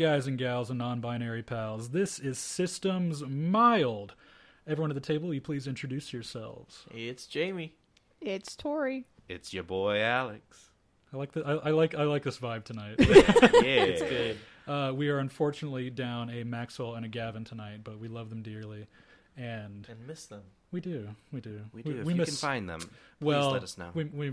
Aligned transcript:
Hello, 0.00 0.14
guys 0.16 0.26
and 0.26 0.38
gals 0.38 0.70
and 0.70 0.78
non 0.78 1.00
binary 1.00 1.42
pals. 1.42 1.90
This 1.90 2.18
is 2.18 2.38
Systems 2.38 3.22
Mild. 3.22 4.14
Everyone 4.66 4.90
at 4.90 4.94
the 4.94 5.00
table, 5.00 5.26
will 5.28 5.34
you 5.34 5.42
please 5.42 5.66
introduce 5.66 6.10
yourselves? 6.10 6.86
It's 6.90 7.26
Jamie. 7.26 7.74
It's 8.18 8.56
Tori. 8.56 9.04
It's 9.28 9.52
your 9.52 9.62
boy 9.62 10.00
Alex. 10.00 10.70
I 11.12 11.18
like 11.18 11.32
the 11.32 11.44
I, 11.44 11.68
I 11.68 11.70
like 11.72 11.94
I 11.94 12.04
like 12.04 12.22
this 12.22 12.38
vibe 12.38 12.64
tonight. 12.64 12.94
Yeah, 12.98 13.82
It's 13.82 14.00
good. 14.00 14.38
uh, 14.66 14.94
we 14.94 15.10
are 15.10 15.18
unfortunately 15.18 15.90
down 15.90 16.30
a 16.30 16.44
Maxwell 16.44 16.94
and 16.94 17.04
a 17.04 17.08
Gavin 17.08 17.44
tonight, 17.44 17.80
but 17.84 17.98
we 17.98 18.08
love 18.08 18.30
them 18.30 18.40
dearly, 18.40 18.86
and 19.36 19.86
And 19.90 20.06
miss 20.06 20.24
them. 20.24 20.40
we 20.72 20.80
do, 20.80 21.08
we 21.30 21.42
do, 21.42 21.60
We 21.74 21.82
do. 21.82 21.90
We, 21.92 22.00
if 22.00 22.06
we 22.06 22.12
you 22.14 22.18
miss 22.20 22.28
can 22.30 22.36
find 22.48 22.66
them, 22.70 22.80
please 22.80 22.90
well, 23.20 23.50
let 23.50 23.62
us 23.62 23.76
know. 23.76 23.90
we 23.92 24.04
we 24.04 24.32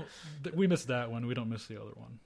we 0.54 0.66
miss 0.66 0.84
that 0.84 1.10
one. 1.10 1.24
We 1.26 1.32
don't 1.32 1.48
miss 1.48 1.64
the 1.64 1.80
other 1.80 1.92
one. 1.94 2.18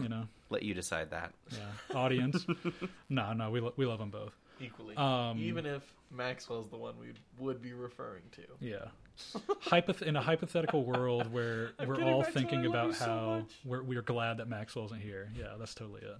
You 0.00 0.08
know, 0.08 0.28
Let 0.50 0.62
you 0.62 0.74
decide 0.74 1.10
that. 1.10 1.32
yeah. 1.52 1.96
Audience, 1.96 2.46
no, 3.08 3.32
no, 3.32 3.50
we 3.50 3.60
lo- 3.60 3.72
we 3.76 3.84
love 3.86 3.98
them 3.98 4.10
both. 4.10 4.32
Equally. 4.60 4.96
Um, 4.96 5.38
Even 5.38 5.66
if 5.66 5.82
Maxwell's 6.10 6.68
the 6.70 6.76
one 6.76 6.94
we 6.98 7.08
would 7.38 7.60
be 7.60 7.72
referring 7.74 8.22
to. 8.32 8.42
Yeah. 8.60 8.86
Hypoth- 9.66 10.02
in 10.02 10.16
a 10.16 10.22
hypothetical 10.22 10.84
world 10.84 11.30
where 11.32 11.70
I'm 11.78 11.88
we're 11.88 11.96
kidding, 11.96 12.12
all 12.12 12.20
Maxwell, 12.22 12.42
thinking 12.42 12.66
about 12.66 12.86
you 12.88 12.92
so 12.94 13.04
how 13.06 13.36
much. 13.40 13.52
we're, 13.64 13.82
we're 13.82 14.02
glad 14.02 14.38
that 14.38 14.48
Maxwell 14.48 14.86
isn't 14.86 15.00
here. 15.00 15.30
Yeah, 15.38 15.54
that's 15.58 15.74
totally 15.74 16.00
it. 16.02 16.16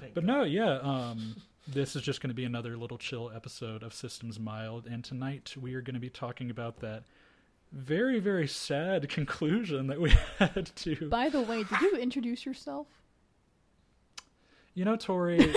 Thank 0.00 0.14
But 0.14 0.24
God. 0.26 0.32
no, 0.38 0.42
yeah, 0.44 0.78
um, 0.80 1.36
this 1.68 1.96
is 1.96 2.02
just 2.02 2.20
going 2.22 2.28
to 2.30 2.34
be 2.34 2.44
another 2.44 2.76
little 2.76 2.98
chill 2.98 3.30
episode 3.34 3.82
of 3.82 3.92
Systems 3.92 4.38
Mild. 4.38 4.86
And 4.86 5.02
tonight 5.04 5.54
we 5.60 5.74
are 5.74 5.82
going 5.82 5.94
to 5.94 6.00
be 6.00 6.10
talking 6.10 6.50
about 6.50 6.78
that 6.80 7.02
very, 7.72 8.20
very 8.20 8.46
sad 8.48 9.08
conclusion 9.10 9.86
that 9.88 10.00
we 10.00 10.14
had 10.38 10.70
to. 10.76 11.08
By 11.10 11.28
the 11.28 11.40
way, 11.42 11.64
did 11.64 11.80
you 11.80 11.96
introduce 11.96 12.46
yourself? 12.46 12.86
You 14.76 14.84
know, 14.84 14.94
Tori, 14.94 15.54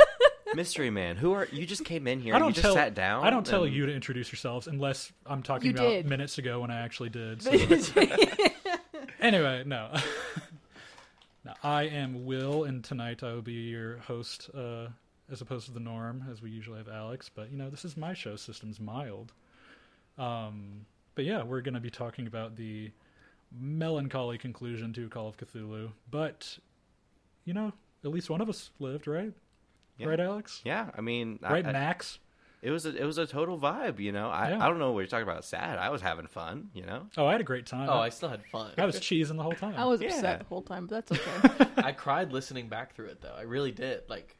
Mystery 0.54 0.90
Man, 0.90 1.16
who 1.16 1.32
are 1.32 1.48
you? 1.50 1.64
Just 1.64 1.86
came 1.86 2.06
in 2.06 2.20
here. 2.20 2.34
I 2.34 2.38
don't 2.38 2.48
you 2.48 2.54
just 2.54 2.64
tell 2.64 2.74
sat 2.74 2.94
down. 2.94 3.24
I 3.24 3.30
don't 3.30 3.46
tell 3.46 3.64
and- 3.64 3.74
you 3.74 3.86
to 3.86 3.94
introduce 3.94 4.30
yourselves 4.30 4.66
unless 4.66 5.10
I'm 5.24 5.42
talking 5.42 5.68
You 5.70 5.74
about 5.74 5.88
did. 5.88 6.06
minutes 6.06 6.36
ago 6.36 6.60
when 6.60 6.70
I 6.70 6.82
actually 6.82 7.08
did. 7.08 7.42
So. 7.42 7.50
anyway, 9.20 9.62
no. 9.64 9.94
no. 11.46 11.54
I 11.64 11.84
am 11.84 12.26
Will, 12.26 12.64
and 12.64 12.84
tonight 12.84 13.22
I 13.22 13.32
will 13.32 13.40
be 13.40 13.52
your 13.54 14.00
host, 14.00 14.50
uh, 14.54 14.88
as 15.32 15.40
opposed 15.40 15.64
to 15.68 15.72
the 15.72 15.80
norm, 15.80 16.26
as 16.30 16.42
we 16.42 16.50
usually 16.50 16.76
have 16.76 16.88
Alex. 16.88 17.30
But 17.34 17.50
you 17.50 17.56
know, 17.56 17.70
this 17.70 17.86
is 17.86 17.96
my 17.96 18.12
show, 18.12 18.36
Systems 18.36 18.78
Mild. 18.78 19.32
Um, 20.18 20.84
but 21.14 21.24
yeah, 21.24 21.42
we're 21.42 21.62
going 21.62 21.72
to 21.72 21.80
be 21.80 21.90
talking 21.90 22.26
about 22.26 22.56
the 22.56 22.90
melancholy 23.58 24.36
conclusion 24.36 24.92
to 24.92 25.08
Call 25.08 25.26
of 25.26 25.38
Cthulhu. 25.38 25.92
But 26.10 26.58
you 27.46 27.54
know, 27.54 27.72
at 28.04 28.10
least 28.10 28.30
one 28.30 28.40
of 28.40 28.48
us 28.48 28.70
lived, 28.78 29.06
right? 29.06 29.32
Yeah. 29.98 30.06
Right, 30.08 30.20
Alex? 30.20 30.60
Yeah, 30.64 30.90
I 30.96 31.00
mean, 31.00 31.38
Right, 31.42 31.66
I- 31.66 31.72
Max? 31.72 32.20
it 32.62 32.70
was 32.70 32.86
a, 32.86 32.94
it 32.96 33.04
was 33.04 33.18
a 33.18 33.26
total 33.26 33.58
vibe. 33.58 33.98
You 33.98 34.12
know, 34.12 34.28
I 34.30 34.50
Yeah. 34.50 34.64
I 34.64 34.68
don't 34.68 34.78
know 34.78 34.92
what 34.92 35.00
you're 35.00 35.08
talking 35.08 35.24
about. 35.28 35.44
Sad. 35.44 35.78
I 35.78 35.90
was 35.90 36.00
having 36.02 36.26
fun. 36.28 36.70
You 36.74 36.86
know. 36.86 37.06
Oh, 37.16 37.26
I 37.26 37.32
had 37.32 37.40
a 37.40 37.44
great 37.44 37.66
time. 37.66 37.88
Oh, 37.90 37.98
I 37.98 38.08
still 38.10 38.28
had 38.28 38.44
fun. 38.46 38.70
I 38.78 38.84
was 38.86 38.96
cheesing 39.00 39.36
the 39.36 39.42
whole 39.42 39.52
time. 39.52 39.74
I 39.76 39.84
was 39.86 40.00
Yeah. 40.00 40.08
upset 40.08 40.38
the 40.40 40.44
whole 40.46 40.62
time, 40.62 40.86
but 40.86 41.06
that's 41.06 41.20
okay. 41.20 41.66
I 41.76 41.90
cried 41.92 42.32
listening 42.32 42.68
back 42.68 42.94
through 42.94 43.06
it 43.06 43.20
though. 43.20 43.34
I 43.36 43.42
really 43.42 43.72
did. 43.72 44.02
Like 44.08 44.36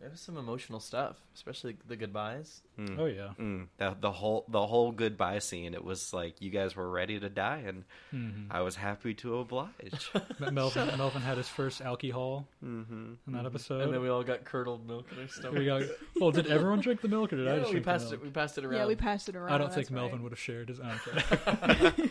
there 0.00 0.08
was 0.08 0.20
some 0.20 0.38
emotional 0.38 0.80
stuff, 0.80 1.16
especially 1.34 1.76
the 1.86 1.94
goodbyes. 1.96 2.62
Mm. 2.78 2.98
Oh 2.98 3.04
yeah. 3.04 3.28
Mm, 3.38 3.66
the, 3.76 3.94
the 4.00 4.10
whole 4.10 4.46
the 4.48 4.66
whole 4.66 4.92
goodbye 4.92 5.40
scene. 5.40 5.74
It 5.74 5.84
was 5.84 6.14
like 6.14 6.40
you 6.40 6.50
guys 6.50 6.74
were 6.74 6.88
ready 6.88 7.20
to 7.20 7.28
die, 7.28 7.64
and 7.66 7.84
Mhm. 8.12 8.46
I 8.50 8.62
was 8.62 8.76
happy 8.76 9.12
to 9.14 9.38
oblige. 9.38 10.10
Melvin, 10.52 10.96
Melvin 10.96 11.20
had 11.22 11.36
his 11.36 11.48
first 11.48 11.82
alcohol 11.82 12.48
mm-hmm. 12.64 13.12
in 13.26 13.32
that 13.34 13.44
episode. 13.44 13.82
and 13.82 13.92
then 13.92 14.00
we 14.00 14.08
all 14.08 14.22
got 14.22 14.44
curdled 14.44 14.86
milk 14.86 15.06
in 15.12 15.20
our 15.20 15.28
stomach. 15.28 15.58
We 15.58 15.66
got. 15.66 15.82
Well, 16.18 16.30
did 16.30 16.46
everyone 16.46 16.80
drink 16.80 17.02
the 17.02 17.08
milk, 17.08 17.32
or 17.32 17.36
did 17.36 17.48
I 17.48 17.52
Yeah, 17.52 17.56
just 17.58 17.68
we 17.68 17.72
drink 17.74 17.86
passed 17.86 18.08
the 18.08 18.14
it. 18.14 18.18
milk? 18.18 18.24
We 18.24 18.30
passed 18.30 18.56
it 18.58 18.64
around. 18.64 18.78
yeah, 18.78 18.86
we 18.86 18.96
passed 18.96 19.28
it 19.28 19.36
around. 19.36 19.52
I 19.52 19.58
don't 19.58 19.66
that's 19.66 19.74
think 19.76 19.90
Melvin 19.90 20.16
right. 20.16 20.22
would 20.22 20.32
have 20.32 20.38
shared 20.38 20.68
his. 20.70 20.80
Okay. 20.80 22.10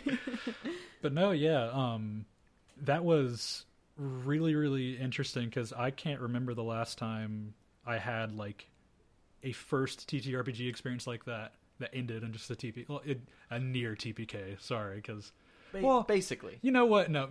but 1.02 1.12
no, 1.12 1.32
yeah, 1.32 1.70
um, 1.72 2.24
that 2.82 3.04
was 3.04 3.64
really 3.96 4.54
really 4.54 4.96
interesting 4.96 5.46
because 5.46 5.72
I 5.72 5.90
can't 5.90 6.20
remember 6.20 6.54
the 6.54 6.62
last 6.62 6.96
time 6.96 7.52
I 7.86 7.98
had 7.98 8.32
like 8.36 8.66
a 9.42 9.52
first 9.52 10.08
TTRPG 10.08 10.68
experience 10.68 11.06
like 11.06 11.24
that 11.24 11.54
that 11.78 11.90
ended 11.94 12.22
in 12.22 12.32
just 12.32 12.50
a 12.50 12.54
TP, 12.54 12.86
well, 12.88 13.00
it, 13.04 13.20
a 13.50 13.58
near 13.58 13.94
TPK. 13.94 14.60
Sorry, 14.60 14.96
because 14.96 15.32
Ba- 15.72 15.80
Well- 15.82 16.02
basically. 16.02 16.58
you 16.62 16.72
know 16.72 16.84
what? 16.86 17.10
No, 17.10 17.28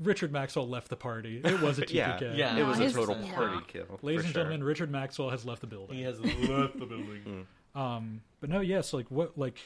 Richard 0.00 0.32
Maxwell 0.32 0.68
left 0.68 0.88
the 0.88 0.96
party. 0.96 1.40
It 1.44 1.60
was 1.60 1.78
a 1.78 1.84
yeah, 1.88 2.16
TPK. 2.16 2.36
Yeah. 2.38 2.56
It 2.56 2.60
No, 2.60 2.66
was 2.68 2.78
a 2.80 2.90
total 2.92 3.16
no. 3.16 3.26
party 3.34 3.58
kill. 3.68 3.98
Ladies 4.02 4.24
and 4.24 4.32
sure. 4.32 4.42
gentlemen, 4.44 4.64
Richard 4.64 4.90
Maxwell 4.90 5.30
has 5.30 5.44
left 5.44 5.60
the 5.60 5.66
building. 5.66 5.96
He 5.96 6.02
has 6.04 6.18
left 6.20 6.78
the 6.78 6.86
building. 6.86 7.46
Um, 7.74 8.20
but 8.40 8.50
no, 8.50 8.60
yes, 8.60 8.92
like 8.92 9.10
what, 9.10 9.38
like, 9.38 9.56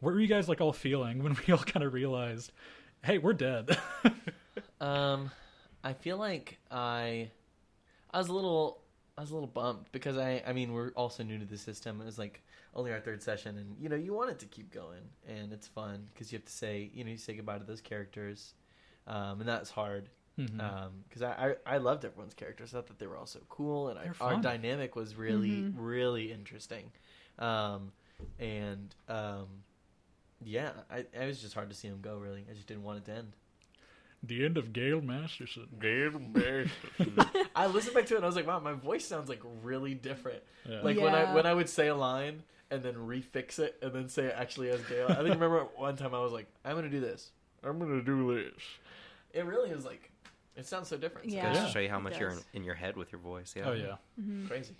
what 0.00 0.12
were 0.12 0.18
you 0.20 0.26
guys 0.26 0.48
like 0.48 0.60
all 0.60 0.72
feeling 0.72 1.22
when 1.22 1.36
we 1.46 1.52
all 1.52 1.60
kind 1.60 1.84
of 1.84 1.92
realized, 1.94 2.50
hey, 3.04 3.18
we're 3.18 3.32
dead? 3.32 3.78
Um, 4.80 5.30
I 5.82 5.92
feel 5.92 6.16
like 6.16 6.58
I, 6.70 7.30
I 8.12 8.18
was 8.18 8.26
a 8.28 8.32
little, 8.32 8.80
I 9.16 9.20
was 9.20 9.30
a 9.30 9.34
little 9.34 9.46
bummed 9.48 9.86
because 9.92 10.18
I, 10.18 10.42
I 10.46 10.52
mean, 10.52 10.72
we're 10.72 10.90
also 10.92 11.22
new 11.22 11.38
to 11.38 11.44
the 11.44 11.56
system. 11.56 12.00
It 12.00 12.04
was 12.04 12.18
like 12.18 12.42
only 12.74 12.92
our 12.92 12.98
third 13.00 13.22
session, 13.22 13.56
and 13.58 13.76
you 13.78 13.88
know, 13.88 13.94
you 13.96 14.12
want 14.12 14.30
it 14.30 14.38
to 14.40 14.46
keep 14.46 14.72
going, 14.72 15.02
and 15.28 15.52
it's 15.52 15.68
fun 15.68 16.08
because 16.12 16.32
you 16.32 16.38
have 16.38 16.44
to 16.46 16.52
say, 16.52 16.90
you 16.92 17.04
know, 17.04 17.10
you 17.10 17.16
say 17.16 17.34
goodbye 17.34 17.58
to 17.58 17.64
those 17.64 17.80
characters, 17.80 18.54
um, 19.06 19.40
and 19.40 19.48
that's 19.48 19.70
hard 19.70 20.08
because 20.36 21.22
I, 21.22 21.54
I, 21.66 21.74
I 21.74 21.78
loved 21.78 22.04
everyone's 22.04 22.34
characters. 22.34 22.74
I 22.74 22.78
thought 22.78 22.88
that 22.88 22.98
they 22.98 23.06
were 23.06 23.16
all 23.16 23.26
so 23.26 23.38
cool, 23.48 23.88
and 23.88 23.98
I, 23.98 24.10
our 24.20 24.34
dynamic 24.42 24.96
was 24.96 25.14
really, 25.14 25.48
Mhm. 25.62 25.72
really 25.76 26.32
interesting, 26.32 26.90
um, 27.38 27.92
and 28.40 28.92
um, 29.08 29.46
yeah, 30.44 30.72
I, 30.90 30.98
it 30.98 31.26
was 31.26 31.40
just 31.40 31.54
hard 31.54 31.70
to 31.70 31.76
see 31.76 31.88
them 31.88 32.00
go. 32.00 32.16
Really, 32.16 32.44
I 32.50 32.54
just 32.54 32.66
didn't 32.66 32.82
want 32.82 32.98
it 32.98 33.04
to 33.06 33.12
end. 33.12 33.32
The 34.26 34.44
end 34.44 34.56
of 34.58 34.72
Gail 34.72 35.00
Masterson. 35.00 35.66
Gail 35.80 36.12
Masterson. 36.18 37.18
I 37.56 37.66
listened 37.66 37.94
back 37.94 38.06
to 38.06 38.14
it 38.14 38.16
and 38.18 38.24
I 38.24 38.28
was 38.28 38.36
like, 38.36 38.46
wow, 38.46 38.60
my 38.60 38.72
voice 38.72 39.04
sounds 39.04 39.28
like 39.28 39.40
really 39.62 39.94
different. 39.94 40.42
Yeah. 40.68 40.80
Like 40.82 40.98
when 40.98 41.14
I 41.14 41.22
Yeah. 41.22 41.34
when 41.34 41.46
I 41.46 41.54
would 41.54 41.68
say 41.68 41.88
a 41.88 41.94
line 41.94 42.42
and 42.70 42.82
then 42.82 42.94
refix 42.94 43.58
it 43.58 43.76
and 43.82 43.92
then 43.92 44.08
say 44.08 44.24
it 44.26 44.34
actually 44.36 44.70
as 44.70 44.80
Gail. 44.82 45.06
I 45.08 45.14
think 45.16 45.28
remember 45.34 45.60
one 45.76 45.96
time 45.96 46.14
I 46.14 46.20
was 46.20 46.32
like, 46.32 46.46
I'm 46.64 46.74
gonna 46.74 46.88
do 46.88 47.00
this. 47.00 47.30
I'm 47.62 47.78
gonna 47.78 48.02
do 48.02 48.34
this. 48.34 48.62
It 49.32 49.44
really 49.46 49.70
is 49.70 49.84
like 49.84 50.10
it 50.56 50.66
sounds 50.66 50.88
so 50.88 50.96
different. 50.96 51.26
It's 51.26 51.34
Yeah. 51.34 51.48
Goes 51.48 51.56
Yeah. 51.56 51.66
to 51.66 51.70
show 51.72 51.78
you 51.80 51.88
how 51.88 51.98
it 51.98 52.02
much 52.02 52.18
you're 52.18 52.30
in, 52.30 52.36
does. 52.36 52.44
in 52.54 52.64
your 52.64 52.74
head 52.76 52.96
with 52.96 53.10
your 53.12 53.20
voice. 53.20 53.54
Yeah. 53.56 53.64
oh 53.68 53.72
yeah, 53.72 53.96
Mhm. 54.20 54.46
crazy. 54.48 54.74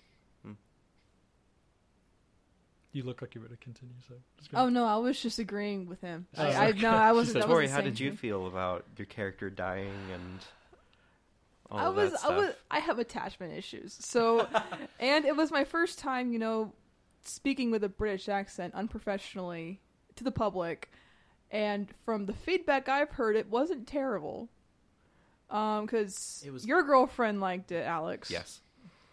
You 2.95 3.03
look 3.03 3.21
like 3.21 3.35
you 3.35 3.41
were 3.41 3.47
to 3.49 3.57
continue. 3.57 3.93
So. 4.07 4.15
Oh 4.53 4.69
no, 4.69 4.85
I 4.85 4.95
was 4.95 5.19
just 5.21 5.37
agreeing 5.37 5.87
with 5.87 5.99
him. 5.99 6.27
Oh, 6.37 6.43
I, 6.43 6.67
I 6.67 6.71
no, 6.71 6.91
I 6.91 7.11
wasn't. 7.11 7.41
said, 7.41 7.47
Tori, 7.47 7.65
wasn't 7.65 7.75
how 7.75 7.81
did 7.81 7.99
you 7.99 8.07
anything. 8.07 8.17
feel 8.17 8.47
about 8.47 8.85
your 8.97 9.05
character 9.05 9.49
dying 9.49 9.91
and 10.13 10.39
all 11.69 11.79
I 11.79 11.89
was, 11.89 12.13
I 12.23 12.29
was, 12.37 12.53
I 12.71 12.79
have 12.79 12.99
attachment 12.99 13.53
issues. 13.53 13.97
So, 13.99 14.47
and 14.99 15.25
it 15.25 15.35
was 15.35 15.51
my 15.51 15.65
first 15.65 15.99
time, 15.99 16.31
you 16.31 16.39
know, 16.39 16.71
speaking 17.23 17.69
with 17.69 17.83
a 17.83 17.89
British 17.89 18.29
accent 18.29 18.73
unprofessionally 18.73 19.81
to 20.15 20.23
the 20.23 20.31
public, 20.31 20.89
and 21.51 21.89
from 22.05 22.27
the 22.27 22.33
feedback 22.33 22.87
I've 22.87 23.11
heard, 23.11 23.35
it 23.35 23.49
wasn't 23.49 23.87
terrible. 23.87 24.47
Um, 25.49 25.85
because 25.85 26.45
was- 26.51 26.65
your 26.65 26.83
girlfriend 26.83 27.41
liked 27.41 27.71
it, 27.71 27.85
Alex. 27.85 28.31
Yes. 28.31 28.61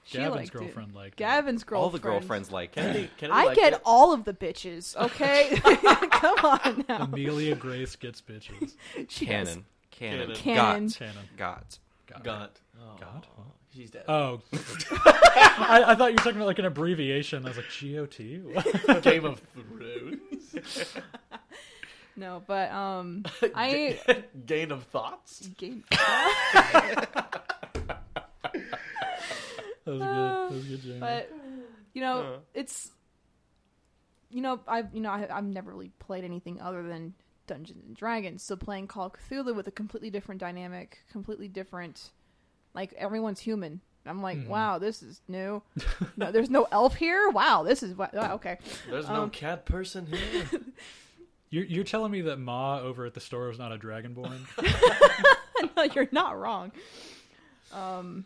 She 0.04 0.18
Gavin's 0.18 0.36
liked 0.36 0.52
girlfriend 0.52 0.94
liked 0.94 1.14
it. 1.14 1.16
Gavin's 1.24 1.64
girlfriend. 1.64 1.82
All 1.84 1.90
the 1.90 1.98
girlfriends 1.98 2.50
like 2.50 2.72
Kennedy. 2.72 3.08
Kennedy 3.18 3.38
I 3.38 3.44
liked 3.46 3.58
get 3.58 3.72
it. 3.74 3.80
all 3.84 4.12
of 4.12 4.24
the 4.24 4.32
bitches. 4.32 4.96
Okay, 5.02 5.56
come 6.10 6.38
on 6.44 6.84
now. 6.88 7.04
Amelia 7.04 7.54
Grace 7.54 7.96
gets 7.96 8.20
bitches. 8.20 8.74
She 9.08 9.26
does. 9.26 9.48
Canon. 9.48 9.64
Canon. 9.90 10.34
Canon. 10.34 10.88
Got. 10.88 10.98
Canon. 10.98 11.28
Got. 11.36 11.78
God. 12.08 12.24
Got. 12.24 12.60
Oh, 12.80 12.96
God? 13.00 13.26
She's 13.74 13.90
dead. 13.90 14.04
Oh, 14.08 14.40
I, 14.92 15.84
I 15.88 15.94
thought 15.94 16.08
you 16.08 16.12
were 16.14 16.16
talking 16.18 16.36
about 16.36 16.46
like 16.46 16.58
an 16.58 16.66
abbreviation. 16.66 17.44
I 17.46 17.48
was 17.48 17.56
like 17.56 17.70
G 17.70 17.98
O 17.98 18.04
T. 18.06 18.42
Game 19.00 19.24
of 19.24 19.40
Thrones. 19.54 20.94
No, 22.16 22.42
but 22.46 22.70
um, 22.70 23.24
I 23.54 23.98
Gain 24.44 24.72
of 24.72 24.82
thoughts. 24.84 25.46
game. 25.56 25.84
That 29.84 29.92
was 29.92 30.00
good. 30.00 30.08
That 30.08 30.50
was 30.52 30.64
good, 30.66 30.82
Jamie. 30.82 31.00
but 31.00 31.32
you 31.94 32.00
know 32.02 32.20
Uh. 32.22 32.38
it's 32.54 32.90
you 34.30 34.40
know 34.40 34.60
i've 34.66 34.94
you 34.94 35.00
know 35.00 35.10
I, 35.10 35.26
i've 35.30 35.44
never 35.44 35.70
really 35.72 35.90
played 35.98 36.24
anything 36.24 36.60
other 36.60 36.82
than 36.82 37.12
dungeons 37.46 37.84
and 37.84 37.94
dragons 37.94 38.42
so 38.42 38.56
playing 38.56 38.86
call 38.86 39.06
of 39.06 39.12
cthulhu 39.12 39.54
with 39.54 39.66
a 39.66 39.70
completely 39.70 40.08
different 40.08 40.40
dynamic 40.40 41.00
completely 41.10 41.48
different 41.48 42.10
like 42.72 42.94
everyone's 42.94 43.40
human 43.40 43.80
i'm 44.06 44.22
like 44.22 44.38
Mhm. 44.38 44.48
wow 44.48 44.78
this 44.78 45.02
is 45.02 45.20
new 45.28 45.60
no, 46.16 46.32
there's 46.32 46.48
no 46.48 46.66
elf 46.72 46.94
here 46.94 47.28
wow 47.28 47.62
this 47.62 47.82
is 47.82 47.94
what 47.94 48.14
wow, 48.14 48.34
okay 48.36 48.56
There's 48.88 49.08
no 49.08 49.24
Um, 49.24 49.30
cat 49.30 49.66
person 49.66 50.06
here. 50.06 50.20
You're, 51.50 51.64
you're 51.66 51.84
telling 51.84 52.10
me 52.10 52.22
that 52.22 52.38
Ma 52.38 52.78
over 52.80 53.04
at 53.04 53.12
the 53.12 53.20
store 53.20 53.48
was 53.48 53.58
not 53.58 53.72
a 53.72 53.76
dragonborn? 53.76 54.40
no 55.76 55.82
you're 55.82 56.08
not 56.10 56.38
wrong 56.40 56.72
um 57.74 58.24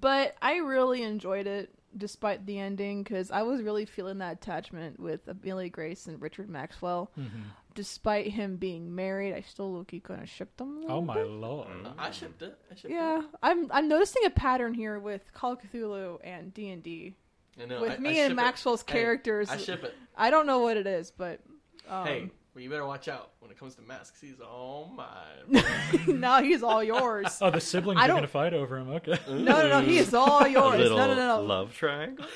But 0.00 0.36
I 0.42 0.56
really 0.56 1.02
enjoyed 1.02 1.46
it 1.46 1.70
despite 1.96 2.44
the 2.46 2.58
ending 2.58 3.02
because 3.02 3.30
I 3.30 3.42
was 3.42 3.62
really 3.62 3.84
feeling 3.84 4.18
that 4.18 4.32
attachment 4.34 4.98
with 4.98 5.26
Amelia 5.28 5.68
Grace 5.70 6.06
and 6.06 6.20
Richard 6.20 6.48
Maxwell. 6.50 7.10
Mm-hmm. 7.18 7.42
Despite 7.74 8.28
him 8.28 8.56
being 8.56 8.94
married, 8.94 9.34
I 9.34 9.40
still 9.40 9.72
look 9.72 9.92
kind 10.04 10.22
of 10.22 10.28
shipped 10.28 10.58
them. 10.58 10.84
a 10.88 10.92
Oh 10.92 11.00
my 11.00 11.14
bit. 11.14 11.26
lord! 11.28 11.66
I 11.98 12.10
shipped 12.12 12.40
it. 12.42 12.56
I 12.70 12.74
shipped 12.76 12.92
Yeah, 12.94 13.22
I'm 13.42 13.70
I'm 13.72 13.88
noticing 13.88 14.24
a 14.26 14.30
pattern 14.30 14.74
here 14.74 14.98
with 15.00 15.32
Call 15.32 15.52
of 15.54 15.58
Cthulhu 15.60 16.18
and 16.22 16.54
D 16.54 16.70
and 16.70 16.82
D. 16.84 17.16
it. 17.58 17.62
I 17.62 17.66
know, 17.66 17.80
With 17.80 17.90
I- 17.92 17.94
I 17.94 17.98
me 17.98 18.14
ship 18.14 18.22
and 18.22 18.32
it. 18.32 18.36
Maxwell's 18.36 18.84
Hey, 18.86 18.92
characters, 18.92 19.50
I 19.50 19.56
ship 19.56 19.82
it. 19.82 19.94
I 20.16 20.30
don't 20.30 20.46
know 20.46 20.60
what 20.60 20.76
it 20.76 20.86
is, 20.86 21.10
but 21.10 21.40
um, 21.88 22.06
hey, 22.06 22.30
well, 22.54 22.62
you 22.62 22.70
better 22.70 22.86
watch 22.86 23.08
out 23.08 23.32
when 23.40 23.50
it 23.50 23.58
comes 23.58 23.74
to 23.74 23.82
masks. 23.82 24.20
He's 24.20 24.40
all 24.40 24.92
mine. 24.96 25.64
now 26.06 26.40
he's 26.42 26.62
all 26.62 26.82
yours. 26.84 27.38
Oh, 27.40 27.50
the 27.50 27.60
siblings 27.60 28.00
I 28.00 28.04
are 28.04 28.08
don't- 28.08 28.16
gonna 28.18 28.28
fight 28.28 28.54
over 28.54 28.76
him. 28.78 28.90
Okay. 28.90 29.18
No, 29.28 29.34
no, 29.62 29.68
no, 29.68 29.80
he 29.80 29.98
is 29.98 30.14
all 30.14 30.46
yours. 30.46 30.78
little 30.78 30.96
No, 30.96 31.06
no, 31.08 31.14
no, 31.14 31.36
no. 31.38 31.42
love 31.42 31.74
triangle. 31.74 32.26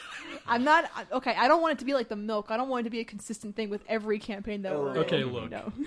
I'm 0.47 0.65
not 0.65 0.91
I- 0.97 1.07
okay. 1.17 1.35
I 1.39 1.47
don't 1.47 1.63
want 1.63 1.75
it 1.75 1.79
to 1.81 1.85
be 1.85 1.95
like 1.95 2.09
the 2.09 2.17
milk. 2.17 2.47
I 2.51 2.57
don't 2.57 2.69
want 2.69 2.81
it 2.83 2.85
to 2.85 2.91
be 2.91 3.01
a 3.01 3.05
consistent 3.05 3.55
thing 3.55 3.71
with 3.71 3.83
every 3.89 4.19
campaign 4.19 4.63
that 4.63 4.75
we're 4.77 4.99
Okay, 4.99 5.21
in. 5.21 5.33
look. 5.33 5.51
No. 5.51 5.73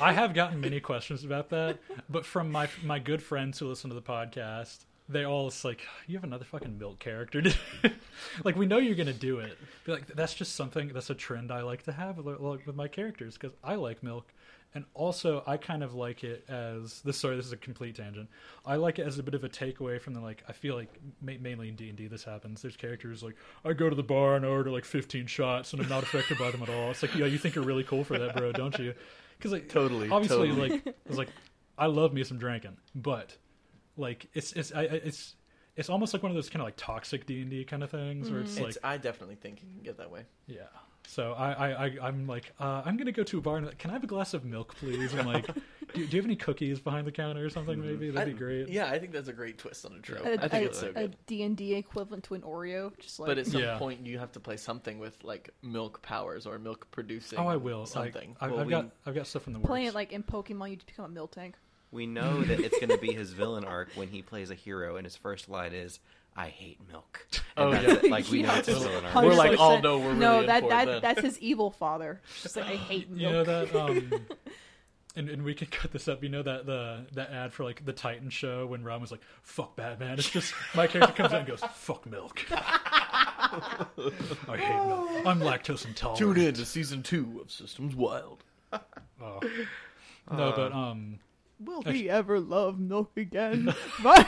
I 0.00 0.12
have 0.12 0.32
gotten 0.34 0.60
many 0.60 0.80
questions 0.80 1.24
about 1.24 1.50
that, 1.50 1.78
but 2.08 2.24
from 2.24 2.50
my 2.50 2.68
my 2.84 2.98
good 2.98 3.22
friends 3.22 3.58
who 3.58 3.66
listen 3.68 3.90
to 3.90 3.94
the 3.94 4.02
podcast, 4.02 4.84
they 5.10 5.24
all 5.24 5.48
it's 5.48 5.64
like, 5.64 5.82
"You 6.06 6.16
have 6.16 6.24
another 6.24 6.44
fucking 6.44 6.78
milk 6.78 6.98
character." 6.98 7.42
like 8.44 8.56
we 8.56 8.66
know 8.66 8.78
you're 8.78 8.94
gonna 8.94 9.12
do 9.12 9.38
it. 9.40 9.58
Be 9.84 9.92
like, 9.92 10.06
that's 10.08 10.34
just 10.34 10.54
something. 10.54 10.88
That's 10.88 11.10
a 11.10 11.14
trend 11.14 11.50
I 11.50 11.62
like 11.62 11.82
to 11.84 11.92
have 11.92 12.18
with, 12.18 12.40
with 12.66 12.76
my 12.76 12.88
characters 12.88 13.36
because 13.36 13.56
I 13.64 13.74
like 13.74 14.02
milk, 14.02 14.26
and 14.74 14.84
also 14.94 15.42
I 15.46 15.56
kind 15.56 15.82
of 15.82 15.94
like 15.94 16.22
it 16.22 16.44
as 16.48 17.00
this. 17.02 17.18
Sorry, 17.18 17.36
this 17.36 17.46
is 17.46 17.52
a 17.52 17.56
complete 17.56 17.96
tangent. 17.96 18.28
I 18.64 18.76
like 18.76 18.98
it 18.98 19.06
as 19.06 19.18
a 19.18 19.22
bit 19.22 19.34
of 19.34 19.42
a 19.44 19.48
takeaway 19.48 20.00
from 20.00 20.14
the 20.14 20.20
like. 20.20 20.44
I 20.48 20.52
feel 20.52 20.76
like 20.76 20.92
ma- 21.20 21.32
mainly 21.40 21.68
in 21.68 21.76
D 21.76 21.88
and 21.88 21.98
D 21.98 22.06
this 22.06 22.24
happens. 22.24 22.62
There's 22.62 22.76
characters 22.76 23.22
like 23.22 23.36
I 23.64 23.72
go 23.72 23.90
to 23.90 23.96
the 23.96 24.02
bar 24.02 24.36
and 24.36 24.44
I 24.44 24.48
order 24.48 24.70
like 24.70 24.84
15 24.84 25.26
shots 25.26 25.72
and 25.72 25.82
I'm 25.82 25.88
not 25.88 26.02
affected 26.02 26.38
by 26.38 26.50
them 26.50 26.62
at 26.62 26.68
all. 26.68 26.90
It's 26.90 27.02
like, 27.02 27.14
yeah, 27.14 27.26
you 27.26 27.38
think 27.38 27.54
you're 27.54 27.64
really 27.64 27.84
cool 27.84 28.04
for 28.04 28.18
that, 28.18 28.36
bro, 28.36 28.52
don't 28.52 28.78
you? 28.78 28.94
Because 29.38 29.52
like 29.52 29.68
Totally, 29.68 30.08
obviously, 30.10 30.48
totally. 30.50 30.70
like 30.70 30.94
it's 31.06 31.18
like 31.18 31.30
I 31.78 31.86
love 31.86 32.12
me 32.12 32.22
some 32.24 32.38
drinking, 32.38 32.76
but 32.94 33.36
like 34.00 34.26
it's 34.34 34.52
it's 34.52 34.72
I, 34.72 34.80
I- 34.82 34.84
it's 35.04 35.36
it's 35.76 35.88
almost 35.88 36.12
like 36.12 36.22
one 36.22 36.30
of 36.32 36.36
those 36.36 36.50
kind 36.50 36.60
of 36.60 36.66
like 36.66 36.76
toxic 36.76 37.26
D 37.26 37.42
and 37.42 37.50
D 37.50 37.64
kind 37.64 37.82
of 37.84 37.90
things 37.90 38.30
where 38.30 38.40
it's 38.40 38.58
like 38.58 38.70
It's, 38.70 38.78
I 38.82 38.96
definitely 38.96 39.36
think 39.36 39.62
you 39.62 39.68
can 39.72 39.82
get 39.82 39.98
that 39.98 40.10
way. 40.10 40.24
yeah. 40.46 40.64
So 41.06 41.32
I, 41.32 41.52
I, 41.52 41.70
I 41.86 41.96
I'm 42.02 42.26
like 42.26 42.52
uh, 42.60 42.82
I'm 42.84 42.96
gonna 42.96 43.10
go 43.12 43.22
to 43.22 43.38
a 43.38 43.40
bar 43.40 43.56
and 43.56 43.66
like, 43.66 43.78
can 43.78 43.90
I 43.90 43.94
have 43.94 44.04
a 44.04 44.06
glass 44.06 44.34
of 44.34 44.44
milk, 44.44 44.74
please? 44.76 45.14
And 45.14 45.26
like, 45.26 45.46
do, 45.94 45.94
do 45.94 46.00
you 46.02 46.06
have 46.08 46.24
any 46.26 46.36
cookies 46.36 46.78
behind 46.78 47.06
the 47.06 47.10
counter 47.12 47.44
or 47.44 47.48
something? 47.48 47.80
Maybe 47.80 48.10
that'd 48.10 48.28
I- 48.28 48.32
be 48.32 48.38
great. 48.38 48.68
Yeah, 48.68 48.86
I 48.86 48.98
think 48.98 49.12
that's 49.12 49.28
a 49.28 49.32
great 49.32 49.56
twist 49.56 49.86
on 49.86 49.92
a 49.94 50.00
trope. 50.00 50.26
A- 50.26 50.34
I 50.44 50.48
think 50.48 50.64
a- 50.64 50.66
it's 50.66 50.78
so 50.78 50.92
good. 50.92 51.16
D 51.26 51.42
and 51.42 51.56
D 51.56 51.74
equivalent 51.74 52.24
to 52.24 52.34
an 52.34 52.42
Oreo, 52.42 52.96
just 52.98 53.18
like 53.18 53.28
But 53.28 53.38
at 53.38 53.46
some 53.46 53.62
Yeah. 53.62 53.78
point, 53.78 54.04
you 54.06 54.18
have 54.18 54.30
to 54.32 54.40
play 54.40 54.58
something 54.58 54.98
with 54.98 55.24
like 55.24 55.50
milk 55.62 56.02
powers 56.02 56.46
or 56.46 56.58
milk 56.58 56.86
producing. 56.90 57.38
Oh, 57.38 57.46
I 57.46 57.56
will. 57.56 57.86
something. 57.86 58.36
Like, 58.40 58.52
I, 58.52 58.56
I've 58.60 58.66
we- 58.66 58.70
got 58.70 58.90
I've 59.06 59.14
got 59.14 59.26
stuff 59.26 59.46
in 59.46 59.54
the 59.54 59.58
works. 59.60 59.68
playing 59.68 59.86
it 59.86 59.94
like 59.94 60.12
in 60.12 60.22
Pokemon, 60.22 60.70
you 60.72 60.76
become 60.84 61.06
a 61.06 61.08
Miltank. 61.20 61.54
We 61.92 62.06
know 62.06 62.42
that 62.42 62.60
it's 62.60 62.78
going 62.78 62.90
to 62.90 62.98
be 62.98 63.12
his 63.12 63.32
villain 63.32 63.64
arc 63.64 63.88
when 63.94 64.08
he 64.08 64.22
plays 64.22 64.50
a 64.50 64.54
hero, 64.54 64.96
and 64.96 65.04
his 65.04 65.16
first 65.16 65.48
line 65.48 65.72
is, 65.74 65.98
"I 66.36 66.48
hate 66.48 66.78
milk." 66.88 67.26
And 67.56 67.74
Oh, 67.74 67.80
yeah. 67.80 68.10
like 68.10 68.28
we 68.30 68.42
know 68.42 68.52
Yeah. 68.52 68.58
it's 68.60 68.68
his 68.68 68.78
villain 68.78 69.04
arc. 69.06 69.14
We're 69.14 69.34
like, 69.34 69.52
100%. 69.52 69.58
all 69.58 69.82
know 69.82 69.98
we're 69.98 70.14
no, 70.14 70.30
really 70.30 70.40
in 70.42 70.46
that 70.46 70.62
for 70.62 70.68
that 70.68 70.84
then. 70.86 71.02
that's 71.02 71.20
his 71.20 71.38
evil 71.40 71.70
father. 71.70 72.20
Just 72.42 72.56
like 72.56 72.66
I 72.66 72.76
hate 72.76 73.10
milk. 73.10 73.20
You 73.20 73.30
know 73.30 73.44
that 73.44 73.74
um 73.74 74.12
and, 75.16 75.28
and 75.28 75.42
we 75.42 75.52
can 75.54 75.66
cut 75.66 75.90
this 75.90 76.06
up. 76.06 76.22
You 76.22 76.28
know 76.28 76.42
that 76.44 76.64
the 76.66 77.06
that 77.14 77.32
ad 77.32 77.52
for 77.52 77.64
like 77.64 77.84
the 77.84 77.92
Titan 77.92 78.30
show 78.30 78.66
when 78.68 78.84
Robin 78.84 79.00
was 79.02 79.10
like, 79.10 79.22
"Fuck 79.42 79.74
Batman." 79.74 80.16
It's 80.20 80.30
just 80.30 80.54
my 80.76 80.86
character 80.86 81.12
comes 81.12 81.32
in 81.32 81.38
and 81.38 81.48
goes, 81.48 81.60
"Fuck 81.74 82.06
milk." 82.06 82.46
I 82.52 83.86
hate 84.56 84.86
milk. 84.86 85.26
I'm 85.26 85.40
lactose 85.40 85.84
intolerant. 85.86 86.18
Tune 86.18 86.38
in 86.46 86.54
to 86.54 86.64
season 86.64 87.02
two 87.02 87.40
of 87.42 87.50
Systems 87.50 87.96
Wild. 87.96 88.44
Oh. 88.72 89.40
No, 90.30 90.52
but 90.54 90.72
um, 90.72 91.18
Will 91.62 91.82
he 91.82 92.08
ever 92.08 92.40
love 92.40 92.78
milk 92.78 93.12
again? 93.16 93.72
Fine. 94.02 94.24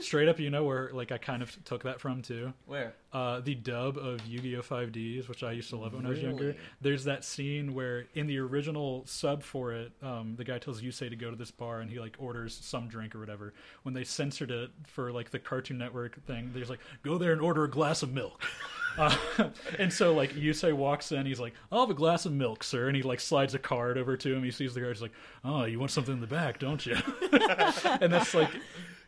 straight 0.00 0.28
up, 0.28 0.38
you 0.38 0.50
know 0.50 0.64
where 0.64 0.90
like 0.92 1.10
I 1.12 1.18
kind 1.18 1.42
of 1.42 1.64
took 1.64 1.82
that 1.82 2.00
from 2.00 2.22
too. 2.22 2.52
Where? 2.66 2.94
uh, 3.12 3.40
the 3.40 3.54
dub 3.56 3.98
of 3.98 4.24
Yu-Gi-Oh! 4.26 4.62
5Ds, 4.62 5.28
which 5.28 5.42
I 5.42 5.52
used 5.52 5.70
to 5.70 5.76
love 5.76 5.94
when 5.94 6.06
I 6.06 6.10
was 6.10 6.22
younger. 6.22 6.54
There's 6.80 7.04
that 7.04 7.24
scene 7.24 7.74
where 7.74 8.06
in 8.14 8.26
the 8.26 8.38
original 8.38 9.02
sub 9.06 9.42
for 9.42 9.72
it, 9.72 9.92
um, 10.02 10.34
the 10.36 10.44
guy 10.44 10.58
tells 10.58 10.80
Yusei 10.80 11.10
to 11.10 11.16
go 11.16 11.30
to 11.30 11.36
this 11.36 11.50
bar 11.50 11.80
and 11.80 11.90
he 11.90 11.98
like 11.98 12.16
orders 12.18 12.58
some 12.62 12.88
drink 12.88 13.14
or 13.14 13.18
whatever. 13.18 13.52
When 13.82 13.94
they 13.94 14.04
censored 14.04 14.50
it 14.50 14.70
for 14.86 15.10
like 15.12 15.30
the 15.30 15.38
Cartoon 15.40 15.78
Network 15.78 16.24
thing, 16.24 16.50
there's 16.54 16.70
like 16.70 16.80
go 17.02 17.18
there 17.18 17.32
and 17.32 17.40
order 17.40 17.64
a 17.64 17.70
glass 17.70 18.02
of 18.02 18.12
milk. 18.12 18.42
Uh, 18.98 19.16
and 19.78 19.92
so 19.92 20.12
like 20.14 20.32
Yusei 20.34 20.72
walks 20.72 21.12
in, 21.12 21.26
he's 21.26 21.40
like, 21.40 21.54
"I'll 21.70 21.80
have 21.80 21.90
a 21.90 21.94
glass 21.94 22.26
of 22.26 22.32
milk, 22.32 22.62
sir," 22.64 22.88
and 22.88 22.96
he 22.96 23.02
like 23.02 23.20
slides 23.20 23.54
a 23.54 23.58
card 23.58 23.96
over 23.98 24.16
to 24.16 24.34
him. 24.34 24.42
He 24.42 24.50
sees 24.50 24.74
the 24.74 24.80
guard, 24.80 24.94
he's 24.96 25.02
like, 25.02 25.12
"Oh, 25.44 25.64
you 25.64 25.78
want 25.78 25.90
something 25.92 26.14
in 26.14 26.20
the 26.20 26.26
back, 26.26 26.58
don't 26.58 26.84
you?" 26.84 26.96
and 27.32 28.12
that's 28.12 28.34
like, 28.34 28.50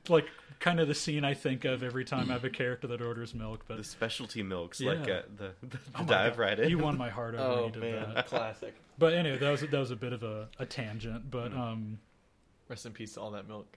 like 0.08 0.26
kind 0.60 0.78
of 0.78 0.86
the 0.88 0.94
scene 0.94 1.24
I 1.24 1.34
think 1.34 1.64
of 1.64 1.82
every 1.82 2.04
time 2.04 2.30
I 2.30 2.34
have 2.34 2.44
a 2.44 2.50
character 2.50 2.86
that 2.86 3.02
orders 3.02 3.34
milk. 3.34 3.64
But 3.66 3.78
the 3.78 3.84
specialty 3.84 4.42
milks, 4.42 4.80
Yeah. 4.80 4.92
like 4.92 5.08
uh, 5.10 5.22
the, 5.36 5.52
the, 5.66 5.78
Oh 5.96 6.00
my 6.00 6.04
dive 6.04 6.32
God. 6.36 6.38
right 6.42 6.60
in. 6.60 6.70
You 6.70 6.78
won 6.78 6.96
my 6.96 7.10
heart 7.10 7.34
over 7.34 7.48
when 7.48 7.58
Oh 7.58 7.66
you 7.66 7.72
did 7.72 7.82
man, 7.82 8.14
that. 8.14 8.26
classic. 8.26 8.74
But 8.98 9.14
anyway, 9.14 9.38
that 9.38 9.50
was 9.50 9.62
that 9.62 9.72
was 9.72 9.90
a 9.90 9.96
bit 9.96 10.12
of 10.12 10.22
a, 10.22 10.48
a 10.60 10.66
tangent. 10.66 11.30
But 11.30 11.52
um, 11.54 11.98
Rest 12.68 12.86
in 12.86 12.92
peace 12.92 13.14
to 13.14 13.20
all 13.20 13.30
that 13.32 13.48
milk. 13.48 13.76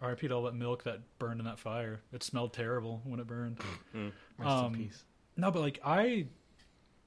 RIP 0.00 0.20
to 0.20 0.30
all 0.32 0.42
that 0.44 0.54
milk 0.54 0.82
that 0.84 1.00
burned 1.18 1.38
in 1.38 1.46
that 1.46 1.58
fire. 1.58 2.00
It 2.12 2.22
smelled 2.22 2.52
terrible 2.54 3.00
when 3.04 3.20
it 3.20 3.26
burned. 3.26 3.58
Rest 4.38 4.50
Um, 4.50 4.74
in 4.74 4.80
peace. 4.88 5.04
No, 5.36 5.50
but 5.50 5.60
like 5.60 5.80
I, 5.84 6.26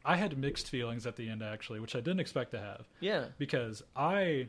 I 0.05 0.15
had 0.17 0.38
mixed 0.38 0.69
feelings 0.69 1.05
at 1.07 1.15
the 1.15 1.29
end 1.29 1.41
actually, 1.43 1.79
which 1.79 1.96
I 1.96 2.00
didn't 2.00 2.19
expect 2.19 2.51
to 2.51 2.60
have 2.60 2.86
Yeah. 3.00 3.25
because 3.38 3.84
I 3.96 4.48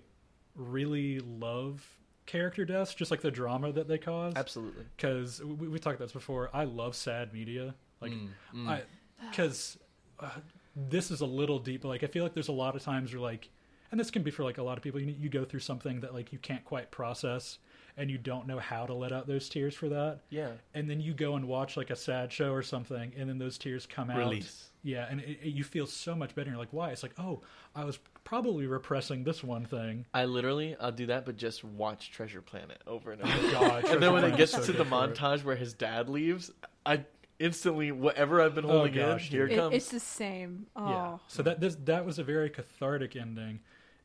really 0.55 1.21
love 1.21 1.87
character 2.27 2.65
deaths, 2.65 2.95
just 2.95 3.11
like 3.11 3.21
the 3.23 3.31
drama 3.31 3.73
that 3.73 3.89
they 3.89 3.99
cause. 3.99 4.35
Absolutely. 4.37 4.85
because 4.97 5.43
we, 5.43 5.69
we 5.69 5.79
talked 5.79 5.97
about 5.97 6.07
this 6.07 6.13
before. 6.13 6.51
I 6.53 6.65
love 6.65 6.95
sad 6.97 7.33
media, 7.33 7.75
like 8.01 8.13
Mm, 8.13 8.29
mm. 8.55 8.69
I 8.69 8.83
because 9.31 9.79
uh, 10.21 10.31
this 10.77 11.11
is 11.11 11.21
a 11.23 11.27
little 11.27 11.59
deep. 11.59 11.83
But 11.83 11.89
like 11.89 12.05
I 12.05 12.07
feel 12.07 12.23
like 12.23 12.35
there's 12.35 12.49
a 12.49 12.53
lot 12.53 12.77
of 12.77 12.83
times 12.83 13.13
where 13.13 13.21
like, 13.21 13.49
and 13.91 13.99
this 13.99 14.11
can 14.11 14.23
be 14.23 14.31
for 14.31 14.45
like 14.45 14.59
a 14.59 14.63
lot 14.63 14.77
of 14.77 14.83
people. 14.85 15.01
You 15.01 15.15
you 15.19 15.29
go 15.29 15.45
through 15.45 15.61
something 15.61 16.01
that 16.01 16.15
like 16.15 16.33
you 16.33 16.39
can't 16.39 16.65
quite 16.65 16.91
process, 16.91 17.59
and 17.99 18.11
you 18.11 18.17
don't 18.19 18.47
know 18.47 18.59
how 18.59 18.87
to 18.87 18.95
let 18.95 19.13
out 19.13 19.27
those 19.27 19.49
tears 19.49 19.75
for 19.75 19.89
that. 19.89 20.21
Yeah. 20.31 20.51
And 20.75 20.89
then 20.89 21.01
you 21.01 21.13
go 21.15 21.35
and 21.37 21.47
watch 21.49 21.77
like 21.77 21.91
a 21.91 21.97
sad 21.97 22.33
show 22.33 22.53
or 22.53 22.63
something, 22.63 23.13
and 23.17 23.29
then 23.29 23.39
those 23.39 23.59
tears 23.59 23.87
come 23.87 24.09
out. 24.11 24.19
Release. 24.19 24.71
Yeah, 24.83 25.07
and 25.11 25.21
it, 25.21 25.39
it- 25.43 25.49
you 25.55 25.65
feel 25.65 25.87
so 25.87 26.15
much 26.15 26.35
better. 26.35 26.51
You're 26.51 26.59
like, 26.59 26.73
why? 26.73 26.91
It's 26.91 27.03
like, 27.03 27.15
oh, 27.19 27.43
I 27.75 27.85
was 27.85 27.99
probably 28.25 28.67
repressing 28.67 29.25
this 29.25 29.43
one 29.43 29.65
thing. 29.65 30.07
I 30.15 30.25
literally, 30.27 30.77
I'll 30.81 30.93
do 30.93 31.07
that, 31.07 31.27
but 31.27 31.37
just 31.37 31.65
watch 31.65 32.11
Treasure 32.11 32.41
Planet 32.43 32.81
over 32.87 33.13
and 33.13 33.23
over. 33.23 33.33
Oh, 33.35 33.51
God, 33.53 33.85
and 33.87 34.03
then 34.03 34.13
when 34.13 34.25
it 34.25 34.37
gets 34.37 34.53
Planet's 34.53 34.67
to 34.67 34.73
the 34.73 34.85
good 34.85 34.87
it. 35.11 35.15
montage 35.17 35.45
where 35.45 35.57
his 35.57 35.73
dad 35.75 36.09
leaves, 36.09 36.51
I 36.87 37.05
instantly, 37.39 37.91
whatever 37.93 38.41
I've 38.41 38.55
been 38.55 38.65
Oh, 38.67 38.69
holding 38.69 38.95
gosh, 38.95 39.27
in, 39.27 39.31
here 39.33 39.47
it 39.47 39.53
It, 39.53 39.57
comes. 39.57 39.75
it's 39.75 39.89
the 39.91 40.01
same. 40.01 40.67
Oh. 40.77 40.89
Yeah. 40.91 41.19
So 41.29 41.43
that 41.43 41.61
this 41.61 41.77
that 41.85 42.05
was 42.07 42.19
a 42.19 42.25
very 42.25 42.51
cathartic 42.51 43.17
ending 43.17 43.61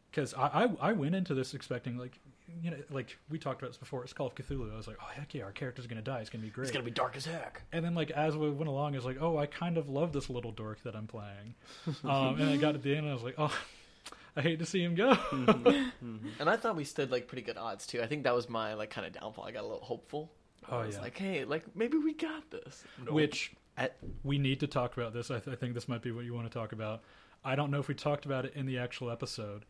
because 0.09 0.33
I, 0.33 0.65
I 0.81 0.89
I 0.89 0.93
went 0.93 1.15
into 1.15 1.33
this 1.33 1.53
expecting 1.53 1.97
like 1.97 2.19
you 2.61 2.71
know 2.71 2.77
like 2.89 3.17
we 3.29 3.37
talked 3.39 3.61
about 3.61 3.71
this 3.71 3.77
before. 3.77 4.03
It's 4.03 4.13
Call 4.13 4.27
of 4.27 4.35
Cthulhu. 4.35 4.73
I 4.73 4.77
was 4.77 4.87
like, 4.87 4.97
oh 5.01 5.07
heck 5.13 5.33
yeah, 5.33 5.43
our 5.43 5.51
character's 5.51 5.87
gonna 5.87 6.01
die. 6.01 6.19
It's 6.19 6.29
gonna 6.29 6.43
be 6.43 6.49
great. 6.49 6.63
It's 6.65 6.71
gonna 6.71 6.85
be 6.85 6.91
dark 6.91 7.15
as 7.15 7.25
heck. 7.25 7.61
and 7.71 7.83
then 7.83 7.95
like 7.95 8.11
as 8.11 8.35
we 8.37 8.49
went 8.49 8.69
along, 8.69 8.93
I 8.93 8.97
was 8.97 9.05
like, 9.05 9.17
oh, 9.21 9.37
I 9.37 9.45
kind 9.45 9.77
of 9.77 9.89
love 9.89 10.13
this 10.13 10.29
little 10.29 10.51
dork 10.51 10.81
that 10.83 10.95
I'm 10.95 11.07
playing. 11.07 11.55
um, 12.03 12.39
and 12.39 12.49
I 12.49 12.57
got 12.57 12.73
to 12.73 12.77
the 12.77 12.91
end, 12.95 13.05
and 13.05 13.09
I 13.09 13.13
was 13.13 13.23
like, 13.23 13.35
oh, 13.37 13.55
I 14.35 14.41
hate 14.41 14.59
to 14.59 14.65
see 14.65 14.83
him 14.83 14.95
go. 14.95 15.17
And 16.39 16.49
I 16.49 16.57
thought 16.57 16.75
we 16.75 16.83
stood 16.83 17.11
like 17.11 17.27
pretty 17.27 17.43
good 17.43 17.57
odds 17.57 17.85
too. 17.87 18.01
I 18.01 18.07
think 18.07 18.23
that 18.23 18.35
was 18.35 18.49
my 18.49 18.73
like 18.73 18.89
kind 18.89 19.05
of 19.07 19.13
downfall. 19.13 19.45
I 19.45 19.51
got 19.51 19.61
a 19.61 19.67
little 19.67 19.83
hopeful. 19.83 20.31
Oh, 20.69 20.79
I 20.79 20.85
was 20.85 20.95
yeah. 20.95 21.01
like, 21.01 21.17
hey, 21.17 21.45
like 21.45 21.63
maybe 21.75 21.97
we 21.97 22.13
got 22.13 22.49
this. 22.49 22.83
Nope. 23.03 23.13
Which 23.13 23.53
At- 23.77 23.97
we 24.23 24.37
need 24.37 24.59
to 24.61 24.67
talk 24.67 24.95
about 24.97 25.13
this. 25.13 25.29
I, 25.31 25.39
th- 25.39 25.55
I 25.55 25.59
think 25.59 25.73
this 25.73 25.87
might 25.87 26.01
be 26.01 26.11
what 26.11 26.25
you 26.25 26.33
want 26.33 26.51
to 26.51 26.53
talk 26.57 26.71
about. 26.71 27.03
I 27.45 27.55
don't 27.55 27.71
know 27.71 27.79
if 27.79 27.87
we 27.87 27.95
talked 27.95 28.25
about 28.25 28.45
it 28.45 28.53
in 28.55 28.65
the 28.65 28.77
actual 28.77 29.11
episode. 29.11 29.65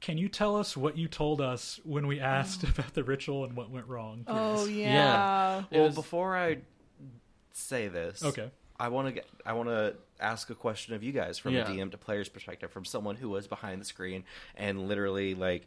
Can 0.00 0.18
you 0.18 0.28
tell 0.28 0.56
us 0.56 0.76
what 0.76 0.98
you 0.98 1.08
told 1.08 1.40
us 1.40 1.80
when 1.84 2.06
we 2.06 2.20
asked 2.20 2.64
oh. 2.64 2.68
about 2.76 2.94
the 2.94 3.04
ritual 3.04 3.44
and 3.44 3.56
what 3.56 3.70
went 3.70 3.86
wrong? 3.86 4.24
Oh 4.26 4.64
please? 4.64 4.78
yeah. 4.78 5.64
Well, 5.70 5.86
was- 5.86 5.94
before 5.94 6.36
I 6.36 6.58
say 7.52 7.88
this, 7.88 8.22
Okay. 8.22 8.50
I 8.78 8.88
want 8.88 9.08
to 9.08 9.12
get 9.12 9.26
I 9.46 9.52
want 9.52 9.68
to 9.68 9.94
ask 10.20 10.50
a 10.50 10.54
question 10.54 10.94
of 10.94 11.02
you 11.02 11.12
guys 11.12 11.38
from 11.38 11.54
Yeah. 11.54 11.62
a 11.62 11.66
DM 11.70 11.90
to 11.92 11.98
player's 11.98 12.28
perspective, 12.28 12.70
from 12.70 12.84
someone 12.84 13.16
who 13.16 13.28
was 13.28 13.46
behind 13.46 13.80
the 13.80 13.84
screen 13.84 14.24
and 14.56 14.88
literally 14.88 15.34
like 15.34 15.66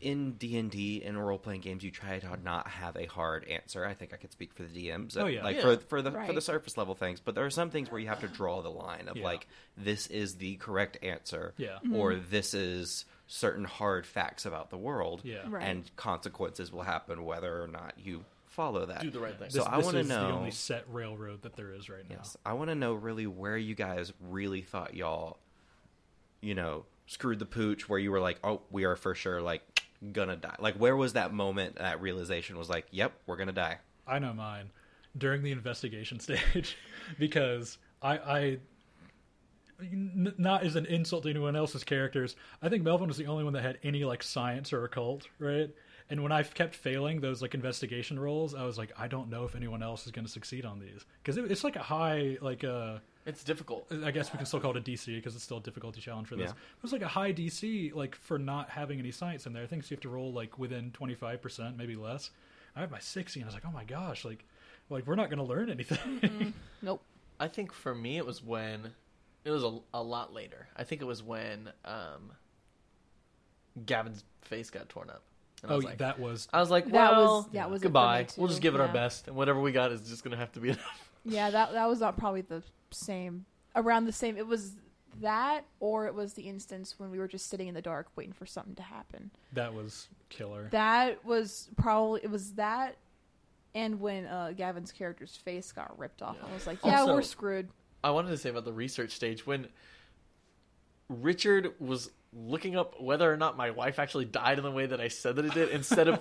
in 0.00 0.32
D 0.32 0.58
and 0.58 0.70
D 0.70 1.02
and 1.04 1.24
role 1.24 1.38
playing 1.38 1.60
games, 1.60 1.84
you 1.84 1.90
try 1.90 2.18
to 2.18 2.36
not 2.42 2.66
have 2.66 2.96
a 2.96 3.06
hard 3.06 3.46
answer. 3.48 3.84
I 3.84 3.94
think 3.94 4.12
I 4.12 4.16
could 4.16 4.32
speak 4.32 4.52
for 4.52 4.64
the 4.64 4.88
DMs. 4.88 5.16
Oh, 5.16 5.26
yeah. 5.26 5.44
like 5.44 5.56
Yeah. 5.56 5.62
for 5.62 5.76
for 5.76 6.02
the 6.02 6.10
for 6.10 6.32
the 6.32 6.40
surface 6.40 6.76
level 6.76 6.94
things, 6.94 7.20
but 7.20 7.34
there 7.34 7.44
are 7.44 7.50
some 7.50 7.70
things 7.70 7.90
where 7.90 8.00
you 8.00 8.08
have 8.08 8.20
to 8.20 8.28
draw 8.28 8.62
the 8.62 8.70
line 8.70 9.08
of 9.08 9.16
Yeah. 9.16 9.24
like 9.24 9.46
this 9.76 10.08
is 10.08 10.36
the 10.36 10.56
correct 10.56 10.98
answer, 11.02 11.54
Yeah. 11.56 11.78
or 11.94 12.12
mm-hmm. 12.12 12.30
this 12.30 12.52
is 12.52 13.04
certain 13.34 13.64
hard 13.64 14.04
facts 14.06 14.44
about 14.44 14.68
the 14.68 14.76
world, 14.76 15.22
Yeah. 15.24 15.38
Right. 15.48 15.62
and 15.62 15.90
consequences 15.96 16.70
will 16.70 16.82
happen 16.82 17.24
whether 17.24 17.62
or 17.62 17.66
not 17.66 17.94
you 17.96 18.26
follow 18.44 18.84
that. 18.84 19.00
Do 19.00 19.10
the 19.10 19.20
right 19.20 19.38
thing. 19.38 19.48
So 19.48 19.60
This, 19.60 19.66
I 19.68 19.78
want 19.78 19.96
to 19.96 20.02
know. 20.04 20.26
the 20.28 20.34
only 20.34 20.50
set 20.50 20.84
railroad 20.92 21.40
that 21.40 21.56
there 21.56 21.72
is 21.72 21.88
right 21.88 22.06
now. 22.10 22.16
Yes, 22.18 22.36
I 22.44 22.52
want 22.52 22.68
to 22.68 22.74
know 22.74 22.92
really 22.92 23.26
where 23.26 23.56
you 23.56 23.74
guys 23.74 24.12
really 24.20 24.60
thought 24.60 24.92
y'all, 24.94 25.38
you 26.42 26.54
know, 26.54 26.84
screwed 27.06 27.38
the 27.38 27.46
pooch. 27.46 27.88
Where 27.88 27.98
you 27.98 28.10
were 28.10 28.20
like, 28.20 28.38
oh, 28.44 28.60
we 28.70 28.84
are 28.84 28.96
for 28.96 29.14
sure 29.14 29.40
like 29.40 29.62
gonna 30.12 30.36
die. 30.36 30.56
Like, 30.58 30.74
where 30.74 30.94
was 30.94 31.14
that 31.14 31.32
moment? 31.32 31.76
That 31.76 32.02
realization 32.02 32.58
was 32.58 32.68
like, 32.68 32.84
yep, 32.90 33.12
we're 33.26 33.36
gonna 33.36 33.52
die. 33.52 33.78
I 34.06 34.18
know 34.18 34.34
mine 34.34 34.70
during 35.16 35.42
the 35.42 35.52
investigation 35.52 36.20
stage 36.26 36.76
because 37.18 37.78
I, 38.02 38.18
I 38.18 38.40
n- 38.42 38.60
not 39.90 40.64
as 40.64 40.76
an 40.76 40.86
insult 40.86 41.24
to 41.24 41.30
anyone 41.30 41.56
else's 41.56 41.84
characters. 41.84 42.36
I 42.60 42.68
think 42.68 42.82
Melvin 42.82 43.08
was 43.08 43.16
the 43.16 43.26
only 43.26 43.44
one 43.44 43.52
that 43.54 43.62
had 43.62 43.78
any 43.82 44.04
like 44.04 44.22
science 44.22 44.72
or 44.72 44.84
occult, 44.84 45.28
right? 45.38 45.70
And 46.10 46.22
when 46.22 46.32
I 46.32 46.42
kept 46.42 46.74
failing 46.74 47.20
those 47.20 47.40
like 47.40 47.54
investigation 47.54 48.18
rolls, 48.18 48.54
I 48.54 48.64
was 48.64 48.76
like, 48.76 48.92
I 48.98 49.08
don't 49.08 49.30
know 49.30 49.44
if 49.44 49.54
anyone 49.54 49.82
else 49.82 50.04
is 50.04 50.12
going 50.12 50.26
to 50.26 50.30
succeed 50.30 50.64
on 50.64 50.78
these 50.78 51.06
because 51.22 51.38
it, 51.38 51.50
it's 51.50 51.64
like 51.64 51.76
a 51.76 51.82
high 51.82 52.36
like 52.40 52.64
uh 52.64 52.98
It's 53.24 53.44
difficult. 53.44 53.86
I 54.04 54.10
guess 54.10 54.32
we 54.32 54.36
can 54.36 54.44
still 54.46 54.60
call 54.60 54.76
it 54.76 54.76
a 54.76 54.90
DC 54.90 55.06
because 55.06 55.34
it's 55.34 55.44
still 55.44 55.58
a 55.58 55.62
difficulty 55.62 56.00
challenge 56.00 56.28
for 56.28 56.36
this. 56.36 56.48
Yeah. 56.48 56.76
It 56.76 56.82
was 56.82 56.92
like 56.92 57.02
a 57.02 57.08
high 57.08 57.32
DC, 57.32 57.94
like 57.94 58.14
for 58.16 58.38
not 58.38 58.68
having 58.68 58.98
any 58.98 59.10
science 59.12 59.46
in 59.46 59.52
there. 59.52 59.62
I 59.62 59.66
think 59.66 59.88
you 59.90 59.94
have 59.94 60.02
to 60.02 60.08
roll 60.08 60.32
like 60.32 60.58
within 60.58 60.90
twenty 60.90 61.14
five 61.14 61.40
percent, 61.40 61.76
maybe 61.78 61.96
less. 61.96 62.30
I 62.76 62.80
had 62.80 62.90
my 62.90 62.98
sixty, 62.98 63.40
and 63.40 63.46
I 63.46 63.48
was 63.48 63.54
like, 63.54 63.64
oh 63.66 63.72
my 63.72 63.84
gosh, 63.84 64.24
like, 64.24 64.44
like 64.90 65.06
we're 65.06 65.14
not 65.14 65.30
going 65.30 65.38
to 65.38 65.44
learn 65.44 65.70
anything. 65.70 66.52
Nope. 66.82 67.02
I 67.40 67.48
think 67.48 67.72
for 67.72 67.94
me 67.94 68.18
it 68.18 68.26
was 68.26 68.42
when 68.42 68.92
it 69.44 69.50
was 69.50 69.64
a, 69.64 69.78
a 69.94 70.02
lot 70.02 70.32
later. 70.32 70.68
I 70.76 70.84
think 70.84 71.00
it 71.02 71.06
was 71.06 71.22
when 71.22 71.70
um, 71.84 72.32
Gavin's 73.86 74.24
face 74.42 74.70
got 74.70 74.88
torn 74.88 75.10
up. 75.10 75.22
And 75.62 75.70
I 75.70 75.74
oh, 75.74 75.76
was 75.76 75.84
like, 75.84 75.98
that 75.98 76.18
was 76.18 76.48
I 76.52 76.60
was 76.60 76.70
like, 76.70 76.86
That 76.86 77.12
well, 77.12 77.36
was 77.42 77.46
that 77.52 77.70
was 77.70 77.80
it 77.80 77.82
for 77.82 77.88
goodbye. 77.88 78.26
We'll 78.36 78.48
just 78.48 78.60
give 78.60 78.74
it 78.74 78.80
our 78.80 78.92
best, 78.92 79.28
and 79.28 79.36
whatever 79.36 79.60
we 79.60 79.72
got 79.72 79.92
is 79.92 80.08
just 80.08 80.24
gonna 80.24 80.36
have 80.36 80.52
to 80.52 80.60
be 80.60 80.68
enough. 80.70 81.08
Yeah, 81.24 81.50
that 81.50 81.72
that 81.72 81.88
was 81.88 82.00
not 82.00 82.16
probably 82.16 82.40
the 82.42 82.62
same 82.90 83.44
around 83.76 84.06
the 84.06 84.12
same. 84.12 84.36
It 84.36 84.46
was 84.46 84.72
that, 85.20 85.64
or 85.78 86.06
it 86.06 86.14
was 86.14 86.32
the 86.34 86.42
instance 86.42 86.94
when 86.98 87.10
we 87.10 87.18
were 87.18 87.28
just 87.28 87.48
sitting 87.48 87.68
in 87.68 87.74
the 87.74 87.82
dark 87.82 88.08
waiting 88.16 88.32
for 88.32 88.46
something 88.46 88.74
to 88.74 88.82
happen. 88.82 89.30
that 89.52 89.72
was 89.72 90.08
killer. 90.30 90.68
That 90.72 91.24
was 91.24 91.68
probably 91.76 92.22
it 92.24 92.30
was 92.30 92.54
that, 92.54 92.96
and 93.74 94.00
when 94.00 94.26
uh, 94.26 94.52
Gavin's 94.56 94.90
character's 94.90 95.36
face 95.36 95.70
got 95.70 95.96
ripped 95.96 96.22
off, 96.22 96.38
I 96.44 96.52
was 96.52 96.66
like, 96.66 96.78
yeah, 96.84 97.00
Also- 97.00 97.14
we're 97.14 97.22
screwed. 97.22 97.68
I 98.04 98.10
wanted 98.10 98.30
to 98.30 98.36
say 98.38 98.50
about 98.50 98.64
the 98.64 98.72
research 98.72 99.12
stage 99.12 99.46
when 99.46 99.68
Richard 101.08 101.72
was 101.78 102.10
looking 102.32 102.76
up 102.76 103.00
whether 103.00 103.30
or 103.30 103.36
not 103.36 103.56
my 103.56 103.70
wife 103.70 103.98
actually 103.98 104.24
died 104.24 104.58
in 104.58 104.64
the 104.64 104.70
way 104.70 104.86
that 104.86 105.00
I 105.00 105.08
said 105.08 105.36
that 105.36 105.44
it 105.44 105.52
did 105.54 105.68
instead 105.70 106.08
of 106.08 106.18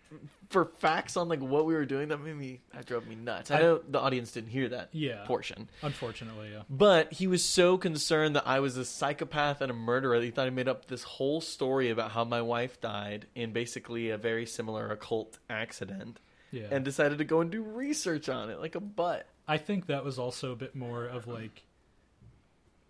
for 0.50 0.66
facts 0.78 1.16
on 1.16 1.28
like 1.28 1.40
what 1.40 1.64
we 1.66 1.74
were 1.74 1.86
doing 1.86 2.08
that 2.08 2.18
made 2.18 2.36
me 2.36 2.60
that 2.74 2.84
drove 2.86 3.06
me 3.06 3.14
nuts. 3.14 3.50
I 3.50 3.56
I- 3.56 3.60
know 3.62 3.78
the 3.88 3.98
audience 3.98 4.32
didn't 4.32 4.50
hear 4.50 4.68
that 4.68 4.90
Yeah. 4.92 5.24
portion. 5.26 5.68
Unfortunately, 5.82 6.50
yeah. 6.52 6.62
But 6.68 7.12
he 7.14 7.26
was 7.26 7.42
so 7.44 7.78
concerned 7.78 8.36
that 8.36 8.46
I 8.46 8.60
was 8.60 8.76
a 8.76 8.84
psychopath 8.84 9.60
and 9.62 9.70
a 9.70 9.74
murderer 9.74 10.18
that 10.20 10.24
he 10.24 10.30
thought 10.30 10.44
he 10.44 10.50
made 10.50 10.68
up 10.68 10.86
this 10.86 11.02
whole 11.02 11.40
story 11.40 11.90
about 11.90 12.12
how 12.12 12.24
my 12.24 12.42
wife 12.42 12.80
died 12.80 13.26
in 13.34 13.52
basically 13.52 14.10
a 14.10 14.18
very 14.18 14.46
similar 14.46 14.88
occult 14.90 15.38
accident 15.48 16.20
Yeah. 16.52 16.68
and 16.70 16.84
decided 16.84 17.18
to 17.18 17.24
go 17.24 17.40
and 17.40 17.50
do 17.50 17.62
research 17.62 18.28
on 18.28 18.50
it 18.50 18.60
like 18.60 18.74
a 18.74 18.80
butt. 18.80 19.26
I 19.48 19.58
think 19.58 19.86
that 19.86 20.04
was 20.04 20.18
also 20.18 20.52
a 20.52 20.56
bit 20.56 20.74
more 20.74 21.04
of 21.06 21.26
like 21.28 21.62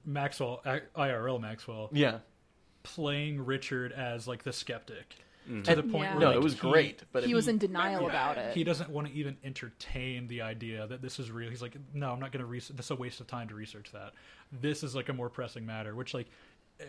Maxwell, 0.05 0.63
I- 0.65 0.83
IRL 0.97 1.41
Maxwell, 1.41 1.91
Yeah. 1.93 2.21
playing 2.83 3.45
Richard 3.45 3.93
as 3.93 4.29
like 4.29 4.43
the 4.45 4.53
skeptic 4.53 5.17
Mhm. 5.49 5.65
to 5.65 5.75
the 5.77 5.83
point 5.83 6.05
Yeah. 6.05 6.11
where 6.13 6.21
No, 6.21 6.27
like, 6.29 6.37
it 6.37 6.43
was 6.43 6.55
he- 6.55 6.59
great, 6.61 7.03
but 7.13 7.25
he 7.25 7.35
was 7.35 7.49
in 7.49 7.59
denial 7.59 8.09
about 8.09 8.39
it. 8.39 8.55
He 8.55 8.65
doesn't 8.65 8.91
want 8.91 9.09
to 9.09 9.13
even 9.15 9.37
entertain 9.45 10.29
the 10.29 10.43
idea 10.43 10.87
that 10.87 11.03
this 11.03 11.19
is 11.19 11.31
real. 11.31 11.51
He's 11.51 11.63
like, 11.63 11.77
no, 11.95 12.13
I'm 12.13 12.21
not 12.21 12.33
going 12.33 12.41
to 12.41 12.47
research. 12.47 12.77
This 12.77 12.87
is 12.87 12.91
a 12.93 12.97
waste 12.97 13.21
of 13.21 13.27
time 13.27 13.49
to 13.49 13.55
research 13.55 13.91
that. 13.93 14.15
This 14.53 14.83
is 14.83 14.95
like 14.95 15.09
a 15.09 15.13
more 15.13 15.29
pressing 15.29 15.67
matter. 15.67 15.95
Which, 15.95 16.15
like, 16.15 16.29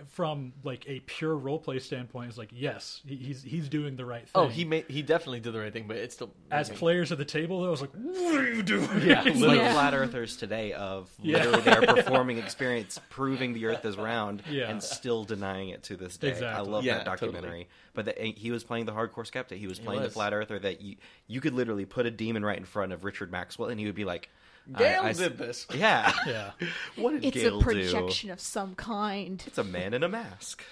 from 0.09 0.53
like 0.63 0.83
a 0.87 0.99
pure 1.01 1.35
roleplay 1.37 1.81
standpoint, 1.81 2.29
is 2.29 2.37
like, 2.37 2.49
yes, 2.51 3.01
he's 3.05 3.41
he's 3.43 3.69
doing 3.69 3.95
the 3.95 4.05
right 4.05 4.27
oh, 4.35 4.41
thing. 4.43 4.49
Oh, 4.49 4.53
he 4.53 4.65
made 4.65 4.85
he 4.89 5.01
definitely 5.01 5.39
did 5.39 5.53
the 5.53 5.59
right 5.59 5.71
thing, 5.71 5.85
but 5.87 5.97
it's 5.97 6.15
still 6.15 6.31
as 6.51 6.69
I 6.69 6.71
mean, 6.73 6.79
players 6.79 7.11
at 7.11 7.17
the 7.17 7.25
table, 7.25 7.61
though, 7.61 7.67
I 7.67 7.71
was 7.71 7.81
like, 7.81 7.91
what 7.93 8.35
are 8.35 8.53
you 8.53 8.63
doing? 8.63 8.87
Yeah, 9.01 9.23
It's 9.25 9.37
literally. 9.37 9.47
like 9.47 9.57
Yeah. 9.59 9.73
flat 9.73 9.93
earthers 9.93 10.37
today 10.37 10.73
of 10.73 11.09
Yeah. 11.21 11.37
literally 11.45 11.61
their 11.61 11.81
performing 12.03 12.37
experience 12.37 12.99
proving 13.09 13.53
the 13.53 13.65
earth 13.67 13.85
is 13.85 13.97
round 13.97 14.43
Yeah. 14.49 14.69
and 14.69 14.81
still 14.83 15.23
denying 15.23 15.69
it 15.69 15.83
to 15.83 15.95
this 15.95 16.17
day. 16.17 16.33
I 16.45 16.59
love 16.61 16.83
Yeah, 16.83 16.97
that 16.97 17.05
totally. 17.05 17.31
documentary. 17.31 17.67
But 17.93 18.05
the, 18.05 18.21
eh, 18.21 18.31
he 18.35 18.51
was 18.51 18.63
playing 18.63 18.85
the 18.85 18.91
hardcore 18.93 19.25
skeptic. 19.25 19.57
He 19.59 19.67
was 19.67 19.79
He 19.79 19.85
playing 19.85 20.01
the 20.01 20.07
was. 20.07 20.13
flat 20.13 20.33
earther 20.33 20.59
that 20.59 20.81
you 20.81 20.97
you 21.27 21.41
could 21.41 21.53
literally 21.53 21.85
put 21.85 22.05
a 22.05 22.11
demon 22.11 22.43
right 22.43 22.57
in 22.57 22.65
front 22.65 22.91
of 22.93 23.03
Richard 23.03 23.31
Maxwell 23.31 23.69
and 23.69 23.79
he 23.79 23.85
would 23.85 23.95
be 23.95 24.05
like 24.05 24.29
I- 24.75 24.79
Gail 24.79 25.13
did 25.13 25.37
this. 25.37 25.65
Yeah. 25.75 26.11
yeah. 26.25 26.51
what 26.95 27.11
did 27.13 27.25
It's 27.25 27.37
Gail 27.37 27.59
a 27.59 27.63
projection 27.63 28.31
of 28.31 28.39
some 28.39 28.75
kind. 28.75 29.41
It's 29.47 29.57
a 29.57 29.63
man 29.63 29.93
in 29.93 30.03
a 30.03 30.09
mask. 30.09 30.63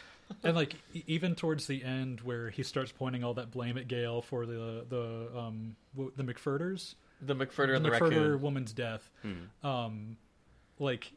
and 0.43 0.55
like 0.55 0.73
even 1.07 1.35
towards 1.35 1.67
the 1.67 1.83
end 1.83 2.21
where 2.21 2.49
he 2.49 2.63
starts 2.63 2.91
pointing 2.91 3.23
all 3.23 3.35
that 3.35 3.51
blame 3.51 3.77
at 3.77 3.87
Gail 3.87 4.21
for 4.21 4.45
the 4.45 4.83
the 4.89 5.29
um 5.37 5.75
the 5.95 6.23
McFurders, 6.23 6.95
The 7.21 7.35
McFurter 7.35 7.75
and 7.75 7.85
the, 7.85 7.89
McFurder 7.89 8.01
raccoon. 8.01 8.41
woman's 8.41 8.73
death. 8.73 9.09
Hmm. 9.21 9.67
Um, 9.67 10.17
like 10.79 11.11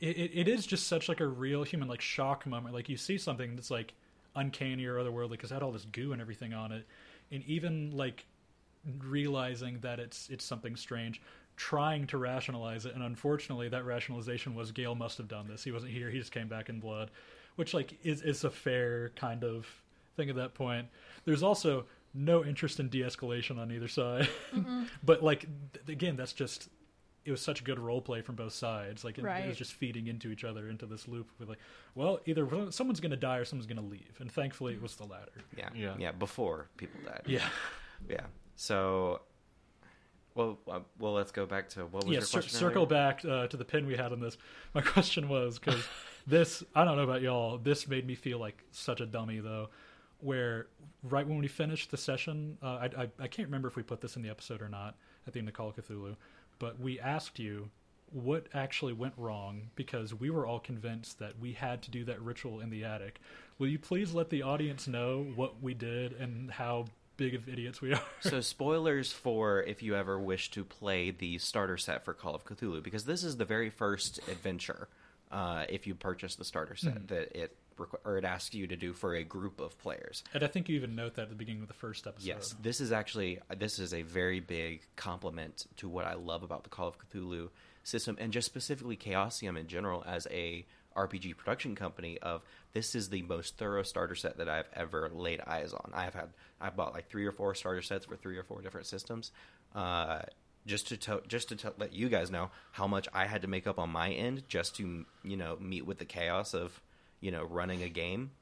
it, 0.00 0.16
it, 0.16 0.30
it 0.34 0.48
is 0.48 0.66
just 0.66 0.86
such 0.86 1.08
like 1.08 1.20
a 1.20 1.26
real 1.26 1.64
human 1.64 1.88
like 1.88 2.00
shock 2.02 2.46
moment. 2.46 2.74
Like 2.74 2.88
you 2.88 2.96
see 2.96 3.18
something 3.18 3.56
that's 3.56 3.70
like 3.70 3.94
uncanny 4.36 4.84
or 4.84 4.96
otherworldly 4.96 5.30
because 5.32 5.50
it 5.50 5.54
had 5.54 5.62
all 5.62 5.72
this 5.72 5.86
goo 5.86 6.12
and 6.12 6.20
everything 6.20 6.52
on 6.54 6.70
it, 6.72 6.86
and 7.32 7.42
even 7.46 7.90
like 7.96 8.26
realizing 9.00 9.80
that 9.80 9.98
it's 9.98 10.28
it's 10.30 10.44
something 10.44 10.76
strange 10.76 11.20
trying 11.58 12.06
to 12.06 12.16
rationalize 12.16 12.86
it 12.86 12.94
and 12.94 13.02
unfortunately 13.02 13.68
that 13.68 13.84
rationalization 13.84 14.54
was 14.54 14.70
Gail 14.70 14.94
must 14.94 15.18
have 15.18 15.26
done 15.26 15.48
this. 15.48 15.64
He 15.64 15.72
wasn't 15.72 15.92
here 15.92 16.08
he 16.08 16.18
just 16.18 16.32
came 16.32 16.48
back 16.48 16.68
in 16.68 16.78
blood 16.78 17.10
which 17.56 17.74
like 17.74 17.98
is 18.04 18.22
is 18.22 18.44
a 18.44 18.50
fair 18.50 19.10
kind 19.16 19.42
of 19.42 19.66
thing 20.16 20.30
at 20.30 20.36
that 20.36 20.54
point. 20.54 20.86
There's 21.24 21.42
also 21.42 21.86
no 22.14 22.44
interest 22.44 22.78
in 22.78 22.88
de-escalation 22.88 23.58
on 23.58 23.72
either 23.72 23.88
side. 23.88 24.28
Mm-hmm. 24.54 24.84
But 25.02 25.22
like 25.24 25.46
th- 25.72 25.88
again 25.88 26.16
that's 26.16 26.32
just 26.32 26.68
it 27.24 27.32
was 27.32 27.42
such 27.42 27.64
good 27.64 27.80
role 27.80 28.00
play 28.00 28.22
from 28.22 28.36
both 28.36 28.52
sides. 28.52 29.02
Like 29.02 29.18
it, 29.18 29.24
it 29.24 29.48
was 29.48 29.58
just 29.58 29.72
feeding 29.72 30.06
into 30.06 30.30
each 30.30 30.44
other 30.44 30.68
into 30.68 30.86
this 30.86 31.08
loop 31.08 31.28
with 31.40 31.48
like 31.48 31.58
well 31.96 32.20
either 32.24 32.46
someone's 32.70 33.00
going 33.00 33.10
to 33.10 33.16
die 33.16 33.38
or 33.38 33.44
someone's 33.44 33.66
going 33.66 33.82
to 33.84 33.90
leave. 33.90 34.16
And 34.20 34.30
thankfully 34.30 34.74
it 34.74 34.76
mm-hmm. 34.76 34.84
was 34.84 34.94
the 34.94 35.06
latter. 35.06 35.32
Yeah. 35.56 35.70
Yeah. 35.74 35.94
Yeah, 35.98 36.12
before 36.12 36.68
people 36.76 37.00
died. 37.04 37.22
yeah. 37.26 37.48
Yeah. 38.08 38.26
So 38.54 39.22
well, 40.38 40.58
uh, 40.70 40.80
well, 41.00 41.14
let's 41.14 41.32
go 41.32 41.46
back 41.46 41.68
to 41.70 41.80
what 41.80 42.04
was 42.04 42.06
yeah, 42.06 42.12
your 42.12 42.22
cir- 42.22 42.38
question? 42.38 42.58
circle 42.58 42.84
earlier? 42.84 42.88
back 42.88 43.24
uh, 43.24 43.48
to 43.48 43.56
the 43.56 43.64
pin 43.64 43.86
we 43.86 43.96
had 43.96 44.12
on 44.12 44.20
this. 44.20 44.38
My 44.72 44.80
question 44.94 45.28
was 45.28 45.58
because 45.58 45.82
this, 46.28 46.62
I 46.76 46.84
don't 46.84 46.96
know 46.96 47.02
about 47.02 47.22
y'all, 47.22 47.58
this 47.58 47.88
made 47.88 48.06
me 48.06 48.14
feel 48.14 48.38
like 48.38 48.62
such 48.70 49.00
a 49.00 49.06
dummy 49.06 49.40
though. 49.40 49.68
Where 50.20 50.68
right 51.02 51.26
when 51.26 51.38
we 51.38 51.48
finished 51.48 51.90
the 51.90 51.96
session, 51.96 52.56
uh, 52.62 52.66
I, 52.66 52.84
I 52.84 53.08
I 53.20 53.26
can't 53.26 53.48
remember 53.48 53.68
if 53.68 53.76
we 53.76 53.82
put 53.82 54.00
this 54.00 54.16
in 54.16 54.22
the 54.22 54.30
episode 54.30 54.62
or 54.62 54.68
not 54.68 54.96
at 55.26 55.32
the 55.32 55.40
end 55.40 55.48
of 55.48 55.54
Call 55.54 55.68
of 55.68 55.76
Cthulhu, 55.76 56.16
but 56.58 56.78
we 56.80 56.98
asked 57.00 57.38
you 57.38 57.70
what 58.10 58.46
actually 58.54 58.92
went 58.92 59.14
wrong 59.16 59.70
because 59.74 60.14
we 60.14 60.30
were 60.30 60.46
all 60.46 60.58
convinced 60.58 61.18
that 61.18 61.38
we 61.38 61.52
had 61.52 61.82
to 61.82 61.90
do 61.90 62.04
that 62.04 62.20
ritual 62.22 62.60
in 62.60 62.70
the 62.70 62.84
attic. 62.84 63.20
Will 63.58 63.68
you 63.68 63.78
please 63.78 64.14
let 64.14 64.30
the 64.30 64.42
audience 64.42 64.88
know 64.88 65.26
what 65.34 65.62
we 65.62 65.74
did 65.74 66.12
and 66.12 66.50
how 66.50 66.86
big 67.18 67.34
of 67.34 67.46
idiots 67.48 67.82
we 67.82 67.92
are? 67.92 68.00
so 68.20 68.40
spoilers 68.40 69.12
for 69.12 69.62
if 69.62 69.82
you 69.82 69.94
ever 69.94 70.18
wish 70.18 70.50
to 70.52 70.64
play 70.64 71.10
the 71.10 71.36
starter 71.36 71.76
set 71.76 72.04
for 72.06 72.14
Call 72.14 72.34
of 72.34 72.46
Cthulhu 72.46 72.82
because 72.82 73.04
this 73.04 73.22
is 73.22 73.36
the 73.36 73.44
very 73.44 73.68
first 73.68 74.18
adventure 74.30 74.88
uh, 75.30 75.66
if 75.68 75.86
you 75.86 75.94
purchase 75.94 76.36
the 76.36 76.44
starter 76.44 76.76
set 76.76 76.94
Hmm. 76.96 77.06
that 77.08 77.36
it 77.38 77.54
or 78.04 78.18
it 78.18 78.24
asks 78.24 78.54
you 78.56 78.66
to 78.66 78.74
do 78.74 78.92
for 78.92 79.14
a 79.14 79.22
group 79.22 79.60
of 79.60 79.78
players. 79.78 80.24
And 80.34 80.42
I 80.42 80.48
think 80.48 80.68
you 80.68 80.74
even 80.74 80.96
note 80.96 81.14
that 81.14 81.22
at 81.22 81.28
the 81.28 81.36
beginning 81.36 81.62
of 81.62 81.68
the 81.68 81.74
first 81.74 82.08
episode. 82.08 82.26
Yes, 82.26 82.56
this 82.60 82.80
is 82.80 82.90
actually 82.90 83.38
this 83.56 83.78
is 83.78 83.94
a 83.94 84.02
very 84.02 84.40
big 84.40 84.80
compliment 84.96 85.66
to 85.76 85.88
what 85.88 86.04
I 86.04 86.14
love 86.14 86.42
about 86.42 86.64
the 86.64 86.70
Call 86.70 86.88
of 86.88 86.96
Cthulhu 86.98 87.50
system 87.84 88.16
and 88.18 88.32
just 88.32 88.46
specifically 88.46 88.96
Chaosium 88.96 89.56
in 89.56 89.68
general 89.68 90.02
as 90.08 90.26
a 90.32 90.66
RPG 91.06 91.36
production 91.36 91.74
company 91.74 92.18
of 92.18 92.42
this 92.72 92.94
is 92.94 93.08
the 93.08 93.22
most 93.22 93.56
thorough 93.56 93.82
starter 93.82 94.14
set 94.14 94.38
that 94.38 94.48
I've 94.48 94.68
ever 94.74 95.08
laid 95.12 95.40
eyes 95.46 95.72
on. 95.72 95.92
I've 95.94 96.14
had 96.14 96.30
I've 96.60 96.76
bought 96.76 96.92
like 96.94 97.08
three 97.08 97.24
or 97.26 97.32
four 97.32 97.54
starter 97.54 97.82
sets 97.82 98.06
for 98.06 98.16
three 98.16 98.36
or 98.36 98.42
four 98.42 98.60
different 98.62 98.86
systems. 98.86 99.30
Uh, 99.74 100.22
just 100.66 100.88
to 100.88 100.96
to- 100.98 101.22
just 101.28 101.48
to 101.50 101.56
t- 101.56 101.68
let 101.78 101.92
you 101.92 102.08
guys 102.08 102.30
know 102.30 102.50
how 102.72 102.86
much 102.86 103.08
I 103.14 103.26
had 103.26 103.42
to 103.42 103.48
make 103.48 103.66
up 103.66 103.78
on 103.78 103.90
my 103.90 104.10
end 104.10 104.42
just 104.48 104.76
to 104.76 105.06
you 105.22 105.36
know 105.36 105.56
meet 105.60 105.86
with 105.86 105.98
the 105.98 106.04
chaos 106.04 106.52
of 106.54 106.80
you 107.20 107.30
know 107.30 107.44
running 107.44 107.82
a 107.82 107.88
game. 107.88 108.32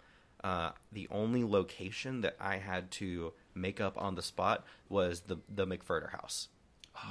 Uh, 0.44 0.70
the 0.92 1.08
only 1.10 1.44
location 1.44 2.20
that 2.20 2.36
I 2.40 2.56
had 2.56 2.90
to 2.92 3.32
make 3.54 3.80
up 3.80 4.00
on 4.00 4.14
the 4.14 4.22
spot 4.22 4.64
was 4.88 5.20
the 5.22 5.38
the 5.48 5.66
McFurter 5.66 6.10
house. 6.10 6.48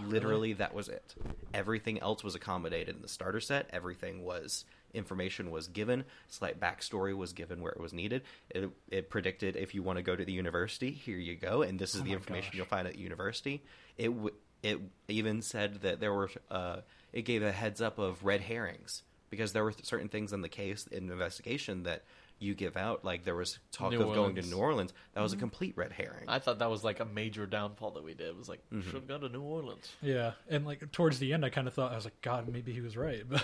Literally, 0.03 0.53
that 0.53 0.73
was 0.73 0.89
it. 0.89 1.13
Everything 1.53 1.99
else 1.99 2.23
was 2.23 2.33
accommodated 2.35 2.95
in 2.95 3.01
the 3.01 3.07
starter 3.07 3.39
set. 3.39 3.69
Everything 3.71 4.23
was 4.23 4.65
information 4.95 5.51
was 5.51 5.67
given, 5.67 6.05
slight 6.27 6.59
backstory 6.59 7.15
was 7.15 7.33
given 7.33 7.61
where 7.61 7.71
it 7.71 7.79
was 7.79 7.93
needed. 7.93 8.23
It, 8.49 8.69
it 8.89 9.09
predicted 9.09 9.55
if 9.55 9.75
you 9.75 9.83
want 9.83 9.97
to 9.97 10.03
go 10.03 10.15
to 10.15 10.25
the 10.25 10.31
university, 10.33 10.91
here 10.91 11.17
you 11.17 11.35
go, 11.35 11.61
and 11.61 11.77
this 11.77 11.93
is 11.95 12.01
Oh 12.01 12.03
the 12.05 12.13
information 12.13 12.51
gosh. 12.51 12.57
you'll 12.57 12.65
find 12.65 12.87
at 12.87 12.93
the 12.93 12.99
university. 12.99 13.63
It 13.97 14.07
w- 14.07 14.33
it 14.63 14.79
even 15.07 15.41
said 15.41 15.81
that 15.81 15.99
there 15.99 16.13
were 16.13 16.29
uh, 16.49 16.77
it 17.13 17.21
gave 17.23 17.43
a 17.43 17.51
heads 17.51 17.81
up 17.81 17.99
of 17.99 18.23
red 18.25 18.41
herrings 18.41 19.03
because 19.29 19.53
there 19.53 19.63
were 19.63 19.73
certain 19.83 20.07
things 20.09 20.33
in 20.33 20.41
the 20.41 20.49
case 20.49 20.87
in 20.87 21.07
the 21.07 21.13
investigation 21.13 21.83
that 21.83 22.03
you 22.39 22.53
give 22.53 22.75
out 22.75 23.05
like 23.05 23.23
there 23.23 23.35
was 23.35 23.59
talk 23.71 23.91
New 23.91 23.97
of 24.01 24.03
going 24.13 24.15
to 24.15 24.21
Orleans. 24.41 24.51
New 24.51 24.57
Orleans 24.57 24.93
that 25.13 25.21
was 25.21 25.33
a 25.33 25.37
complete 25.37 25.73
red 25.77 25.91
herring. 25.91 26.25
I 26.27 26.39
thought 26.39 26.59
that 26.59 26.69
was 26.69 26.83
like 26.83 26.99
a 26.99 27.05
major 27.05 27.45
downfall 27.45 27.91
that 27.91 28.03
we 28.03 28.13
did. 28.13 28.27
It 28.27 28.37
was 28.37 28.49
like 28.49 28.59
Mm-hmm. 28.71 28.81
should 28.81 28.93
have 28.95 29.07
gone 29.07 29.21
to 29.21 29.29
New 29.29 29.41
Orleans. 29.41 29.91
Yeah, 30.01 30.31
and 30.49 30.65
like 30.65 30.91
towards 30.91 31.19
the 31.19 31.33
end, 31.33 31.45
I 31.45 31.49
kind 31.49 31.67
of 31.67 31.73
thought 31.73 31.91
I 31.91 31.95
was 31.95 32.03
like, 32.05 32.21
God, 32.21 32.47
maybe 32.47 32.73
he 32.73 32.81
was 32.81 32.97
right. 32.97 33.23
But 33.27 33.43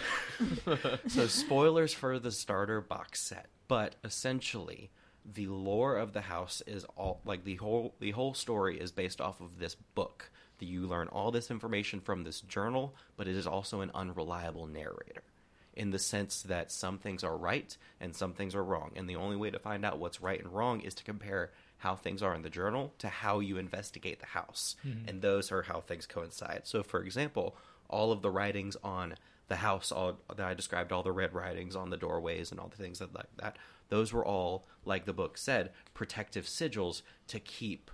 so 1.08 1.28
spoilers 1.28 1.94
for 1.94 2.20
the 2.20 2.32
starter 2.32 2.82
box 2.82 3.22
set 3.22 3.48
but 3.68 3.96
essentially 4.04 4.92
the 5.24 5.48
lore 5.48 5.96
of 5.96 6.14
the 6.14 6.22
house 6.22 6.62
is 6.68 6.84
all 6.98 7.22
like 7.26 7.44
the 7.46 7.56
whole 7.56 7.96
the 8.00 8.12
whole 8.12 8.34
story 8.34 8.78
is 8.80 8.92
based 8.92 9.22
off 9.22 9.40
of 9.40 9.60
this 9.60 9.76
book 9.96 10.30
that 10.58 10.66
you 10.66 10.86
learn 10.88 11.08
all 11.08 11.32
this 11.32 11.50
information 11.52 12.00
from 12.02 12.24
this 12.24 12.42
journal 12.42 12.96
but 13.18 13.28
it 13.28 13.36
is 13.36 13.48
also 13.48 13.82
an 13.82 13.92
unreliable 13.94 14.68
narrator 14.68 15.24
in 15.82 15.90
the 15.90 15.98
sense 15.98 16.44
that 16.44 16.72
some 16.72 17.00
things 17.00 17.24
are 17.24 17.36
right 17.36 17.76
and 18.00 18.16
some 18.16 18.34
things 18.34 18.54
are 18.54 18.64
wrong. 18.64 18.92
And 18.96 19.10
the 19.10 19.16
only 19.16 19.36
way 19.36 19.50
to 19.50 19.58
find 19.58 19.84
out 19.84 19.98
what's 19.98 20.22
right 20.22 20.40
and 20.40 20.54
wrong 20.54 20.82
is 20.82 20.94
to 20.94 21.04
compare 21.04 21.50
how 21.78 21.96
things 21.96 22.22
are 22.22 22.36
in 22.36 22.44
the 22.44 22.52
journal 22.52 22.94
to 23.00 23.10
how 23.10 23.40
you 23.40 23.58
investigate 23.58 24.20
the 24.20 24.28
house. 24.28 24.76
Hmm. 24.84 25.08
And 25.08 25.24
those 25.24 25.52
are 25.52 25.64
how 25.64 25.82
things 25.82 26.06
coincide. 26.06 26.62
So 26.66 26.84
for 26.84 27.02
example 27.04 27.56
all 27.90 28.12
of 28.12 28.22
the 28.22 28.30
writings 28.30 28.78
on 28.84 29.16
the 29.48 29.56
house 29.56 29.92
all 29.92 30.20
that 30.30 30.46
I 30.46 30.54
described 30.54 30.92
all 30.92 31.02
the 31.02 31.12
red 31.12 31.34
writings 31.34 31.76
on 31.76 31.90
the 31.90 31.98
doorways 31.98 32.52
and 32.52 32.60
all 32.60 32.70
the 32.70 32.82
things 32.82 33.00
that 33.00 33.14
like 33.16 33.36
that 33.38 33.58
those 33.90 34.14
were 34.14 34.24
all 34.24 34.68
like 34.86 35.06
the 35.06 35.14
book 35.14 35.36
said 35.36 35.72
protective 35.96 36.46
sigils 36.46 37.02
to 37.28 37.40
keep 37.40 37.90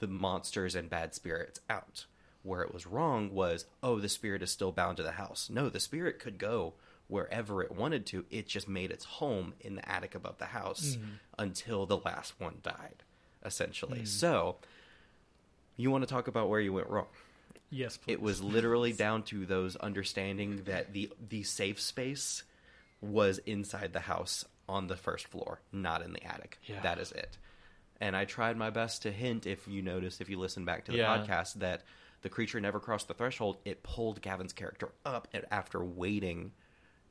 the 0.00 0.06
monsters 0.06 0.74
and 0.74 0.90
bad 0.90 1.14
spirits 1.14 1.60
out. 1.70 2.04
Where 2.42 2.60
it 2.60 2.74
was 2.74 2.86
wrong 2.86 3.32
was 3.32 3.64
oh 3.82 3.98
the 4.00 4.10
spirit 4.10 4.42
is 4.42 4.50
still 4.50 4.70
bound 4.70 4.98
to 4.98 5.02
the 5.02 5.12
house. 5.12 5.48
No 5.50 5.70
the 5.70 5.80
spirit 5.80 6.18
could 6.18 6.36
go 6.36 6.74
wherever 7.12 7.62
it 7.62 7.70
wanted 7.70 8.06
to 8.06 8.24
it 8.30 8.46
just 8.46 8.68
made 8.68 8.90
its 8.90 9.04
home 9.04 9.52
in 9.60 9.76
the 9.76 9.88
attic 9.88 10.14
above 10.14 10.38
the 10.38 10.46
house 10.46 10.96
mm-hmm. 10.96 11.10
until 11.38 11.86
the 11.86 11.98
last 11.98 12.34
one 12.38 12.56
died 12.62 13.02
essentially 13.44 13.98
mm-hmm. 13.98 14.06
so 14.06 14.56
you 15.76 15.90
want 15.90 16.02
to 16.02 16.12
talk 16.12 16.26
about 16.26 16.48
where 16.48 16.60
you 16.60 16.72
went 16.72 16.88
wrong 16.88 17.06
yes, 17.70 17.96
please. 17.96 18.12
it 18.14 18.22
was 18.22 18.42
literally 18.42 18.92
down 19.04 19.22
to 19.22 19.46
those 19.46 19.76
understanding 19.76 20.62
that 20.64 20.92
the 20.92 21.10
the 21.28 21.42
safe 21.42 21.80
space 21.80 22.42
was 23.00 23.38
inside 23.38 23.92
the 23.92 24.00
house 24.00 24.44
on 24.68 24.86
the 24.86 24.96
first 24.96 25.26
floor, 25.26 25.60
not 25.72 26.02
in 26.02 26.12
the 26.12 26.24
attic. 26.24 26.58
Yeah. 26.66 26.80
That 26.80 26.98
is 26.98 27.12
it. 27.12 27.36
And 28.00 28.16
I 28.16 28.24
tried 28.24 28.56
my 28.56 28.70
best 28.70 29.02
to 29.02 29.12
hint, 29.12 29.46
if 29.46 29.68
you 29.68 29.82
notice, 29.82 30.20
if 30.20 30.28
you 30.28 30.38
listen 30.38 30.64
back 30.64 30.84
to 30.86 30.92
the 30.92 30.98
Yeah. 30.98 31.18
podcast, 31.18 31.54
that 31.54 31.82
the 32.22 32.28
creature 32.28 32.60
never 32.60 32.80
crossed 32.80 33.08
the 33.08 33.14
threshold. 33.14 33.58
It 33.64 33.82
pulled 33.82 34.22
Gavin's 34.22 34.52
character 34.52 34.92
up, 35.04 35.28
after 35.50 35.84
waiting, 35.84 36.52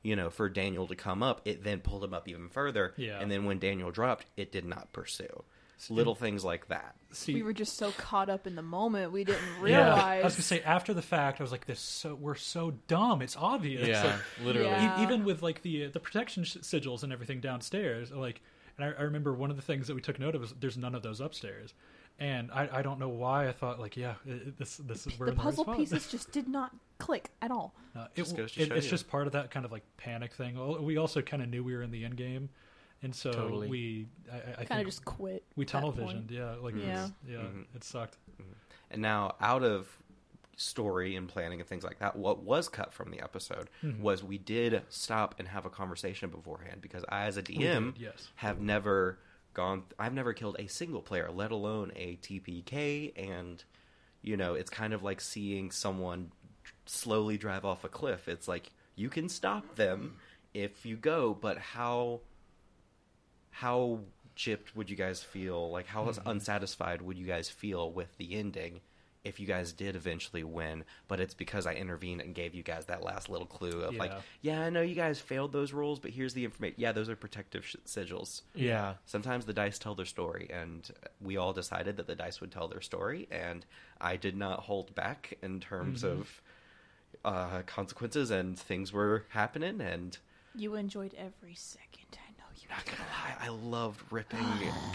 you 0.03 0.15
know, 0.15 0.29
for 0.29 0.49
Daniel 0.49 0.87
to 0.87 0.95
come 0.95 1.21
up, 1.23 1.41
it 1.45 1.63
then 1.63 1.79
pulled 1.79 2.03
him 2.03 2.13
up 2.13 2.27
even 2.27 2.49
further. 2.49 2.93
Yeah. 2.97 3.19
And 3.19 3.31
then 3.31 3.45
when 3.45 3.59
Daniel 3.59 3.91
dropped, 3.91 4.25
it 4.37 4.51
did 4.51 4.65
not 4.65 4.91
pursue. 4.91 5.43
Little 5.89 6.13
things 6.13 6.45
like 6.45 6.67
that. 6.67 6.93
See, 7.11 7.33
we 7.33 7.41
were 7.41 7.53
just 7.53 7.75
so 7.75 7.89
caught 7.91 8.29
up 8.29 8.45
in 8.45 8.55
the 8.55 8.61
moment 8.61 9.11
we 9.11 9.23
didn't 9.23 9.41
yeah, 9.65 9.85
realize. 9.85 10.21
I 10.21 10.23
was 10.23 10.35
gonna 10.35 10.43
say 10.43 10.61
after 10.61 10.93
the 10.93 11.01
fact, 11.01 11.41
I 11.41 11.43
was 11.43 11.51
like, 11.51 11.65
"This 11.65 11.79
so 11.79 12.13
we're 12.13 12.35
so 12.35 12.75
dumb. 12.87 13.23
It's 13.23 13.35
obvious." 13.35 13.87
Yeah, 13.87 14.03
Like, 14.03 14.45
literally. 14.45 14.69
Yeah. 14.69 14.99
E- 14.99 15.03
even 15.03 15.25
with 15.25 15.41
like 15.41 15.63
the 15.63 15.85
uh, 15.85 15.89
the 15.91 15.99
protection 15.99 16.43
sh- 16.43 16.57
sigils 16.57 17.01
and 17.01 17.11
everything 17.11 17.39
downstairs 17.41 18.11
like 18.11 18.41
and 18.77 18.85
I, 18.85 18.99
I 18.99 19.03
remember 19.03 19.33
one 19.33 19.49
of 19.49 19.55
the 19.55 19.61
things 19.61 19.87
that 19.87 19.95
we 19.95 20.01
took 20.01 20.19
note 20.19 20.35
of 20.35 20.41
was 20.41 20.53
there's 20.59 20.77
none 20.77 20.95
of 20.95 21.03
those 21.03 21.19
upstairs 21.19 21.73
and 22.21 22.49
i, 22.51 22.69
I 22.71 22.81
don't 22.83 22.99
know 22.99 23.09
why 23.09 23.47
i 23.49 23.51
thought 23.51 23.79
like 23.79 23.97
yeah 23.97 24.13
it, 24.25 24.31
it- 24.47 24.57
this 24.59 24.77
this 24.77 25.05
is 25.07 25.19
we're 25.19 25.25
the 25.25 25.31
in 25.33 25.37
the 25.37 25.43
puzzle 25.43 25.63
spot. 25.65 25.75
pieces 25.77 26.07
just 26.09 26.31
did 26.31 26.47
not 26.47 26.71
click 26.99 27.29
at 27.41 27.51
all. 27.51 27.73
Uh, 27.93 28.05
it, 28.15 28.23
Just 28.23 28.37
it- 28.57 28.71
it's 28.71 28.85
you. 28.85 28.89
just 28.91 29.09
part 29.09 29.27
of 29.27 29.33
that 29.33 29.51
kind 29.51 29.65
of 29.65 29.71
like 29.73 29.83
panic 29.97 30.31
thing 30.33 30.55
we 30.85 30.95
also 30.95 31.21
kind 31.21 31.43
of 31.43 31.49
knew 31.49 31.61
we 31.61 31.75
were 31.75 31.81
in 31.83 31.91
the 31.91 32.05
end 32.05 32.15
game 32.15 32.47
and 33.03 33.13
so 33.13 33.33
Totally. 33.33 33.67
we 33.67 34.07
i, 34.31 34.35
I 34.37 34.61
I 34.61 34.63
Kind 34.65 34.79
of 34.79 34.87
just 34.87 35.03
quit. 35.03 35.43
we 35.57 35.65
at 35.65 35.67
that 35.67 35.71
tunnel 35.73 35.91
point. 35.91 36.05
visioned 36.07 36.31
yeah 36.31 36.55
like 36.61 36.75
Yeah. 36.75 36.83
it's- 36.83 37.11
yeah 37.27 37.37
Mhm. 37.39 37.65
it 37.75 37.83
sucked 37.83 38.15
And 38.91 39.01
now, 39.01 39.35
out 39.41 39.61
of 39.63 39.89
story 40.57 41.15
and 41.15 41.27
planning 41.27 41.59
and 41.59 41.67
things 41.67 41.83
like 41.83 41.99
that, 41.99 42.15
what 42.15 42.43
was 42.43 42.69
cut 42.69 42.93
from 42.93 43.09
the 43.11 43.19
episode 43.21 43.69
Mhm. 43.83 43.99
was 43.99 44.23
we 44.23 44.37
did 44.37 44.81
stop 44.89 45.35
and 45.39 45.47
have 45.47 45.65
a 45.65 45.69
conversation 45.69 46.29
beforehand 46.29 46.81
because 46.81 47.03
I, 47.09 47.25
as 47.25 47.35
a 47.37 47.43
DM, 47.43 47.93
did, 47.93 48.01
yes 48.01 48.29
have 48.35 48.61
never 48.61 49.17
gone. 49.53 49.83
I've 49.99 50.13
never 50.13 50.33
killed 50.33 50.55
a 50.59 50.67
single 50.67 51.01
player, 51.01 51.29
let 51.31 51.51
alone 51.51 51.91
a 51.95 52.17
TPK. 52.17 53.13
And 53.15 53.63
you 54.21 54.37
know, 54.37 54.53
it's 54.53 54.69
kind 54.69 54.93
of 54.93 55.01
like 55.03 55.19
seeing 55.21 55.71
someone 55.71 56.31
slowly 56.85 57.37
drive 57.37 57.65
off 57.65 57.83
a 57.83 57.89
cliff. 57.89 58.27
It's 58.27 58.47
like 58.47 58.71
you 58.95 59.09
can 59.09 59.29
stop 59.29 59.75
them 59.75 60.17
if 60.53 60.85
you 60.85 60.95
go, 60.97 61.33
but 61.33 61.57
how 61.57 62.21
how 63.51 63.99
chipped 64.35 64.75
would 64.75 64.89
you 64.89 64.95
guys 64.95 65.21
feel? 65.23 65.69
Like 65.71 65.87
how 65.87 66.05
Mhm. 66.05 66.21
unsatisfied 66.25 67.01
would 67.01 67.17
you 67.17 67.25
guys 67.25 67.49
feel 67.49 67.91
with 67.91 68.17
the 68.17 68.35
ending? 68.35 68.81
If 69.23 69.39
you 69.39 69.45
guys 69.45 69.71
did 69.71 69.95
eventually 69.95 70.43
win, 70.43 70.83
but 71.07 71.19
it's 71.19 71.35
because 71.35 71.67
I 71.67 71.73
intervened 71.73 72.21
and 72.21 72.33
gave 72.33 72.55
you 72.55 72.63
guys 72.63 72.85
that 72.85 73.03
last 73.03 73.29
little 73.29 73.45
clue 73.45 73.81
of 73.81 73.95
like, 73.95 74.09
Yeah. 74.11 74.21
yeah, 74.41 74.61
I 74.65 74.69
know 74.71 74.81
you 74.81 74.95
guys 74.95 75.19
failed 75.19 75.51
those 75.53 75.73
rules, 75.73 75.99
but 75.99 76.09
here's 76.09 76.33
the 76.33 76.43
information. 76.43 76.75
Yeah, 76.79 76.91
those 76.91 77.07
are 77.07 77.15
protective 77.15 77.63
sh- 77.65 77.75
sigils. 77.85 78.41
Yeah. 78.55 78.95
Sometimes 79.05 79.45
the 79.45 79.53
dice 79.53 79.77
tell 79.77 79.93
their 79.93 80.07
story, 80.07 80.49
and 80.51 80.89
we 81.21 81.37
all 81.37 81.53
decided 81.53 81.97
that 81.97 82.07
the 82.07 82.15
dice 82.15 82.41
would 82.41 82.51
tell 82.51 82.67
their 82.67 82.81
story, 82.81 83.27
and 83.29 83.63
I 83.99 84.15
did 84.17 84.35
not 84.35 84.61
hold 84.61 84.95
back 84.95 85.37
in 85.43 85.59
terms 85.59 86.01
Mhm. 86.01 86.11
of 86.19 86.41
uh, 87.23 87.61
consequences, 87.67 88.31
and 88.31 88.57
things 88.57 88.91
were 88.91 89.25
happening, 89.29 89.79
and 89.81 90.17
You 90.55 90.73
enjoyed 90.73 91.13
every 91.13 91.53
second. 91.53 92.07
I 92.13 92.31
know 92.39 92.45
you. 92.55 92.67
not 92.69 92.83
gonna 92.85 92.97
lie, 92.97 93.35
I 93.39 93.49
loved 93.49 94.01
ripping 94.11 94.39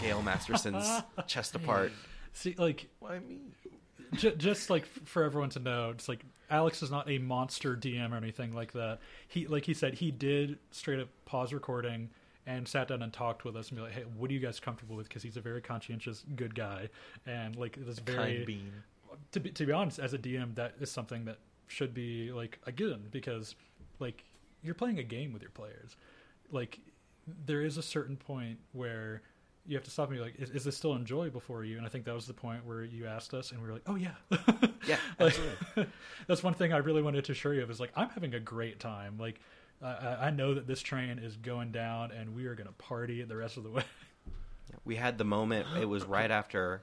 Gail 0.01 0.21
Masterson's 0.23 1.01
chest 1.27 1.55
apart. 1.55 1.93
see 2.33 2.55
like 2.57 2.89
Why 2.99 3.19
me? 3.19 3.37
J- 4.13 4.35
just 4.35 4.69
like 4.69 4.85
for 5.05 5.23
everyone 5.23 5.49
to 5.51 5.59
know, 5.59 5.89
it's 5.91 6.07
like 6.07 6.23
Alex 6.49 6.81
is 6.81 6.89
not 6.91 7.09
a 7.09 7.17
monster 7.17 7.75
DM 7.75 8.11
or 8.11 8.15
anything 8.17 8.53
like 8.53 8.71
that. 8.73 8.99
He, 9.27 9.47
like 9.47 9.65
he 9.65 9.73
said, 9.73 9.95
he 9.95 10.11
did 10.11 10.57
straight 10.71 10.99
up 10.99 11.09
pause 11.25 11.53
recording 11.53 12.09
and 12.45 12.65
sat 12.67 12.87
down 12.87 13.01
and 13.03 13.11
talked 13.11 13.43
with 13.43 13.55
us 13.57 13.69
and 13.69 13.77
be 13.77 13.83
like, 13.83 13.91
"Hey, 13.93 14.03
what 14.15 14.29
are 14.29 14.33
you 14.33 14.39
guys 14.39 14.59
comfortable 14.59 14.95
with?" 14.95 15.07
Because 15.09 15.23
he's 15.23 15.35
a 15.37 15.41
very 15.41 15.61
conscientious, 15.61 16.23
good 16.35 16.55
guy, 16.55 16.89
and 17.25 17.55
like 17.55 17.75
this 17.85 17.99
very 17.99 18.35
Kind 18.35 18.45
bean. 18.45 18.71
to 19.33 19.39
be 19.39 19.49
to 19.51 19.65
be 19.65 19.71
honest, 19.73 19.99
as 19.99 20.13
a 20.13 20.17
DM, 20.17 20.55
that 20.55 20.75
is 20.79 20.89
something 20.89 21.25
that 21.25 21.37
should 21.67 21.93
be 21.93 22.31
like 22.31 22.59
a 22.65 22.71
given 22.71 23.03
because 23.11 23.55
like 23.99 24.23
you're 24.63 24.73
playing 24.75 24.99
a 24.99 25.03
game 25.03 25.33
with 25.33 25.41
your 25.41 25.51
players. 25.51 25.97
Like 26.51 26.79
there 27.45 27.61
is 27.65 27.77
a 27.77 27.83
certain 27.83 28.15
point 28.15 28.59
where 28.71 29.21
you 29.67 29.75
have 29.75 29.83
to 29.83 29.91
stop 29.91 30.07
and 30.09 30.17
be 30.17 30.23
like, 30.23 30.35
is, 30.39 30.49
is 30.49 30.63
this 30.63 30.77
still 30.77 30.95
enjoyable 30.95 31.41
for 31.41 31.63
you? 31.63 31.77
And 31.77 31.85
I 31.85 31.89
think 31.89 32.05
that 32.05 32.15
was 32.15 32.25
the 32.25 32.33
point 32.33 32.65
where 32.65 32.83
you 32.83 33.05
asked 33.05 33.33
us, 33.33 33.51
and 33.51 33.61
we 33.61 33.67
were 33.67 33.73
like, 33.73 33.83
oh 33.87 33.95
yeah, 33.95 34.11
Yeah, 34.87 34.97
Like, 35.19 35.37
that's 36.27 36.41
one 36.43 36.53
thing 36.53 36.71
I 36.73 36.77
really 36.77 37.01
wanted 37.01 37.25
to 37.25 37.33
assure 37.33 37.53
you 37.53 37.61
of 37.63 37.69
is 37.69 37.79
like 37.79 37.91
I'm 37.95 38.09
having 38.09 38.33
a 38.33 38.39
great 38.39 38.79
time. 38.79 39.17
Like 39.19 39.39
I 39.81 40.27
I- 40.27 40.29
know 40.31 40.53
that 40.55 40.65
this 40.67 40.81
train 40.81 41.19
is 41.19 41.35
going 41.35 41.71
down, 41.71 42.11
and 42.11 42.33
we 42.33 42.45
are 42.47 42.55
gonna 42.55 42.71
party 42.71 43.21
the 43.23 43.35
rest 43.35 43.57
of 43.57 43.63
the 43.63 43.69
way. 43.69 43.83
we 44.85 44.95
had 44.95 45.17
the 45.17 45.25
moment. 45.25 45.67
It 45.79 45.85
was 45.85 46.03
right 46.17 46.31
after. 46.31 46.81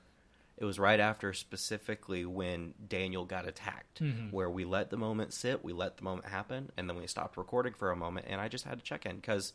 It 0.57 0.65
was 0.65 0.79
right 0.79 1.01
after 1.01 1.33
specifically 1.33 2.25
when 2.25 2.75
Daniel 2.87 3.25
got 3.25 3.45
attacked, 3.49 4.01
Mhm. 4.01 4.31
where 4.33 4.49
we 4.49 4.65
let 4.65 4.89
the 4.91 4.97
moment 4.97 5.33
sit, 5.35 5.65
we 5.65 5.73
let 5.73 5.97
the 5.97 6.05
moment 6.05 6.27
happen, 6.29 6.71
and 6.77 6.89
then 6.89 6.97
we 6.97 7.09
stopped 7.09 7.37
recording 7.37 7.73
for 7.75 7.91
a 7.91 7.97
moment, 7.97 8.27
and 8.29 8.41
I 8.41 8.47
just 8.47 8.65
had 8.65 8.79
to 8.79 8.85
check 8.85 9.05
in 9.05 9.17
because 9.17 9.53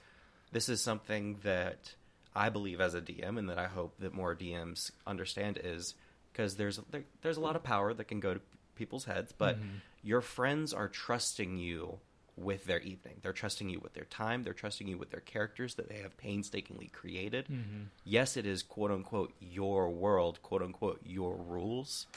this 0.52 0.68
is 0.68 0.84
something 0.84 1.38
that 1.44 1.96
I 2.36 2.50
believe 2.50 2.80
as 2.80 2.94
a 2.94 3.02
DM, 3.02 3.38
and 3.38 3.50
that 3.50 3.58
I 3.58 3.68
hope 3.68 3.98
that 4.00 4.14
more 4.14 4.36
DMs 4.36 4.92
understand 5.08 5.60
is 5.64 5.96
because 6.32 6.56
there's 6.56 6.80
there, 6.92 7.04
there's 7.22 7.38
a 7.38 7.42
lot 7.42 7.56
of 7.56 7.64
power 7.64 7.94
that 7.94 8.06
can 8.08 8.20
go 8.20 8.34
to 8.36 8.42
people's 8.76 9.06
heads, 9.06 9.32
but 9.38 9.58
Mhm. 9.60 9.82
your 10.04 10.22
friends 10.22 10.74
are 10.74 10.88
trusting 10.88 11.58
you 11.58 12.00
with 12.38 12.64
their 12.66 12.80
evening. 12.80 13.18
They're 13.22 13.34
trusting 13.34 13.68
you 13.70 13.80
with 13.82 13.94
their 13.94 14.06
time. 14.06 14.44
They're 14.44 14.54
trusting 14.54 14.88
you 14.88 14.98
with 14.98 15.10
their 15.10 15.20
characters 15.20 15.76
that 15.76 15.90
they 15.90 15.98
have 16.00 16.16
painstakingly 16.18 16.88
created 16.88 17.48
Mm-hmm. 17.50 17.84
yes, 18.06 18.38
it 18.38 18.46
is 18.46 18.64
quote 18.64 18.92
unquote 18.92 19.34
your 19.42 19.90
world, 19.90 20.42
quote 20.42 20.62
unquote 20.62 21.02
your 21.06 21.36
rules, 21.36 22.08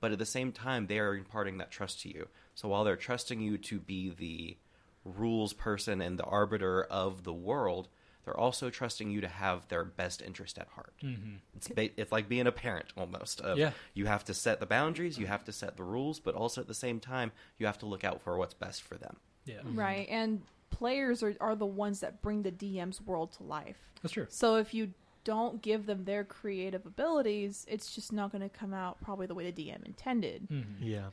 but 0.00 0.12
at 0.12 0.18
the 0.18 0.26
same 0.26 0.52
time, 0.52 0.88
they 0.88 0.98
are 0.98 1.14
imparting 1.16 1.56
that 1.58 1.70
trust 1.70 2.00
to 2.02 2.08
you. 2.12 2.28
So 2.54 2.68
while 2.68 2.84
they're 2.84 2.96
trusting 2.96 3.40
you 3.40 3.56
to 3.58 3.78
be 3.80 4.10
the 4.10 4.58
rules 5.04 5.52
person 5.54 6.00
and 6.02 6.18
the 6.18 6.24
arbiter 6.24 6.82
of 6.84 7.24
the 7.24 7.32
world, 7.32 7.88
they're 8.24 8.38
also 8.38 8.70
trusting 8.70 9.10
you 9.10 9.20
to 9.22 9.28
have 9.28 9.66
their 9.68 9.84
best 9.84 10.22
interest 10.22 10.58
at 10.58 10.68
heart. 10.68 10.92
Mm-hmm. 11.02 11.36
It's 11.56 11.68
ba- 11.68 12.00
it's 12.00 12.12
like 12.12 12.28
being 12.28 12.46
a 12.46 12.52
parent 12.52 12.86
almost. 12.96 13.40
Of 13.40 13.58
Yeah. 13.58 13.72
You 13.94 14.06
have 14.06 14.24
to 14.26 14.34
set 14.34 14.60
the 14.60 14.66
boundaries, 14.66 15.18
you 15.18 15.26
have 15.26 15.44
to 15.44 15.52
set 15.52 15.76
the 15.76 15.82
rules, 15.84 16.20
but 16.20 16.34
also 16.34 16.60
at 16.60 16.68
the 16.68 16.74
same 16.74 17.00
time, 17.00 17.32
you 17.58 17.66
have 17.66 17.78
to 17.78 17.86
look 17.86 18.04
out 18.04 18.22
for 18.22 18.36
what's 18.36 18.54
best 18.54 18.82
for 18.82 18.96
them. 18.96 19.16
Yeah. 19.44 19.60
Right. 19.64 20.06
And 20.08 20.42
players 20.70 21.22
are, 21.22 21.34
are 21.40 21.56
the 21.56 21.66
ones 21.66 22.00
that 22.00 22.22
bring 22.22 22.42
the 22.42 22.52
DM's 22.52 23.00
world 23.00 23.32
to 23.34 23.42
life. 23.42 23.76
That's 24.02 24.12
true. 24.14 24.26
So 24.28 24.56
if 24.56 24.72
you 24.72 24.92
don't 25.24 25.62
give 25.62 25.86
them 25.86 26.04
their 26.04 26.24
creative 26.24 26.86
abilities, 26.86 27.64
it's 27.68 27.94
just 27.94 28.12
not 28.12 28.32
going 28.32 28.42
to 28.42 28.48
come 28.48 28.72
out 28.74 29.00
probably 29.00 29.26
the 29.26 29.34
way 29.34 29.50
the 29.50 29.62
DM 29.64 29.84
intended. 29.84 30.48
Yeah. 30.80 31.06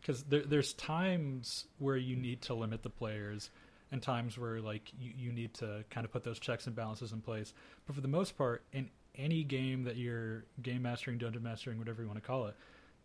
because 0.00 0.22
there, 0.24 0.42
there's 0.42 0.72
times 0.72 1.66
where 1.78 1.96
you 1.96 2.16
need 2.16 2.42
to 2.42 2.54
limit 2.54 2.82
the 2.82 2.90
players 2.90 3.50
and 3.92 4.02
times 4.02 4.36
where 4.36 4.60
like 4.60 4.90
you, 4.98 5.12
you 5.16 5.32
need 5.32 5.54
to 5.54 5.84
kind 5.90 6.04
of 6.04 6.10
put 6.10 6.24
those 6.24 6.40
checks 6.40 6.66
and 6.66 6.74
balances 6.74 7.12
in 7.12 7.20
place. 7.20 7.52
But 7.86 7.94
for 7.94 8.00
the 8.00 8.08
most 8.08 8.36
part 8.36 8.64
in 8.72 8.90
any 9.16 9.44
game 9.44 9.84
that 9.84 9.96
you're 9.96 10.44
game 10.62 10.82
mastering 10.82 11.18
dungeon 11.18 11.42
mastering 11.42 11.78
whatever 11.78 12.02
you 12.02 12.08
want 12.08 12.20
to 12.20 12.26
call 12.26 12.46
it 12.46 12.54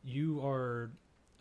you 0.03 0.39
are 0.45 0.89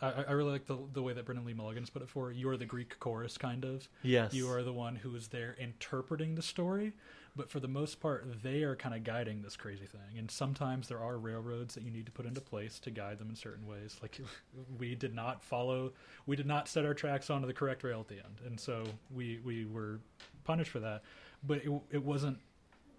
i, 0.01 0.25
I 0.27 0.31
really 0.31 0.51
like 0.51 0.65
the, 0.65 0.77
the 0.93 1.01
way 1.01 1.13
that 1.13 1.25
brennan 1.25 1.45
lee 1.45 1.53
mulligan's 1.53 1.89
put 1.89 2.01
it 2.01 2.09
for 2.09 2.31
you 2.31 2.49
are 2.49 2.57
the 2.57 2.65
greek 2.65 2.99
chorus 2.99 3.37
kind 3.37 3.63
of. 3.63 3.87
Yes. 4.03 4.33
you 4.33 4.49
are 4.49 4.63
the 4.63 4.73
one 4.73 4.97
who 4.97 5.15
is 5.15 5.29
there 5.29 5.55
interpreting 5.59 6.35
the 6.35 6.41
story 6.41 6.93
but 7.37 7.49
for 7.49 7.59
the 7.59 7.67
most 7.67 7.99
part 7.99 8.25
they 8.43 8.63
are 8.63 8.75
kind 8.75 8.95
of 8.95 9.03
guiding 9.03 9.41
this 9.43 9.55
crazy 9.55 9.85
thing 9.85 10.17
and 10.17 10.29
sometimes 10.31 10.87
there 10.87 10.99
are 10.99 11.17
railroads 11.17 11.75
that 11.75 11.83
you 11.83 11.91
need 11.91 12.05
to 12.05 12.11
put 12.11 12.25
into 12.25 12.41
place 12.41 12.79
to 12.79 12.89
guide 12.91 13.19
them 13.19 13.29
in 13.29 13.35
certain 13.35 13.65
ways 13.67 13.97
like 14.01 14.19
we 14.79 14.95
did 14.95 15.13
not 15.13 15.43
follow 15.43 15.91
we 16.25 16.35
did 16.35 16.45
not 16.47 16.67
set 16.67 16.83
our 16.85 16.93
tracks 16.93 17.29
onto 17.29 17.45
the 17.47 17.53
correct 17.53 17.83
rail 17.83 17.99
at 18.01 18.07
the 18.07 18.15
end 18.15 18.41
and 18.45 18.59
so 18.59 18.83
we 19.15 19.39
we 19.45 19.65
were 19.65 19.99
punished 20.43 20.71
for 20.71 20.79
that 20.79 21.03
but 21.43 21.59
it, 21.63 21.71
it 21.91 22.03
wasn't 22.03 22.37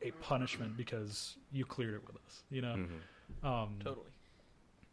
a 0.03 0.11
punishment 0.23 0.77
because 0.77 1.37
you 1.53 1.65
cleared 1.65 1.95
it 1.95 2.07
with 2.07 2.17
us 2.17 2.43
you 2.51 2.63
know 2.63 2.77
Mhm. 2.77 3.47
um 3.47 3.75
Totally. 3.83 4.07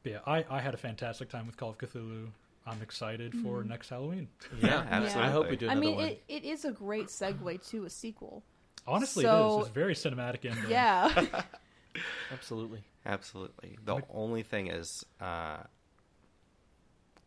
but 0.03 0.11
yeah 0.11 0.19
I, 0.25 0.43
I 0.49 0.59
had 0.59 0.73
a 0.73 0.77
fantastic 0.77 1.29
time 1.29 1.45
with 1.45 1.55
call 1.57 1.69
of 1.69 1.77
cthulhu 1.77 2.27
i'm 2.65 2.81
excited 2.81 3.33
for 3.43 3.61
Mhm. 3.63 3.67
next 3.67 3.89
halloween 3.89 4.27
Yeah, 4.59 4.67
Yeah. 4.69 4.87
absolutely. 4.89 5.21
I 5.21 5.29
hope 5.31 5.49
we 5.51 5.55
do 5.57 5.69
I 5.69 5.75
mean, 5.75 5.95
one. 5.95 6.05
it, 6.05 6.23
it 6.27 6.43
is 6.43 6.65
a 6.65 6.71
great 6.71 7.07
segue 7.07 7.69
to 7.69 7.85
a 7.85 7.89
sequel. 7.91 8.43
Honestly 8.87 9.23
So- 9.23 9.47
it 9.57 9.61
is 9.61 9.67
it's 9.67 9.73
very 9.75 9.93
cinematic 9.95 10.49
ending 10.49 10.69
Yeah. 10.69 11.25
Absolutely. 12.31 12.83
Absolutely. 13.05 13.77
The 13.85 13.95
Like- 13.95 14.05
only 14.13 14.43
thing 14.43 14.67
is, 14.67 15.05
uh, 15.21 15.57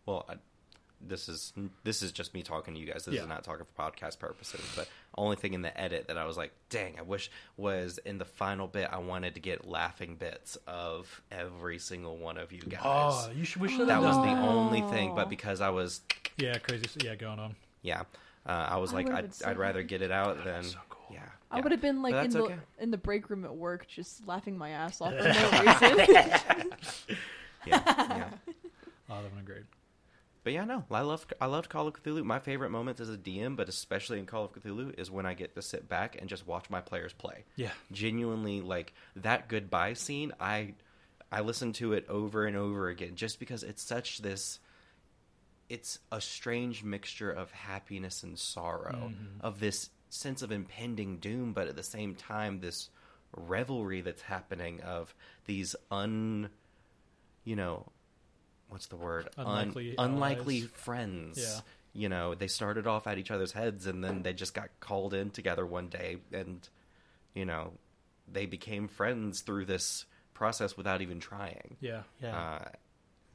well, 0.07 0.27
I, 0.29 0.35
this 1.01 1.29
is 1.29 1.53
this 1.85 2.03
is 2.03 2.11
just 2.11 2.35
me 2.35 2.42
talking 2.42 2.75
to 2.75 2.81
you 2.81 2.87
guys. 2.87 3.05
This 3.05 3.14
Yeah. 3.14 3.23
is 3.23 3.29
not 3.29 3.44
talking 3.44 3.64
for 3.73 3.81
podcast 3.90 4.18
purposes. 4.18 4.61
But 4.75 4.88
only 5.16 5.37
thing 5.37 5.55
in 5.55 5.62
the 5.62 5.79
edit 5.81 6.09
that 6.09 6.18
I 6.18 6.25
was 6.25 6.37
like, 6.37 6.53
dang, 6.71 6.99
I 6.99 7.03
wish 7.03 7.31
was 7.57 7.99
in 7.99 8.18
the 8.18 8.25
final 8.25 8.66
bit. 8.66 8.88
I 8.90 8.99
wanted 8.99 9.35
to 9.35 9.40
get 9.40 9.66
laughing 9.66 10.16
bits 10.16 10.59
of 10.66 11.23
every 11.31 11.79
single 11.79 12.16
one 12.16 12.37
of 12.37 12.51
you 12.53 12.61
guys. 12.62 12.81
oh 12.83 13.31
you 13.35 13.44
should 13.44 13.62
we 13.62 13.68
should 13.68 13.87
that 13.88 14.03
was 14.03 14.16
done 14.16 14.27
the 14.27 14.42
only 14.49 14.83
thing. 14.90 15.14
But 15.14 15.29
because 15.31 15.61
I 15.61 15.71
was, 15.71 16.01
Yeah, 16.37 16.59
crazy. 16.59 16.87
Yeah, 17.05 17.14
going 17.14 17.38
on. 17.38 17.55
yeah, 17.83 18.01
uh, 18.44 18.51
I 18.71 18.79
was 18.79 18.92
I 18.92 18.97
like, 18.97 19.11
I'd, 19.11 19.31
I'd 19.44 19.57
rather 19.59 19.79
happy. 19.81 19.88
get 19.88 20.03
it 20.03 20.11
out 20.11 20.42
than, 20.44 20.64
so 20.64 20.79
cool. 20.88 20.88
Yeah. 21.11 21.21
I 21.51 21.57
yeah. 21.57 21.62
would 21.62 21.73
have 21.73 21.81
been 21.81 22.03
like 22.03 22.14
in 22.25 22.31
the 22.31 22.42
okay. 22.42 22.57
in 22.79 22.90
the 22.90 22.99
break 22.99 23.31
room 23.31 23.44
at 23.44 23.55
work, 23.55 23.87
just 23.88 24.27
laughing 24.27 24.57
my 24.59 24.71
ass 24.71 25.01
off 25.01 25.12
for 25.14 25.23
no 25.23 25.29
reason. 25.61 26.07
yeah, 27.66 27.87
yeah. 27.97 28.25
Oh, 29.11 29.14
that 29.14 29.16
would 29.16 29.25
have 29.25 29.35
been 29.35 29.44
great. 29.44 29.62
But 30.44 30.53
yeah, 30.53 30.64
no, 30.64 30.85
I 30.90 31.01
love 31.03 31.27
I 31.40 31.47
loved 31.47 31.68
Call 31.68 31.87
of 31.88 31.94
Cthulhu. 31.94 32.25
My 32.25 32.38
favorite 32.38 32.71
moments 32.71 33.01
as 33.01 33.11
a 33.11 33.16
DM, 33.18 33.57
but 33.57 33.68
especially 33.68 34.18
in 34.18 34.27
Call 34.27 34.44
of 34.44 34.53
Cthulhu, 34.53 34.99
is 34.99 35.11
when 35.11 35.27
I 35.27 35.35
get 35.35 35.55
to 35.57 35.62
sit 35.62 35.88
back 35.88 36.16
and 36.18 36.29
just 36.29 36.47
watch 36.47 36.71
my 36.71 36.81
players 36.81 37.12
play. 37.12 37.44
Yeah. 37.57 37.71
Genuinely, 37.92 38.61
like 38.61 38.94
that 39.16 39.49
goodbye 39.49 39.94
scene, 39.94 40.33
I 40.40 40.75
I 41.31 41.40
listen 41.40 41.73
to 41.75 41.92
it 41.92 42.07
over 42.09 42.47
and 42.47 42.57
over 42.57 42.88
again 42.88 43.14
just 43.14 43.38
because 43.38 43.62
it's 43.62 43.83
such 43.83 44.18
this. 44.18 44.59
It's 45.68 45.99
a 46.11 46.18
strange 46.18 46.83
mixture 46.83 47.31
of 47.31 47.51
happiness 47.51 48.23
and 48.23 48.38
sorrow, 48.38 49.12
Mhm. 49.12 49.40
of 49.42 49.61
this 49.61 49.90
sense 50.11 50.42
of 50.42 50.51
impending 50.53 51.18
doom, 51.18 51.53
but 51.53 51.68
at 51.68 51.77
the 51.77 51.83
same 51.83 52.14
time, 52.14 52.61
this 52.61 52.90
revelry 53.37 54.01
that's 54.01 54.23
happening 54.23 54.81
of 54.81 55.14
these 55.47 55.77
un, 55.90 56.49
you 57.44 57.57
know, 57.57 57.87
what's 58.68 58.87
the 58.87 58.97
word? 58.97 59.29
Unlikely 59.37 59.97
Un- 59.99 60.12
unlikely 60.14 60.62
friends. 60.62 61.38
Yeah. 61.38 61.61
You 61.94 62.09
know, 62.09 62.35
they 62.35 62.47
started 62.49 62.87
off 62.87 63.07
at 63.07 63.18
each 63.18 63.31
other's 63.31 63.53
heads 63.53 63.87
and 63.87 64.03
then 64.05 64.23
they 64.23 64.33
just 64.33 64.55
got 64.55 64.68
called 64.81 65.14
in 65.14 65.31
together 65.31 65.66
one 65.66 65.88
day 65.88 66.18
and, 66.33 66.66
you 67.35 67.44
know, 67.44 67.73
they 68.31 68.47
became 68.47 68.88
friends 68.88 69.40
through 69.40 69.64
this 69.64 70.05
process 70.35 70.77
without 70.77 71.01
even 71.03 71.18
trying. 71.18 71.77
Yeah. 71.81 72.03
Yeah. 72.23 72.37
Uh, 72.38 72.68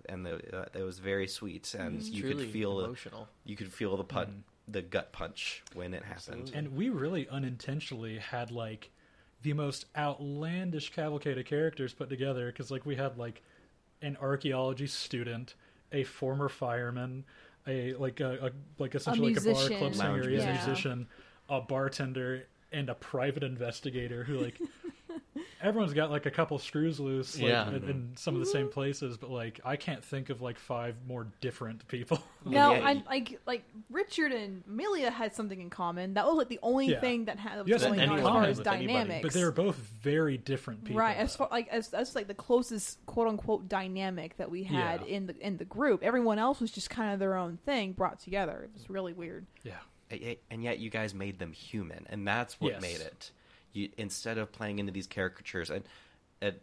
and 0.07 0.25
the, 0.25 0.57
uh, 0.57 0.65
it 0.73 0.83
was 0.83 0.99
very 0.99 1.27
sweet, 1.27 1.73
and 1.73 1.97
It's 1.97 2.09
you 2.09 2.21
truly 2.23 2.43
could 2.45 2.53
feel 2.53 2.79
it. 2.81 2.85
emotional. 2.85 3.27
You 3.45 3.55
could 3.55 3.71
feel 3.71 3.95
the 3.97 4.03
pun- 4.03 4.27
Mhm. 4.27 4.52
The 4.67 4.81
gut 4.81 5.11
punch 5.11 5.63
when 5.73 5.93
it 5.93 6.03
happened. 6.03 6.41
Absolutely. 6.41 6.55
And 6.55 6.75
we 6.75 6.89
really 6.89 7.27
unintentionally 7.29 8.17
had 8.17 8.51
like 8.51 8.91
the 9.41 9.53
most 9.53 9.85
outlandish 9.95 10.91
cavalcade 10.93 11.37
of 11.37 11.45
characters 11.45 11.93
put 11.93 12.09
together 12.09 12.47
because 12.47 12.71
like 12.71 12.85
we 12.85 12.95
had 12.95 13.17
like 13.17 13.41
an 14.01 14.17
archaeology 14.21 14.87
student, 14.87 15.55
a 15.91 16.03
former 16.03 16.49
fireman, 16.49 17.25
a 17.67 17.93
like 17.95 18.19
a, 18.19 18.47
a 18.47 18.81
like 18.81 18.95
essentially 18.95 19.33
like 19.33 19.43
a 19.43 19.53
bar 19.53 19.67
club 19.67 19.95
singer, 19.95 20.09
Lounge 20.09 20.25
yeah, 20.25 20.31
musician. 20.31 20.53
musician, 20.53 21.07
a 21.49 21.61
bartender, 21.61 22.47
and 22.71 22.89
a 22.89 22.95
private 22.95 23.43
investigator 23.43 24.23
who 24.23 24.39
like 24.39 24.59
everyone's 25.61 25.93
got 25.93 26.11
like 26.11 26.25
a 26.25 26.31
couple 26.31 26.57
screws 26.59 26.99
loose 26.99 27.37
like, 27.37 27.47
Yeah. 27.47 27.67
in, 27.69 27.75
in 27.75 27.81
mm-hmm. 27.81 28.15
some 28.15 28.33
of 28.35 28.39
the 28.39 28.45
same 28.45 28.65
mm-hmm. 28.65 28.73
places, 28.73 29.17
but 29.17 29.29
like 29.29 29.59
I 29.65 29.75
can't 29.75 30.03
think 30.03 30.29
of 30.29 30.41
like 30.41 30.59
five 30.59 30.95
more 31.07 31.27
different 31.41 31.87
people. 31.87 32.21
No, 32.45 32.73
Yeah, 32.73 32.85
I 32.85 32.91
you- 32.91 33.03
like 33.07 33.39
like 33.45 33.63
Richard 33.89 34.33
and 34.33 34.63
Amelia 34.67 35.09
had 35.09 35.33
something 35.33 35.61
in 35.61 35.69
common. 35.69 36.15
That 36.15 36.25
was 36.25 36.35
like 36.35 36.49
the 36.49 36.59
only 36.61 36.87
Yeah. 36.87 36.99
thing 36.99 37.25
that 37.25 37.39
had 37.39 37.59
that 37.59 37.67
You 37.67 37.73
was 37.75 37.83
have 37.83 37.95
going 37.95 38.09
on 38.09 38.17
as 38.19 38.23
far 38.25 38.43
as 38.43 38.57
with 38.57 38.67
anybody. 38.67 39.19
but 39.21 39.31
they 39.31 39.43
were 39.43 39.51
both 39.51 39.77
very 39.77 40.37
different 40.37 40.83
people. 40.83 40.99
right 40.99 41.15
as 41.15 41.35
far 41.35 41.47
like 41.51 41.69
as 41.69 41.87
that's 41.87 42.15
like 42.15 42.27
the 42.27 42.33
closest 42.33 43.03
quote 43.05 43.27
unquote 43.29 43.69
dynamic 43.69 44.35
that 44.37 44.51
we 44.51 44.63
had 44.63 45.01
Yeah. 45.01 45.15
in 45.15 45.27
the 45.27 45.37
in 45.39 45.55
the 45.57 45.65
group. 45.65 46.03
Everyone 46.03 46.37
else 46.37 46.59
was 46.59 46.71
just 46.71 46.89
kind 46.89 47.13
of 47.13 47.19
their 47.19 47.35
own 47.37 47.57
thing 47.65 47.93
brought 47.93 48.19
together. 48.19 48.63
It 48.65 48.71
was 48.73 48.89
really 48.89 49.13
weird. 49.13 49.45
yeah. 49.63 49.73
And 50.11 50.19
yet- 50.21 50.39
and 50.51 50.63
yet 50.63 50.79
you 50.79 50.89
guys 50.89 51.13
made 51.15 51.39
them 51.39 51.53
human, 51.53 52.05
and 52.09 52.27
that's 52.27 52.59
what 52.59 52.73
Yes. 52.73 52.81
made 52.81 52.99
it. 52.99 53.31
You 53.73 53.89
instead 53.97 54.37
of 54.37 54.51
playing 54.51 54.79
into 54.79 54.91
these 54.91 55.07
caricatures, 55.07 55.69
and, 55.69 55.83
and 56.41 56.55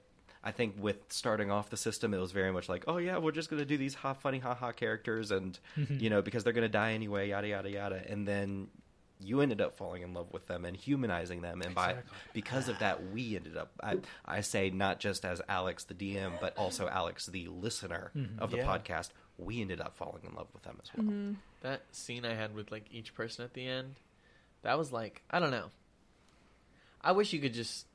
I 0.43 0.53
think 0.53 0.77
with 0.79 0.97
starting 1.09 1.51
off 1.51 1.69
the 1.71 1.77
system, 1.77 2.15
it 2.15 2.19
was 2.19 2.33
very 2.33 2.53
much 2.53 2.69
like, 2.69 2.85
oh 2.87 2.97
yeah, 2.99 3.19
we're 3.19 3.33
just 3.33 3.51
gonna 3.51 3.65
do 3.65 3.77
these 3.77 3.95
ha 3.95 4.15
funny 4.15 4.39
ha 4.39 4.55
ha 4.55 4.73
characters, 4.73 5.31
and 5.31 5.59
Mhm. 5.77 6.01
you 6.01 6.09
know 6.11 6.23
because 6.23 6.45
they're 6.45 6.53
gonna 6.53 6.69
die 6.69 6.93
anyway, 6.93 7.29
yada 7.29 7.49
yada 7.49 7.71
yada, 7.71 8.03
and 8.09 8.27
then 8.27 8.69
you 9.23 9.43
ended 9.43 9.61
up 9.61 9.77
falling 9.77 10.01
in 10.03 10.15
love 10.15 10.33
with 10.33 10.47
them 10.47 10.65
and 10.65 10.75
humanizing 10.75 11.43
them, 11.43 11.61
and 11.61 11.75
by 11.75 11.95
because 12.33 12.69
of 12.71 12.79
that, 12.79 13.11
we 13.13 13.37
ended 13.37 13.55
up. 13.57 13.71
I, 13.83 13.99
I 14.25 14.41
say 14.41 14.71
not 14.71 14.99
just 14.99 15.27
as 15.27 15.43
Alex 15.47 15.85
the 15.85 15.93
DM, 15.95 16.41
but 16.41 16.57
also 16.57 16.89
Alex 16.89 17.27
the 17.27 17.47
listener 17.49 18.13
Mhm. 18.17 18.39
of 18.39 18.51
the 18.51 18.59
Yeah. 18.59 18.67
podcast. 18.67 19.11
We 19.37 19.61
ended 19.61 19.81
up 19.81 19.95
falling 19.97 20.23
in 20.25 20.35
love 20.35 20.49
with 20.55 20.63
them 20.63 20.79
as 20.83 20.91
well. 20.97 21.05
Mm-hmm. 21.07 21.33
That 21.61 21.83
scene 21.95 22.25
I 22.25 22.33
had 22.35 22.55
with 22.55 22.71
like 22.71 22.87
each 22.91 23.13
person 23.15 23.45
at 23.45 23.53
the 23.53 23.67
end, 23.67 23.97
that 24.63 24.79
was 24.79 24.91
like 24.93 25.23
I 25.31 25.39
don't 25.39 25.51
know. 25.51 25.71
I 27.03 27.13
wish 27.13 27.33
you 27.33 27.41
could 27.41 27.55
just. 27.55 27.87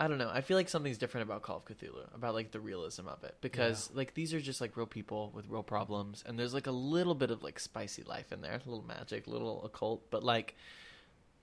I 0.00 0.08
don't 0.08 0.18
know. 0.18 0.30
I 0.32 0.40
feel 0.40 0.56
like 0.56 0.68
something's 0.68 0.98
different 0.98 1.28
about 1.28 1.42
Call 1.42 1.58
of 1.58 1.64
Cthulhu, 1.64 2.12
about 2.12 2.34
like 2.34 2.50
the 2.50 2.58
realism 2.58 3.06
of 3.06 3.22
it, 3.22 3.36
because 3.40 3.88
like 3.94 4.14
these 4.14 4.34
are 4.34 4.40
just 4.40 4.60
like 4.60 4.76
real 4.76 4.86
people 4.86 5.30
with 5.32 5.46
real 5.48 5.62
problems, 5.62 6.24
and 6.26 6.36
there's 6.36 6.52
like 6.54 6.66
a 6.66 6.72
little 6.72 7.14
bit 7.14 7.30
of 7.30 7.42
like 7.44 7.60
spicy 7.60 8.02
life 8.02 8.32
in 8.32 8.40
there, 8.40 8.54
a 8.54 8.68
little 8.68 8.84
magic, 8.84 9.28
a 9.28 9.30
little 9.30 9.64
occult, 9.64 10.02
but 10.10 10.24
like 10.24 10.56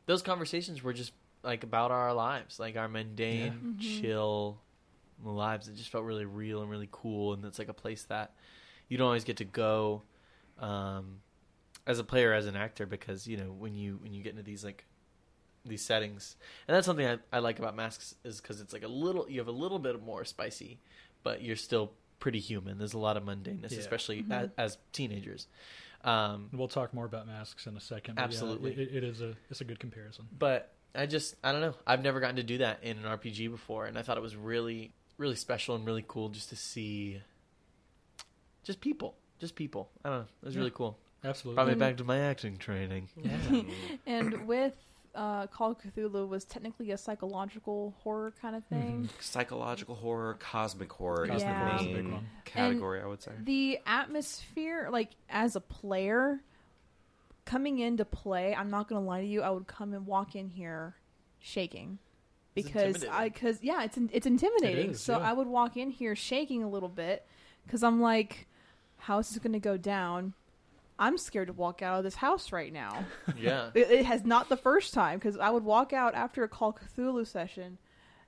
those 0.08 0.22
conversations 0.22 0.84
were 0.84 0.92
just 0.92 1.14
like 1.42 1.64
about 1.64 1.92
our 1.92 2.14
lives, 2.14 2.60
like 2.60 2.76
our 2.76 2.90
mundane, 2.90 3.54
Yeah. 3.64 3.70
Mhm. 3.70 3.80
chill 4.02 4.60
lives. 5.24 5.70
It 5.70 5.76
just 5.76 5.90
felt 5.90 6.04
really 6.04 6.26
real 6.26 6.62
and 6.62 6.70
really 6.70 6.90
cool, 6.92 7.34
and 7.34 7.46
it's 7.46 7.60
like 7.60 7.70
a 7.70 7.74
place 7.74 8.04
that 8.06 8.34
you 8.90 8.98
don't 8.98 9.08
always 9.08 9.24
get 9.24 9.38
to 9.38 9.46
go 9.46 10.02
um, 10.58 11.22
as 11.88 12.00
a 12.00 12.04
player, 12.04 12.34
as 12.34 12.46
an 12.46 12.58
actor, 12.58 12.86
because 12.86 13.26
you 13.26 13.38
know 13.38 13.54
when 13.54 13.74
you 13.74 14.00
when 14.02 14.12
you 14.14 14.22
get 14.22 14.32
into 14.32 14.44
these 14.44 14.66
like 14.66 14.84
these 15.66 15.82
settings, 15.84 16.36
and 16.68 16.76
that's 16.76 16.86
something 16.86 17.06
I, 17.06 17.18
I 17.32 17.40
like 17.40 17.60
about 17.60 17.76
Masks 17.76 18.16
is 18.24 18.40
because 18.42 18.62
it's 18.62 18.74
like 18.74 18.84
a 18.84 18.88
little 18.88 19.30
you 19.30 19.40
have 19.40 19.48
a 19.48 19.52
little 19.52 19.80
bit 19.80 20.02
more 20.04 20.24
spicy, 20.26 20.80
but 21.24 21.42
you're 21.42 21.56
still 21.56 21.92
pretty 22.20 22.40
human. 22.40 22.78
There's 22.78 22.94
a 22.94 22.98
lot 23.00 23.18
of 23.18 23.24
mundaneness, 23.24 23.72
Yeah. 23.72 23.80
especially 23.80 24.24
Mhm. 24.24 24.32
as, 24.32 24.50
as 24.58 24.78
teenagers. 24.94 25.48
Um, 26.04 26.50
We'll 26.54 26.68
talk 26.70 26.94
more 26.94 27.06
about 27.06 27.28
masks 27.28 27.68
in 27.68 27.76
a 27.78 27.82
second. 27.82 28.16
but 28.16 28.22
yeah, 28.22 28.26
Absolutely. 28.26 28.72
it, 28.74 28.96
it 28.96 29.04
is 29.04 29.22
a 29.22 29.36
it's 29.50 29.62
a 29.62 29.66
good 29.66 29.80
comparison. 29.80 30.28
but 30.38 30.74
I 30.96 31.06
just 31.06 31.36
I 31.44 31.52
don't 31.52 31.62
know. 31.62 31.76
I've 31.86 32.02
never 32.04 32.20
gotten 32.20 32.38
to 32.38 32.44
do 32.44 32.58
that 32.60 32.84
in 32.84 32.98
an 32.98 33.04
RPG 33.04 33.50
before, 33.52 33.86
and 33.86 33.98
I 33.98 34.02
thought 34.02 34.18
it 34.18 34.24
was 34.24 34.36
really 34.36 34.92
really 35.18 35.36
special 35.36 35.76
and 35.76 35.86
really 35.86 36.04
cool 36.08 36.30
just 36.30 36.50
to 36.50 36.56
see 36.56 37.22
just 38.64 38.82
people, 38.82 39.16
just 39.40 39.56
people. 39.56 39.90
I 40.04 40.10
don't 40.10 40.18
know. 40.20 40.26
It 40.42 40.46
was 40.46 40.58
really 40.58 40.72
cool. 40.72 40.98
Absolutely. 41.24 41.56
Brought 41.56 41.68
me 41.68 41.76
back 41.76 41.98
to 41.98 42.04
my 42.04 42.20
acting 42.20 42.58
training. 42.58 43.10
Yeah. 43.22 43.62
And 44.06 44.48
with 44.48 44.74
uh, 45.16 45.48
Call 45.48 45.72
of 45.72 45.78
Cthulhu 45.80 46.28
was 46.28 46.46
technically 46.46 46.92
a 46.92 46.98
psychological 46.98 47.96
horror 48.04 48.34
kind 48.42 48.56
of 48.56 48.64
thing. 48.66 49.10
Psychological 49.20 49.96
horror, 49.96 50.36
cosmic 50.40 50.92
horror 50.92 51.26
is 51.26 51.32
Cosmic 51.32 51.48
the 51.48 51.54
horror 51.54 51.76
is 51.76 51.82
a 51.82 51.86
main 51.86 52.12
one. 52.12 52.28
category, 52.46 53.02
I 53.02 53.08
would 53.08 53.22
say. 53.22 53.32
The 53.44 53.80
atmosphere, 53.86 54.90
like 54.92 55.10
as 55.30 55.56
a 55.56 55.62
player, 55.62 56.42
coming 57.46 57.80
in 57.80 57.98
to 57.98 58.06
play, 58.06 58.56
I'm 58.56 58.70
not 58.70 58.88
gonna 58.88 59.06
lie 59.06 59.22
to 59.22 59.28
you, 59.28 59.42
I 59.42 59.50
would 59.50 59.68
come 59.68 59.94
and 59.94 60.06
walk 60.06 60.36
in 60.36 60.50
here 60.50 60.96
shaking 61.40 62.00
because. 62.54 63.04
I 63.06 63.30
because 63.30 63.64
yeah, 63.64 63.84
it's 63.84 63.98
it's 64.12 64.28
intimidating. 64.28 64.92
is, 64.92 65.02
so 65.02 65.18
yeah. 65.18 65.30
I 65.30 65.34
would 65.34 65.48
walk 65.48 65.78
in 65.78 65.90
here 65.90 66.16
shaking 66.16 66.64
a 66.64 66.70
little 66.70 66.90
bit 66.90 67.26
because 67.66 67.84
I'm 67.84 68.02
like, 68.02 68.48
how 68.98 69.20
is 69.20 69.30
this 69.30 69.40
gonna 69.40 69.60
go 69.60 69.78
down? 69.78 70.34
I'm 71.00 71.18
scared 71.18 71.48
to 71.48 71.54
walk 71.54 71.82
out 71.82 71.98
of 71.98 72.04
this 72.04 72.16
house 72.16 72.52
right 72.52 72.72
now. 72.74 73.06
Yeah. 73.38 73.70
It, 73.74 73.90
it 73.90 74.06
has 74.06 74.26
not 74.26 74.50
the 74.50 74.58
first 74.58 74.94
time 74.94 75.18
because 75.18 75.38
I 75.38 75.50
would 75.50 75.64
walk 75.64 75.94
out 75.94 76.14
after 76.14 76.44
a 76.44 76.48
Call 76.50 76.74
Cthulhu 76.74 77.26
session, 77.26 77.78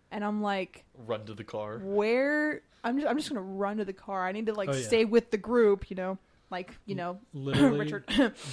and 0.10 0.24
I'm 0.24 0.42
like, 0.42 0.86
Run 1.06 1.26
to 1.26 1.34
the 1.34 1.44
car. 1.44 1.80
where? 1.84 2.62
I'm 2.84 2.96
just 2.98 3.08
I'm 3.08 3.18
just 3.18 3.30
gonna 3.30 3.42
run 3.42 3.78
to 3.78 3.86
the 3.86 3.94
car. 3.94 4.26
I 4.26 4.32
need 4.32 4.46
to 4.48 4.54
like 4.54 4.70
Oh, 4.70 4.74
yeah. 4.74 4.82
stay 4.88 5.06
with 5.06 5.30
the 5.32 5.38
group, 5.38 5.90
you 5.92 5.96
know, 5.98 6.18
like 6.50 6.74
you 6.86 6.96
know, 6.96 7.20
Literally, 7.34 7.80
Richard. 7.80 8.06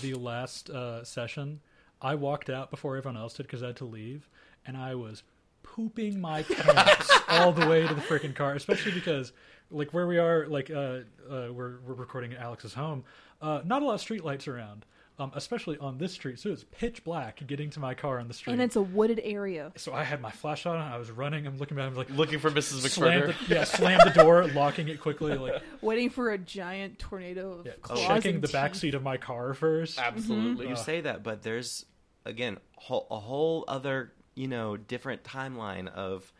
the 0.02 0.14
last 0.14 0.68
uh, 0.68 1.04
session, 1.04 1.61
I 2.02 2.16
walked 2.16 2.50
out 2.50 2.70
before 2.70 2.96
everyone 2.96 3.16
else 3.20 3.35
did 3.35 3.44
because 3.44 3.62
I 3.62 3.68
had 3.68 3.76
to 3.76 3.85
leave, 3.87 4.28
and 4.66 4.76
I 4.76 4.96
was 4.96 5.22
pooping 5.62 6.20
my 6.20 6.42
pants 6.48 7.11
all 7.28 7.52
the 7.52 7.66
way 7.66 7.87
to 7.87 7.94
the 7.94 8.00
freaking 8.00 8.35
car. 8.35 8.54
Especially 8.54 8.92
because, 8.92 9.33
like, 9.70 9.92
where 9.94 10.07
we 10.07 10.18
are, 10.18 10.46
like, 10.46 10.70
uh, 10.70 11.00
uh, 11.31 11.48
we're 11.52 11.78
we're 11.87 11.94
recording 11.94 12.33
at 12.35 12.40
Alex's 12.40 12.74
home. 12.74 13.04
Uh, 13.40 13.61
not 13.64 13.83
a 13.83 13.85
lot 13.85 13.94
of 13.94 14.01
street 14.01 14.24
lights 14.24 14.48
around, 14.48 14.85
um, 15.18 15.31
especially 15.35 15.79
on 15.79 15.98
this 15.98 16.12
street. 16.12 16.38
So 16.40 16.51
it's 16.51 16.64
pitch 16.64 17.05
black 17.05 17.40
getting 17.46 17.70
to 17.70 17.81
my 17.81 17.94
car 17.94 18.18
on 18.18 18.27
the 18.29 18.35
street. 18.35 18.53
and 18.55 18.62
it's 18.62 18.77
a 18.77 18.83
wooded 18.83 19.20
area. 19.22 19.72
so 19.77 19.92
I 19.92 20.03
had 20.05 20.20
my 20.20 20.31
flashlight 20.31 20.77
on. 20.81 20.92
I 20.92 20.98
was 20.98 21.11
running. 21.11 21.46
I'm 21.46 21.57
looking 21.59 21.77
back. 21.77 21.87
I'm 21.87 21.94
like, 21.94 22.11
Looking 22.11 22.38
for 22.40 22.51
Mrs. 22.51 22.88
slammed 22.88 23.33
McFurter. 23.35 23.48
the, 23.48 23.55
yeah, 23.55 23.64
slammed 23.64 24.03
the 24.05 24.11
door, 24.22 24.46
locking 24.55 24.88
it 24.88 25.01
quickly. 25.01 25.35
Like, 25.37 25.62
waiting 25.81 26.11
for 26.11 26.31
a 26.31 26.38
giant 26.38 26.98
tornado 26.98 27.61
of 27.61 27.66
yeah, 27.66 27.72
claws 27.81 28.01
checking 28.07 28.40
the 28.40 28.48
back 28.48 28.74
seat 28.74 28.94
of 28.94 29.03
my 29.03 29.16
car 29.16 29.55
first. 29.55 29.98
Absolutely. 29.98 30.66
You 30.66 30.72
Uh. 30.72 30.77
say 30.77 31.01
that, 31.03 31.22
but 31.22 31.42
there's 31.42 31.85
again 32.24 32.59
whole, 32.77 33.07
a 33.11 33.18
whole 33.18 33.64
other 33.68 34.12
you 34.35 34.48
know 34.48 34.77
different 34.77 35.22
timeline 35.24 35.88
of 35.88 36.33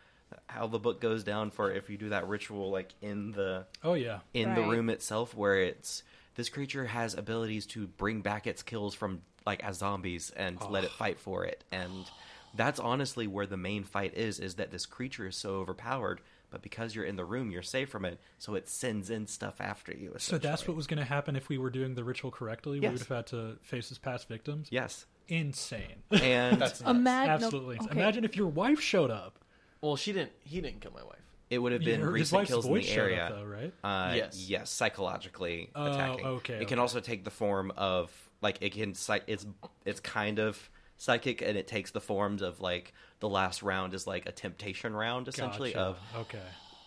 how 0.47 0.67
the 0.67 0.77
book 0.79 1.01
goes 1.01 1.23
down 1.23 1.49
for 1.49 1.71
if 1.71 1.89
you 1.89 1.97
do 1.97 2.09
that 2.09 2.27
ritual 2.27 2.69
like 2.69 2.93
in 3.01 3.31
the 3.31 3.65
Oh 3.83 3.93
yeah. 3.95 4.19
in 4.33 4.53
the 4.53 4.61
room 4.61 4.89
itself 4.89 5.33
where 5.35 5.59
it's 5.59 6.03
this 6.39 6.49
creature 6.49 6.85
has 6.85 7.15
abilities 7.15 7.65
to 7.65 7.87
bring 7.87 8.21
back 8.21 8.47
its 8.47 8.63
kills 8.63 8.95
from 8.95 9.21
like 9.45 9.63
as 9.63 9.77
zombies 9.77 10.31
and 10.35 10.57
oh. 10.61 10.69
let 10.69 10.83
it 10.83 10.91
fight 10.91 11.19
for 11.19 11.45
it 11.45 11.63
and 11.71 12.09
that's 12.55 12.79
honestly 12.79 13.27
where 13.27 13.45
the 13.45 13.57
main 13.57 13.83
fight 13.83 14.13
is 14.15 14.39
is 14.39 14.55
that 14.55 14.71
this 14.71 14.85
creature 14.85 15.27
is 15.27 15.35
so 15.35 15.55
overpowered 15.55 16.21
but 16.49 16.61
because 16.61 16.95
you're 16.95 17.05
in 17.05 17.15
the 17.15 17.25
room 17.25 17.51
you're 17.51 17.61
safe 17.61 17.89
from 17.89 18.05
it 18.05 18.19
so 18.37 18.55
it 18.55 18.67
sends 18.67 19.09
in 19.09 19.27
stuff 19.27 19.59
after 19.59 19.93
you 19.93 20.13
So 20.17 20.37
that's 20.37 20.67
what 20.67 20.75
was 20.75 20.87
going 20.87 20.97
to 20.97 21.05
happen 21.05 21.35
if 21.35 21.49
we 21.49 21.57
were 21.57 21.69
doing 21.69 21.93
the 21.93 22.03
ritual 22.03 22.31
correctly. 22.31 22.79
We 22.79 22.87
would 22.87 22.99
have 22.99 23.07
had 23.07 23.27
to 23.27 23.57
face 23.61 23.89
his 23.89 23.97
past 23.99 24.27
victims. 24.27 24.67
yes 24.71 25.05
Insane. 25.29 26.01
and 26.11 26.59
That's. 26.59 26.81
Imagine, 26.81 27.45
Absolutely. 27.45 27.79
Imagine 27.91 28.23
if 28.25 28.35
your 28.35 28.47
wife 28.47 28.81
showed 28.81 29.11
up. 29.11 29.37
Well, 29.79 29.95
she 29.95 30.11
didn't. 30.11 30.31
He 30.43 30.59
didn't 30.59 30.81
kill 30.81 30.91
my 30.91 31.03
wife. 31.03 31.19
It 31.49 31.57
would 31.59 31.71
have 31.71 31.83
been 31.83 32.01
Her- 32.01 32.11
recent 32.11 32.47
kills 32.47 32.65
in 32.65 32.73
the 32.73 32.89
area 32.91 33.25
up, 33.25 33.31
though, 33.31 33.43
right? 33.45 33.73
Uh, 33.83 34.13
Yes. 34.15 34.45
yes. 34.49 34.69
psychologically 34.69 35.71
Oh, 35.75 35.91
attacking. 35.91 36.25
okay, 36.25 36.61
It 36.61 36.67
can 36.67 36.79
also 36.79 36.99
take 36.99 37.23
the 37.23 37.31
form 37.31 37.71
of 37.75 38.11
like 38.41 38.57
it 38.61 38.73
can. 38.73 38.91
It's 38.91 39.45
it's 39.85 39.99
kind 39.99 40.39
of 40.39 40.69
psychic, 40.97 41.41
and 41.41 41.57
it 41.57 41.67
takes 41.67 41.91
the 41.91 42.01
forms 42.01 42.41
of 42.41 42.59
like 42.61 42.93
the 43.19 43.29
last 43.29 43.63
round 43.63 43.93
is 43.93 44.05
like 44.07 44.25
a 44.27 44.31
temptation 44.31 44.95
round 44.95 45.27
essentially 45.27 45.73
Gotcha. 45.73 45.85
of 45.85 45.99
okay. 46.21 46.41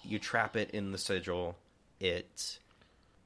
you 0.04 0.18
trap 0.18 0.56
it 0.56 0.70
in 0.70 0.92
the 0.92 0.98
sigil. 0.98 1.56
It 2.00 2.58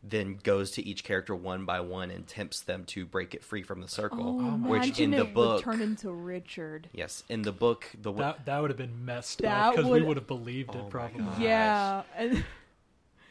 then 0.09 0.39
goes 0.43 0.71
to 0.73 0.87
each 0.87 1.03
character 1.05 1.35
one 1.35 1.65
by 1.65 1.81
one 1.81 2.11
and 2.11 2.27
tempts 2.27 2.61
them 2.61 2.85
to 2.87 3.05
break 3.07 3.35
it 3.35 3.43
free 3.45 3.63
from 3.63 3.81
the 3.81 3.89
circle. 3.89 4.39
Oh, 4.41 4.57
which 4.69 5.01
in 5.01 5.11
the 5.11 5.25
book, 5.25 5.65
would 5.67 5.73
turn 5.73 5.81
into 5.83 6.11
Richard. 6.11 6.89
yes, 6.93 7.25
in 7.29 7.43
the 7.43 7.53
book, 7.53 7.87
the 7.95 8.11
w- 8.13 8.19
That 8.25 8.47
that 8.47 8.61
would 8.61 8.71
have 8.71 8.79
been 8.79 9.05
messed 9.05 9.43
That 9.43 9.69
up 9.69 9.75
because 9.75 9.87
we 9.87 9.99
would- 10.01 10.09
would 10.09 10.17
have 10.17 10.27
believed 10.27 10.71
Oh 10.75 10.79
it 10.81 10.83
my 10.85 10.89
probably. 10.91 11.25
Yeah, 11.45 12.03
and 12.17 12.45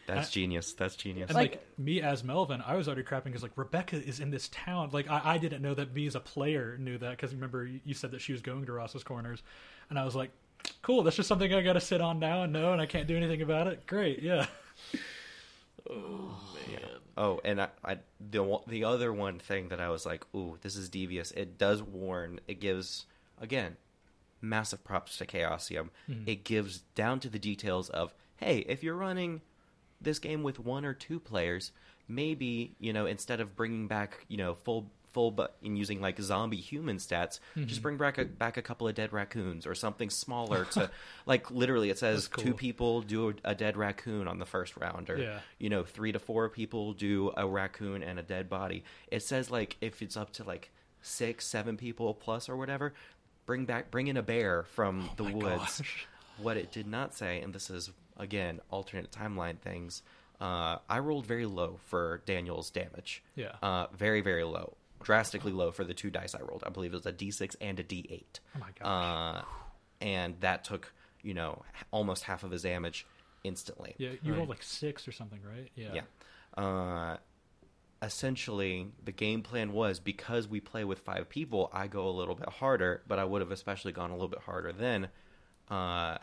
that's 0.07 0.27
uh, 0.27 0.31
genius. 0.31 0.73
That's 0.73 0.95
genius. 0.95 1.29
And 1.29 1.35
like, 1.35 1.51
Like- 1.53 1.79
me 1.79 2.01
as 2.01 2.23
Melvin, 2.23 2.61
I 2.65 2.75
was 2.75 2.87
already 2.87 3.03
crapping 3.03 3.25
because 3.25 3.41
like 3.43 3.57
Rebecca 3.57 3.95
is 3.95 4.19
in 4.19 4.29
this 4.29 4.49
town. 4.49 4.89
Like 4.91 5.09
I, 5.09 5.21
I 5.33 5.37
didn't 5.37 5.61
know 5.61 5.73
that 5.73 5.93
me 5.93 6.05
as 6.07 6.15
a 6.15 6.19
player 6.19 6.77
knew 6.77 6.97
that 6.99 7.11
because 7.11 7.33
remember 7.33 7.65
you 7.65 7.79
you 7.85 7.93
said 7.93 8.11
that 8.11 8.21
she 8.21 8.31
was 8.31 8.41
going 8.41 8.65
to 8.65 8.71
Ross's 8.73 9.03
Corners, 9.03 9.41
and 9.89 9.97
I 9.97 10.05
was 10.05 10.15
like, 10.15 10.31
cool. 10.81 11.03
That's 11.03 11.15
just 11.15 11.27
something 11.29 11.51
I 11.53 11.61
got 11.61 11.73
to 11.73 11.81
sit 11.81 12.01
on 12.01 12.19
now 12.19 12.43
and 12.43 12.53
know, 12.53 12.71
and 12.73 12.81
I 12.81 12.85
can't 12.85 13.07
do 13.07 13.15
anything 13.17 13.41
about 13.41 13.67
it. 13.67 13.87
Great, 13.87 14.21
yeah. 14.21 14.45
Oh. 17.17 17.39
And 17.43 17.61
I, 17.61 17.69
I 17.83 17.97
the 18.19 18.59
the 18.67 18.83
other 18.83 19.13
one 19.13 19.39
thing 19.39 19.69
that 19.69 19.79
I 19.79 19.89
was 19.89 20.05
like, 20.05 20.25
ooh, 20.35 20.57
this 20.61 20.75
is 20.75 20.89
devious. 20.89 21.31
It 21.31 21.57
does 21.57 21.81
warn. 21.81 22.39
It 22.47 22.59
gives 22.59 23.05
again 23.39 23.77
massive 24.41 24.83
props 24.83 25.17
to 25.17 25.25
Chaosium. 25.25 25.89
Hmm. 26.07 26.23
It 26.25 26.43
gives 26.43 26.79
down 26.95 27.19
to 27.21 27.29
the 27.29 27.39
details 27.39 27.89
of, 27.89 28.13
hey, 28.37 28.59
if 28.67 28.83
you're 28.83 28.95
running 28.95 29.41
this 29.99 30.19
game 30.19 30.43
with 30.43 30.59
one 30.59 30.85
or 30.85 30.93
two 30.93 31.19
players, 31.19 31.71
maybe 32.07 32.75
you 32.79 32.93
know 32.93 33.05
instead 33.05 33.39
of 33.39 33.55
bringing 33.55 33.87
back 33.87 34.25
you 34.27 34.37
know 34.37 34.53
full 34.53 34.91
full 35.15 35.31
but 35.31 35.55
in 35.63 35.77
using 35.77 36.01
like 36.01 36.19
zombie 36.19 36.57
human 36.57 36.97
stats, 36.97 37.39
just 37.65 37.81
bring 37.81 37.95
back 37.97 38.17
a, 38.17 38.25
back 38.25 38.57
a 38.57 38.61
couple 38.61 38.85
of 38.87 38.93
dead 38.95 39.13
raccoons 39.13 39.65
or 39.65 39.73
something 39.73 40.09
smaller 40.09 40.65
to 40.65 40.91
like 41.25 41.49
literally 41.49 41.89
it 41.89 41.97
says 41.97 42.27
That's 42.27 42.43
two 42.43 42.53
people 42.53 43.01
do 43.01 43.29
a, 43.29 43.33
a 43.51 43.55
dead 43.55 43.77
raccoon 43.77 44.27
on 44.27 44.39
the 44.39 44.45
first 44.45 44.75
round 44.75 45.09
or 45.09 45.17
Yeah. 45.17 45.39
you 45.57 45.69
know 45.69 45.83
three 45.85 46.11
to 46.11 46.19
four 46.19 46.49
people 46.49 46.91
do 46.91 47.31
a 47.37 47.47
raccoon 47.47 48.03
and 48.03 48.19
a 48.19 48.23
dead 48.23 48.49
body 48.49 48.83
it 49.07 49.23
says 49.23 49.49
like 49.49 49.77
if 49.79 50.01
it's 50.01 50.17
up 50.17 50.31
to 50.33 50.43
like 50.43 50.69
six 51.01 51.47
seven 51.47 51.77
people 51.77 52.13
plus 52.13 52.49
or 52.49 52.57
whatever 52.57 52.93
bring 53.45 53.63
back 53.65 53.89
bring 53.91 54.07
in 54.07 54.17
a 54.17 54.23
bear 54.23 54.63
from 54.63 55.09
the 55.17 55.23
Oh 55.23 55.27
my 55.29 55.33
woods 55.35 55.77
gosh. 55.79 56.07
what 56.41 56.57
it 56.57 56.71
did 56.71 56.87
not 56.87 57.15
say 57.15 57.39
and 57.41 57.53
this 57.53 57.69
is 57.69 57.91
again 58.17 58.59
alternate 58.69 59.11
timeline 59.11 59.59
things 59.59 60.01
uh, 60.41 60.77
i 60.89 60.99
rolled 60.99 61.25
very 61.25 61.45
low 61.45 61.79
for 61.85 62.21
daniel's 62.25 62.69
damage 62.69 63.23
Yeah. 63.35 63.53
uh, 63.63 63.87
very 63.95 64.19
very 64.21 64.43
low 64.43 64.75
drastically 65.05 65.51
low 65.51 65.71
for 65.71 65.83
the 65.85 65.93
two 65.93 66.09
dice 66.09 66.35
i 66.35 66.41
rolled 66.41 66.63
i 66.65 66.69
believe 66.69 66.91
it 66.93 66.97
was 66.97 67.05
a 67.05 67.13
d6 67.13 67.55
and 67.61 67.79
a 67.79 67.83
d8 67.83 68.23
Oh 68.55 68.59
my 68.59 68.67
gosh. 68.77 69.41
uh, 69.41 69.45
and 70.01 70.35
that 70.41 70.63
took 70.63 70.91
you 71.21 71.33
know 71.33 71.61
almost 71.91 72.23
half 72.23 72.43
of 72.43 72.51
his 72.51 72.63
damage 72.63 73.05
instantly 73.43 73.93
yeah, 73.97 74.09
you 74.23 74.31
right. 74.31 74.37
rolled 74.39 74.49
like 74.49 74.63
six 74.63 75.07
or 75.07 75.11
something, 75.11 75.39
right? 75.47 75.69
Yeah. 75.75 75.93
yeah. 76.57 76.61
Uh, 76.63 77.17
essentially, 78.01 78.87
the 79.03 79.11
game 79.11 79.41
plan 79.43 79.71
was 79.71 79.99
because 79.99 80.47
we 80.47 80.59
play 80.59 80.83
with 80.83 80.99
five 80.99 81.29
people, 81.29 81.69
I 81.73 81.87
go 81.87 82.07
a 82.07 82.09
little 82.09 82.35
bit 82.35 82.49
harder, 82.49 83.03
but 83.07 83.19
I 83.19 83.23
would 83.23 83.41
have 83.41 83.51
especially 83.51 83.91
gone 83.91 84.09
a 84.09 84.13
little 84.13 84.29
bit 84.29 84.39
harder 84.41 84.71
then. 84.71 85.09
Uh, 85.69 86.17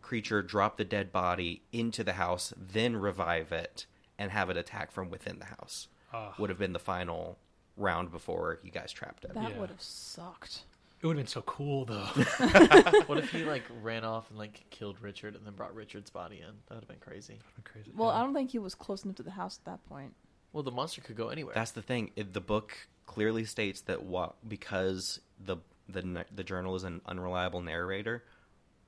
creature 0.00 0.42
drop 0.42 0.76
the 0.76 0.84
dead 0.84 1.12
body 1.12 1.62
into 1.72 2.02
the 2.04 2.12
house, 2.14 2.52
then 2.56 2.96
revive 2.96 3.52
it, 3.52 3.86
and 4.18 4.30
have 4.30 4.50
it 4.50 4.56
attack 4.56 4.90
from 4.92 5.10
within 5.10 5.38
the 5.38 5.46
house. 5.46 5.88
Ah. 6.12 6.34
Would 6.38 6.50
have 6.50 6.58
been 6.58 6.72
the 6.72 6.78
final 6.78 7.38
round 7.76 8.10
before 8.10 8.58
you 8.62 8.70
guys 8.70 8.92
trapped 8.92 9.24
it. 9.24 9.34
that 9.34 9.50
Yeah. 9.50 9.58
would 9.58 9.70
have 9.70 9.80
sucked. 9.82 10.64
It 11.00 11.06
would 11.06 11.16
have 11.16 11.24
been 11.26 11.30
so 11.30 11.42
cool 11.42 11.84
though. 11.84 12.06
What 13.06 13.18
if 13.18 13.30
he 13.30 13.44
like 13.44 13.64
ran 13.82 14.04
off 14.04 14.30
and 14.30 14.38
like 14.38 14.64
killed 14.70 15.00
Richard 15.00 15.34
and 15.34 15.44
then 15.44 15.54
brought 15.54 15.74
Richard's 15.74 16.10
body 16.10 16.36
in? 16.40 16.54
That 16.68 16.74
would 16.76 16.84
have 16.84 16.88
been 16.88 16.98
crazy. 17.00 17.38
Crazy. 17.64 17.90
Well, 17.96 18.10
yeah. 18.10 18.20
I 18.20 18.22
don't 18.22 18.34
think 18.34 18.50
he 18.50 18.58
was 18.58 18.74
close 18.74 19.04
enough 19.04 19.16
to 19.16 19.22
the 19.24 19.30
house 19.32 19.58
at 19.58 19.64
that 19.64 19.84
point. 19.88 20.14
Well, 20.52 20.62
the 20.62 20.70
monster 20.70 21.00
could 21.00 21.16
go 21.16 21.28
anywhere. 21.28 21.54
That's 21.54 21.70
the 21.72 21.82
thing. 21.82 22.10
It, 22.14 22.32
the 22.34 22.40
book 22.40 22.76
clearly 23.06 23.44
states 23.44 23.80
that 23.82 24.04
what 24.04 24.36
because 24.46 25.18
the 25.44 25.56
the 25.88 26.00
n- 26.00 26.24
the 26.34 26.44
journal 26.44 26.76
is 26.76 26.84
an 26.84 27.00
unreliable 27.06 27.62
narrator. 27.62 28.22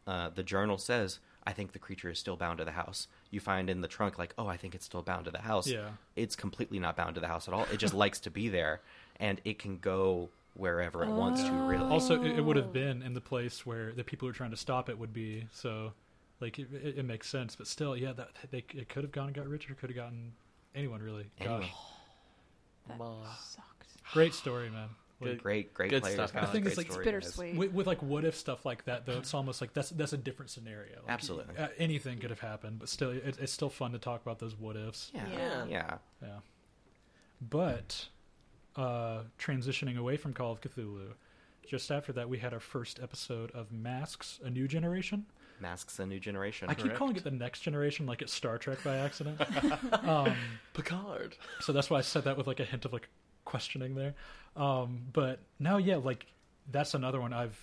Uh, 0.06 0.28
the 0.28 0.42
journal 0.42 0.76
says, 0.78 1.18
"I 1.46 1.52
think 1.52 1.72
the 1.72 1.78
creature 1.78 2.10
is 2.10 2.18
still 2.18 2.36
bound 2.36 2.58
to 2.58 2.64
the 2.64 2.72
house." 2.72 3.08
You 3.30 3.40
find 3.40 3.68
in 3.70 3.80
the 3.80 3.88
trunk, 3.88 4.18
like, 4.18 4.34
"Oh, 4.38 4.46
I 4.46 4.56
think 4.56 4.74
it's 4.74 4.84
still 4.86 5.02
bound 5.02 5.24
to 5.26 5.30
the 5.30 5.40
house." 5.42 5.66
Yeah. 5.68 5.90
it's 6.16 6.36
completely 6.36 6.78
not 6.78 6.96
bound 6.96 7.14
to 7.16 7.20
the 7.20 7.28
house 7.28 7.48
at 7.48 7.54
all. 7.54 7.64
It 7.72 7.78
just 7.78 7.94
likes 7.94 8.20
to 8.20 8.30
be 8.30 8.48
there, 8.48 8.80
and 9.16 9.40
it 9.44 9.58
can 9.58 9.78
go 9.78 10.30
wherever 10.54 11.02
it 11.02 11.08
wants 11.10 11.42
to. 11.42 11.50
Really, 11.52 11.84
oh. 11.84 11.90
Also, 11.92 12.22
it, 12.22 12.38
it 12.38 12.40
would 12.44 12.56
Oh. 12.56 12.62
have 12.62 12.72
been 12.72 13.02
in 13.02 13.12
the 13.14 13.20
place 13.20 13.66
where 13.66 13.92
the 13.92 14.04
people 14.04 14.26
who 14.26 14.30
are 14.30 14.34
trying 14.36 14.52
to 14.52 14.56
stop 14.56 14.88
it 14.88 14.96
would 14.98 15.12
be. 15.12 15.48
So, 15.52 15.92
like, 16.40 16.58
it, 16.60 16.68
it, 16.72 16.98
it 16.98 17.04
makes 17.04 17.28
sense. 17.28 17.56
But 17.56 17.66
still, 17.66 17.96
yeah, 17.96 18.12
that 18.12 18.30
they 18.50 18.64
it 18.74 18.88
could 18.88 19.02
have 19.02 19.12
gone 19.12 19.26
and 19.26 19.34
got 19.34 19.46
Richard. 19.48 19.76
Could 19.78 19.90
have 19.90 19.96
gotten 19.96 20.32
anyone 20.74 21.02
really. 21.02 21.26
Anyone. 21.40 21.60
Gosh, 21.62 21.70
That 22.88 22.98
Ma. 22.98 23.34
sucked. 23.36 23.88
great 24.12 24.34
story, 24.34 24.70
man. 24.70 24.90
Like, 25.24 25.32
Good. 25.34 25.42
great, 25.42 25.74
great 25.74 25.90
Good 25.90 26.02
players. 26.02 26.14
stuff, 26.16 26.34
Alex. 26.34 26.48
The 26.48 26.52
thing 26.52 26.62
Great 26.64 26.76
like, 26.76 26.86
it's 26.86 26.96
bittersweet. 26.96 27.56
with, 27.56 27.72
with 27.72 27.86
like 27.86 28.02
what 28.02 28.24
if 28.24 28.36
stuff 28.36 28.64
like 28.64 28.84
that 28.84 29.06
though, 29.06 29.18
it's 29.18 29.34
almost 29.34 29.60
like 29.60 29.72
that's 29.72 29.90
that's 29.90 30.12
a 30.12 30.16
different 30.18 30.50
scenario. 30.50 30.96
Like, 31.02 31.10
Absolutely. 31.10 31.56
uh, 31.58 31.68
anything 31.78 32.18
could 32.18 32.30
have 32.30 32.40
happened, 32.40 32.78
but 32.78 32.88
still, 32.88 33.10
it, 33.10 33.38
it's 33.40 33.52
still 33.52 33.70
fun 33.70 33.92
to 33.92 33.98
talk 33.98 34.22
about 34.22 34.38
those 34.38 34.54
what 34.58 34.76
ifs. 34.76 35.10
Yeah, 35.14 35.22
Yeah. 35.32 35.64
yeah. 35.68 35.94
Yeah. 36.22 36.28
But 37.40 38.08
uh, 38.76 39.22
transitioning 39.38 39.96
away 39.98 40.16
from 40.16 40.32
Call 40.32 40.52
of 40.52 40.60
Cthulhu, 40.60 41.08
just 41.66 41.90
after 41.90 42.12
that, 42.12 42.28
we 42.28 42.38
had 42.38 42.52
our 42.52 42.60
first 42.60 43.00
episode 43.02 43.50
of 43.52 43.72
Masks: 43.72 44.40
A 44.44 44.50
New 44.50 44.68
Generation. 44.68 45.26
Masks 45.60 46.00
a 46.00 46.04
new 46.04 46.18
generation. 46.18 46.68
I 46.68 46.74
keep 46.74 46.94
calling 46.94 47.14
it 47.16 47.22
the 47.22 47.30
Next 47.30 47.60
Generation, 47.60 48.06
like 48.06 48.22
it's 48.22 48.32
Star 48.32 48.58
Trek 48.58 48.82
by 48.82 48.96
accident. 48.96 49.40
um, 50.04 50.34
Picard. 50.74 51.36
so 51.60 51.72
that's 51.72 51.88
why 51.88 51.98
I 51.98 52.00
said 52.00 52.24
that 52.24 52.36
with 52.36 52.48
like 52.48 52.58
a 52.58 52.64
hint 52.64 52.84
of 52.84 52.92
like 52.92 53.08
questioning 53.44 53.94
there. 53.94 54.14
Um, 54.56 55.02
but 55.12 55.40
no, 55.58 55.76
yeah, 55.78 55.96
like 55.96 56.26
that's 56.70 56.94
another 56.94 57.20
one 57.20 57.32
I've 57.32 57.58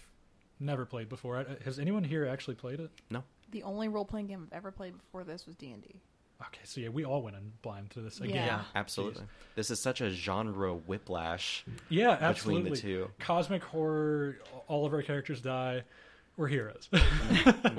never 0.59 0.85
played 0.85 1.09
before. 1.09 1.37
I- 1.39 1.63
Has 1.63 1.79
anyone 1.79 2.03
here 2.03 2.25
actually 2.25 2.55
played 2.55 2.79
it? 2.79 2.91
No. 3.09 3.23
The 3.51 3.63
only 3.63 3.87
role 3.89 4.05
playing 4.05 4.27
game 4.27 4.47
I've 4.51 4.57
ever 4.57 4.71
played 4.71 4.97
before 4.97 5.23
this 5.23 5.45
was 5.45 5.55
D 5.55 5.71
and 5.71 5.81
D. 5.81 5.89
Okay, 6.47 6.61
so 6.63 6.81
yeah, 6.81 6.89
we 6.89 7.05
all 7.05 7.21
went 7.21 7.35
in 7.35 7.51
blind 7.61 7.91
to 7.91 8.01
this 8.01 8.19
again. 8.19 8.35
Yeah. 8.35 8.45
Yeah. 8.45 8.61
Absolutely. 8.73 9.23
This 9.55 9.69
is 9.69 9.79
such 9.79 10.01
a 10.01 10.09
genre 10.09 10.73
whiplash 10.73 11.63
Yeah, 11.89 12.17
absolutely. 12.19 12.63
between 12.71 12.73
absolutely. 12.73 13.03
the 13.03 13.05
two. 13.07 13.11
Cosmic 13.19 13.63
horror. 13.63 14.37
All 14.67 14.85
of 14.87 14.93
our 14.93 15.03
characters 15.03 15.39
die. 15.41 15.83
We're 16.37 16.47
heroes. 16.47 16.89
We're 16.91 16.99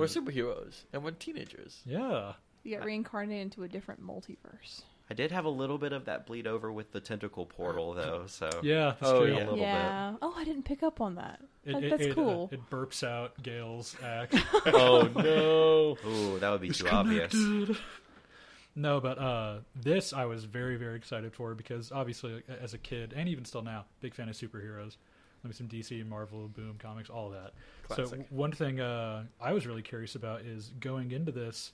superheroes 0.07 0.83
and 0.93 1.03
we're 1.03 1.11
teenagers. 1.13 1.81
yeah. 1.87 2.35
You 2.65 2.77
get 2.77 2.85
reincarnated 2.85 3.43
into 3.43 3.65
a 3.65 3.69
different 3.69 4.01
multiverse. 4.07 4.83
I 5.13 5.15
did 5.15 5.31
have 5.31 5.45
a 5.45 5.51
little 5.51 5.77
bit 5.77 5.93
of 5.93 6.07
that 6.07 6.27
bleed 6.27 6.47
over 6.47 6.73
with 6.73 6.91
the 6.93 7.01
tentacle 7.01 7.45
portal, 7.45 7.93
though. 7.93 8.25
So 8.29 8.49
Yeah, 8.63 8.95
that's 8.99 9.03
Oh, 9.13 9.21
true. 9.25 9.31
yeah. 9.33 9.39
little 9.41 9.55
bit. 9.57 9.61
yeah. 9.61 10.15
Oh, 10.23 10.33
I 10.37 10.45
didn't 10.45 10.65
pick 10.65 10.83
up 10.83 11.01
on 11.03 11.17
that. 11.17 11.41
It, 11.65 11.73
That- 11.75 11.85
it- 11.85 11.91
that's 11.91 12.03
it, 12.05 12.11
uh, 12.13 12.15
cool. 12.15 12.49
it 12.51 12.71
burps 12.71 13.07
out 13.07 13.41
Gail's 13.43 13.95
act. 14.03 14.35
oh 14.67 15.09
no! 15.15 15.99
Ooh, 16.09 16.39
that 16.39 16.51
would 16.51 16.63
be 16.63 16.69
It's 16.69 16.79
too 16.79 16.89
obvious. 16.89 17.31
connected. 17.31 17.77
No, 18.75 19.01
but 19.01 19.19
uh, 19.19 19.59
this 19.77 20.13
I 20.15 20.25
was 20.25 20.45
very, 20.47 20.77
very 20.77 20.97
excited 20.97 21.35
for 21.35 21.55
because 21.55 21.93
obviously, 21.93 22.43
as 22.49 22.73
a 22.73 22.79
kid 22.79 23.13
and 23.15 23.29
even 23.29 23.45
still 23.45 23.61
now, 23.63 23.85
big 24.01 24.15
fan 24.15 24.29
of 24.31 24.35
superheroes. 24.35 24.97
Like 25.45 25.55
some 25.55 25.67
DC, 25.69 26.07
Marvel, 26.07 26.47
Boom 26.49 26.77
Comics, 26.79 27.11
all 27.11 27.31
that. 27.31 27.53
So 27.89 27.95
Classic. 27.97 28.11
w- 28.11 28.27
one 28.31 28.53
thing 28.53 28.81
uh, 28.81 29.25
I 29.41 29.53
was 29.53 29.67
really 29.67 29.83
curious 29.83 30.15
about 30.15 30.43
is 30.43 30.73
going 30.81 31.11
into 31.11 31.33
this. 31.33 31.73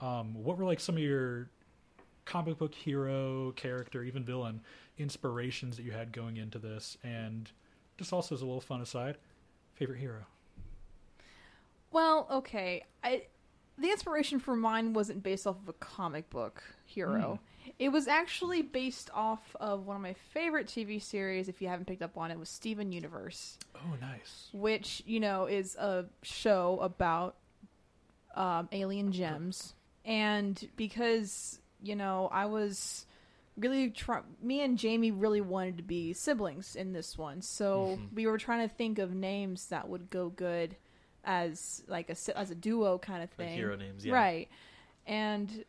Um, 0.00 0.34
what 0.44 0.56
were 0.56 0.64
like 0.64 0.78
some 0.80 0.94
of 0.96 1.02
your 1.02 1.50
comic 2.28 2.58
book 2.58 2.74
hero, 2.74 3.52
character, 3.56 4.04
even 4.04 4.22
villain 4.24 4.60
inspirations 4.98 5.76
that 5.76 5.82
you 5.84 5.92
had 5.92 6.12
going 6.12 6.36
into 6.36 6.58
this, 6.58 6.96
and 7.02 7.50
just 7.96 8.12
also 8.12 8.34
as 8.34 8.42
a 8.42 8.44
little 8.44 8.60
fun 8.60 8.80
aside, 8.80 9.16
favorite 9.74 9.98
hero. 9.98 10.26
Well, 11.90 12.28
okay. 12.30 12.84
I 13.02 13.22
the 13.78 13.90
inspiration 13.90 14.40
for 14.40 14.56
mine 14.56 14.92
wasn't 14.92 15.22
based 15.22 15.46
off 15.46 15.56
of 15.62 15.68
a 15.68 15.72
comic 15.74 16.28
book 16.30 16.62
hero. 16.84 17.38
It 17.78 17.90
was 17.90 18.08
actually 18.08 18.62
based 18.62 19.08
off 19.14 19.54
of 19.60 19.86
one 19.86 19.94
of 19.96 20.02
my 20.02 20.14
favorite 20.32 20.66
TV 20.66 21.00
series. 21.00 21.48
If 21.48 21.62
you 21.62 21.68
haven't 21.68 21.84
picked 21.86 22.02
up 22.02 22.16
on 22.18 22.30
it, 22.30 22.38
was 22.38 22.48
Steven 22.48 22.90
Universe, 22.92 23.56
Oh, 23.76 23.94
nice. 24.00 24.48
which 24.52 25.02
you 25.06 25.20
know 25.20 25.46
is 25.46 25.76
a 25.76 26.06
show 26.22 26.78
about 26.80 27.36
um, 28.34 28.68
alien 28.72 29.12
gems. 29.12 29.74
And 30.04 30.68
because 30.76 31.60
you 31.82 31.94
know, 31.96 32.28
I 32.32 32.46
was 32.46 33.06
really 33.56 33.90
try- 33.90 34.22
me 34.40 34.60
and 34.62 34.78
Jamie 34.78 35.10
really 35.10 35.40
wanted 35.40 35.76
to 35.78 35.82
be 35.82 36.12
siblings 36.12 36.76
in 36.76 36.92
this 36.92 37.18
one, 37.18 37.42
so 37.42 37.96
Mhm. 37.98 38.12
we 38.14 38.26
were 38.26 38.38
trying 38.38 38.68
to 38.68 38.72
think 38.74 38.98
of 38.98 39.12
names 39.14 39.66
that 39.68 39.88
would 39.88 40.10
go 40.10 40.28
good 40.28 40.76
as 41.24 41.82
like 41.88 42.08
a 42.08 42.16
as 42.38 42.50
a 42.50 42.54
duo 42.54 42.98
kind 42.98 43.22
of 43.22 43.30
Like 43.30 43.48
thing, 43.48 43.56
hero 43.56 43.76
names, 43.76 44.04
yeah. 44.06 44.14
right? 44.14 44.48
And 45.06 45.64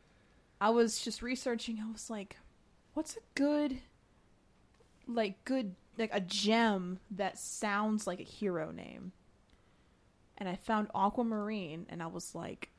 I 0.62 0.69
was 0.69 1.02
just 1.02 1.22
researching. 1.22 1.80
I 1.80 1.91
was 1.91 2.10
like, 2.10 2.38
"What's 2.93 3.17
a 3.17 3.22
good, 3.36 3.82
like 5.08 5.43
good, 5.45 5.76
like 5.98 6.12
a 6.13 6.19
gem 6.22 7.00
that 7.12 7.38
sounds 7.39 8.06
like 8.06 8.19
a 8.19 8.24
hero 8.24 8.72
name?" 8.72 9.12
And 10.38 10.48
I 10.48 10.56
found 10.56 10.89
Aquamarine, 10.95 11.86
and 11.89 12.02
I 12.04 12.08
was 12.08 12.36
like, 12.36 12.69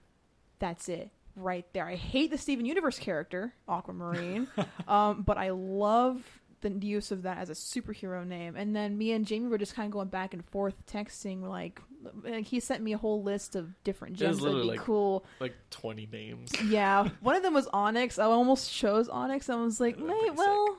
"That's 0.59 0.89
it." 0.89 1.11
Right 1.41 1.67
there. 1.73 1.87
I 1.87 1.95
hate 1.97 2.31
the 2.31 2.39
Steven 2.39 2.65
Universe 2.67 2.99
character, 2.99 3.55
Aquamarine, 3.69 4.47
um, 4.89 5.23
but 5.23 5.39
I 5.39 5.51
love 5.51 6.23
the 6.63 6.69
use 6.71 7.11
of 7.11 7.23
that 7.23 7.39
as 7.39 7.49
a 7.49 7.55
superhero 7.55 8.27
name. 8.27 8.55
And 8.57 8.77
then 8.77 8.99
me 8.99 9.13
and 9.13 9.27
Jamie 9.27 9.49
were 9.49 9.57
just 9.57 9.75
kind 9.75 9.87
of 9.87 9.93
going 9.93 10.09
back 10.09 10.35
and 10.35 10.45
forth 10.45 10.75
texting, 10.87 11.43
like, 11.43 11.81
like 12.23 12.45
he 12.45 12.61
sent 12.61 12.83
me 12.83 12.93
a 12.93 12.99
whole 12.99 13.23
list 13.23 13.57
of 13.57 13.83
different 13.83 14.17
gems 14.17 14.41
that'd 14.41 14.61
be 14.63 14.69
like- 14.69 14.81
cool. 14.81 15.25
Like 15.39 15.55
twenty 15.71 16.07
names. 16.13 16.51
Yeah, 16.67 17.09
one 17.21 17.35
of 17.37 17.43
them 17.43 17.55
was 17.55 17.67
Onyx. 17.73 18.19
I 18.19 18.25
almost 18.25 18.71
chose 18.73 19.09
Onyx. 19.09 19.49
I 19.49 19.55
was 19.55 19.81
like, 19.81 19.97
wait, 19.99 20.35
well, 20.35 20.77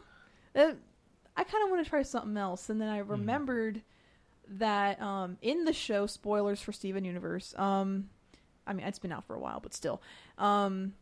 uh, 0.56 0.74
I 1.36 1.44
kind 1.44 1.64
of 1.64 1.72
want 1.72 1.84
to 1.84 1.90
try 1.90 2.04
something 2.04 2.38
else. 2.38 2.70
And 2.70 2.80
then 2.80 2.88
I 2.90 3.00
Mm-hmm. 3.00 3.12
remembered 3.12 3.82
that 4.58 5.02
um, 5.02 5.38
in 5.42 5.64
the 5.64 5.74
show, 5.74 6.06
spoilers 6.06 6.62
for 6.62 6.72
Steven 6.74 7.06
Universe. 7.06 7.56
Um, 7.58 8.10
I 8.72 8.74
mean, 8.74 8.88
it's 8.88 9.00
been 9.00 9.12
out 9.12 9.26
for 9.26 9.36
a 9.36 9.40
while, 9.40 9.60
but 9.60 9.74
still, 9.74 10.02
um, 10.38 10.94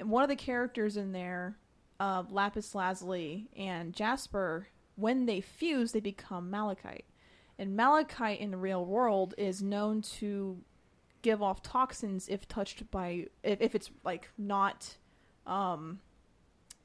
one 0.00 0.22
of 0.22 0.28
the 0.28 0.36
characters 0.36 0.96
in 0.98 1.12
there, 1.12 1.56
uh, 1.98 2.22
Lapis 2.30 2.74
Lazuli 2.74 3.48
and 3.56 3.94
Jasper, 3.94 4.68
when 4.96 5.24
they 5.26 5.40
fuse, 5.40 5.92
they 5.92 6.00
become 6.00 6.50
Malachite. 6.50 7.06
And 7.58 7.74
Malachite 7.74 8.38
in 8.40 8.50
the 8.50 8.56
real 8.58 8.84
world 8.84 9.34
is 9.38 9.62
known 9.62 10.02
to 10.02 10.58
give 11.22 11.42
off 11.42 11.62
toxins 11.62 12.28
if 12.28 12.46
touched 12.46 12.88
by 12.92 13.26
if, 13.42 13.60
if 13.60 13.74
it's 13.74 13.90
like 14.04 14.28
not 14.38 14.96
um 15.48 15.98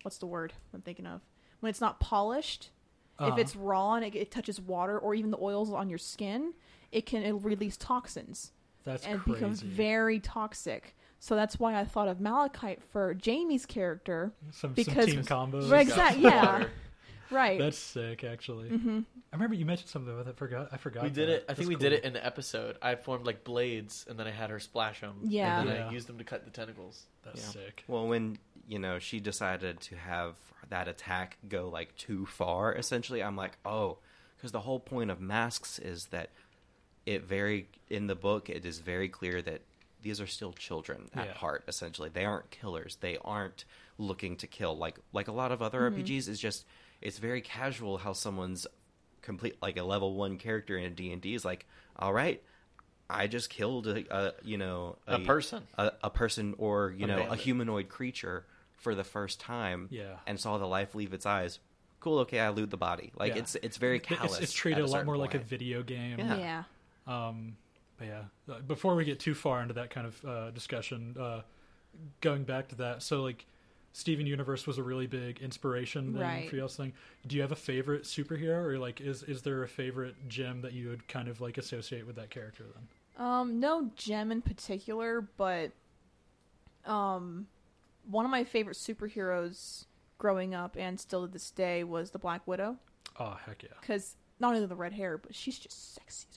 what's 0.01 0.17
the 0.17 0.25
word 0.25 0.53
I'm 0.73 0.81
thinking 0.81 1.05
of 1.05 1.21
when 1.59 1.69
it's 1.69 1.79
not 1.79 1.99
polished 1.99 2.71
if 3.19 3.27
Uh-huh. 3.27 3.35
it's 3.37 3.55
raw 3.55 3.93
and 3.93 4.03
it, 4.03 4.15
it 4.15 4.31
touches 4.31 4.59
water 4.59 4.97
or 4.97 5.13
even 5.13 5.29
the 5.29 5.37
oils 5.39 5.71
on 5.71 5.87
your 5.87 5.99
skin 5.99 6.53
it 6.91 7.05
can 7.05 7.21
it'll 7.21 7.39
release 7.41 7.77
toxins 7.77 8.53
That's 8.83 9.05
and 9.05 9.19
crazy. 9.21 9.39
become 9.39 9.55
very 9.55 10.19
toxic 10.19 10.95
so 11.19 11.35
that's 11.37 11.57
why 11.57 11.79
I 11.79 11.85
thought 11.85 12.09
of 12.09 12.19
Malachite 12.19 12.81
for 12.91 13.13
Jamie's 13.13 13.65
character 13.65 14.33
some, 14.51 14.73
because- 14.73 15.05
some 15.05 15.05
team 15.05 15.23
combos. 15.23 15.71
Right, 15.71 15.87
exact- 15.87 16.17
yeah. 16.17 16.65
Right 17.31 17.57
That's 17.57 17.77
sick, 17.79 18.23
actually. 18.23 18.69
hmm 18.69 18.99
I 19.31 19.35
remember 19.35 19.55
you 19.55 19.65
mentioned 19.65 19.89
something 19.89 20.13
about 20.13 20.25
that. 20.25 20.35
I 20.35 20.37
forgot. 20.37 20.69
I 20.71 20.77
forgot. 20.77 21.03
We 21.03 21.09
did 21.09 21.29
that. 21.29 21.35
it. 21.35 21.45
I 21.49 21.53
think 21.55 21.67
we 21.69 21.73
cool. 21.75 21.79
did 21.81 21.93
it 21.93 22.03
in 22.03 22.13
the 22.13 22.23
episode. 22.23 22.77
I 22.79 22.93
formed 22.95 23.25
like 23.25 23.43
blades, 23.43 24.05
and 24.07 24.19
then 24.19 24.27
I 24.27 24.31
had 24.31 24.51
her 24.51 24.59
splash 24.59 25.01
them. 25.01 25.15
Yeah. 25.23 25.61
and 25.61 25.69
then 25.69 25.75
Yeah. 25.77 25.87
I 25.87 25.91
used 25.91 26.05
them 26.07 26.19
to 26.19 26.23
cut 26.23 26.45
the 26.45 26.51
tentacles. 26.51 27.07
That's 27.23 27.41
Yeah. 27.41 27.63
sick. 27.63 27.85
Well, 27.87 28.07
when 28.07 28.37
you 28.67 28.77
know 28.77 28.99
she 28.99 29.19
decided 29.19 29.79
to 29.81 29.95
have 29.95 30.35
that 30.69 30.87
attack 30.87 31.37
go 31.49 31.69
like 31.69 31.95
too 31.95 32.27
far, 32.27 32.75
essentially, 32.75 33.23
I'm 33.23 33.35
like, 33.37 33.57
oh, 33.65 33.97
because 34.37 34.51
the 34.51 34.59
whole 34.61 34.79
point 34.79 35.09
of 35.09 35.19
masks 35.19 35.79
is 35.79 36.07
that 36.11 36.29
it 37.05 37.23
very 37.23 37.67
in 37.89 38.07
the 38.07 38.15
book 38.15 38.49
it 38.49 38.65
is 38.65 38.79
very 38.79 39.09
clear 39.09 39.41
that 39.41 39.61
these 40.01 40.19
are 40.19 40.27
still 40.27 40.51
children 40.53 41.09
at 41.13 41.27
Yeah. 41.27 41.33
heart. 41.33 41.63
Essentially, 41.67 42.09
they 42.09 42.25
aren't 42.25 42.49
killers. 42.51 42.97
They 42.99 43.17
aren't 43.23 43.63
looking 43.97 44.35
to 44.37 44.47
kill 44.47 44.77
like 44.77 44.97
like 45.13 45.27
a 45.27 45.31
lot 45.31 45.51
of 45.51 45.61
other 45.61 45.81
mm-hmm. 45.89 46.01
RPGs. 46.01 46.27
Is 46.27 46.39
just 46.39 46.65
it's 47.01 47.17
very 47.19 47.41
casual 47.41 47.97
how 47.99 48.13
someone's 48.13 48.67
complete 49.21 49.55
like 49.61 49.77
a 49.77 49.83
level 49.83 50.15
one 50.15 50.37
character 50.37 50.77
in 50.77 50.93
d&d 50.95 51.33
is 51.33 51.45
like, 51.45 51.65
all 51.97 52.11
right. 52.13 52.41
I 53.09 53.27
just 53.27 53.49
killed 53.49 53.85
a, 53.87 54.03
a 54.15 54.33
you 54.43 54.57
know 54.57 54.97
A 55.07 55.19
person. 55.19 55.63
a, 55.77 55.91
a 56.03 56.09
person 56.09 56.55
or 56.57 56.93
you 56.97 57.05
A 57.05 57.07
know 57.07 57.27
a 57.29 57.35
humanoid 57.35 57.87
creature 57.89 58.45
for 58.77 58.95
the 58.95 59.03
first 59.03 59.39
time 59.39 59.87
Yeah. 59.91 60.15
and 60.25 60.39
saw 60.39 60.57
the 60.57 60.65
life 60.65 60.95
leave 60.95 61.13
its 61.13 61.25
eyes 61.25 61.59
cool 61.99 62.19
okay 62.19 62.39
i 62.39 62.49
loot 62.49 62.69
the 62.69 62.77
body 62.77 63.11
like 63.15 63.33
Yeah. 63.33 63.39
it's 63.41 63.55
it's 63.55 63.77
very 63.77 63.97
It's- 63.97 64.17
callous 64.17 64.39
It's, 64.39 64.51
treated 64.53 64.79
at 64.79 64.85
a 64.85 64.87
lot 64.87 64.91
certain 64.93 65.05
more 65.05 65.17
like 65.17 65.35
a 65.35 65.39
video 65.39 65.83
game. 65.83 66.17
Yeah. 66.19 66.37
yeah 66.37 66.63
Um, 67.07 67.57
but 67.97 68.07
yeah, 68.07 68.23
Uh, 68.49 68.59
before 68.59 68.95
we 68.95 69.05
get 69.05 69.19
too 69.19 69.33
far 69.33 69.61
into 69.61 69.73
that 69.75 69.89
kind 69.89 70.07
of 70.07 70.25
uh, 70.25 70.51
discussion, 70.51 71.15
uh, 71.19 71.41
going 72.21 72.43
back 72.43 72.67
to 72.69 72.75
that, 72.75 73.03
so 73.03 73.21
like 73.21 73.45
Steven 73.93 74.25
Universe 74.25 74.65
was 74.65 74.79
a 74.79 74.83
really 74.83 75.05
big 75.05 75.39
inspiration 75.39 76.17
Right. 76.17 76.49
for 76.49 76.55
you 76.55 76.67
thing. 76.67 76.93
Do 77.27 77.35
you 77.35 77.41
have 77.43 77.51
a 77.51 77.55
favorite 77.55 78.03
superhero, 78.03 78.63
or 78.63 78.79
like 78.79 78.99
is 79.01 79.21
is 79.23 79.43
there 79.43 79.61
a 79.63 79.67
favorite 79.67 80.15
gem 80.27 80.61
that 80.61 80.73
you 80.73 80.89
would 80.89 81.07
kind 81.07 81.27
of 81.27 81.39
like 81.41 81.57
associate 81.57 82.05
with 82.07 82.15
that 82.15 82.29
character 82.31 82.65
then? 82.73 82.87
Um, 83.25 83.59
no 83.59 83.91
gem 83.95 84.31
in 84.31 84.41
particular, 84.41 85.21
but 85.21 85.71
um, 86.85 87.47
one 88.09 88.25
of 88.25 88.31
my 88.31 88.43
favorite 88.43 88.77
superheroes 88.77 89.85
growing 90.17 90.55
up 90.55 90.75
and 90.77 90.99
still 90.99 91.27
to 91.27 91.31
this 91.31 91.51
day 91.51 91.83
was 91.83 92.11
the 92.11 92.19
Black 92.19 92.45
Widow. 92.47 92.77
Oh 93.19 93.37
heck 93.45 93.61
yeah, 93.61 93.69
Because 93.79 94.15
not 94.39 94.55
only 94.55 94.65
the 94.65 94.75
red 94.75 94.93
hair, 94.93 95.17
but 95.19 95.35
she's 95.35 95.59
just 95.59 95.93
sexy. 95.93 96.27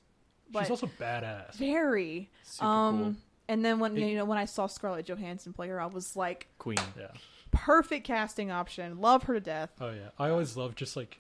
But 0.50 0.60
she's 0.62 0.70
also 0.70 0.90
badass. 1.00 1.54
very. 1.54 2.30
Super 2.44 2.66
um, 2.66 2.98
cool. 2.98 3.14
And 3.48 3.64
then 3.64 3.78
when 3.78 3.96
It- 3.96 4.08
you 4.08 4.16
know 4.16 4.24
when 4.24 4.38
I 4.38 4.44
saw 4.44 4.66
Scarlett 4.66 5.06
Johansson 5.06 5.52
play 5.52 5.68
her, 5.68 5.80
I 5.80 5.86
was 5.86 6.16
like, 6.16 6.48
Queen. 6.58 6.78
Yeah. 6.98 7.08
perfect 7.50 8.06
casting 8.06 8.50
option. 8.50 9.00
Love 9.00 9.24
her 9.24 9.34
to 9.34 9.40
death. 9.40 9.70
Oh 9.80 9.90
yeah, 9.90 10.10
I 10.18 10.30
always 10.30 10.56
love 10.56 10.74
just 10.74 10.96
like 10.96 11.18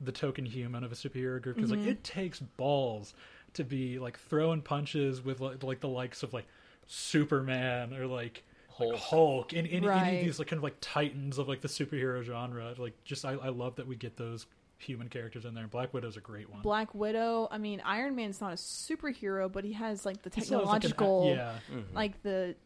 the 0.00 0.12
token 0.12 0.46
human 0.46 0.82
of 0.84 0.92
a 0.92 0.94
superhero 0.94 1.40
group 1.42 1.56
because 1.56 1.70
Mhm. 1.70 1.78
like 1.78 1.86
it 1.86 2.04
takes 2.04 2.40
balls 2.40 3.14
to 3.54 3.64
be 3.64 3.98
like 3.98 4.18
throwing 4.18 4.62
punches 4.62 5.22
with 5.24 5.40
like, 5.40 5.62
like 5.62 5.80
the 5.80 5.88
likes 5.88 6.22
of 6.22 6.32
like 6.32 6.46
Superman 6.86 7.94
or 7.94 8.06
like 8.06 8.44
Hulk. 8.68 8.92
Hulk, 8.96 9.00
Hulk 9.02 9.52
and, 9.52 9.66
and 9.68 9.84
any 9.86 10.18
of 10.18 10.24
these 10.24 10.38
like 10.38 10.48
kind 10.48 10.58
of 10.58 10.62
like 10.64 10.76
titans 10.80 11.38
of 11.38 11.48
like 11.48 11.60
the 11.60 11.68
superhero 11.68 12.22
genre. 12.22 12.74
Like 12.78 12.94
just 13.04 13.24
I, 13.24 13.32
I 13.32 13.48
love 13.48 13.76
that 13.76 13.86
we 13.86 13.96
get 13.96 14.16
those 14.16 14.46
human 14.80 15.08
characters 15.08 15.44
in 15.44 15.54
there. 15.54 15.66
Black 15.66 15.92
Widow's 15.94 16.16
a 16.16 16.20
great 16.20 16.48
one. 16.50 16.62
Black 16.62 16.94
Widow. 16.94 17.48
I 17.50 17.58
mean, 17.58 17.80
Iron 17.84 18.14
Man's 18.16 18.40
not 18.40 18.52
a 18.52 18.56
superhero, 18.56 19.50
but 19.50 19.64
he 19.64 19.72
has 19.74 20.04
like 20.06 20.22
the 20.22 20.30
He 20.34 20.40
still 20.40 20.60
has, 20.60 20.68
like, 20.68 20.84
an- 20.84 20.90
technological, 20.90 21.34
yeah, 21.34 21.58
Mhm. 21.72 21.92
like 21.94 22.22
the 22.22 22.56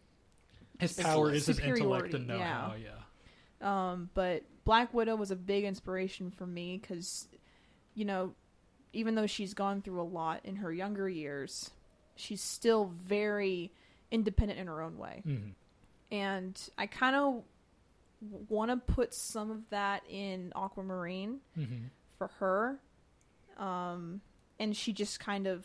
his 0.78 0.98
It's 0.98 1.02
power 1.08 1.30
is 1.32 1.46
his 1.46 1.58
intellect 1.60 2.14
and 2.14 2.26
know-how. 2.26 2.74
Yeah, 2.74 2.98
Um, 3.92 4.10
but 4.14 4.42
Black 4.64 4.92
Widow 4.94 5.14
was 5.16 5.30
a 5.30 5.36
big 5.36 5.64
inspiration 5.64 6.30
for 6.30 6.46
me 6.46 6.78
because, 6.78 7.28
you 7.94 8.04
know, 8.04 8.34
even 8.92 9.14
though 9.14 9.26
she's 9.26 9.54
gone 9.54 9.82
through 9.82 10.00
a 10.00 10.02
lot 10.04 10.40
in 10.44 10.56
her 10.56 10.72
younger 10.72 11.08
years, 11.08 11.70
she's 12.16 12.40
still 12.40 12.86
very 12.86 13.72
independent 14.10 14.58
in 14.60 14.66
her 14.68 14.80
own 14.82 14.98
way. 14.98 15.22
Mhm. 15.26 15.54
And 16.10 16.68
I 16.78 16.86
kind 16.86 17.16
of 17.16 17.44
want 18.48 18.70
to 18.70 18.76
put 18.94 19.12
some 19.14 19.50
of 19.50 19.68
that 19.70 20.02
in 20.08 20.52
Aquamarine 20.56 21.40
Mhm. 21.56 21.90
For 22.28 22.78
her. 23.58 23.62
Um, 23.64 24.20
and 24.58 24.76
she 24.76 24.92
just 24.92 25.20
kind 25.20 25.46
of. 25.46 25.64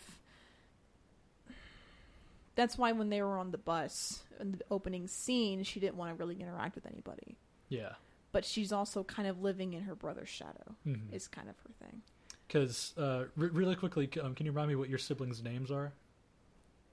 That's 2.56 2.78
why 2.78 2.92
when 2.92 3.10
they 3.10 3.22
were 3.22 3.38
on 3.38 3.52
the 3.52 3.58
bus 3.58 4.24
in 4.40 4.52
the 4.52 4.60
opening 4.70 5.08
scene, 5.08 5.64
she 5.64 5.80
didn't 5.80 5.96
want 5.96 6.12
to 6.12 6.16
really 6.16 6.40
interact 6.42 6.76
with 6.76 6.86
anybody. 6.86 7.38
Yeah. 7.70 7.94
But 8.32 8.44
she's 8.46 8.72
also 8.72 9.04
kind 9.04 9.28
of 9.28 9.42
living 9.42 9.74
in 9.74 9.84
her 9.84 9.96
brother's 9.96 10.30
shadow, 10.30 10.76
Mhm. 10.86 11.14
is 11.14 11.28
kind 11.28 11.50
of 11.50 11.56
her 11.60 11.70
thing. 11.86 12.02
Because 12.48 12.94
uh, 12.98 13.26
re- 13.38 13.50
really 13.50 13.76
quickly, 13.76 14.10
um, 14.22 14.36
can 14.36 14.46
you 14.46 14.52
remind 14.52 14.70
me 14.70 14.76
what 14.76 14.90
your 14.90 14.98
siblings' 14.98 15.42
names 15.42 15.72
are? 15.72 15.94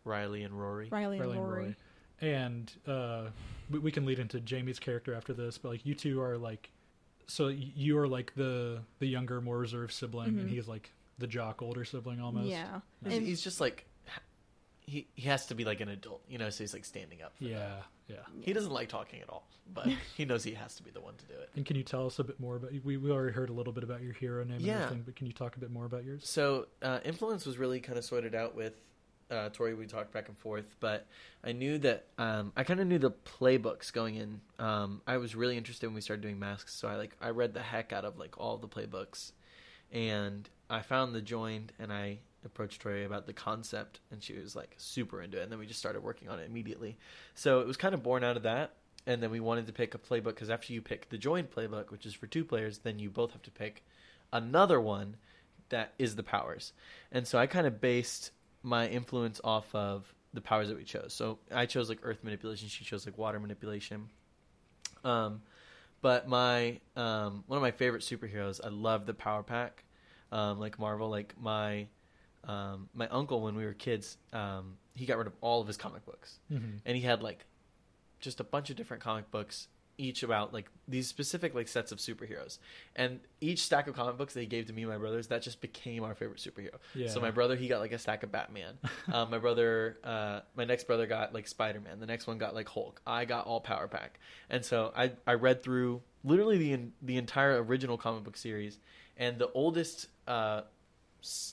Riley 0.05 0.45
and 0.45 0.55
Rory. 0.59 0.89
Riley 0.89 1.17
and 1.19 1.27
Riley 1.27 1.39
and 1.39 1.49
Rory. 1.49 1.63
Rory. 1.63 1.77
And 2.21 2.73
uh, 2.87 3.31
we, 3.71 3.79
we 3.81 3.91
can 3.93 4.07
lead 4.07 4.19
into 4.19 4.41
Jamie's 4.41 4.79
character 4.79 5.15
after 5.15 5.35
this, 5.35 5.59
but 5.59 5.71
like 5.71 5.85
you 5.85 5.95
two 5.95 6.21
are 6.23 6.39
like, 6.39 6.71
so 7.27 7.49
you 7.49 7.99
are 7.99 8.09
like 8.09 8.35
the 8.35 8.81
the 8.99 9.07
younger, 9.07 9.41
more 9.41 9.59
reserved 9.59 9.93
sibling, 9.93 10.39
and 10.39 10.49
Mhm. 10.49 10.53
he's 10.53 10.69
like 10.69 10.93
the 11.19 11.27
jock, 11.27 11.63
older 11.63 11.85
sibling 11.85 12.21
almost. 12.21 12.47
Yeah. 12.49 12.81
He's, 13.05 13.15
And- 13.15 13.27
he's 13.27 13.43
just 13.43 13.61
like 13.61 13.87
he 14.81 15.07
he 15.15 15.23
has 15.29 15.47
to 15.47 15.55
be 15.55 15.65
like 15.65 15.81
an 15.81 15.89
adult, 15.89 16.23
you 16.29 16.39
know. 16.39 16.49
So 16.51 16.63
he's 16.63 16.73
like 16.73 16.85
standing 16.85 17.23
up. 17.23 17.37
For 17.37 17.45
Yeah. 17.45 17.59
that. 17.59 17.85
Yeah. 18.09 18.17
He 18.41 18.53
doesn't 18.53 18.71
like 18.71 18.89
talking 18.89 19.21
at 19.21 19.29
all, 19.29 19.49
but 19.75 19.89
he 20.17 20.25
knows 20.25 20.45
he 20.45 20.53
has 20.55 20.77
to 20.77 20.83
be 20.85 20.91
the 20.91 21.01
one 21.01 21.15
to 21.17 21.25
do 21.27 21.35
it. 21.35 21.51
And 21.57 21.67
can 21.67 21.75
you 21.75 21.83
tell 21.83 22.07
us 22.07 22.21
a 22.21 22.25
bit 22.25 22.39
more 22.39 22.55
about? 22.57 22.71
We 22.85 22.97
we 22.97 23.11
already 23.11 23.33
heard 23.33 23.51
a 23.51 23.53
little 23.53 23.73
bit 23.73 23.83
about 23.83 24.03
your 24.03 24.13
hero 24.13 24.45
name 24.45 24.59
and 24.59 24.63
Yeah. 24.63 24.85
everything, 24.85 25.03
but 25.03 25.17
can 25.17 25.27
you 25.27 25.33
talk 25.33 25.57
a 25.57 25.59
bit 25.59 25.71
more 25.73 25.87
about 25.87 26.05
yours? 26.05 26.29
So 26.29 26.69
uh, 26.83 27.01
influence 27.05 27.45
was 27.47 27.59
really 27.59 27.81
kind 27.81 27.99
of 27.99 28.05
sorted 28.05 28.35
out 28.37 28.55
with 28.55 28.75
uh, 29.31 29.49
Tori. 29.51 29.75
We 29.75 29.87
talked 29.87 30.13
back 30.13 30.29
and 30.29 30.39
forth, 30.39 30.77
but 30.81 31.07
I 31.45 31.53
knew 31.53 31.79
that 31.79 32.07
um, 32.19 32.53
I 32.57 32.65
kind 32.65 32.81
of 32.81 32.87
knew 32.87 32.99
the 32.99 33.11
playbooks 33.11 33.93
going 33.93 34.17
in. 34.17 34.41
Um, 34.59 35.03
I 35.07 35.17
was 35.17 35.35
really 35.35 35.57
interested 35.57 35.87
when 35.87 35.95
we 35.95 36.01
started 36.01 36.23
doing 36.23 36.39
masks, 36.39 36.75
so 36.75 36.89
I 36.89 36.97
like 36.97 37.17
I 37.21 37.31
read 37.31 37.55
the 37.55 37.63
heck 37.63 37.93
out 37.93 38.05
of 38.05 38.19
like 38.19 38.39
all 38.39 38.57
the 38.57 38.69
playbooks, 38.69 39.33
and 39.93 40.49
I 40.71 40.83
found 40.83 41.15
the 41.15 41.21
joined, 41.21 41.73
and 41.79 41.93
I 41.93 42.19
approached 42.45 42.81
Tori 42.81 43.05
about 43.05 43.27
the 43.27 43.33
concept, 43.33 44.01
and 44.11 44.23
she 44.23 44.35
was 44.35 44.57
like 44.57 44.75
super 44.79 45.23
into 45.23 45.39
it, 45.39 45.43
and 45.43 45.53
then 45.53 45.59
we 45.59 45.67
just 45.67 45.81
started 45.81 46.03
working 46.03 46.29
on 46.29 46.39
it 46.39 46.47
immediately. 46.49 46.97
So 47.35 47.61
it 47.61 47.67
was 47.67 47.77
kind 47.77 47.95
of 47.95 48.03
born 48.03 48.25
out 48.25 48.37
of 48.37 48.45
that. 48.45 48.75
And 49.09 49.23
then 49.23 49.31
we 49.31 49.39
wanted 49.39 49.69
to 49.69 49.73
pick 49.73 49.95
a 49.95 49.99
playbook 49.99 50.35
because 50.35 50.51
after 50.51 50.73
you 50.73 50.83
pick 50.83 51.09
the 51.09 51.17
joined 51.17 51.53
playbook, 51.53 51.93
which 51.93 52.07
is 52.07 52.15
for 52.15 52.27
two 52.27 52.45
players, 52.45 52.79
then 52.79 52.99
you 52.99 53.09
both 53.09 53.31
have 53.33 53.43
to 53.43 53.53
pick 53.53 53.85
another 54.33 54.81
one 54.81 55.17
that 55.69 55.95
is 55.97 56.17
the 56.17 56.23
powers. 56.23 56.73
And 57.13 57.27
so 57.27 57.39
I 57.39 57.47
kind 57.47 57.69
of 57.69 57.81
based 57.81 58.33
my 58.67 58.89
influence 58.89 59.41
off 59.45 59.73
of 59.77 60.13
the 60.35 60.41
powers 60.41 60.69
that 60.69 60.77
we 60.77 60.83
chose. 60.83 61.15
So 61.15 61.39
I 61.55 61.67
chose 61.67 61.89
like 61.89 62.01
earth 62.03 62.25
manipulation, 62.25 62.69
she 62.69 62.85
chose 62.85 63.07
like 63.07 63.17
water 63.17 63.39
manipulation. 63.39 64.09
Um 65.05 65.43
but 66.03 66.29
my 66.29 66.81
um 66.97 67.45
one 67.47 67.57
of 67.57 67.63
my 67.63 67.71
favorite 67.71 68.03
superheroes, 68.03 68.61
I 68.63 68.69
love 68.69 69.07
the 69.07 69.15
power 69.15 69.45
pack. 69.45 69.85
Um 70.33 70.59
like 70.59 70.81
Marvel, 70.81 71.09
like 71.09 71.35
my 71.41 71.87
um 72.45 72.89
my 72.93 73.07
uncle 73.09 73.41
when 73.41 73.55
we 73.55 73.65
were 73.65 73.73
kids, 73.73 74.19
um 74.33 74.77
he 74.95 75.07
got 75.07 75.17
rid 75.17 75.29
of 75.29 75.35
all 75.41 75.61
of 75.61 75.69
his 75.69 75.77
comic 75.77 76.05
books. 76.05 76.41
Mm-hmm. 76.53 76.79
And 76.85 76.97
he 76.97 77.03
had 77.03 77.23
like 77.23 77.47
just 78.19 78.41
a 78.41 78.45
bunch 78.45 78.69
of 78.71 78.77
different 78.77 79.01
comic 79.01 79.31
books 79.31 79.69
each 79.99 80.23
about 80.23 80.53
like 80.53 80.71
these 80.89 81.09
specific 81.09 81.55
like 81.55 81.69
sets 81.69 81.93
of 81.93 81.99
superheroes. 81.99 82.59
And 82.95 83.21
each 83.41 83.61
stack 83.63 83.87
of 83.87 83.95
comic 83.95 84.17
books 84.17 84.35
they 84.35 84.47
gave 84.47 84.67
to 84.67 84.73
me 84.73 84.83
and 84.83 84.91
my 84.91 84.99
brothers 84.99 85.29
that 85.29 85.43
just 85.43 85.61
became 85.61 86.05
our 86.05 86.15
favorite 86.15 86.39
superhero. 86.39 86.77
Yeah. 86.95 87.09
so 87.09 87.21
my 87.21 87.31
brother 87.31 87.57
he 87.57 87.69
got 87.69 87.81
like 87.81 87.93
a 87.93 87.99
stack 87.99 88.23
of 88.23 88.33
batman. 88.33 88.79
Um, 89.13 89.31
my 89.31 89.39
brother 89.39 89.99
uh, 90.03 90.41
my 90.57 90.65
next 90.65 90.87
brother 90.87 91.07
got 91.07 91.33
like 91.33 91.47
spider-man. 91.47 92.01
The 92.01 92.07
next 92.07 92.27
one 92.27 92.39
got 92.39 92.55
like 92.55 92.69
hulk. 92.69 93.01
I 93.07 93.25
got 93.25 93.47
all 93.47 93.61
power 93.61 93.87
pack. 93.89 94.19
And 94.51 94.65
so 94.65 94.93
i 94.97 95.13
i 95.27 95.35
read 95.35 95.63
through 95.63 96.03
literally 96.25 96.59
the 96.59 96.81
the 97.03 97.17
entire 97.17 97.63
original 97.63 97.97
comic 97.97 98.25
book 98.25 98.37
series. 98.37 98.79
And 99.17 99.39
the 99.39 99.51
oldest 99.53 100.09
uh 100.27 100.63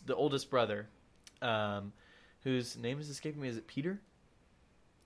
the 0.06 0.16
oldest 0.16 0.50
brother 0.50 0.88
um 1.42 1.94
whose 2.44 2.76
name 2.78 3.00
is 3.00 3.10
escaping 3.10 3.42
me 3.42 3.48
is 3.48 3.58
it 3.58 3.68
peter 3.68 4.02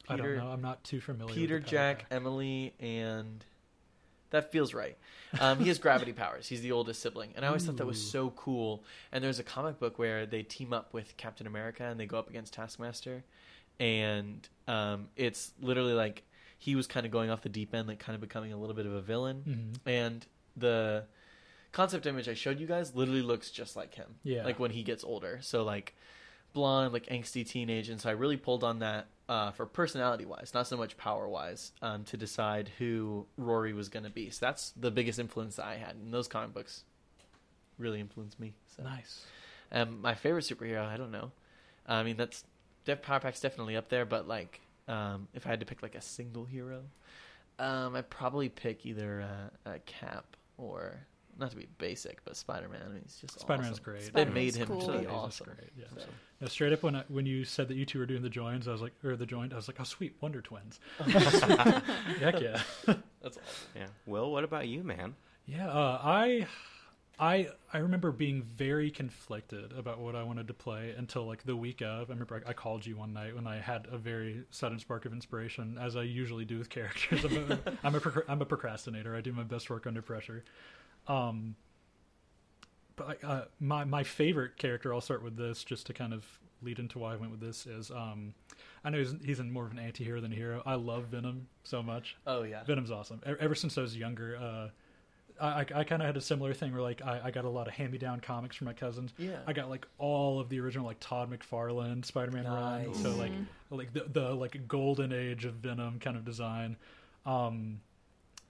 I 0.08 0.16
don't 0.16 0.38
know. 0.38 0.48
I'm 0.48 0.62
not 0.62 0.84
too 0.84 1.02
familiar. 1.02 1.34
Peter, 1.34 1.60
Jack, 1.60 2.10
Power 2.10 2.18
Emily, 2.18 2.74
and 2.80 3.44
that 4.30 4.52
feels 4.52 4.74
right. 4.74 4.98
Um, 5.40 5.60
he 5.60 5.68
has 5.68 5.80
gravity 5.80 6.14
powers. 6.24 6.48
He's 6.48 6.62
the 6.62 6.72
oldest 6.72 7.02
sibling, 7.02 7.34
and 7.36 7.44
I 7.46 7.48
always 7.50 7.66
thought 7.66 7.78
that 7.78 7.86
was 7.86 8.02
so 8.02 8.32
cool. 8.32 8.84
And 9.12 9.24
there's 9.24 9.40
a 9.40 9.44
comic 9.44 9.80
book 9.80 9.98
where 10.00 10.26
they 10.26 10.44
team 10.44 10.74
up 10.74 10.94
with 10.94 11.16
Captain 11.18 11.48
America 11.48 11.84
and 11.84 12.00
they 12.00 12.06
go 12.06 12.18
up 12.18 12.30
against 12.30 12.54
Taskmaster, 12.54 13.24
and 13.80 14.48
um, 14.68 15.08
it's 15.16 15.52
literally 15.62 15.94
like 15.94 16.24
he 16.58 16.76
was 16.76 16.88
kind 16.88 17.06
of 17.06 17.12
going 17.12 17.30
off 17.30 17.42
the 17.42 17.50
deep 17.50 17.74
end, 17.76 17.88
like 17.88 18.00
kind 18.00 18.16
of 18.16 18.22
becoming 18.22 18.52
a 18.54 18.58
little 18.58 18.76
bit 18.76 18.86
of 18.86 18.94
a 18.94 19.02
villain. 19.02 19.44
Mhm. 19.86 19.92
And 19.92 20.26
the 20.56 21.06
concept 21.72 22.06
image 22.08 22.28
I 22.28 22.34
showed 22.34 22.60
you 22.60 22.66
guys 22.66 22.96
literally 22.96 23.22
looks 23.22 23.52
just 23.52 23.76
like 23.76 23.94
him. 23.94 24.16
Yeah. 24.24 24.44
Like 24.44 24.60
when 24.60 24.72
he 24.72 24.82
gets 24.84 25.04
older. 25.04 25.40
So 25.42 25.64
like 25.64 25.96
blonde, 26.58 26.92
like 26.92 27.06
angsty 27.08 27.48
teenage, 27.48 27.90
and 27.90 28.02
so 28.02 28.10
I 28.10 28.14
really 28.14 28.38
pulled 28.38 28.64
on 28.64 28.80
that 28.80 29.08
uh, 29.30 29.52
for 29.52 29.66
personality 29.66 30.26
wise, 30.26 30.52
not 30.54 30.68
so 30.68 30.76
much 30.76 30.98
power 30.98 31.28
wise, 31.28 31.72
um, 31.82 32.04
to 32.06 32.18
decide 32.18 32.72
who 32.78 33.26
Rory 33.38 33.74
was 33.74 33.90
going 33.90 34.04
to 34.04 34.10
be. 34.10 34.30
So 34.30 34.46
that's 34.46 34.72
the 34.72 34.92
biggest 34.92 35.20
influence 35.20 35.60
I 35.60 35.76
had, 35.76 35.96
and 35.96 36.14
those 36.14 36.28
comic 36.28 36.54
books 36.54 36.84
really 37.78 38.00
influenced 38.00 38.40
me. 38.40 38.54
So. 38.76 38.84
Nice. 38.84 39.26
Um, 39.72 40.02
my 40.02 40.16
favorite 40.16 40.46
superhero, 40.46 40.86
I 40.86 40.98
don't 40.98 41.12
know. 41.12 41.32
I 41.86 42.04
mean, 42.04 42.18
that's 42.18 42.44
Def 42.86 43.02
Power 43.02 43.20
Pack's 43.20 43.40
definitely 43.40 43.76
up 43.76 43.90
there, 43.90 44.06
but 44.06 44.28
like, 44.28 44.62
um, 44.88 45.28
if 45.34 45.46
I 45.46 45.50
had 45.50 45.60
to 45.60 45.66
pick 45.66 45.84
like 45.84 45.96
a 45.96 46.02
single 46.02 46.46
hero, 46.46 46.82
um, 47.60 47.96
I'd 47.96 48.10
probably 48.10 48.50
pick 48.50 48.86
either 48.86 49.22
uh, 49.22 49.72
a 49.72 49.80
Cap 49.80 50.36
or 50.58 51.06
not 51.40 51.52
to 51.52 51.58
be 51.58 51.68
basic, 51.78 52.24
but 52.26 52.36
Spider 52.36 52.68
Man. 52.70 52.82
I 52.86 52.90
mean, 52.90 53.02
he's 53.04 53.18
just 53.18 53.40
Spider-Man's 53.40 53.74
awesome. 53.74 53.84
great. 53.84 54.00
They 54.02 54.08
Spider-Man's 54.08 54.36
made 54.36 54.56
him 54.56 54.68
cool. 54.68 54.82
to 54.82 55.00
be 55.00 55.08
awesome. 55.08 55.48
great, 55.48 55.72
yeah. 55.78 55.86
So. 55.96 56.06
No, 56.42 56.48
straight 56.48 56.74
up 56.74 56.84
when 56.84 56.96
I, 56.96 57.04
when 57.08 57.26
you 57.26 57.44
said 57.44 57.68
that 57.68 57.76
you 57.76 57.86
two 57.86 58.00
were 58.00 58.06
doing 58.06 58.22
the 58.22 58.30
joins, 58.30 58.68
I 58.68 58.72
was 58.72 58.82
like, 58.82 58.94
or 59.04 59.16
the 59.16 59.26
joint, 59.26 59.54
I 59.54 59.56
was 59.56 59.68
like, 59.68 59.78
oh 59.80 59.84
sweet, 59.84 60.16
Wonder 60.22 60.42
Twins. 60.42 60.80
Heck 61.00 62.40
yeah. 62.40 62.62
That's 62.86 63.38
awesome. 63.38 63.42
Yeah. 63.76 63.88
Will, 64.06 64.32
what 64.32 64.44
about 64.44 64.68
you, 64.68 64.84
man? 64.84 65.16
Yeah, 65.46 65.70
uh, 65.70 66.00
I, 66.04 66.48
I, 67.20 67.48
I 67.74 67.80
remember 67.80 68.12
being 68.12 68.44
very 68.44 68.92
conflicted 68.92 69.74
about 69.74 70.00
what 70.00 70.16
I 70.16 70.22
wanted 70.22 70.48
to 70.50 70.54
play 70.54 70.94
until 70.96 71.26
like 71.26 71.44
the 71.44 71.56
week 71.56 71.82
of. 71.82 72.10
I 72.10 72.14
remember 72.14 72.44
I, 72.46 72.52
I 72.52 72.54
called 72.54 72.86
you 72.86 72.96
one 72.98 73.12
night 73.14 73.34
when 73.36 73.48
I 73.48 73.60
had 73.60 73.88
a 73.92 73.98
very 73.98 74.44
sudden 74.52 74.78
spark 74.78 75.06
of 75.06 75.14
inspiration, 75.14 75.78
as 75.82 75.96
I 75.96 76.04
usually 76.04 76.46
do 76.46 76.60
with 76.60 76.70
characters. 76.70 77.26
I'm 77.26 77.52
a, 77.52 77.60
I'm 77.84 77.96
a, 77.96 78.02
I'm 78.28 78.42
a 78.42 78.46
procrastinator. 78.46 79.16
I 79.16 79.22
do 79.22 79.34
my 79.34 79.44
best 79.44 79.70
work 79.70 79.88
under 79.88 80.02
pressure. 80.04 80.44
Um, 81.08 81.56
but 82.96 83.24
uh, 83.24 83.46
my 83.60 83.84
my 83.84 84.04
favorite 84.04 84.58
character, 84.58 84.94
I'll 84.94 85.02
start 85.02 85.24
with 85.24 85.38
this 85.38 85.64
just 85.64 85.88
to 85.88 85.94
kind 85.94 86.14
of 86.14 86.26
lead 86.62 86.80
into 86.80 87.00
why 87.00 87.14
I 87.14 87.16
went 87.16 87.32
with 87.32 87.40
this. 87.40 87.66
Is 87.66 87.90
um, 87.92 88.34
I 88.84 88.90
know 88.90 88.98
he's, 89.00 89.16
he's 89.24 89.40
in 89.40 89.52
more 89.52 89.66
of 89.66 89.72
an 89.72 89.80
anti-hero 89.80 90.20
than 90.22 90.32
a 90.32 90.36
hero. 90.36 90.62
I 90.66 90.76
love 90.76 91.06
Venom 91.06 91.48
so 91.64 91.82
much. 91.84 92.16
Oh 92.26 92.44
yeah. 92.44 92.64
Venom's 92.64 92.92
awesome. 92.92 93.22
E- 93.28 93.34
Ever 93.40 93.56
since 93.56 93.78
I 93.78 93.82
was 93.82 93.96
younger, 93.96 94.38
uh, 94.38 94.70
I, 95.40 95.48
I, 95.48 95.66
I 95.76 95.84
kind 95.84 96.02
of 96.02 96.06
had 96.06 96.18
a 96.18 96.22
similar 96.22 96.54
thing 96.54 96.74
where 96.74 96.82
like 96.82 97.02
I, 97.02 97.22
I 97.26 97.32
got 97.32 97.46
a 97.46 97.50
lot 97.50 97.68
of 97.68 97.74
hand-me-down 97.74 98.22
comics 98.22 98.56
from 98.56 98.66
my 98.66 98.74
cousins. 98.74 99.14
Yeah. 99.18 99.38
I 99.46 99.54
got 99.54 99.70
like 99.70 99.88
all 99.98 100.40
of 100.40 100.50
the 100.50 100.60
original 100.60 100.86
like 100.86 101.00
Todd 101.00 101.32
McFarlane 101.32 102.04
Spider-Man 102.06 102.46
run. 102.46 102.94
So 102.96 103.12
like 103.16 103.32
like 103.70 103.94
the 103.94 104.06
the 104.12 104.34
like 104.34 104.68
golden 104.68 105.14
age 105.14 105.46
of 105.46 105.56
Venom 105.56 106.00
kind 106.00 106.18
of 106.18 106.26
design. 106.26 106.78
Um, 107.26 107.82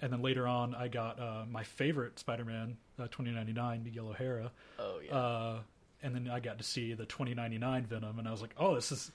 and 0.01 0.13
then 0.13 0.21
later 0.21 0.47
on, 0.47 0.75
I 0.75 0.87
got 0.87 1.19
uh, 1.19 1.45
my 1.49 1.63
favorite 1.63 2.19
Spider-Man, 2.19 2.77
uh, 2.99 3.03
2099, 3.07 3.83
Miguel 3.83 4.09
O'Hara. 4.09 4.51
Oh 4.77 4.99
yeah. 5.03 5.15
Uh, 5.15 5.59
and 6.03 6.13
then 6.13 6.29
I 6.29 6.39
got 6.39 6.59
to 6.59 6.63
see 6.63 6.93
the 6.93 7.05
2099 7.05 7.87
Venom, 7.87 8.19
and 8.19 8.27
I 8.27 8.31
was 8.31 8.41
like, 8.41 8.53
oh, 8.57 8.75
this 8.75 8.91
is 8.91 9.11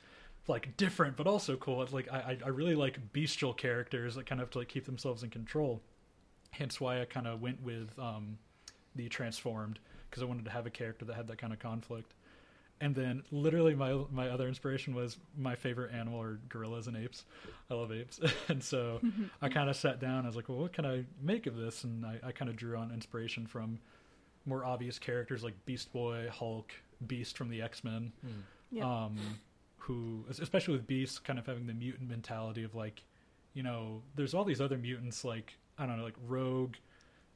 like 0.49 0.77
different, 0.77 1.17
but 1.17 1.29
also 1.29 1.57
cool. 1.57 1.83
It's 1.83 1.93
like 1.93 2.09
I, 2.13 2.17
I 2.17 2.39
I 2.47 2.49
really 2.49 2.75
like 2.75 3.13
bestial 3.13 3.55
characters 3.55 4.17
that 4.17 4.27
kind 4.27 4.41
of 4.41 4.49
have 4.49 4.51
to 4.53 4.59
like 4.59 4.69
keep 4.69 4.87
themselves 4.87 5.23
in 5.23 5.31
control. 5.31 5.81
Hence 6.53 6.81
why 6.81 7.01
I 7.01 7.05
kind 7.07 7.27
of 7.27 7.41
went 7.41 7.63
with 7.63 7.91
um, 7.99 8.39
the 8.95 9.09
transformed 9.09 9.79
because 10.09 10.23
I 10.23 10.27
wanted 10.27 10.45
to 10.45 10.51
have 10.51 10.67
a 10.67 10.71
character 10.71 11.05
that 11.07 11.15
had 11.15 11.27
that 11.29 11.39
kind 11.39 11.53
of 11.53 11.59
conflict. 11.59 12.13
And 12.81 12.95
then 12.95 13.23
literally 13.31 13.75
my 13.75 13.97
my 14.11 14.29
other 14.29 14.49
inspiration 14.49 14.95
was 14.95 15.17
my 15.39 15.55
favorite 15.55 15.93
animal 15.95 16.21
are 16.21 16.41
gorillas 16.49 16.89
and 16.89 16.97
apes. 16.97 17.25
I 17.71 17.75
love 17.75 17.93
apes, 17.93 18.21
and 18.49 18.63
so 18.63 19.01
I 19.41 19.49
kind 19.49 19.71
of 19.71 19.77
sat 19.77 20.01
down. 20.01 20.25
I 20.25 20.27
was 20.27 20.37
like, 20.37 20.49
well, 20.49 20.59
what 20.59 20.73
can 20.73 20.85
I 20.85 21.05
make 21.21 21.47
of 21.47 21.57
this? 21.57 21.85
And 21.85 22.05
I, 22.05 22.19
I 22.25 22.33
kind 22.33 22.51
of 22.51 22.57
drew 22.57 22.77
on 22.77 22.91
inspiration 22.93 23.47
from 23.47 23.79
more 24.47 24.65
obvious 24.65 24.99
characters 24.99 25.45
like 25.45 25.55
Beast 25.65 25.93
Boy, 25.93 26.29
Hulk, 26.31 26.73
Beast 27.07 27.37
from 27.39 27.49
the 27.51 27.63
X 27.63 27.85
Men, 27.85 28.13
Hmm. 28.21 28.29
Yeah. 28.73 29.05
um, 29.05 29.17
who, 29.79 30.25
especially 30.29 30.75
with 30.75 30.87
Beast, 30.87 31.23
kind 31.25 31.39
of 31.39 31.47
having 31.47 31.67
the 31.69 31.75
mutant 31.75 32.09
mentality 32.11 32.65
of 32.65 32.75
like, 32.75 33.05
you 33.55 33.63
know, 33.63 34.03
there's 34.17 34.35
all 34.35 34.45
these 34.45 34.61
other 34.61 34.77
mutants 34.79 35.25
like 35.25 35.55
I 35.79 35.87
don't 35.87 35.99
know, 35.99 36.05
like 36.05 36.17
Rogue, 36.27 36.75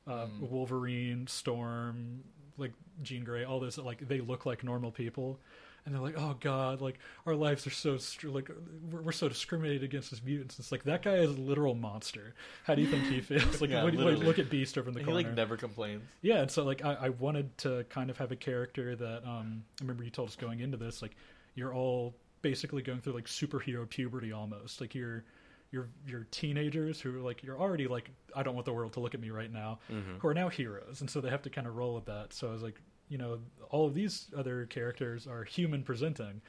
uh, 0.07 0.27
Mm. 0.27 0.51
Wolverine, 0.51 1.27
Storm, 1.27 2.23
like 2.59 2.73
Jean 3.03 3.25
Grey, 3.25 3.45
all 3.45 3.61
this. 3.61 3.79
Like 3.79 4.07
they 4.07 4.21
look 4.21 4.47
like 4.47 4.63
normal 4.65 4.91
people, 4.91 5.39
and 5.85 5.95
they're 5.95 6.03
like, 6.03 6.15
"Oh 6.17 6.37
God, 6.41 6.81
like 6.81 6.99
our 7.27 7.35
lives 7.35 7.67
are 7.67 7.71
so 7.71 7.97
str- 7.97 8.29
like 8.29 8.51
we're, 8.91 9.03
we're 9.03 9.13
so 9.13 9.29
discriminated 9.29 9.83
against 9.83 10.13
as 10.13 10.23
mutants." 10.23 10.59
It's 10.59 10.71
like 10.73 10.85
that 10.85 11.03
guy 11.03 11.15
is 11.17 11.31
a 11.31 11.41
literal 11.41 11.75
monster. 11.75 12.35
How 12.65 12.75
do 12.75 12.83
you 12.83 12.89
think 12.89 13.05
he 13.07 13.21
feels? 13.21 13.61
Like 13.61 13.71
Yeah, 13.71 13.85
when- 13.85 13.97
literally. 13.97 14.25
look 14.25 14.39
at 14.39 14.49
Beast 14.51 14.79
over 14.79 14.89
in 14.89 14.95
the 14.95 15.01
corner. 15.05 15.19
he 15.21 15.27
like 15.27 15.35
never 15.35 15.57
complains. 15.57 16.03
Yeah, 16.23 16.37
and 16.43 16.51
so 16.51 16.63
like 16.65 16.85
I, 16.85 16.95
I 16.95 17.09
wanted 17.11 17.57
to 17.59 17.85
kind 17.89 18.11
of 18.11 18.19
have 18.19 18.33
a 18.33 18.37
character 18.37 18.95
that 18.97 19.25
um 19.27 19.65
I 19.81 19.85
remember 19.85 20.05
you 20.05 20.11
told 20.11 20.29
us 20.29 20.37
going 20.37 20.61
into 20.61 20.77
this 20.77 21.03
like 21.03 21.17
you're 21.57 21.75
all 21.75 22.15
basically 22.43 22.83
going 22.83 23.01
through 23.01 23.15
like 23.15 23.25
superhero 23.27 23.89
puberty 23.89 24.31
almost 24.33 24.81
like 24.81 24.95
you're 24.95 25.25
you're 25.73 25.89
you're 26.07 26.27
teenagers 26.31 27.01
who 27.01 27.17
are 27.19 27.21
like 27.23 27.43
you're 27.43 27.59
already 27.59 27.87
like 27.89 28.11
I 28.35 28.43
don't 28.43 28.55
want 28.55 28.67
the 28.67 28.73
world 28.73 28.93
to 28.95 29.01
look 29.01 29.15
at 29.15 29.21
me 29.21 29.31
right 29.31 29.53
now 29.53 29.79
Mhm. 29.91 30.19
who 30.21 30.29
are 30.29 30.35
now 30.35 30.49
heroes 30.49 31.01
and 31.01 31.11
so 31.11 31.21
they 31.21 31.31
have 31.31 31.43
to 31.43 31.51
kind 31.51 31.67
of 31.67 31.77
roll 31.77 31.95
with 31.95 32.05
that 32.07 32.33
so 32.33 32.49
I 32.49 32.53
was 32.53 32.63
like 32.63 32.81
you 33.09 33.19
know 33.19 33.39
all 33.71 33.87
of 33.87 33.95
these 33.95 34.27
other 34.37 34.67
characters 34.67 35.27
are 35.27 35.45
human 35.45 35.83
presenting 35.83 36.41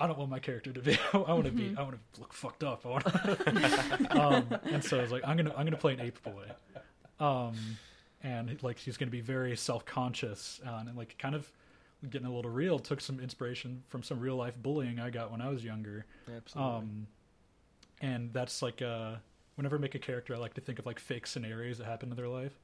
I 0.00 0.06
don't 0.06 0.16
want 0.16 0.30
my 0.30 0.38
character 0.38 0.72
to 0.72 0.80
be. 0.80 0.96
I 1.12 1.16
want 1.32 1.46
to 1.46 1.50
be. 1.50 1.74
I 1.76 1.82
want 1.82 1.96
to 2.14 2.20
look 2.20 2.32
fucked 2.32 2.62
up. 2.62 2.86
I 2.86 2.88
want. 2.88 3.04
To, 3.04 4.06
um, 4.22 4.46
and 4.72 4.84
so 4.84 4.96
I 4.96 5.02
was 5.02 5.10
like, 5.10 5.26
I'm 5.26 5.36
gonna. 5.36 5.52
I'm 5.56 5.64
gonna 5.66 5.76
play 5.76 5.94
an 5.94 6.00
ape 6.00 6.22
boy. 6.22 6.44
Um, 7.18 7.56
and 8.22 8.62
like 8.62 8.78
he's 8.78 8.96
gonna 8.96 9.10
be 9.10 9.20
very 9.20 9.56
self 9.56 9.84
conscious 9.84 10.60
uh, 10.64 10.84
and 10.86 10.96
like 10.96 11.16
kind 11.18 11.34
of 11.34 11.50
getting 12.10 12.28
a 12.28 12.32
little 12.32 12.50
real. 12.50 12.78
Took 12.78 13.00
some 13.00 13.18
inspiration 13.18 13.82
from 13.88 14.04
some 14.04 14.20
real 14.20 14.36
life 14.36 14.54
bullying 14.62 15.00
I 15.00 15.10
got 15.10 15.32
when 15.32 15.40
I 15.40 15.48
was 15.48 15.64
younger. 15.64 16.06
Absolutely. 16.32 16.72
Um, 16.74 17.06
and 18.00 18.32
that's 18.32 18.62
like 18.62 18.82
uh, 18.82 19.16
whenever 19.56 19.76
I 19.76 19.78
make 19.80 19.94
a 19.94 19.98
character, 19.98 20.34
I 20.34 20.38
like 20.38 20.54
to 20.54 20.60
think 20.60 20.78
of 20.78 20.86
like 20.86 20.98
fake 20.98 21.26
scenarios 21.26 21.78
that 21.78 21.84
happen 21.86 22.10
in 22.10 22.16
their 22.16 22.28
life. 22.28 22.58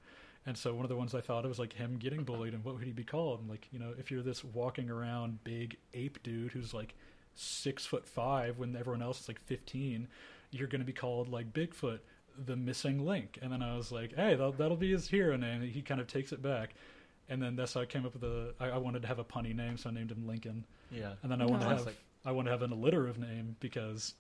And 0.46 0.56
so 0.58 0.74
one 0.74 0.84
of 0.84 0.90
the 0.90 0.96
ones 0.96 1.14
I 1.14 1.20
thought 1.22 1.44
of 1.44 1.48
was 1.48 1.58
like 1.58 1.72
him 1.72 1.96
getting 1.96 2.22
bullied, 2.22 2.52
and 2.54 2.62
what 2.64 2.74
would 2.74 2.84
he 2.84 2.92
be 2.92 3.04
called? 3.04 3.40
And 3.40 3.48
like 3.48 3.66
you 3.72 3.78
know, 3.78 3.94
if 3.98 4.10
you're 4.10 4.22
this 4.22 4.44
walking 4.44 4.90
around 4.90 5.42
big 5.44 5.76
ape 5.94 6.22
dude 6.22 6.52
who's 6.52 6.74
like 6.74 6.94
six 7.34 7.84
foot 7.86 8.06
five 8.06 8.58
when 8.58 8.76
everyone 8.76 9.02
else 9.02 9.20
is 9.22 9.28
like 9.28 9.40
fifteen, 9.40 10.06
you're 10.50 10.68
going 10.68 10.80
to 10.82 10.86
be 10.86 10.92
called 10.92 11.28
like 11.28 11.52
Bigfoot, 11.52 11.98
the 12.46 12.56
missing 12.56 13.04
link. 13.04 13.38
And 13.42 13.50
then 13.52 13.62
I 13.62 13.76
was 13.76 13.90
like, 13.90 14.14
hey, 14.14 14.30
that'll, 14.36 14.52
that'll 14.52 14.76
be 14.76 14.92
his 14.92 15.08
hero 15.08 15.36
name. 15.36 15.62
And 15.62 15.70
he 15.72 15.82
kind 15.82 16.00
of 16.00 16.06
takes 16.06 16.30
it 16.32 16.42
back. 16.42 16.74
And 17.28 17.42
then 17.42 17.56
that's 17.56 17.72
how 17.74 17.80
I 17.80 17.86
came 17.86 18.04
up 18.04 18.12
with 18.12 18.20
the. 18.22 18.54
I, 18.60 18.68
I 18.68 18.76
wanted 18.78 19.00
to 19.02 19.08
have 19.08 19.18
a 19.18 19.24
punny 19.24 19.56
name, 19.56 19.78
so 19.78 19.88
I 19.88 19.92
named 19.94 20.10
him 20.12 20.26
Lincoln. 20.26 20.66
yeah. 20.90 21.14
And 21.22 21.32
then 21.32 21.40
I 21.40 21.46
want 21.46 21.62
to 21.62 21.68
have 21.68 21.86
Like- 21.86 21.96
I 22.26 22.32
want 22.32 22.46
to 22.46 22.52
have 22.52 22.62
an 22.62 22.70
alliterative 22.72 23.18
name 23.18 23.56
because, 23.60 24.14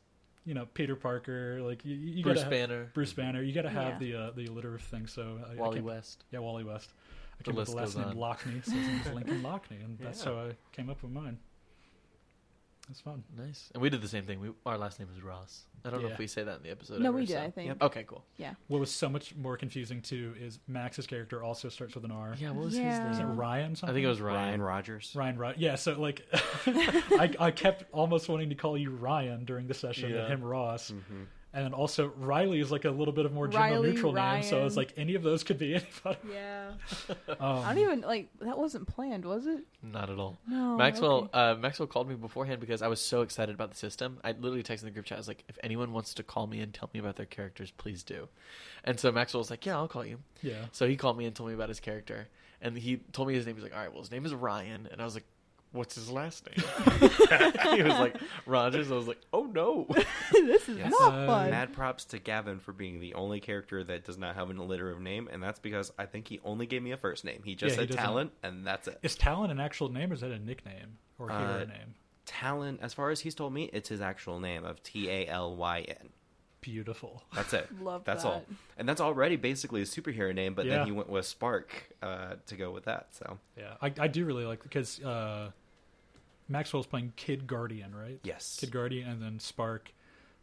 you 0.44 0.54
know, 0.54 0.66
Peter 0.74 0.94
Parker, 0.96 1.60
like 1.62 1.84
you, 1.84 1.94
you 1.94 2.22
Bruce 2.22 2.36
gotta 2.42 2.56
have- 2.56 2.68
Banner, 2.68 2.90
Bruce 2.94 3.12
Banner, 3.12 3.42
you 3.42 3.52
got 3.54 3.62
to 3.62 3.70
have 3.70 4.00
Yeah. 4.02 4.10
the 4.12 4.14
uh, 4.16 4.30
the 4.32 4.46
alliterative 4.46 4.86
thing. 4.86 5.06
So 5.06 5.38
I, 5.48 5.52
I 5.52 5.54
Wally 5.56 5.76
came- 5.76 5.84
West. 5.84 6.24
yeah, 6.30 6.40
Wally 6.40 6.64
West. 6.64 6.90
I 6.92 7.36
The 7.38 7.44
came 7.44 7.54
up 7.54 7.58
with 7.60 7.68
the 7.68 7.74
last 7.76 7.94
goes 7.94 7.96
name 7.96 8.08
on. 8.08 8.16
Lockney, 8.16 8.64
so 8.64 8.70
his 8.72 8.86
name's 8.86 9.06
Lincoln 9.12 9.42
Lockney, 9.42 9.84
and 9.84 9.98
that's 10.02 10.24
Yeah. 10.24 10.32
how 10.32 10.38
I 10.46 10.52
came 10.72 10.88
up 10.90 11.02
with 11.02 11.12
mine. 11.12 11.38
That's 12.88 13.00
fun. 13.00 13.24
Nice. 13.36 13.70
And 13.72 13.82
we 13.82 13.88
did 13.88 14.02
the 14.02 14.08
same 14.08 14.24
thing. 14.26 14.40
We 14.40 14.50
our 14.66 14.76
last 14.76 14.98
name 14.98 15.08
is 15.14 15.22
Ross. 15.22 15.64
I 15.86 15.90
don't 15.90 16.02
know 16.02 16.08
Yeah. 16.08 16.12
if 16.14 16.18
we 16.18 16.26
say 16.26 16.42
that 16.44 16.58
in 16.58 16.62
the 16.62 16.70
episode. 16.70 17.00
No, 17.00 17.08
ever, 17.08 17.16
we 17.18 17.24
did. 17.26 17.32
so- 17.36 17.42
I 17.42 17.50
think. 17.50 17.68
Yep. 17.68 17.82
Okay, 17.82 18.04
cool. 18.06 18.22
Yeah. 18.36 18.54
What 18.68 18.78
was 18.78 18.90
so 18.90 19.08
much 19.08 19.34
more 19.36 19.56
confusing 19.56 20.02
too 20.02 20.34
is 20.38 20.58
Max's 20.68 21.06
character 21.06 21.42
also 21.42 21.70
starts 21.70 21.94
with 21.94 22.04
an 22.04 22.10
R. 22.10 22.34
Yeah, 22.38 22.50
what 22.50 22.66
was 22.66 22.76
Yeah. 22.76 23.04
Is 23.10 23.16
his 23.16 23.18
it 23.24 23.28
name? 23.28 23.36
Ryan? 23.36 23.70
I 23.70 23.74
Something? 23.74 23.94
think 23.94 24.04
it 24.04 24.08
was 24.08 24.20
Ryan 24.20 24.44
Ryan. 24.48 24.62
Rogers. 24.62 25.12
Ryan. 25.14 25.38
Ryan. 25.38 25.56
Yeah. 25.58 25.74
So 25.76 25.98
like, 25.98 26.26
I 26.66 27.34
I 27.40 27.50
kept 27.50 27.84
almost 27.92 28.28
wanting 28.28 28.50
to 28.50 28.54
call 28.54 28.76
you 28.76 28.90
Ryan 28.90 29.44
during 29.46 29.66
the 29.66 29.74
session, 29.74 30.10
Yeah. 30.10 30.24
and 30.24 30.32
him 30.34 30.42
Ross. 30.44 30.90
Mhm. 30.90 31.26
And 31.54 31.64
then 31.64 31.72
also 31.72 32.12
Riley 32.18 32.58
is 32.58 32.72
like 32.72 32.84
a 32.84 32.90
little 32.90 33.14
bit 33.14 33.26
of 33.26 33.32
more 33.32 33.46
gender 33.46 33.74
Riley, 33.74 33.92
neutral 33.92 34.12
name, 34.12 34.42
so 34.42 34.60
I 34.60 34.64
was 34.64 34.76
like 34.76 34.92
any 34.96 35.14
of 35.14 35.22
those 35.22 35.44
could 35.44 35.56
be 35.56 35.74
anybody. 36.04 36.18
Yeah. 36.32 36.72
Um, 37.28 37.36
I 37.40 37.74
don't 37.74 37.78
even 37.78 38.00
like 38.00 38.28
that 38.40 38.58
wasn't 38.58 38.88
planned, 38.88 39.24
was 39.24 39.46
it? 39.46 39.60
Not 39.80 40.10
at 40.10 40.18
all. 40.18 40.36
No. 40.48 40.76
Maxwell 40.76 41.16
okay. 41.24 41.30
uh, 41.32 41.54
Maxwell 41.54 41.86
called 41.86 42.08
me 42.08 42.16
beforehand 42.16 42.60
because 42.60 42.82
I 42.82 42.88
was 42.88 43.00
so 43.00 43.22
excited 43.22 43.54
about 43.54 43.70
the 43.70 43.76
system. 43.76 44.18
I 44.24 44.32
literally 44.32 44.64
texted 44.64 44.82
the 44.82 44.90
group 44.90 45.04
chat. 45.06 45.16
I 45.16 45.20
was 45.20 45.28
like, 45.28 45.44
if 45.48 45.56
anyone 45.62 45.92
wants 45.92 46.12
to 46.14 46.24
call 46.24 46.48
me 46.48 46.58
and 46.60 46.74
tell 46.74 46.90
me 46.92 46.98
about 46.98 47.14
their 47.14 47.26
characters, 47.26 47.70
please 47.70 48.02
do. 48.02 48.26
And 48.82 48.98
so 48.98 49.12
Maxwell 49.12 49.40
was 49.40 49.50
like, 49.50 49.64
yeah, 49.64 49.76
I'll 49.76 49.88
call 49.88 50.04
you. 50.04 50.18
yeah. 50.42 50.64
So 50.72 50.88
he 50.88 50.96
called 50.96 51.16
me 51.16 51.24
and 51.24 51.36
told 51.36 51.48
me 51.50 51.54
about 51.54 51.68
his 51.68 51.78
character. 51.80 52.26
And 52.60 52.76
he 52.76 52.96
told 53.12 53.28
me 53.28 53.34
his 53.34 53.46
name. 53.46 53.54
He's 53.54 53.62
like, 53.62 53.74
all 53.74 53.80
right, 53.80 53.92
well, 53.92 54.00
his 54.00 54.10
name 54.10 54.24
is 54.26 54.34
Ryan. 54.34 54.88
And 54.90 55.00
I 55.00 55.04
was 55.04 55.14
like, 55.14 55.24
what's 55.74 55.94
his 55.96 56.10
last 56.10 56.46
name? 56.46 56.66
he 57.74 57.82
was 57.82 57.92
like, 57.98 58.16
Rogers. 58.46 58.90
I 58.90 58.94
was 58.94 59.06
like, 59.06 59.20
oh 59.32 59.44
no. 59.44 59.86
this 60.32 60.68
is 60.68 60.78
Yes. 60.78 60.90
not 60.98 61.12
Uh, 61.12 61.26
fun. 61.26 61.50
Mad 61.50 61.72
props 61.72 62.04
to 62.06 62.18
Gavin 62.18 62.58
for 62.60 62.72
being 62.72 63.00
the 63.00 63.14
only 63.14 63.40
character 63.40 63.84
that 63.84 64.04
does 64.04 64.16
not 64.16 64.34
have 64.36 64.50
an 64.50 64.56
alliterative 64.58 65.02
name, 65.02 65.28
and 65.30 65.42
that's 65.42 65.58
because 65.60 65.92
I 65.98 66.06
think 66.06 66.28
he 66.28 66.40
only 66.44 66.66
gave 66.66 66.82
me 66.82 66.92
a 66.92 66.96
first 66.96 67.24
name. 67.24 67.42
He 67.44 67.54
just 67.54 67.74
Yeah, 67.74 67.82
said 67.82 67.88
doesn't- 67.88 68.02
Talent, 68.02 68.32
and 68.42 68.66
that's 68.66 68.88
it. 68.88 68.98
Is 69.02 69.14
Talon 69.16 69.50
an 69.50 69.60
actual 69.60 69.88
name 69.90 70.10
or 70.10 70.14
is 70.14 70.20
that 70.22 70.30
a 70.30 70.38
nickname 70.38 70.98
or 71.18 71.28
a 71.28 71.38
hero 71.38 71.54
Uh, 71.62 71.64
name? 71.64 71.94
Talent, 72.26 72.80
as 72.82 72.94
far 72.94 73.10
as 73.10 73.20
he's 73.20 73.34
told 73.34 73.52
me, 73.52 73.68
it's 73.72 73.88
his 73.90 74.00
actual 74.00 74.40
name 74.40 74.64
of 74.64 74.82
T 74.82 75.10
A 75.10 75.26
L 75.26 75.54
Y 75.56 75.80
N. 75.88 76.08
Beautiful. 76.62 77.22
That's 77.34 77.52
it. 77.52 77.68
Love 77.82 78.04
That's 78.04 78.22
that. 78.22 78.28
all. 78.30 78.44
And 78.78 78.88
that's 78.88 79.02
already 79.02 79.36
basically 79.36 79.82
a 79.82 79.84
superhero 79.84 80.34
name, 80.34 80.54
but 80.54 80.64
Yeah. 80.64 80.78
then 80.78 80.86
he 80.86 80.92
went 80.92 81.10
with 81.10 81.26
Spark 81.26 81.90
uh, 82.02 82.36
to 82.46 82.56
go 82.56 82.70
with 82.70 82.84
that. 82.86 83.08
So 83.10 83.38
Yeah, 83.58 83.74
I, 83.82 83.92
I 83.98 84.08
do 84.08 84.24
really 84.24 84.46
like 84.46 84.62
because 84.62 84.98
uh, 85.04 85.50
Maxwell's 86.48 86.86
playing 86.86 87.12
Kid 87.16 87.46
Guardian, 87.46 87.94
right? 87.94 88.20
yes, 88.22 88.56
Kid 88.60 88.70
Guardian, 88.70 89.08
and 89.08 89.22
then 89.22 89.38
Spark, 89.38 89.92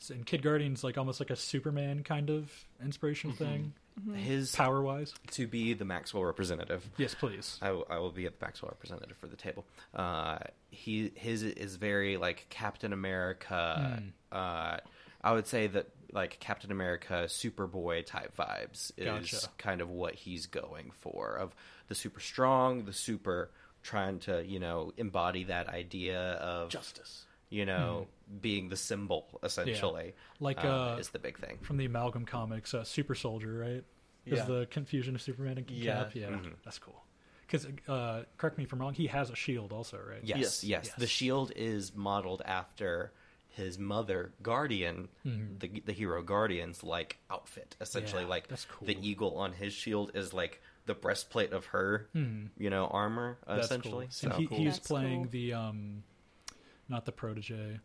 and 0.09 0.25
Kid 0.25 0.41
Guardian's 0.41 0.83
like 0.83 0.97
almost 0.97 1.19
like 1.19 1.29
a 1.29 1.35
Superman 1.35 2.03
kind 2.03 2.29
of 2.29 2.51
inspiration 2.83 3.33
thing, 3.33 3.73
his 4.15 4.55
power 4.55 4.81
wise. 4.81 5.13
to 5.31 5.45
be 5.47 5.73
the 5.73 5.85
Maxwell 5.85 6.23
representative. 6.23 6.89
Yes, 6.97 7.13
please. 7.13 7.59
I, 7.61 7.71
will- 7.71 7.87
I 7.89 7.99
will 7.99 8.11
be 8.11 8.25
the 8.25 8.33
Maxwell 8.41 8.69
representative 8.71 9.17
for 9.17 9.27
the 9.27 9.35
table. 9.35 9.65
Uh, 9.93 10.39
he 10.71 11.11
his 11.15 11.43
is 11.43 11.75
very 11.75 12.17
like 12.17 12.47
Captain 12.49 12.93
America. 12.93 13.99
Hmm. 14.01 14.35
Uh, 14.37 14.77
I 15.23 15.33
would 15.33 15.45
say 15.45 15.67
that 15.67 15.87
like 16.13 16.39
Captain 16.39 16.71
America, 16.71 17.25
Superboy 17.27 18.05
type 18.05 18.35
vibes 18.35 18.91
is 18.97 19.05
Gotcha. 19.05 19.47
kind 19.59 19.81
of 19.81 19.89
what 19.89 20.15
he's 20.15 20.47
going 20.47 20.91
for. 21.01 21.35
Of 21.35 21.53
the 21.89 21.95
super 21.95 22.19
strong, 22.19 22.85
the 22.85 22.93
super 22.93 23.51
trying 23.83 24.19
to 24.19 24.45
you 24.45 24.59
know 24.59 24.91
embody 24.97 25.43
that 25.45 25.67
idea 25.69 26.19
of 26.33 26.69
Justice. 26.69 27.25
you 27.49 27.65
know 27.65 28.07
being 28.41 28.69
the 28.69 28.77
symbol 28.77 29.27
essentially. 29.43 30.13
Like, 30.39 30.63
uh, 30.63 30.93
uh, 30.93 30.97
is 30.99 31.09
the 31.09 31.19
big 31.19 31.37
thing. 31.37 31.57
From 31.61 31.77
the 31.77 31.85
Amalgam 31.85 32.25
comics, 32.25 32.73
uh, 32.73 32.83
Super 32.85 33.13
Soldier, 33.15 33.53
right? 33.57 33.83
Is 34.25 34.39
Yeah. 34.39 34.45
the 34.45 34.67
confusion 34.69 35.15
of 35.15 35.21
Superman 35.21 35.57
and 35.57 35.69
Yeah. 35.69 36.03
Cap? 36.03 36.15
Yeah, 36.15 36.27
Mhm. 36.29 36.53
that's 36.63 36.79
cool. 36.79 37.03
Because 37.45 37.67
uh, 37.89 38.23
correct 38.37 38.57
me 38.57 38.63
if 38.63 38.71
I'm 38.71 38.79
wrong, 38.79 38.93
he 38.93 39.07
has 39.07 39.29
a 39.29 39.35
shield 39.35 39.73
also, 39.73 39.97
right? 39.99 40.23
Yes, 40.23 40.39
Yes. 40.39 40.63
yes, 40.63 40.85
Yes. 40.85 40.95
The 40.95 41.07
shield 41.07 41.51
is 41.55 41.93
modeled 41.93 42.41
after 42.45 43.11
his 43.49 43.77
mother, 43.77 44.31
Guardian, 44.41 45.09
Mhm. 45.25 45.59
the 45.59 45.81
the 45.81 45.91
hero 45.91 46.23
Guardian's 46.23 46.83
like 46.85 47.17
outfit. 47.29 47.75
Essentially, 47.81 48.23
Yeah, 48.23 48.29
like 48.29 48.47
that's 48.47 48.63
cool. 48.63 48.87
the 48.87 48.97
eagle 49.05 49.35
on 49.37 49.51
his 49.51 49.73
shield 49.73 50.11
is 50.15 50.33
like 50.33 50.61
the 50.85 50.93
breastplate 50.95 51.53
of 51.53 51.67
her, 51.67 52.07
Mhm. 52.15 52.49
you 52.57 52.69
know, 52.69 52.87
armor. 52.87 53.37
That's 53.47 53.65
essentially, 53.65 54.05
cool. 54.05 54.11
so 54.11 54.27
and 54.29 54.35
he, 54.39 54.47
cool. 54.47 54.57
he's 54.57 54.75
That's 54.75 54.87
playing 54.87 55.23
cool. 55.23 55.31
the 55.31 55.53
um, 55.53 56.03
not 56.89 57.05
the 57.05 57.11
protege, 57.11 57.79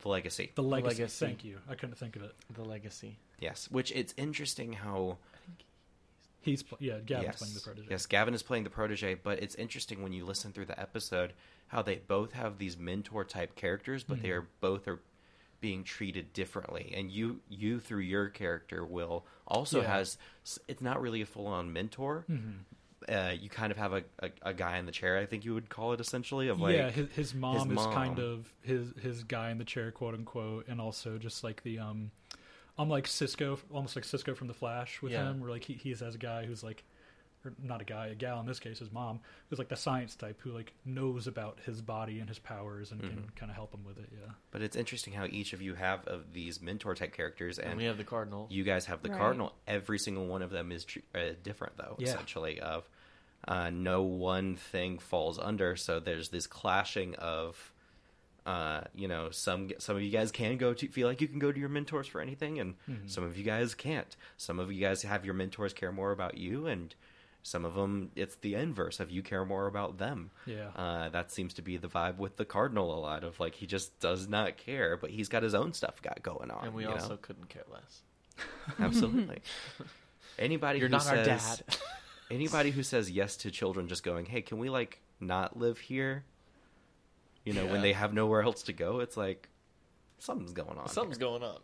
the 0.00 0.08
legacy. 0.08 0.52
the 0.54 0.62
legacy. 0.62 0.98
legacy. 1.02 1.26
Thank 1.26 1.44
you. 1.44 1.58
I 1.68 1.74
couldn't 1.74 1.96
think 1.96 2.16
of 2.16 2.22
it. 2.22 2.34
The 2.54 2.62
legacy. 2.64 3.18
Yes, 3.38 3.70
which 3.70 3.92
it's 3.92 4.14
interesting 4.16 4.72
how 4.74 5.18
He's 6.42 6.62
pl- 6.62 6.78
yeah, 6.80 7.00
Gavin's 7.04 7.26
yes, 7.26 7.38
playing 7.38 7.54
the 7.54 7.60
protege. 7.60 7.86
yes, 7.90 8.06
Gavin 8.06 8.32
is 8.32 8.42
playing 8.42 8.64
the 8.64 8.70
protege, 8.70 9.14
but 9.14 9.42
it's 9.42 9.54
interesting 9.56 10.02
when 10.02 10.12
you 10.14 10.24
listen 10.24 10.52
through 10.52 10.64
the 10.66 10.80
episode 10.80 11.34
how 11.66 11.82
they 11.82 11.96
both 11.96 12.32
have 12.32 12.56
these 12.56 12.78
mentor 12.78 13.24
type 13.24 13.54
characters, 13.56 14.04
but 14.04 14.22
they 14.22 14.30
Mhm. 14.30 14.38
are 14.38 14.48
both 14.60 14.88
are 14.88 15.00
being 15.60 15.84
treated 15.84 16.32
differently. 16.32 16.92
And 16.96 17.10
you 17.10 17.40
you 17.48 17.80
through 17.80 18.00
your 18.00 18.28
character 18.28 18.84
will 18.84 19.26
also 19.46 19.80
Yeah. 19.80 19.88
has 19.88 20.18
it's 20.68 20.80
not 20.82 21.00
really 21.00 21.20
a 21.22 21.26
full 21.26 21.46
on 21.46 21.72
mentor. 21.72 22.24
Mhm. 22.30 22.60
Uh, 23.08 23.32
you 23.32 23.48
kind 23.48 23.72
of 23.72 23.78
have 23.78 23.94
a, 23.94 24.04
a, 24.18 24.30
a 24.42 24.54
guy 24.54 24.76
in 24.76 24.84
the 24.84 24.92
chair, 24.92 25.16
I 25.16 25.24
think 25.24 25.44
you 25.46 25.54
would 25.54 25.70
call 25.70 25.94
it 25.94 26.00
essentially. 26.00 26.48
Of 26.48 26.60
like, 26.60 26.76
yeah, 26.76 26.90
his, 26.90 27.08
his 27.12 27.34
mom 27.34 27.70
is 27.70 27.76
mom. 27.76 27.92
kind 27.94 28.18
of 28.18 28.52
his 28.62 28.92
his 29.00 29.24
guy 29.24 29.50
in 29.50 29.58
the 29.58 29.64
chair, 29.64 29.90
quote 29.90 30.14
unquote, 30.14 30.68
and 30.68 30.80
also 30.80 31.16
just 31.18 31.42
like 31.42 31.62
the 31.62 31.78
um, 31.78 32.10
I'm 32.78 32.88
like 32.90 33.06
Cisco, 33.06 33.58
almost 33.72 33.96
like 33.96 34.04
Cisco 34.04 34.34
from 34.34 34.48
the 34.48 34.54
Flash 34.54 35.00
with 35.02 35.12
Yeah. 35.12 35.30
him, 35.30 35.40
where 35.40 35.50
like 35.50 35.64
he 35.64 35.74
he's 35.74 36.02
as 36.02 36.14
a 36.14 36.18
guy 36.18 36.44
who's 36.44 36.62
like, 36.62 36.84
or 37.44 37.52
not 37.62 37.80
a 37.80 37.84
guy, 37.84 38.08
a 38.08 38.14
gal 38.14 38.38
in 38.40 38.46
this 38.46 38.58
case, 38.60 38.78
his 38.80 38.92
mom, 38.92 39.20
who's 39.48 39.58
like 39.58 39.68
the 39.68 39.76
science 39.76 40.14
type 40.14 40.38
who 40.42 40.50
like 40.52 40.72
knows 40.84 41.26
about 41.26 41.58
his 41.64 41.80
body 41.80 42.18
and 42.20 42.28
his 42.28 42.38
powers 42.38 42.92
and 42.92 43.00
can 43.00 43.10
Mhm. 43.10 43.34
kind 43.36 43.50
of 43.50 43.56
help 43.56 43.72
him 43.74 43.84
with 43.84 43.98
it. 43.98 44.08
Yeah, 44.12 44.32
but 44.50 44.62
it's 44.62 44.76
interesting 44.76 45.12
how 45.14 45.24
each 45.24 45.52
of 45.52 45.62
you 45.62 45.74
have 45.74 46.06
of 46.06 46.32
these 46.32 46.60
mentor 46.60 46.94
type 46.94 47.12
characters, 47.14 47.58
And, 47.58 47.70
and 47.70 47.78
we 47.78 47.84
have 47.84 47.96
the 47.98 48.04
Cardinal. 48.04 48.46
you 48.50 48.64
guys 48.64 48.86
have 48.86 49.02
the 49.02 49.08
Right. 49.10 49.18
cardinal. 49.18 49.54
Every 49.66 49.98
single 49.98 50.26
one 50.26 50.42
of 50.42 50.50
them 50.50 50.70
is 50.72 50.84
tr- 50.84 50.98
uh, 51.14 51.30
different, 51.42 51.76
though. 51.76 51.96
Yeah. 51.98 52.08
Essentially, 52.08 52.60
of 52.60 52.88
uh, 53.48 53.70
no 53.70 54.02
one 54.02 54.54
thing 54.56 54.98
falls 54.98 55.38
under. 55.38 55.74
So 55.76 55.98
there's 55.98 56.28
this 56.28 56.46
clashing 56.46 57.14
of 57.16 57.72
Uh, 58.46 58.80
you 58.94 59.06
know, 59.06 59.30
some 59.30 59.68
some 59.78 59.96
of 59.96 60.02
you 60.02 60.10
guys 60.10 60.32
can 60.32 60.56
go 60.56 60.72
to 60.72 60.88
feel 60.88 61.06
like 61.06 61.20
you 61.20 61.28
can 61.28 61.38
go 61.38 61.52
to 61.52 61.60
your 61.60 61.68
mentors 61.68 62.06
for 62.06 62.22
anything, 62.22 62.58
and 62.58 62.74
Mm-hmm. 62.88 63.06
some 63.06 63.22
of 63.22 63.36
you 63.36 63.44
guys 63.44 63.74
can't. 63.74 64.16
Some 64.38 64.58
of 64.58 64.72
you 64.72 64.80
guys 64.80 65.02
have 65.02 65.26
your 65.26 65.34
mentors 65.34 65.74
care 65.74 65.92
more 65.92 66.10
about 66.10 66.38
you, 66.38 66.66
and 66.66 66.94
some 67.42 67.64
of 67.64 67.74
them 67.74 68.10
it's 68.14 68.36
the 68.36 68.54
inverse 68.54 69.00
of 69.00 69.10
you 69.10 69.22
care 69.22 69.44
more 69.44 69.66
about 69.66 69.98
them. 69.98 70.30
Yeah. 70.46 70.68
Uh, 70.76 71.08
that 71.08 71.30
seems 71.30 71.54
to 71.54 71.62
be 71.62 71.76
the 71.76 71.88
vibe 71.88 72.18
with 72.18 72.36
the 72.36 72.44
cardinal 72.44 72.94
a 72.96 73.00
lot 73.00 73.24
of 73.24 73.40
like 73.40 73.54
he 73.54 73.66
just 73.66 73.98
does 74.00 74.28
not 74.28 74.56
care, 74.56 74.96
but 74.96 75.10
he's 75.10 75.28
got 75.28 75.42
his 75.42 75.54
own 75.54 75.72
stuff 75.72 76.02
got 76.02 76.22
going 76.22 76.50
on. 76.50 76.66
and 76.66 76.74
we 76.74 76.84
you 76.84 76.90
also 76.90 77.10
know? 77.10 77.16
couldn't 77.16 77.48
care 77.48 77.64
less. 77.72 78.02
absolutely. 78.78 79.40
Anybody 80.38 80.78
You're 80.78 80.88
who 80.88 80.92
not 80.92 81.06
our 81.06 81.24
says, 81.24 81.62
dad. 81.66 81.76
anybody 82.30 82.70
who 82.70 82.82
says 82.82 83.10
yes 83.10 83.36
to 83.38 83.50
children 83.50 83.88
just 83.88 84.02
going, 84.02 84.26
hey, 84.26 84.42
can 84.42 84.58
we 84.58 84.70
like 84.70 85.00
not 85.18 85.58
live 85.58 85.78
here? 85.78 86.24
You 87.44 87.54
know, 87.54 87.66
when 87.66 87.80
they 87.80 87.94
have 87.94 88.12
nowhere 88.12 88.42
else 88.42 88.64
to 88.64 88.72
go, 88.72 89.00
it's 89.00 89.16
like 89.16 89.48
something's 90.18 90.52
going 90.52 90.78
on. 90.78 90.88
Something's 90.88 91.16
here. 91.18 91.26
going 91.26 91.42
on. 91.42 91.58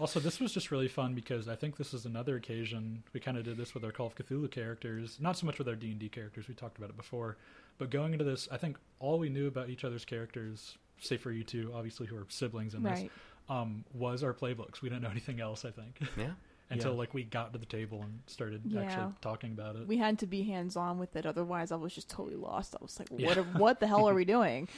Also, 0.00 0.20
this 0.20 0.40
was 0.40 0.52
just 0.52 0.70
really 0.70 0.88
fun 0.88 1.14
because 1.14 1.48
I 1.48 1.54
think 1.56 1.76
this 1.76 1.94
is 1.94 2.04
another 2.06 2.36
occasion 2.36 3.02
we 3.12 3.20
kind 3.20 3.36
of 3.38 3.44
did 3.44 3.56
this 3.56 3.74
with 3.74 3.84
our 3.84 3.92
Call 3.92 4.06
of 4.06 4.14
Cthulhu 4.14 4.50
characters, 4.50 5.18
not 5.20 5.36
so 5.36 5.46
much 5.46 5.58
with 5.58 5.68
our 5.68 5.74
D 5.76 5.90
and 5.90 5.98
D 5.98 6.08
characters. 6.08 6.48
We 6.48 6.54
talked 6.54 6.78
about 6.78 6.90
it 6.90 6.96
before, 6.96 7.36
but 7.78 7.90
going 7.90 8.12
into 8.12 8.24
this, 8.24 8.48
I 8.50 8.56
think 8.56 8.78
all 9.00 9.18
we 9.18 9.28
knew 9.28 9.46
about 9.46 9.68
each 9.70 9.84
other's 9.84 10.04
characters, 10.04 10.76
say 10.98 11.16
for 11.16 11.30
you 11.32 11.44
two, 11.44 11.72
obviously 11.74 12.06
who 12.06 12.16
are 12.16 12.26
siblings 12.28 12.74
in 12.74 12.82
this, 12.82 13.04
um, 13.48 13.84
was 13.94 14.22
our 14.24 14.34
playbooks. 14.34 14.82
We 14.82 14.88
didn't 14.88 15.02
know 15.02 15.10
anything 15.10 15.40
else. 15.40 15.64
I 15.64 15.70
think 15.70 15.98
Yeah. 16.16 16.30
until 16.70 16.92
Yeah. 16.92 16.98
like 16.98 17.14
we 17.14 17.22
got 17.22 17.52
to 17.52 17.58
the 17.60 17.66
table 17.66 18.02
and 18.02 18.18
started 18.26 18.62
Yeah. 18.64 18.80
actually 18.82 19.12
talking 19.20 19.52
about 19.52 19.76
it. 19.76 19.86
We 19.86 19.98
had 19.98 20.18
to 20.18 20.26
be 20.26 20.42
hands 20.42 20.74
on 20.76 20.98
with 20.98 21.14
it, 21.14 21.24
otherwise 21.26 21.70
I 21.70 21.76
was 21.76 21.94
just 21.94 22.10
totally 22.10 22.36
lost. 22.36 22.74
I 22.74 22.82
was 22.82 22.98
like, 22.98 23.08
Yeah. 23.16 23.28
"What? 23.28 23.38
Are, 23.38 23.42
what 23.44 23.80
the 23.80 23.86
hell 23.86 24.08
are 24.08 24.14
we 24.14 24.24
doing?" 24.36 24.68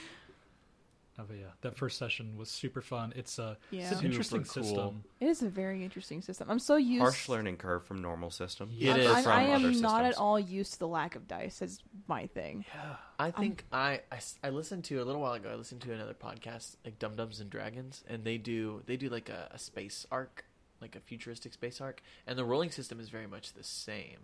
Oh, 1.18 1.22
uh, 1.22 1.26
but 1.26 1.36
yeah, 1.36 1.46
that 1.62 1.76
first 1.76 1.98
session 1.98 2.36
was 2.36 2.48
super 2.48 2.80
fun. 2.80 3.12
It's 3.16 3.38
a 3.38 3.56
Yeah. 3.70 3.80
it's 3.82 3.90
an 3.90 3.96
Super 3.96 4.06
interesting 4.06 4.44
cool. 4.44 4.62
system. 4.62 5.04
It 5.20 5.26
is 5.26 5.42
a 5.42 5.48
very 5.48 5.82
interesting 5.82 6.22
system. 6.22 6.48
I'm 6.50 6.60
so 6.60 6.76
used. 6.76 7.00
To 7.00 7.04
Harsh 7.04 7.28
learning 7.28 7.56
curve 7.56 7.84
from 7.84 8.00
normal 8.00 8.30
system. 8.30 8.70
It 8.78 8.88
I'm, 8.90 9.00
is. 9.00 9.06
I'm- 9.08 9.22
from 9.24 9.32
I 9.32 9.50
other 9.52 9.72
not 9.72 10.04
at 10.04 10.16
all 10.16 10.38
used 10.38 10.74
to 10.74 10.78
the 10.78 10.88
lack 10.88 11.16
of 11.16 11.26
dice. 11.26 11.60
Is 11.60 11.80
my 12.06 12.26
thing. 12.28 12.64
Yeah. 12.74 12.96
I 13.18 13.30
think 13.32 13.64
I 13.72 14.00
I 14.44 14.50
listened 14.50 14.84
to 14.84 15.02
a 15.02 15.04
little 15.04 15.20
while 15.20 15.32
ago. 15.32 15.50
I 15.50 15.56
listened 15.56 15.80
to 15.82 15.92
another 15.92 16.14
podcast, 16.14 16.76
like 16.84 16.98
Dum 17.00 17.16
Dums 17.16 17.40
and 17.40 17.50
Dragons, 17.50 18.04
and 18.08 18.22
they 18.24 18.38
do 18.38 18.82
they 18.86 18.96
do 18.96 19.08
like 19.08 19.28
a, 19.28 19.48
a 19.50 19.58
space 19.58 20.06
arc, 20.12 20.44
like 20.80 20.94
a 20.94 21.00
futuristic 21.00 21.52
space 21.52 21.80
arc, 21.80 22.00
and 22.28 22.38
the 22.38 22.44
rolling 22.44 22.70
system 22.70 23.00
is 23.00 23.08
very 23.08 23.26
much 23.26 23.54
the 23.54 23.64
same 23.64 24.20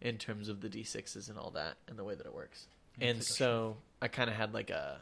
in 0.00 0.16
terms 0.18 0.48
of 0.48 0.60
the 0.60 0.68
d 0.68 0.84
sixes 0.84 1.28
and 1.28 1.36
all 1.36 1.50
that, 1.50 1.78
and 1.88 1.98
the 1.98 2.04
way 2.04 2.14
that 2.14 2.26
it 2.26 2.32
works. 2.32 2.68
Mm, 3.00 3.10
and 3.10 3.18
it's 3.18 3.30
like 3.40 3.48
a 3.48 3.50
so 3.50 3.76
I 4.00 4.06
kind 4.06 4.30
of 4.30 4.36
had 4.36 4.54
like 4.54 4.70
a 4.70 5.00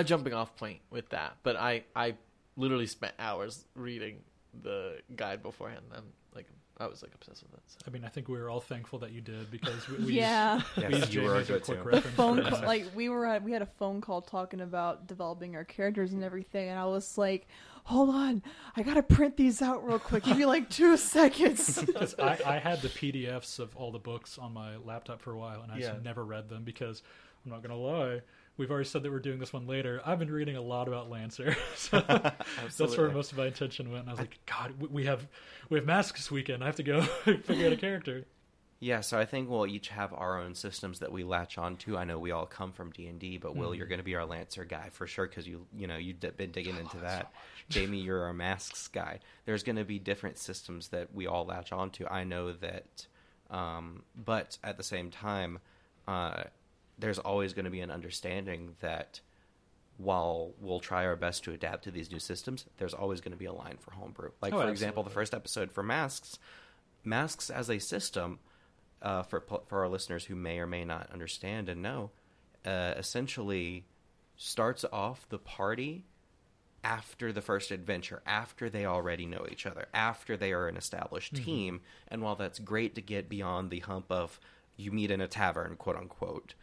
a 0.00 0.04
jumping 0.04 0.32
off 0.34 0.56
point 0.56 0.80
with 0.90 1.08
that, 1.10 1.36
but 1.42 1.56
I 1.56 1.84
I 1.94 2.14
literally 2.56 2.86
spent 2.86 3.14
hours 3.18 3.64
reading 3.74 4.18
the 4.62 4.98
guide 5.16 5.42
beforehand. 5.42 5.84
I'm 5.94 6.04
like 6.34 6.46
I 6.78 6.86
was 6.86 7.02
like 7.02 7.14
obsessed 7.14 7.42
with 7.42 7.54
it. 7.54 7.60
So. 7.66 7.78
I 7.86 7.90
mean, 7.90 8.04
I 8.04 8.08
think 8.08 8.28
we 8.28 8.38
were 8.38 8.50
all 8.50 8.60
thankful 8.60 8.98
that 9.00 9.12
you 9.12 9.20
did 9.20 9.50
because 9.50 9.88
we, 9.88 10.04
we 10.04 10.12
yeah. 10.14 10.56
used, 10.56 10.66
we 10.76 10.82
Yes, 10.82 10.92
used 10.92 11.14
you 11.14 11.22
were 11.22 11.34
a 11.36 11.38
as 11.40 11.50
a 11.50 11.52
good 11.54 11.62
quick 11.62 11.78
too. 11.78 11.84
the 11.84 11.88
reference. 11.90 12.16
phone 12.16 12.42
call, 12.44 12.62
like 12.62 12.86
we 12.94 13.08
were 13.08 13.26
at, 13.26 13.42
we 13.42 13.52
had 13.52 13.62
a 13.62 13.66
phone 13.66 14.00
call 14.00 14.22
talking 14.22 14.60
about 14.60 15.06
developing 15.06 15.54
our 15.56 15.64
characters 15.64 16.12
and 16.12 16.24
everything 16.24 16.68
and 16.70 16.78
i 16.78 16.84
was 16.86 17.16
like 17.18 17.46
hold 17.84 18.08
on 18.14 18.42
i 18.76 18.82
gotta 18.82 19.02
print 19.02 19.36
these 19.36 19.60
out 19.62 19.86
real 19.86 19.98
quick 19.98 20.24
give 20.24 20.36
me 20.38 20.44
like 20.46 20.68
two 20.70 20.96
seconds 21.16 21.84
'Cause 21.94 22.14
I, 22.18 22.38
I 22.46 22.58
had 22.58 22.80
the 22.82 22.88
PDFs 22.88 23.58
of 23.58 23.74
all 23.76 23.90
the 23.92 23.98
books 23.98 24.38
on 24.38 24.52
my 24.52 24.76
laptop 24.76 25.20
for 25.22 25.32
a 25.32 25.38
while, 25.38 25.62
and 25.62 25.70
I 25.72 25.78
Yeah. 25.78 25.90
just 25.92 26.02
never 26.04 26.24
read 26.24 26.48
them 26.48 26.62
because 26.64 27.02
I'm 27.44 27.52
not 27.52 27.62
gonna 27.62 27.76
lie. 27.76 28.20
We've 28.60 28.70
already 28.70 28.90
said 28.90 29.02
that 29.04 29.10
we're 29.10 29.20
doing 29.20 29.38
this 29.38 29.54
one 29.54 29.66
later. 29.66 30.02
I've 30.04 30.18
been 30.18 30.30
reading 30.30 30.54
a 30.54 30.60
lot 30.60 30.86
about 30.86 31.08
Lancer, 31.08 31.56
so 31.76 31.98
that's 32.76 32.94
where 32.98 33.08
most 33.08 33.32
of 33.32 33.38
my 33.38 33.46
attention 33.46 33.90
went. 33.90 34.02
And 34.02 34.10
I 34.10 34.12
was 34.12 34.20
like, 34.20 34.38
God, 34.44 34.74
we- 34.78 35.06
have 35.06 35.26
we 35.70 35.78
have 35.78 35.86
masks 35.86 36.20
this 36.20 36.30
weekend. 36.30 36.62
I 36.62 36.66
have 36.66 36.76
to 36.76 36.82
go 36.82 37.00
figure 37.24 37.66
out 37.68 37.72
a 37.72 37.76
character. 37.78 38.26
Yeah, 38.78 39.00
so 39.00 39.18
I 39.18 39.24
think 39.24 39.48
we'll 39.48 39.66
each 39.66 39.88
have 39.88 40.12
our 40.12 40.38
own 40.38 40.54
systems 40.54 40.98
that 40.98 41.10
we 41.10 41.24
latch 41.24 41.56
on 41.56 41.76
to. 41.78 41.96
I 41.96 42.04
know 42.04 42.18
we 42.18 42.32
all 42.32 42.44
come 42.44 42.70
from 42.72 42.90
D 42.90 43.06
and 43.06 43.18
D, 43.18 43.38
but 43.38 43.56
Will, 43.56 43.70
Mhm. 43.70 43.78
you're 43.78 43.86
going 43.86 43.98
to 43.98 44.04
be 44.04 44.14
our 44.14 44.26
Lancer 44.26 44.66
guy 44.66 44.90
for 44.90 45.06
sure 45.06 45.26
because 45.26 45.46
you 45.48 45.66
you 45.74 45.86
know 45.86 45.96
you've 45.96 46.20
been 46.20 46.50
digging 46.50 46.76
into 46.76 46.98
that. 46.98 47.32
Jamie, 47.70 48.00
you're 48.00 48.24
our 48.24 48.34
masks 48.34 48.88
guy. 48.88 49.20
There's 49.46 49.62
going 49.62 49.76
to 49.76 49.84
be 49.86 49.98
different 49.98 50.36
systems 50.36 50.88
that 50.88 51.14
we 51.14 51.26
all 51.26 51.46
latch 51.46 51.72
onto. 51.72 52.06
I 52.06 52.24
know 52.24 52.52
that, 52.52 53.06
um, 53.50 54.02
but 54.22 54.58
at 54.62 54.76
the 54.76 54.82
same 54.82 55.10
time, 55.10 55.60
uh, 56.06 56.42
there's 57.00 57.18
always 57.18 57.52
going 57.52 57.64
to 57.64 57.70
be 57.70 57.80
an 57.80 57.90
understanding 57.90 58.76
that 58.80 59.20
while 59.96 60.54
we'll 60.60 60.80
try 60.80 61.04
our 61.04 61.16
best 61.16 61.44
to 61.44 61.52
adapt 61.52 61.84
to 61.84 61.90
these 61.90 62.10
new 62.10 62.18
systems, 62.18 62.64
there's 62.78 62.94
always 62.94 63.20
going 63.20 63.32
to 63.32 63.38
be 63.38 63.44
a 63.44 63.52
line 63.52 63.76
for 63.78 63.90
homebrew. 63.92 64.30
Like 64.40 64.54
Oh, 64.54 64.60
for 64.60 64.68
example, 64.70 65.02
the 65.02 65.10
first 65.10 65.34
episode 65.34 65.70
for 65.72 65.82
masks, 65.82 66.38
masks 67.04 67.50
as 67.50 67.68
a 67.68 67.78
system 67.78 68.38
uh, 69.02 69.22
for 69.22 69.44
for 69.66 69.80
our 69.80 69.88
listeners 69.88 70.24
who 70.24 70.34
may 70.34 70.58
or 70.58 70.66
may 70.66 70.84
not 70.84 71.10
understand 71.12 71.68
and 71.68 71.82
know, 71.82 72.10
uh, 72.64 72.94
essentially 72.96 73.84
starts 74.36 74.84
off 74.92 75.28
the 75.28 75.38
party 75.38 76.04
after 76.82 77.30
the 77.32 77.42
first 77.42 77.70
adventure, 77.70 78.22
after 78.26 78.70
they 78.70 78.86
already 78.86 79.26
know 79.26 79.46
each 79.50 79.66
other, 79.66 79.86
after 79.92 80.36
they 80.36 80.52
are 80.52 80.66
an 80.66 80.76
established 80.76 81.34
team. 81.34 81.80
And 82.08 82.22
while 82.22 82.36
that's 82.36 82.58
great 82.58 82.94
to 82.94 83.02
get 83.02 83.28
beyond 83.28 83.70
the 83.70 83.80
hump 83.80 84.06
of 84.10 84.40
you 84.76 84.90
meet 84.92 85.10
in 85.10 85.20
a 85.20 85.28
tavern, 85.28 85.76
quote 85.76 85.96
unquote, 85.96 86.54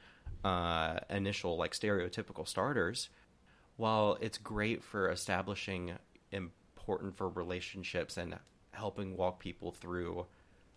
uh, 0.44 1.00
initial 1.10 1.58
like 1.58 1.74
stereotypical 1.74 2.48
starters, 2.48 3.10
while 3.76 4.18
it's 4.22 4.38
great 4.38 4.84
for 4.84 5.10
establishing 5.10 5.94
important 6.32 7.16
for 7.16 7.30
relationships 7.30 8.18
and 8.18 8.36
helping 8.72 9.18
walk 9.18 9.40
people 9.40 9.72
through 9.72 10.26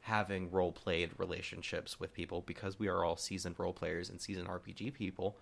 having 0.01 0.51
role 0.51 0.73
played 0.73 1.11
relationships 1.19 2.01
with 2.01 2.13
people 2.15 2.41
because 2.47 2.79
we 2.79 2.89
are 2.89 3.05
all 3.05 3.17
seasoned 3.17 3.55
role 3.59 3.73
players 3.73 4.09
and 4.09 4.21
seasoned 4.21 4.49
RPG 4.49 4.95
people, 4.95 5.37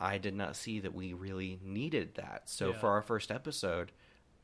I 0.00 0.18
did 0.18 0.34
not 0.34 0.56
see 0.56 0.80
that 0.80 0.94
we 0.94 1.12
really 1.12 1.58
needed 1.62 2.14
that. 2.14 2.48
So 2.48 2.70
Yeah. 2.70 2.78
for 2.78 2.88
our 2.90 3.02
first 3.02 3.30
episode, 3.30 3.92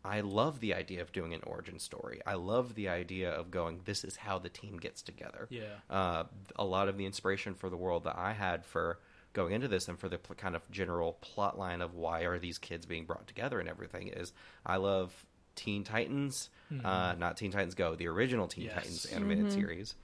I 0.05 0.20
love 0.20 0.61
the 0.61 0.74
idea 0.74 1.00
of 1.03 1.12
doing 1.12 1.32
an 1.34 1.40
origin 1.46 1.78
story. 1.78 2.20
I 2.26 2.34
love 2.34 2.74
the 2.74 2.88
idea 2.88 3.30
of 3.30 3.50
going, 3.50 3.80
this 3.84 4.03
is 4.05 4.16
how 4.16 4.38
the 4.38 4.48
team 4.48 4.76
gets 4.78 5.00
together 5.03 5.46
Yeah. 5.50 5.64
uh, 5.90 6.24
a 6.57 6.64
lot 6.64 6.88
of 6.88 6.96
the 6.98 7.07
inspiration 7.07 7.55
for 7.55 7.70
the 7.70 7.76
world 7.76 8.05
that 8.05 8.16
I 8.18 8.32
had 8.32 8.64
for 8.64 8.98
going 9.32 9.53
into 9.55 9.68
this 9.68 9.88
and 9.88 9.98
for 9.98 10.09
the 10.09 10.18
pl- 10.18 10.34
kind 10.36 10.55
of 10.57 10.68
general 10.70 11.14
plot 11.20 11.59
line 11.59 11.80
of 11.80 11.94
why 11.94 12.22
are 12.22 12.38
these 12.38 12.59
kids 12.59 12.84
being 12.84 13.05
brought 13.07 13.26
together 13.26 13.61
and 13.61 13.68
everything 13.68 14.09
is 14.09 14.32
I 14.66 14.76
love 14.76 15.24
Teen 15.55 15.84
Titans, 15.84 16.48
uh, 16.84 17.14
not 17.18 17.36
Teen 17.36 17.50
Titans 17.53 17.74
Go, 17.74 17.94
the 17.94 18.09
original 18.09 18.48
Teen 18.48 18.64
Yes. 18.64 18.74
Titans 18.74 19.07
animated 19.07 19.53
series, 19.53 19.94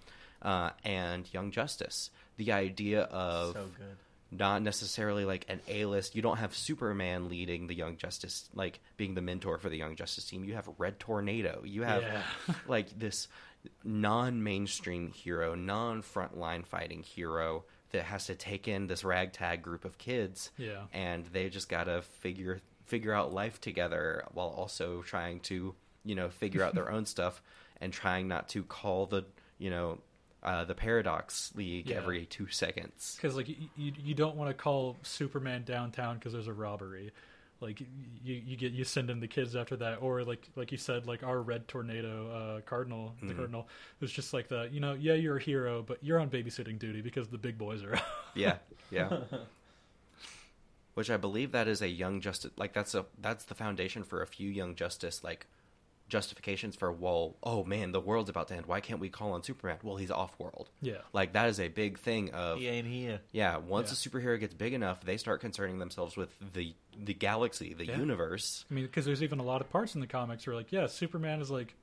uh, 0.43 0.71
and 0.85 1.27
Young 1.33 1.51
Justice. 1.51 2.11
The 2.37 2.53
idea 2.53 3.03
of 3.03 3.55
so 3.55 3.65
good. 3.77 3.97
Not 4.31 4.61
necessarily 4.63 5.25
like 5.25 5.47
an 5.49 5.61
A-list. 5.69 6.15
You 6.15 6.23
don't 6.23 6.37
have 6.37 6.55
Superman 6.55 7.29
leading 7.29 7.67
the 7.67 7.75
Young 7.75 7.97
Justice, 7.97 8.49
like 8.55 8.81
being 8.97 9.15
the 9.15 9.23
mentor 9.23 9.59
for 9.59 9.69
the 9.71 9.77
Young 9.79 9.97
Justice 9.97 10.25
team. 10.27 10.45
You 10.45 10.55
have 10.55 10.69
Red 10.79 10.99
Tornado. 11.01 11.63
You 11.65 11.83
have 11.83 12.03
Yeah. 12.03 12.23
like 12.69 12.99
this 12.99 13.29
non-mainstream 13.85 15.11
hero, 15.13 15.55
non-frontline 15.55 16.65
fighting 16.67 17.03
hero 17.03 17.65
that 17.91 18.05
has 18.05 18.27
to 18.27 18.35
take 18.35 18.69
in 18.69 18.87
this 18.87 19.03
ragtag 19.05 19.63
group 19.63 19.85
of 19.85 19.99
kids, 19.99 20.51
Yeah. 20.59 20.83
and 20.93 21.25
they 21.27 21.49
just 21.49 21.69
gotta 21.69 22.03
figure 22.03 22.61
figure 22.85 23.13
out 23.13 23.35
life 23.35 23.61
together 23.61 24.25
while 24.33 24.49
also 24.49 25.03
trying 25.03 25.41
to 25.41 25.75
you 26.05 26.15
know 26.15 26.29
figure 26.31 26.63
out 26.63 26.75
their 26.75 26.91
own 26.91 27.05
stuff 27.15 27.43
and 27.83 27.93
trying 27.93 28.29
not 28.29 28.49
to 28.51 28.63
call 28.63 29.05
the 29.07 29.25
you 29.59 29.69
know 29.71 29.99
uh, 30.43 30.65
the 30.65 30.75
Paradox 30.75 31.53
League 31.57 31.89
Yeah. 31.91 31.97
every 31.97 32.27
two 32.27 32.49
seconds. 32.49 33.17
Because 33.17 33.37
like 33.37 33.49
you, 33.49 33.57
you, 33.77 34.15
don't 34.15 34.37
want 34.37 34.51
to 34.51 34.55
call 34.55 34.97
Superman 35.03 35.65
downtown 35.65 36.15
because 36.17 36.33
there's 36.33 36.47
a 36.47 36.53
robbery. 36.53 37.11
Like 37.61 37.81
you, 37.81 37.87
you 38.47 38.57
get 38.57 38.71
you 38.73 38.85
send 38.85 39.11
in 39.11 39.19
the 39.19 39.27
kids 39.27 39.57
after 39.57 39.75
that, 39.79 39.97
or 40.01 40.23
like 40.23 40.49
like 40.55 40.71
you 40.71 40.79
said, 40.79 41.07
like 41.09 41.25
our 41.25 41.43
red 41.43 41.67
tornado 41.67 42.31
uh, 42.31 42.61
cardinal, 42.61 43.17
the 43.21 43.33
Mhm. 43.33 43.37
cardinal 43.37 43.69
was 43.99 44.13
just 44.13 44.33
like 44.33 44.47
the 44.47 44.69
you 44.71 44.79
know 44.79 44.95
yeah 44.95 45.15
you're 45.15 45.39
a 45.39 45.43
hero, 45.43 45.83
but 45.83 45.99
you're 46.01 46.21
on 46.21 46.31
babysitting 46.31 46.79
duty 46.79 47.01
because 47.01 47.27
the 47.29 47.39
big 47.39 47.59
boys 47.59 47.83
are. 47.83 48.01
Yeah, 48.35 48.59
yeah. 48.93 49.09
Which 50.95 51.11
I 51.11 51.17
believe 51.17 51.53
that 51.53 51.67
is 51.69 51.81
a 51.83 51.89
young 51.89 52.21
justice 52.21 52.53
like 52.57 52.73
that's 52.73 52.95
a 52.95 53.07
that's 53.21 53.45
the 53.45 53.55
foundation 53.55 54.03
for 54.05 54.23
a 54.23 54.27
few 54.27 54.49
young 54.51 54.75
justice 54.77 55.23
like 55.25 55.47
justifications 56.09 56.75
for 56.75 56.91
well 56.91 57.37
oh 57.43 57.63
man 57.65 57.93
the 57.93 58.01
world's 58.01 58.31
about 58.31 58.49
to 58.49 58.55
end 58.55 58.65
why 58.67 58.81
can't 58.81 58.99
we 59.01 59.09
call 59.11 59.33
on 59.33 59.43
Superman 59.43 59.77
well 59.83 59.97
he's 59.97 60.11
off 60.11 60.33
world 60.39 60.71
yeah, 60.81 60.99
like 61.13 61.35
that 61.35 61.49
is 61.49 61.61
a 61.61 61.69
big 61.69 61.99
thing 61.99 62.31
of 62.31 62.59
He 62.59 62.67
ain't 62.69 62.87
here. 62.87 63.21
yeah 63.33 63.59
once 63.59 63.89
Yeah. 63.91 63.93
a 63.93 63.97
superhero 64.23 64.41
gets 64.41 64.55
big 64.55 64.73
enough 64.73 65.03
they 65.03 65.17
start 65.19 65.41
concerning 65.41 65.79
themselves 65.79 66.17
with 66.17 66.35
the 66.55 66.75
the 66.97 67.15
galaxy 67.15 67.75
the 67.75 67.87
Yeah. 67.87 67.99
universe 67.99 68.65
I 68.71 68.75
mean 68.75 68.85
because 68.87 69.05
there's 69.05 69.23
even 69.23 69.39
a 69.39 69.45
lot 69.45 69.61
of 69.61 69.69
parts 69.71 69.95
in 69.95 70.01
the 70.01 70.07
comics 70.07 70.47
where 70.47 70.57
like 70.57 70.73
yeah 70.73 70.87
Superman 70.87 71.41
is 71.41 71.51
like 71.51 71.75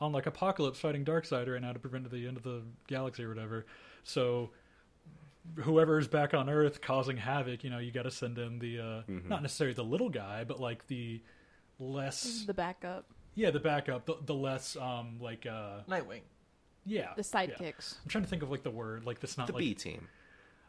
on 0.00 0.12
like 0.12 0.24
Apokolips 0.24 0.76
fighting 0.76 1.04
Darkseid 1.04 1.46
right 1.52 1.60
now 1.62 1.72
to 1.72 1.78
prevent 1.78 2.10
the 2.10 2.26
end 2.26 2.36
of 2.36 2.42
the 2.42 2.62
galaxy 2.88 3.22
or 3.22 3.28
whatever. 3.28 3.64
So 4.02 4.50
whoever's 5.56 6.08
back 6.08 6.34
on 6.34 6.48
Earth 6.48 6.80
causing 6.80 7.16
havoc, 7.16 7.64
you 7.64 7.70
know, 7.70 7.78
you 7.78 7.92
got 7.92 8.02
to 8.02 8.10
send 8.10 8.38
in 8.38 8.58
the 8.58 8.80
uh, 8.80 9.02
Mhm. 9.08 9.28
not 9.28 9.42
necessarily 9.42 9.74
the 9.74 9.84
little 9.84 10.08
guy, 10.08 10.44
but 10.44 10.58
like 10.58 10.86
the 10.88 11.22
less 11.78 12.44
The 12.46 12.54
backup, 12.54 13.06
yeah 13.34 13.50
the 13.50 13.60
backup, 13.60 14.06
the, 14.06 14.16
the 14.24 14.34
less 14.34 14.76
um 14.76 15.18
like 15.20 15.46
uh 15.46 15.80
Nightwing. 15.88 16.20
yeah 16.84 17.12
the 17.16 17.22
yeah. 17.22 17.46
sidekicks. 17.46 17.96
I'm 18.04 18.08
trying 18.08 18.24
to 18.24 18.30
think 18.30 18.42
of 18.42 18.50
like 18.50 18.62
the 18.62 18.70
word 18.70 19.04
like 19.04 19.20
this 19.20 19.36
not 19.38 19.46
the 19.48 19.52
like 19.54 19.60
B 19.60 19.74
team. 19.74 20.08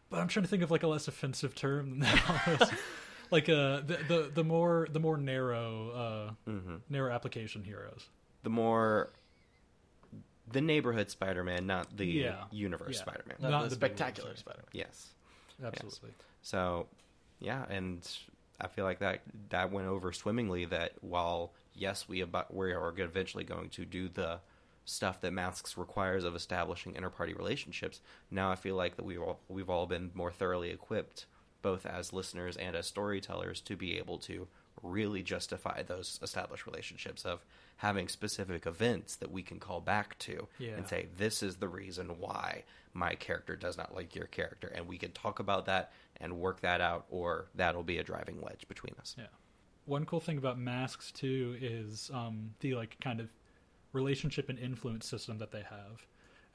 but 0.10 0.20
I'm 0.20 0.28
trying 0.28 0.44
to 0.44 0.50
think 0.50 0.64
of 0.64 0.72
like 0.72 0.84
a 0.84 0.88
less 0.88 1.08
offensive 1.08 1.56
term 1.56 1.90
than 1.92 2.00
that. 2.00 2.72
like 3.32 3.50
uh 3.50 3.82
the, 3.82 4.00
the 4.08 4.32
the 4.34 4.44
more 4.44 4.88
the 4.92 5.00
more 5.00 5.18
narrow 5.18 5.90
uh 6.48 6.50
hmm 6.52 6.76
narrow 6.90 7.12
application 7.14 7.64
heroes. 7.64 8.08
The 8.44 8.50
more 8.50 9.10
the 10.52 10.62
neighborhood 10.62 11.10
Spider-Man, 11.10 11.66
not 11.66 11.98
the 11.98 12.06
Yeah. 12.06 12.44
universe 12.52 12.98
Yeah. 12.98 13.02
Spider-Man. 13.02 13.38
Not, 13.40 13.50
Not 13.50 13.64
the 13.64 13.70
the 13.70 13.76
spectacular 13.76 14.36
Spider-Man. 14.36 14.70
Yes. 14.74 15.10
Absolutely. 15.64 16.12
So, 16.44 16.86
yeah, 17.40 17.66
and 17.70 18.08
I 18.62 18.68
feel 18.68 18.86
like 18.86 19.00
that 19.00 19.22
that 19.50 19.72
went 19.72 19.88
over 19.88 20.14
swimmingly. 20.14 20.66
That 20.66 20.92
while 21.02 21.52
yes, 21.76 22.08
we 22.08 22.22
about 22.22 22.54
we 22.54 22.72
are 22.74 22.94
eventually 22.98 23.44
going 23.44 23.70
to 23.72 23.86
do 23.86 24.10
the 24.10 24.40
stuff 24.86 25.20
that 25.22 25.34
masks 25.34 25.78
requires 25.78 26.24
of 26.24 26.36
establishing 26.36 26.94
interparty 26.94 27.36
relationships. 27.38 28.02
Now 28.30 28.52
I 28.52 28.56
feel 28.56 28.76
like 28.76 28.96
that 28.98 29.06
we've 29.06 29.22
all 29.22 29.40
we've 29.50 29.70
all 29.70 29.86
been 29.88 30.12
more 30.14 30.32
thoroughly 30.32 30.70
equipped, 30.72 31.26
both 31.62 31.86
as 31.86 32.14
listeners 32.14 32.56
and 32.58 32.76
as 32.76 32.86
storytellers, 32.88 33.62
to 33.62 33.76
be 33.76 33.98
able 33.98 34.18
to 34.20 34.48
really 34.84 35.24
justify 35.24 35.82
those 35.82 36.20
established 36.22 36.66
relationships 36.68 37.26
of 37.26 37.44
having 37.78 38.08
specific 38.08 38.68
events 38.68 39.16
that 39.16 39.32
we 39.32 39.42
can 39.42 39.58
call 39.60 39.80
back 39.82 40.20
to 40.20 40.48
Yeah. 40.60 40.74
and 40.76 40.88
say 40.88 41.08
this 41.18 41.42
is 41.42 41.56
the 41.56 41.68
reason 41.68 42.20
why 42.20 42.64
my 42.94 43.16
character 43.16 43.56
does 43.56 43.78
not 43.78 43.96
like 43.96 44.16
your 44.16 44.28
character 44.28 44.68
and 44.68 44.86
we 44.88 44.98
can 44.98 45.12
talk 45.12 45.40
about 45.40 45.66
that 45.66 45.92
and 46.22 46.38
work 46.38 46.60
that 46.62 46.82
out 46.82 47.06
or 47.10 47.48
that'll 47.56 47.84
be 47.84 47.98
a 47.98 48.04
driving 48.04 48.40
wedge 48.42 48.68
between 48.68 48.94
us 49.00 49.16
Yeah. 49.18 49.26
One 49.86 50.06
cool 50.06 50.20
thing 50.20 50.38
about 50.38 50.58
masks 50.60 51.12
too 51.12 51.56
is 51.62 52.10
um, 52.14 52.52
the 52.60 52.76
like 52.76 52.98
kind 53.02 53.20
of 53.20 53.30
relationship 53.94 54.50
and 54.50 54.58
influence 54.60 55.08
system 55.08 55.38
that 55.38 55.52
they 55.52 55.62
have, 55.62 56.06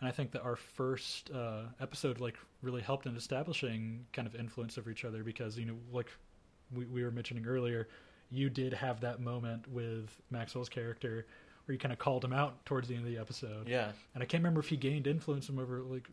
and 0.01 0.09
I 0.09 0.11
think 0.12 0.33
that 0.33 0.43
our 0.43 0.57
first 0.57 1.31
uh, 1.31 1.62
episode 1.81 2.20
like 2.20 2.37
really 2.62 2.83
helped 2.83 3.07
in 3.07 3.16
establishing 3.16 4.05
kind 4.12 4.26
of 4.26 4.35
influence 4.35 4.76
over 4.78 4.91
each 4.91 5.05
other 5.05 5.22
because 5.22 5.57
you 5.59 5.66
know 5.66 5.76
like 5.93 6.11
we, 6.74 6.85
we 6.87 7.03
were 7.05 7.11
mentioning 7.12 7.47
earlier, 7.47 7.89
you 8.31 8.51
did 8.51 8.72
have 8.74 9.01
that 9.03 9.20
moment 9.20 9.66
with 9.68 10.20
Maxwell's 10.31 10.68
character 10.68 11.26
where 11.66 11.72
you 11.74 11.78
kind 11.78 11.93
of 11.93 11.99
called 11.99 12.24
him 12.24 12.33
out 12.33 12.64
towards 12.64 12.89
the 12.89 12.95
end 12.97 13.05
of 13.05 13.11
the 13.12 13.18
episode, 13.18 13.68
Yeah. 13.68 13.93
and 14.14 14.22
I 14.22 14.26
can't 14.26 14.43
remember 14.43 14.61
if 14.61 14.68
he 14.68 14.76
gained 14.76 15.07
influence 15.07 15.49
him 15.49 15.59
over 15.59 15.81
like 15.83 16.09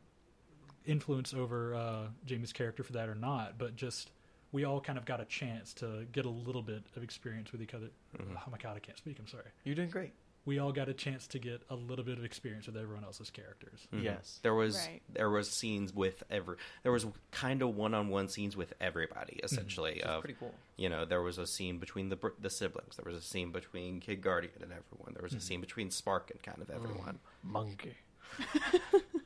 influence 0.85 1.33
over 1.33 1.73
uh, 1.75 2.03
Jamie's 2.25 2.53
character 2.53 2.83
for 2.83 2.93
that 2.93 3.09
or 3.09 3.15
not, 3.15 3.57
but 3.57 3.75
just 3.75 4.11
we 4.51 4.63
all 4.63 4.79
kind 4.81 4.97
of 4.97 5.05
got 5.05 5.19
a 5.19 5.25
chance 5.25 5.73
to 5.75 6.05
get 6.11 6.25
a 6.25 6.29
little 6.29 6.61
bit 6.61 6.83
of 6.95 7.03
experience 7.03 7.51
with 7.51 7.61
each 7.61 7.73
other. 7.73 7.89
Mhm. 8.17 8.37
Oh 8.45 8.49
my 8.51 8.57
god, 8.57 8.75
I 8.77 8.79
can't 8.79 8.97
speak. 8.97 9.17
I'm 9.19 9.27
sorry. 9.27 9.45
You're 9.63 9.75
doing 9.75 9.89
great. 9.89 10.13
We 10.45 10.59
all 10.59 10.71
got 10.71 10.87
a 10.87 10.93
chance 10.93 11.27
to 11.27 11.39
get 11.39 11.61
a 11.69 11.75
little 11.75 12.05
bit 12.05 12.17
of 12.17 12.23
experience 12.23 12.67
with 12.67 12.77
everyone 12.77 13.03
else's 13.03 13.29
characters. 13.29 13.85
Mhm. 13.93 14.03
Yes. 14.03 14.39
there 14.43 14.53
was 14.55 14.77
Right. 14.77 15.01
there 15.09 15.29
was 15.29 15.49
scenes 15.51 15.91
with 15.93 16.23
every 16.29 16.55
there 16.83 16.91
was 16.93 17.05
kind 17.31 17.61
of 17.61 17.75
one-on-one 17.75 18.29
scenes 18.29 18.55
with 18.55 18.73
everybody 18.79 19.41
essentially 19.43 19.95
Which 19.95 20.03
is 20.03 20.07
of 20.09 20.21
pretty 20.21 20.37
cool. 20.39 20.55
you 20.77 20.87
know 20.87 21.03
there 21.03 21.21
was 21.21 21.37
a 21.37 21.45
scene 21.45 21.79
between 21.79 22.07
the 22.07 22.17
the 22.39 22.49
siblings 22.49 22.95
there 22.95 23.11
was 23.11 23.21
a 23.21 23.25
scene 23.27 23.51
between 23.51 23.99
kid 23.99 24.21
guardian 24.21 24.53
and 24.63 24.71
everyone 24.71 25.13
there 25.13 25.23
was 25.23 25.33
a 25.33 25.37
Mhm. 25.37 25.41
scene 25.41 25.59
between 25.61 25.91
spark 25.91 26.31
and 26.31 26.41
kind 26.41 26.61
of 26.61 26.69
everyone 26.69 27.19
Monkey. 27.43 27.95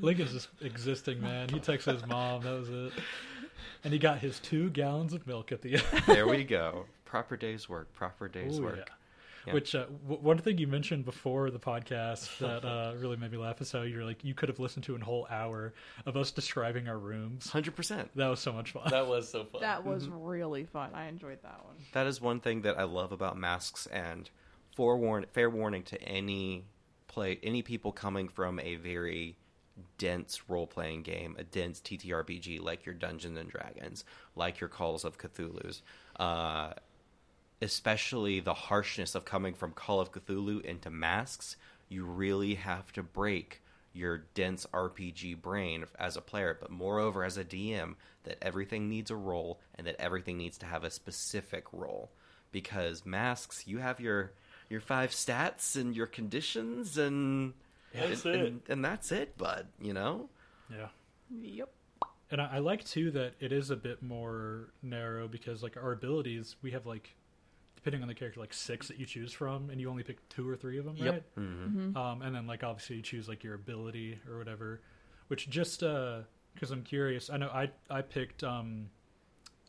Lincoln's 0.00 0.32
just 0.32 0.48
existing, 0.60 1.20
man. 1.20 1.48
He 1.48 1.60
texted 1.60 1.94
his 1.94 2.06
mom. 2.06 2.42
That 2.42 2.58
was 2.60 2.68
it. 2.68 2.92
And 3.84 3.92
he 3.92 3.98
got 3.98 4.18
his 4.18 4.38
two 4.40 4.70
gallons 4.70 5.12
of 5.12 5.26
milk 5.26 5.52
at 5.52 5.62
the 5.62 5.74
end. 5.74 5.84
there 6.06 6.26
we 6.26 6.44
go 6.44 6.86
proper 7.04 7.36
day's 7.38 7.68
work 7.68 7.92
proper 7.94 8.28
day's 8.28 8.58
Ooh, 8.58 8.64
work 8.64 8.76
yeah. 8.78 8.84
Yeah. 9.46 9.54
Which 9.54 9.74
uh, 9.74 9.86
w- 10.02 10.20
one 10.20 10.36
thing 10.36 10.58
you 10.58 10.66
mentioned 10.66 11.06
before 11.06 11.50
the 11.50 11.58
podcast 11.60 12.36
that 12.40 12.66
uh, 12.68 12.92
really 12.98 13.16
made 13.16 13.32
me 13.32 13.38
laugh 13.38 13.62
is 13.62 13.72
how 13.72 13.80
you're 13.80 14.04
like 14.04 14.22
you 14.22 14.34
could 14.34 14.50
have 14.50 14.58
listened 14.58 14.84
to 14.84 14.94
a 14.94 14.98
whole 14.98 15.26
hour 15.30 15.72
of 16.04 16.18
us 16.18 16.30
describing 16.32 16.86
our 16.86 16.98
rooms. 16.98 17.46
100% 17.50 18.08
That 18.16 18.28
was 18.28 18.40
so 18.40 18.52
much 18.52 18.72
fun. 18.72 18.82
That 18.90 19.06
was 19.06 19.30
so 19.30 19.44
fun. 19.44 19.62
That 19.62 19.86
was 19.86 20.04
Mm-hmm. 20.06 20.20
really 20.22 20.64
fun. 20.66 20.90
I 20.92 21.06
enjoyed 21.06 21.38
that 21.44 21.64
one. 21.64 21.76
that 21.92 22.06
is 22.06 22.20
one 22.20 22.40
thing 22.40 22.62
that 22.62 22.78
I 22.78 22.82
love 22.82 23.10
about 23.12 23.38
masks 23.38 23.86
and 23.86 24.28
forewarn 24.76 25.24
fair 25.32 25.48
warning 25.48 25.82
to 25.84 26.02
any 26.02 26.64
play 27.06 27.38
any 27.42 27.62
people 27.62 27.90
coming 27.92 28.28
from 28.28 28.60
a 28.60 28.74
very 28.74 29.38
dense 29.98 30.48
role 30.48 30.66
playing 30.66 31.02
game, 31.02 31.36
a 31.38 31.44
dense 31.44 31.80
TTRPG 31.80 32.60
like 32.60 32.86
your 32.86 32.94
Dungeons 32.94 33.38
and 33.38 33.50
Dragons, 33.50 34.04
like 34.36 34.60
your 34.60 34.68
Calls 34.68 35.04
of 35.04 35.18
Cthulhu's. 35.18 35.82
Uh, 36.16 36.72
especially 37.60 38.40
the 38.40 38.54
harshness 38.54 39.14
of 39.14 39.24
coming 39.24 39.54
from 39.54 39.72
Call 39.72 40.00
of 40.00 40.12
Cthulhu 40.12 40.64
into 40.64 40.90
masks, 40.90 41.56
you 41.88 42.04
really 42.04 42.54
have 42.54 42.92
to 42.92 43.02
break 43.02 43.62
your 43.92 44.18
dense 44.34 44.66
RPG 44.72 45.40
brain 45.40 45.84
as 45.98 46.16
a 46.16 46.20
player, 46.20 46.56
but 46.60 46.70
moreover 46.70 47.24
as 47.24 47.36
a 47.36 47.44
DM, 47.44 47.94
that 48.24 48.38
everything 48.42 48.88
needs 48.88 49.10
a 49.10 49.16
role 49.16 49.60
and 49.74 49.86
that 49.86 50.00
everything 50.00 50.36
needs 50.36 50.58
to 50.58 50.66
have 50.66 50.84
a 50.84 50.90
specific 50.90 51.64
role. 51.72 52.10
Because 52.52 53.04
masks, 53.04 53.66
you 53.66 53.78
have 53.78 54.00
your 54.00 54.32
your 54.68 54.80
five 54.80 55.10
stats 55.10 55.76
and 55.76 55.96
your 55.96 56.06
conditions 56.06 56.98
and 56.98 57.54
That's 57.94 58.24
and, 58.24 58.34
it. 58.34 58.46
and, 58.46 58.60
and 58.68 58.84
that's 58.84 59.12
it, 59.12 59.36
bud. 59.38 59.66
You 59.80 59.92
know, 59.94 60.28
yeah. 60.70 60.88
Yep. 61.40 61.70
And 62.30 62.40
I, 62.42 62.50
I 62.54 62.58
like 62.58 62.84
too 62.84 63.10
that 63.12 63.34
it 63.40 63.52
is 63.52 63.70
a 63.70 63.76
bit 63.76 64.02
more 64.02 64.68
narrow 64.82 65.28
because 65.28 65.62
like 65.62 65.76
our 65.76 65.92
abilities, 65.92 66.56
we 66.62 66.70
have 66.72 66.84
like 66.86 67.14
depending 67.76 68.02
on 68.02 68.08
the 68.08 68.14
character, 68.14 68.40
like 68.40 68.52
six 68.52 68.88
that 68.88 68.98
you 68.98 69.06
choose 69.06 69.32
from, 69.32 69.70
and 69.70 69.80
you 69.80 69.88
only 69.88 70.02
pick 70.02 70.28
two 70.28 70.46
or 70.48 70.56
three 70.56 70.78
of 70.78 70.84
them, 70.84 70.96
Yep. 70.96 71.12
right? 71.12 71.22
mm-hmm. 71.38 71.96
Um, 71.96 72.22
and 72.22 72.34
then 72.34 72.46
like 72.46 72.64
obviously 72.64 72.96
you 72.96 73.02
choose 73.02 73.28
like 73.28 73.42
your 73.44 73.54
ability 73.54 74.18
or 74.28 74.36
whatever, 74.36 74.80
which 75.28 75.48
just 75.48 75.80
because 75.80 76.70
I'm 76.70 76.82
curious, 76.82 77.30
I 77.30 77.36
know 77.38 77.48
I 77.48 77.70
I 77.88 78.02
picked 78.02 78.42
um, 78.44 78.90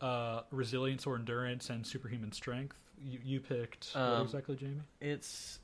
uh, 0.00 0.42
resilience 0.50 1.06
or 1.06 1.16
endurance 1.16 1.70
and 1.70 1.86
superhuman 1.86 2.32
strength. 2.32 2.76
You 3.02 3.20
you 3.24 3.40
picked 3.40 3.90
what 3.94 4.02
Um, 4.02 4.22
exactly, 4.22 4.56
Jamie? 4.56 4.82
It's 5.00 5.60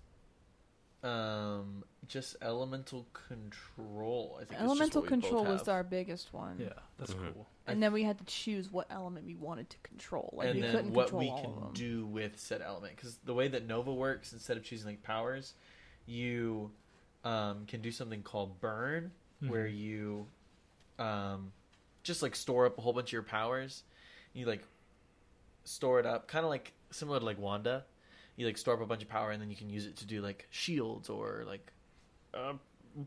um 1.06 1.84
just 2.08 2.36
elemental 2.42 3.06
control. 3.12 4.36
I 4.40 4.44
think. 4.44 4.52
is 4.52 4.56
just 4.56 4.64
Elemental 4.64 5.02
what 5.02 5.10
we 5.10 5.16
both 5.16 5.22
control 5.30 5.44
was 5.46 5.68
our 5.68 5.82
biggest 5.84 6.32
one. 6.32 6.58
Yeah, 6.60 6.68
that's 6.98 7.12
Mhm. 7.14 7.32
cool. 7.34 7.46
And 7.66 7.82
then 7.82 7.92
we 7.92 8.04
had 8.04 8.18
to 8.18 8.24
choose 8.24 8.70
what 8.70 8.86
element 8.90 9.26
we 9.26 9.34
wanted 9.34 9.68
to 9.70 9.76
control. 9.78 10.30
Like 10.36 10.46
and 10.48 10.56
we 10.56 10.60
then 10.62 10.70
couldn't 10.70 10.92
what 10.92 11.06
control 11.08 11.20
we 11.20 11.30
all 11.30 11.40
can 11.40 11.50
of 11.50 11.60
them. 11.60 11.72
do 11.74 12.06
with 12.06 12.38
said 12.38 12.62
element 12.62 12.94
because 12.96 13.16
the 13.24 13.34
way 13.34 13.48
that 13.48 13.66
Nova 13.66 13.92
works, 13.92 14.32
instead 14.32 14.56
of 14.56 14.62
choosing 14.62 14.86
like 14.86 15.02
powers, 15.02 15.54
you 16.06 16.70
um, 17.24 17.66
can 17.66 17.80
do 17.82 17.90
something 17.90 18.22
called 18.22 18.60
burn, 18.60 19.10
where 19.40 19.66
Mhm. 19.66 19.76
you 19.76 20.26
um, 20.98 21.52
just 22.04 22.22
like 22.22 22.34
store 22.36 22.66
up 22.66 22.78
a 22.78 22.80
whole 22.80 22.92
bunch 22.92 23.08
of 23.08 23.12
your 23.12 23.22
powers. 23.24 23.82
You 24.32 24.46
like 24.46 24.64
store 25.64 25.98
it 26.00 26.06
up, 26.06 26.28
kind 26.28 26.44
of 26.44 26.50
like 26.50 26.72
similar 26.90 27.18
to 27.18 27.24
like 27.24 27.38
Wanda. 27.38 27.84
You 28.36 28.46
like 28.46 28.58
store 28.58 28.74
up 28.74 28.80
a 28.80 28.86
bunch 28.86 29.02
of 29.02 29.08
power, 29.08 29.30
and 29.30 29.40
then 29.40 29.50
you 29.50 29.56
can 29.56 29.70
use 29.70 29.86
it 29.86 29.96
to 29.96 30.06
do 30.06 30.20
like 30.20 30.46
shields 30.50 31.08
or 31.08 31.44
like 31.46 31.72
uh, 32.34 32.52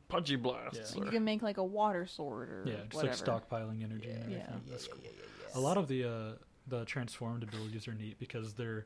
punchy 0.07 0.36
blasts. 0.36 0.93
Yeah. 0.95 1.01
Or- 1.01 1.05
you 1.05 1.11
can 1.11 1.23
make 1.23 1.41
like 1.41 1.57
a 1.57 1.63
water 1.63 2.05
sword 2.07 2.49
or 2.49 2.63
Yeah, 2.65 2.77
just 2.89 2.95
whatever. 2.95 3.13
like 3.34 3.43
stockpiling 3.49 3.84
energy. 3.84 4.09
and 4.09 4.32
Yeah. 4.32 4.38
everything. 4.39 4.61
Yeah, 4.65 4.71
That's 4.71 4.88
cool. 4.88 4.99
yes. 5.03 5.55
A 5.55 5.59
lot 5.59 5.77
of 5.77 5.88
the 5.88 6.03
uh, 6.05 6.32
the 6.67 6.86
transformed 6.86 7.43
abilities 7.43 7.88
are 7.88 7.93
neat 7.93 8.19
because 8.19 8.53
they're 8.53 8.86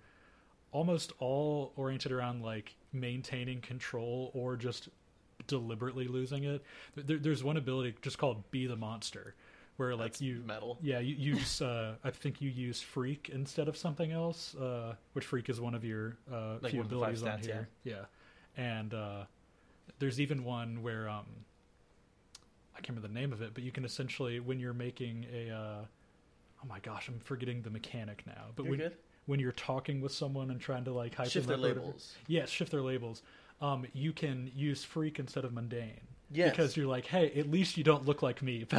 almost 0.72 1.14
all 1.20 1.72
oriented 1.76 2.12
around 2.12 2.42
like 2.42 2.76
maintaining 2.94 3.62
control 3.62 4.32
or 4.34 4.56
just 4.56 4.90
deliberately 5.48 6.08
losing 6.08 6.44
it. 6.46 6.64
There, 6.96 7.18
there's 7.18 7.44
one 7.44 7.58
ability 7.58 7.96
just 8.02 8.18
called 8.18 8.50
"Be 8.52 8.66
the 8.68 8.76
Monster," 8.78 9.36
where 9.78 9.96
like 9.96 10.12
That's 10.14 10.22
you 10.22 10.44
metal. 10.46 10.78
yeah 10.82 11.00
you 11.00 11.16
use 11.16 11.62
uh, 11.72 11.96
I 12.04 12.12
think 12.12 12.42
you 12.42 12.50
use 12.50 12.82
Freak 12.82 13.30
instead 13.34 13.68
of 13.68 13.76
something 13.78 14.12
else, 14.12 14.56
uh, 14.56 14.96
which 15.14 15.26
Freak 15.26 15.50
is 15.50 15.60
one 15.60 15.74
of 15.74 15.84
your 15.84 16.18
uh, 16.32 16.56
Like 16.62 16.72
few 16.72 16.82
abilities 16.82 17.24
on 17.24 17.40
stats, 17.40 17.46
here. 17.46 17.68
Yeah, 17.84 18.06
and 18.58 18.94
uh, 18.94 19.24
there's 20.00 20.20
even 20.22 20.44
one 20.44 20.84
where 20.84 21.10
um, 21.10 21.26
I 22.76 22.78
can't 22.82 22.90
remember 22.90 23.08
the 23.08 23.14
name 23.14 23.34
of 23.34 23.42
it, 23.42 23.54
but 23.54 23.64
you 23.64 23.72
can 23.72 23.86
essentially 23.86 24.40
when 24.40 24.60
you're 24.60 24.74
making 24.74 25.26
a 25.34 25.50
uh, 25.50 25.86
oh 26.64 26.68
my 26.68 26.80
gosh, 26.80 27.08
I'm 27.08 27.20
forgetting 27.20 27.62
the 27.62 27.70
mechanic 27.70 28.24
now. 28.26 28.46
But 28.56 28.64
You're 28.64 28.72
when 28.72 28.80
good. 28.80 28.94
when 29.26 29.40
you're 29.40 29.52
talking 29.54 30.02
with 30.02 30.12
someone 30.12 30.52
and 30.52 30.60
trying 30.60 30.84
to 30.86 30.94
like 30.94 31.16
hype 31.16 31.30
Shift 31.30 31.48
their 31.48 31.58
labels. 31.58 32.14
yes, 32.28 32.50
shift 32.50 32.72
their 32.72 32.82
labels. 32.82 33.22
Um, 33.62 33.86
you 33.94 34.12
can 34.14 34.52
use 34.56 34.84
freak 34.84 35.20
instead 35.20 35.46
of 35.46 35.54
mundane. 35.54 36.02
Yes. 36.34 36.52
Because 36.52 36.76
you're 36.76 36.88
like, 36.88 37.06
hey, 37.06 37.32
at 37.38 37.50
least 37.50 37.78
you 37.78 37.84
don't 37.84 38.06
look 38.06 38.22
like 38.22 38.42
me, 38.42 38.66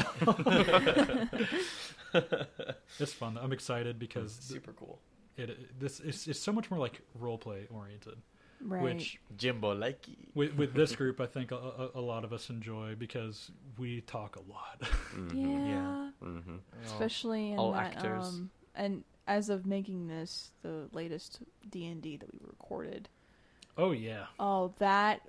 it's 2.98 3.12
fun. 3.12 3.38
I'm 3.40 3.52
excited 3.52 3.98
because 3.98 4.36
th- 4.36 4.60
Super 4.60 4.72
cool. 4.72 4.98
it 5.36 5.78
this 5.80 6.00
is 6.00 6.26
it's 6.28 6.38
so 6.38 6.52
much 6.52 6.70
more 6.70 6.78
like 6.80 7.00
role 7.18 7.38
play 7.38 7.66
oriented. 7.70 8.16
Right. 8.60 8.82
which 8.82 9.18
Jimbo 9.36 9.74
likey. 9.78 10.16
with, 10.34 10.54
with 10.54 10.72
this 10.74 10.94
group, 11.00 11.20
I 11.20 11.26
think 11.26 11.50
a, 11.50 11.56
a, 11.56 11.90
a 11.96 12.00
lot 12.00 12.24
of 12.24 12.32
us 12.32 12.48
enjoy 12.48 12.94
because 12.98 13.50
we 13.76 14.00
talk 14.02 14.36
a 14.36 14.50
lot. 14.50 14.80
yeah. 15.34 15.66
Yeah. 15.66 16.10
hmm 16.20 16.56
Especially 16.86 17.52
in 17.52 17.58
all 17.58 17.72
that, 17.72 17.96
actors. 17.96 18.24
um, 18.26 18.50
and 18.74 19.04
as 19.26 19.50
of 19.50 19.66
making 19.66 20.06
this 20.06 20.52
the 20.62 20.88
latest 20.92 21.40
D 21.68 21.84
and 21.86 22.00
D 22.00 22.16
that 22.16 22.32
we 22.32 22.38
recorded. 22.46 23.08
oh 23.76 23.90
yeah. 23.90 24.26
Oh, 24.38 24.72
that. 24.78 25.20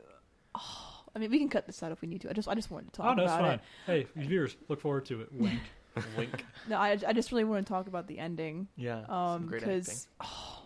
Oh, 0.53 0.95
I 1.16 1.20
mean, 1.20 1.32
we 1.32 1.39
can 1.39 1.47
cut 1.49 1.66
this 1.66 1.82
out 1.82 1.91
if 1.91 2.01
we 2.01 2.07
need 2.07 2.22
to. 2.22 2.30
I 2.30 2.34
just, 2.34 2.47
I 2.47 2.55
just 2.55 2.70
wanted 2.70 2.91
to 2.91 2.97
talk 2.97 3.13
about 3.13 3.20
it. 3.20 3.22
Oh, 3.22 3.26
no, 3.26 3.32
it's 3.34 3.39
about 3.39 3.61
fine. 3.88 3.97
it. 3.97 4.07
Hey, 4.16 4.22
viewers, 4.22 4.57
look 4.68 4.82
forward 4.82 5.05
to 5.05 5.22
it. 5.22 5.30
Wink. 5.32 5.59
Wink. 6.18 6.43
No, 6.68 6.78
I, 6.78 6.97
I 7.07 7.13
just 7.13 7.32
really 7.32 7.45
want 7.45 7.66
to 7.66 7.72
talk 7.72 7.88
about 7.88 8.07
the 8.07 8.20
ending. 8.20 8.68
Yeah. 8.76 9.05
some 9.05 9.16
Um, 9.16 9.45
great 9.47 9.61
because 9.61 10.07
oh, 10.20 10.63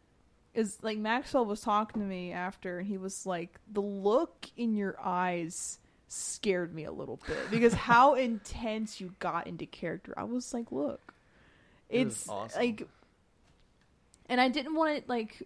is 0.54 0.78
like 0.82 0.98
Maxwell 0.98 1.44
was 1.44 1.60
talking 1.60 2.00
to 2.00 2.06
me 2.06 2.32
after, 2.32 2.78
and 2.78 2.86
he 2.86 2.96
was 2.96 3.26
like, 3.26 3.58
the 3.72 3.82
look 3.82 4.46
in 4.56 4.76
your 4.76 4.96
eyes 5.02 5.78
scared 6.06 6.74
me 6.74 6.84
a 6.84 6.92
little 6.92 7.20
bit 7.26 7.36
because 7.50 7.74
how 7.74 8.14
intense 8.14 9.00
you 9.00 9.14
got 9.18 9.46
into 9.48 9.66
character. 9.66 10.14
I 10.16 10.24
was 10.24 10.54
like, 10.54 10.70
look, 10.70 11.12
It 11.88 12.04
was 12.04 12.14
it's 12.14 12.28
awesome. 12.28 12.60
like, 12.60 12.88
and 14.26 14.40
I 14.40 14.48
didn't 14.48 14.74
want 14.74 14.96
it 14.96 15.08
like 15.08 15.42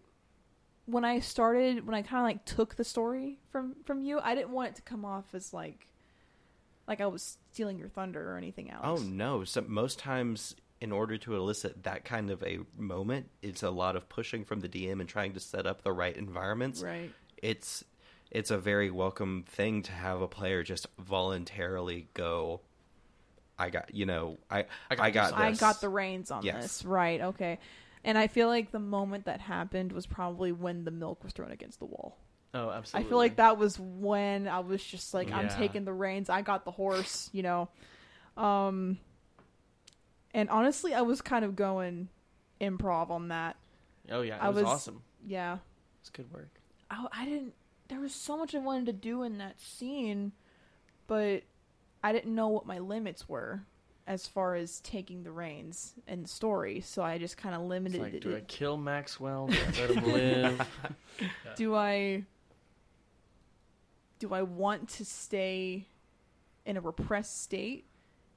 when 0.87 1.05
I 1.05 1.21
started 1.21 1.87
when 1.87 1.95
I 1.95 2.03
kind 2.03 2.21
of 2.21 2.25
like 2.25 2.45
took 2.45 2.75
the 2.77 2.85
story 2.85 3.39
from 3.51 3.77
from 3.85 4.03
you. 4.03 4.19
I 4.21 4.35
didn't 4.35 4.51
want 4.51 4.71
it 4.71 4.77
to 4.77 4.83
come 4.83 5.05
off 5.05 5.35
as 5.35 5.53
like 5.53 5.87
like 6.89 7.01
I 7.01 7.07
was 7.07 7.39
stealing 7.53 7.79
your 7.79 7.89
thunder 7.89 8.33
or 8.33 8.37
anything 8.37 8.71
else. 8.71 8.83
Oh 8.85 9.03
no! 9.05 9.45
So 9.45 9.65
most 9.67 9.99
times, 9.99 10.57
in 10.81 10.91
order 10.93 11.17
to 11.19 11.37
elicit 11.37 11.85
that 11.85 12.05
kind 12.05 12.31
of 12.31 12.43
a 12.43 12.59
moment, 12.77 13.29
it's 13.41 13.63
a 13.63 13.71
lot 13.71 13.95
of 13.97 14.09
pushing 14.09 14.45
from 14.45 14.61
the 14.61 14.69
DM 14.69 15.01
and 15.01 15.09
trying 15.09 15.33
to 15.35 15.41
set 15.41 15.67
up 15.67 15.83
the 15.83 15.93
right 15.93 16.17
environments. 16.17 16.83
right. 16.83 17.11
It's 17.41 17.85
it's 18.31 18.51
a 18.51 18.59
very 18.59 18.91
welcome 18.91 19.45
thing 19.47 19.83
to 19.83 19.93
have 19.93 20.21
a 20.23 20.29
player 20.29 20.63
just 20.63 20.87
voluntarily 20.99 22.09
go. 22.15 22.61
I 23.59 23.71
got 23.71 23.95
you 23.95 24.07
know 24.07 24.39
I 24.51 24.61
I 24.91 24.97
I 24.99 25.11
got 25.11 25.13
got, 25.13 25.27
this. 25.37 25.39
I 25.39 25.53
got 25.53 25.81
the 25.81 25.89
reins 25.89 26.31
on 26.31 26.43
Yes. 26.45 26.63
this. 26.63 26.85
Right, 26.85 27.21
okay. 27.21 27.59
And 28.05 28.19
I 28.19 28.27
feel 28.27 28.49
like 28.49 28.73
the 28.73 28.79
moment 28.81 29.27
that 29.27 29.41
happened 29.41 29.93
was 29.93 30.07
probably 30.07 30.51
when 30.53 30.85
the 30.85 30.91
milk 30.91 31.23
was 31.23 31.33
thrown 31.33 31.53
against 31.53 31.79
the 31.79 31.85
wall. 31.85 32.19
Oh, 32.55 32.71
absolutely. 32.71 33.07
I 33.07 33.09
feel 33.09 33.19
like 33.19 33.37
that 33.37 33.59
was 33.59 33.79
when 33.79 34.49
I 34.49 34.59
was 34.61 34.83
just 34.83 35.15
like, 35.15 35.31
I'm 35.33 35.49
taking 35.49 35.85
the 35.85 35.93
reins. 35.93 36.29
I 36.29 36.43
got 36.43 36.65
the 36.65 36.71
horse, 36.71 37.31
you 37.33 37.43
know. 37.43 37.69
Um 38.37 38.99
and 40.35 40.49
honestly, 40.51 40.95
I 40.95 41.03
was 41.03 41.21
kind 41.21 41.45
of 41.45 41.55
going 41.55 42.09
improv 42.61 43.11
on 43.11 43.29
that. 43.29 43.57
Oh 44.11 44.23
yeah, 44.23 44.37
it 44.37 44.43
I 44.43 44.49
was, 44.49 44.65
was- 44.65 44.73
awesome. 44.73 45.03
Yeah. 45.27 45.59
It's 46.01 46.11
good 46.11 46.33
work. 46.33 46.51
I, 46.91 47.07
I 47.13 47.25
didn't 47.25 47.55
there 47.89 48.01
was 48.01 48.15
so 48.15 48.37
much 48.37 48.55
I 48.55 48.59
wanted 48.59 48.87
to 48.87 48.93
do 48.93 49.23
in 49.23 49.39
that 49.39 49.61
scene, 49.61 50.33
but 51.07 51.43
I 52.03 52.13
didn't 52.13 52.35
know 52.35 52.49
what 52.49 52.67
my 52.67 52.79
limits 52.79 53.29
were 53.29 53.63
as 54.13 54.27
far 54.27 54.55
as 54.55 54.81
taking 54.81 55.23
the 55.25 55.31
reins 55.33 55.95
in 56.07 56.23
the 56.23 56.29
story. 56.29 56.81
So 56.81 57.03
I 57.03 57.19
just 57.19 57.37
kind 57.37 57.55
of 57.55 57.63
It's 57.63 57.69
limited 57.71 58.01
like, 58.01 58.15
it. 58.15 58.21
do 58.23 58.37
I 58.37 58.41
kill 58.43 58.77
Maxwell? 58.77 59.47
Do 59.49 59.57
I 59.59 59.81
let 59.81 59.91
him 59.91 60.05
live? 60.13 60.69
do 61.57 61.75
I 61.75 62.25
do 64.19 64.33
I 64.35 64.43
want 64.43 64.89
to 64.91 65.05
stay 65.05 65.87
in 66.65 66.77
a 66.77 66.81
repressed 66.81 67.43
state 67.43 67.87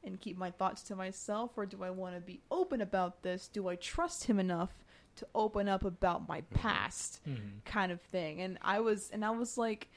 and 0.04 0.20
keep 0.20 0.38
my 0.38 0.52
thoughts 0.52 0.82
to 0.84 0.96
myself 0.96 1.52
or 1.58 1.66
do 1.66 1.84
I 1.84 1.90
want 1.92 2.16
to 2.16 2.22
be 2.22 2.42
open 2.50 2.82
about 2.82 3.22
this? 3.24 3.48
Do 3.48 3.68
I 3.68 3.76
trust 3.76 4.24
him 4.26 4.40
enough 4.40 4.72
to 5.18 5.28
open 5.36 5.68
up 5.70 5.84
about 5.86 6.28
my 6.28 6.42
past 6.54 7.20
Mhm. 7.28 7.64
kind 7.66 7.92
of 7.92 8.02
thing? 8.02 8.42
And 8.42 8.58
I 8.62 8.80
was 8.80 9.10
and 9.12 9.24
I 9.24 9.30
was 9.32 9.58
like 9.58 9.90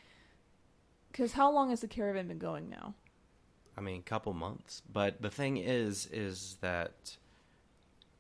cuz 1.12 1.32
how 1.32 1.50
long 1.50 1.70
has 1.70 1.80
the 1.80 1.88
caravan 1.88 2.28
been 2.28 2.38
going 2.38 2.68
now? 2.68 2.94
I 3.78 3.80
mean, 3.80 4.02
couple 4.02 4.32
months. 4.32 4.82
But 4.92 5.22
the 5.22 5.30
thing 5.30 5.56
is, 5.56 6.06
is 6.12 6.56
that, 6.60 7.16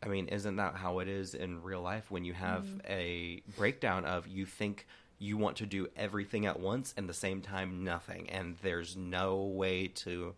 I 0.00 0.06
mean, 0.06 0.28
isn't 0.28 0.56
that 0.56 0.76
how 0.76 1.00
it 1.00 1.08
is 1.08 1.34
in 1.34 1.62
real 1.62 1.82
life 1.82 2.10
when 2.10 2.24
you 2.24 2.32
have 2.32 2.62
mm-hmm. 2.62 2.80
a 2.88 3.42
breakdown 3.56 4.04
of 4.04 4.28
you 4.28 4.46
think 4.46 4.86
you 5.18 5.36
want 5.36 5.56
to 5.56 5.66
do 5.66 5.88
everything 5.96 6.46
at 6.46 6.60
once 6.60 6.94
and 6.96 7.08
the 7.08 7.14
same 7.14 7.40
time 7.40 7.82
nothing, 7.82 8.30
and 8.30 8.56
there's 8.62 8.96
no 8.96 9.36
way 9.42 9.88
to 9.88 10.34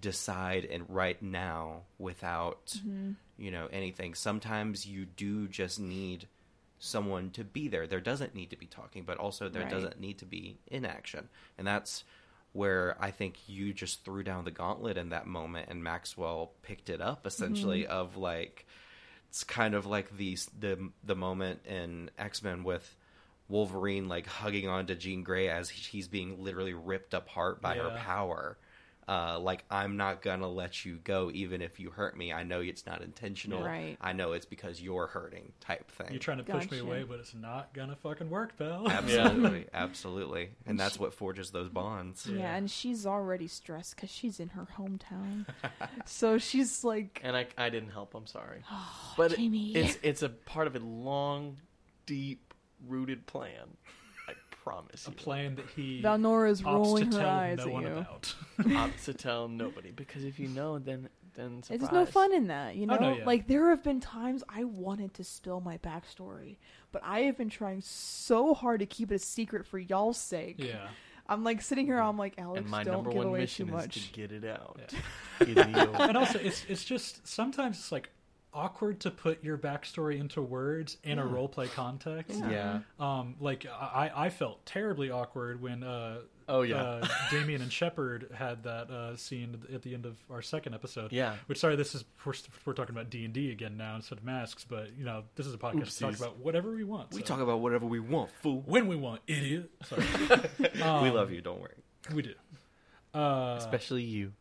decide 0.00 0.66
and 0.66 0.84
right 0.90 1.22
now 1.22 1.80
without 1.98 2.66
mm-hmm. 2.66 3.12
you 3.38 3.50
know 3.50 3.68
anything. 3.72 4.12
Sometimes 4.12 4.86
you 4.86 5.06
do 5.06 5.48
just 5.48 5.80
need 5.80 6.26
someone 6.78 7.30
to 7.30 7.42
be 7.42 7.68
there. 7.68 7.86
There 7.86 8.00
doesn't 8.00 8.34
need 8.34 8.50
to 8.50 8.56
be 8.56 8.66
talking, 8.66 9.04
but 9.04 9.16
also 9.16 9.48
there 9.48 9.62
Right. 9.62 9.70
doesn't 9.70 9.98
need 9.98 10.18
to 10.18 10.26
be 10.26 10.58
inaction, 10.66 11.30
and 11.56 11.66
that's 11.66 12.04
where 12.58 12.96
I 12.98 13.12
think 13.12 13.36
you 13.46 13.72
just 13.72 14.04
threw 14.04 14.24
down 14.24 14.44
the 14.44 14.50
gauntlet 14.50 14.96
in 14.96 15.10
that 15.10 15.28
moment, 15.28 15.68
and 15.70 15.84
Maxwell 15.84 16.50
picked 16.62 16.90
it 16.90 17.00
up 17.00 17.24
essentially. 17.24 17.84
Mm-hmm. 17.84 17.92
Of 17.92 18.16
like, 18.16 18.66
it's 19.28 19.44
kind 19.44 19.74
of 19.74 19.86
like 19.86 20.16
the 20.16 20.36
the 20.58 20.90
the 21.04 21.14
moment 21.14 21.60
in 21.66 22.10
X 22.18 22.42
Men 22.42 22.64
with 22.64 22.96
Wolverine 23.48 24.08
like 24.08 24.26
hugging 24.26 24.68
onto 24.68 24.96
Jean 24.96 25.22
Grey 25.22 25.48
as 25.48 25.70
he's 25.70 26.08
being 26.08 26.42
literally 26.42 26.74
ripped 26.74 27.14
apart 27.14 27.62
by 27.62 27.76
her 27.76 27.96
power. 27.96 28.58
Uh, 29.08 29.38
like 29.40 29.64
I'm 29.70 29.96
not 29.96 30.20
gonna 30.20 30.48
let 30.50 30.84
you 30.84 30.98
go, 31.02 31.30
even 31.32 31.62
if 31.62 31.80
you 31.80 31.88
hurt 31.90 32.14
me. 32.14 32.30
I 32.30 32.42
know 32.42 32.60
it's 32.60 32.84
not 32.84 33.00
intentional. 33.00 33.62
Right. 33.64 33.96
I 34.02 34.12
know 34.12 34.32
it's 34.32 34.44
because 34.44 34.82
you're 34.82 35.06
hurting, 35.06 35.52
type 35.60 35.90
thing. 35.90 36.08
You're 36.10 36.18
trying 36.18 36.36
to 36.38 36.44
push 36.44 36.70
me 36.70 36.78
away, 36.80 37.04
but 37.04 37.18
it's 37.18 37.34
not 37.34 37.72
gonna 37.72 37.96
fucking 37.96 38.28
work, 38.28 38.58
pal. 38.58 38.86
absolutely, 38.90 39.64
absolutely, 39.72 40.50
and 40.66 40.78
that's 40.78 40.98
what 40.98 41.14
forges 41.14 41.50
those 41.52 41.70
bonds. 41.70 42.26
Yeah, 42.30 42.38
Yeah. 42.38 42.56
and 42.56 42.70
she's 42.70 43.06
already 43.06 43.48
stressed 43.48 43.96
cuz 43.96 44.10
she's 44.10 44.40
in 44.40 44.50
her 44.50 44.68
hometown. 44.76 45.46
so 46.04 46.36
she's 46.36 46.84
like 46.84 47.20
and 47.24 47.34
I, 47.34 47.46
I 47.56 47.70
didn't 47.70 47.90
help. 47.92 48.14
I'm 48.14 48.26
sorry. 48.26 48.62
but 49.16 49.32
it- 49.32 49.36
Jamie. 49.38 49.74
it's 49.74 49.98
it's 50.02 50.22
a 50.22 50.28
part 50.28 50.66
of 50.66 50.76
a 50.76 50.80
long, 50.80 51.56
deep 52.04 52.52
rooted 52.86 53.26
plan. 53.26 53.76
I 54.68 54.74
promise 54.74 55.06
a 55.06 55.10
you. 55.10 55.16
plan 55.16 55.54
that 55.56 55.66
he 55.76 56.02
Valnora's 56.02 56.62
opts 56.62 56.64
rolling 56.74 57.10
to 57.10 57.16
her 57.16 57.22
tell 57.22 57.30
eyes 57.30 57.58
no 57.58 57.64
at 57.64 57.70
one 57.70 57.82
you. 57.82 57.88
about. 57.88 58.34
Opt 58.76 59.04
to 59.04 59.14
tell 59.14 59.48
nobody 59.48 59.90
because 59.90 60.24
if 60.24 60.38
you 60.38 60.48
know, 60.48 60.78
then 60.78 61.08
then 61.34 61.62
surprise. 61.62 61.80
There's 61.80 61.92
no 61.92 62.04
fun 62.06 62.32
in 62.34 62.48
that, 62.48 62.74
you 62.76 62.86
know. 62.86 62.96
Oh, 62.98 63.02
no, 63.10 63.16
yeah. 63.18 63.24
Like 63.24 63.46
there 63.46 63.70
have 63.70 63.82
been 63.84 64.00
times 64.00 64.42
I 64.48 64.64
wanted 64.64 65.14
to 65.14 65.24
spill 65.24 65.60
my 65.60 65.78
backstory, 65.78 66.56
but 66.92 67.02
I 67.04 67.20
have 67.20 67.36
been 67.36 67.50
trying 67.50 67.80
so 67.82 68.54
hard 68.54 68.80
to 68.80 68.86
keep 68.86 69.12
it 69.12 69.16
a 69.16 69.18
secret 69.18 69.66
for 69.66 69.78
y'all's 69.78 70.18
sake. 70.18 70.56
yeah. 70.58 70.88
I'm 71.30 71.44
like 71.44 71.60
sitting 71.60 71.84
here, 71.84 71.98
I'm 72.00 72.16
like, 72.16 72.34
Alex, 72.38 72.62
And 72.62 72.70
my 72.70 72.82
don't 72.82 72.94
number 72.94 73.10
give 73.10 73.18
one 73.18 73.26
away 73.26 73.40
mission 73.40 73.66
too 73.66 73.76
is 73.76 73.82
much. 73.82 74.06
to 74.08 74.12
get 74.14 74.32
it 74.32 74.46
out. 74.46 74.80
Yeah. 75.40 75.46
Idiot. 75.46 75.88
and 76.00 76.16
also 76.16 76.38
it's 76.38 76.64
it's 76.68 76.84
just 76.84 77.26
sometimes 77.28 77.76
it's 77.78 77.92
like 77.92 78.08
awkward 78.54 79.00
to 79.00 79.10
put 79.10 79.44
your 79.44 79.58
backstory 79.58 80.18
into 80.18 80.40
words 80.42 80.96
in 81.04 81.18
a 81.18 81.26
role 81.26 81.48
play 81.48 81.68
context. 81.68 82.40
yeah. 82.50 82.80
Um, 82.98 83.36
like 83.40 83.66
I, 83.66 84.10
I 84.14 84.30
felt 84.30 84.64
terribly 84.66 85.10
awkward 85.10 85.60
when 85.60 85.82
uh, 85.82 86.20
Oh 86.50 86.62
yeah. 86.62 86.76
uh, 86.82 87.06
Damien 87.30 87.60
and 87.60 87.70
Shepard 87.70 88.30
had 88.34 88.62
that 88.64 88.90
uh, 88.90 89.16
scene 89.16 89.58
at 89.72 89.82
the 89.82 89.92
end 89.92 90.06
of 90.06 90.16
our 90.30 90.40
second 90.40 90.74
episode. 90.74 91.12
yeah. 91.12 91.34
Which 91.46 91.58
sorry, 91.58 91.76
this 91.76 91.94
is 91.94 92.04
we're, 92.24 92.32
we're 92.64 92.72
talking 92.72 92.94
about 92.94 93.10
D 93.10 93.24
and 93.26 93.34
D 93.34 93.50
again 93.50 93.76
now 93.76 93.96
instead 93.96 94.16
of 94.18 94.24
masks, 94.24 94.64
but 94.68 94.88
you 94.98 95.04
know 95.04 95.24
this 95.36 95.46
is 95.46 95.52
a 95.52 95.58
podcast 95.58 95.98
to 95.98 96.04
talk 96.04 96.16
about 96.16 96.38
whatever 96.38 96.70
we 96.70 96.84
want. 96.84 97.12
We 97.12 97.20
so- 97.20 97.26
talk 97.26 97.40
about 97.40 97.60
whatever 97.60 97.84
we 97.84 98.00
want, 98.00 98.30
fool. 98.42 98.62
when 98.66 98.88
we 98.88 98.96
want, 98.96 99.20
idiot. 99.26 99.70
Sorry, 99.84 100.02
we 100.58 100.80
Um, 100.82 101.14
love 101.14 101.30
you. 101.30 101.42
Don't 101.42 101.60
worry. 101.60 101.74
We 102.14 102.22
do, 102.22 102.32
uh, 103.12 103.56
Especially 103.58 104.02
you. 104.04 104.32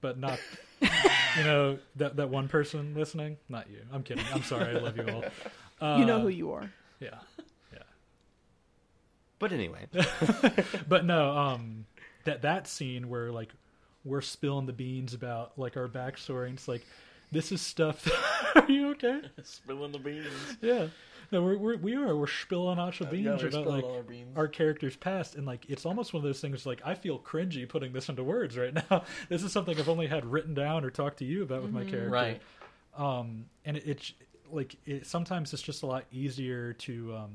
but 0.00 0.18
not 0.18 0.38
you 1.36 1.44
know 1.44 1.78
that 1.96 2.16
that 2.16 2.28
one 2.30 2.48
person 2.48 2.94
listening. 2.94 3.36
Not 3.48 3.70
you. 3.70 3.78
I'm 3.92 4.02
kidding. 4.02 4.24
I'm 4.32 4.42
sorry. 4.42 4.76
I 4.76 4.80
love 4.80 4.96
you 4.96 5.06
all. 5.08 5.24
Uh, 5.80 5.96
you 6.00 6.06
know 6.06 6.20
who 6.20 6.28
you 6.28 6.52
are. 6.52 6.70
Yeah, 7.00 7.18
yeah. 7.72 7.82
But 9.38 9.52
anyway, 9.52 9.86
But 10.88 11.04
no, 11.04 11.36
um, 11.36 11.86
that 12.24 12.42
that 12.42 12.66
scene 12.66 13.08
where 13.08 13.30
like 13.30 13.52
we're 14.04 14.20
spilling 14.20 14.66
the 14.66 14.72
beans 14.72 15.14
about 15.14 15.58
like 15.58 15.76
our 15.76 15.88
backstory. 15.88 16.46
And 16.46 16.54
it's 16.54 16.68
like 16.68 16.86
this 17.32 17.52
is 17.52 17.60
stuff. 17.60 18.04
That, 18.04 18.64
are 18.64 18.70
you 18.70 18.90
okay? 18.90 19.20
Spilling 19.42 19.92
the 19.92 19.98
beans. 19.98 20.26
Yeah. 20.60 20.88
No, 21.32 21.42
we're, 21.42 21.56
we're 21.58 21.76
we 21.76 21.94
are 21.94 22.16
we're 22.16 22.26
spilling 22.26 22.78
out 22.78 22.98
the 22.98 23.04
beans 23.04 23.42
Yeah, 23.42 23.48
about 23.48 23.66
like 23.66 23.84
our 23.84 24.02
beans. 24.02 24.36
our 24.36 24.48
characters' 24.48 24.96
past, 24.96 25.36
and 25.36 25.46
like 25.46 25.64
it's 25.68 25.86
almost 25.86 26.12
one 26.12 26.18
of 26.20 26.24
those 26.24 26.40
things. 26.40 26.66
Like 26.66 26.80
I 26.84 26.94
feel 26.94 27.18
cringy 27.20 27.68
putting 27.68 27.92
this 27.92 28.08
into 28.08 28.24
words 28.24 28.58
right 28.58 28.74
now. 28.90 29.04
This 29.28 29.42
is 29.44 29.52
something 29.52 29.78
I've 29.78 29.88
only 29.88 30.08
had 30.08 30.24
written 30.26 30.54
down 30.54 30.84
or 30.84 30.90
talked 30.90 31.18
to 31.18 31.24
you 31.24 31.42
about 31.44 31.62
with 31.62 31.72
my 31.72 31.84
character. 31.84 32.10
Right. 32.10 32.42
Um, 32.96 33.46
and 33.64 33.76
it, 33.76 33.84
it's 33.86 34.12
like 34.50 34.74
it, 34.86 35.06
sometimes 35.06 35.52
it's 35.52 35.62
just 35.62 35.82
a 35.84 35.86
lot 35.86 36.04
easier 36.10 36.72
to. 36.74 37.14
Um, 37.14 37.30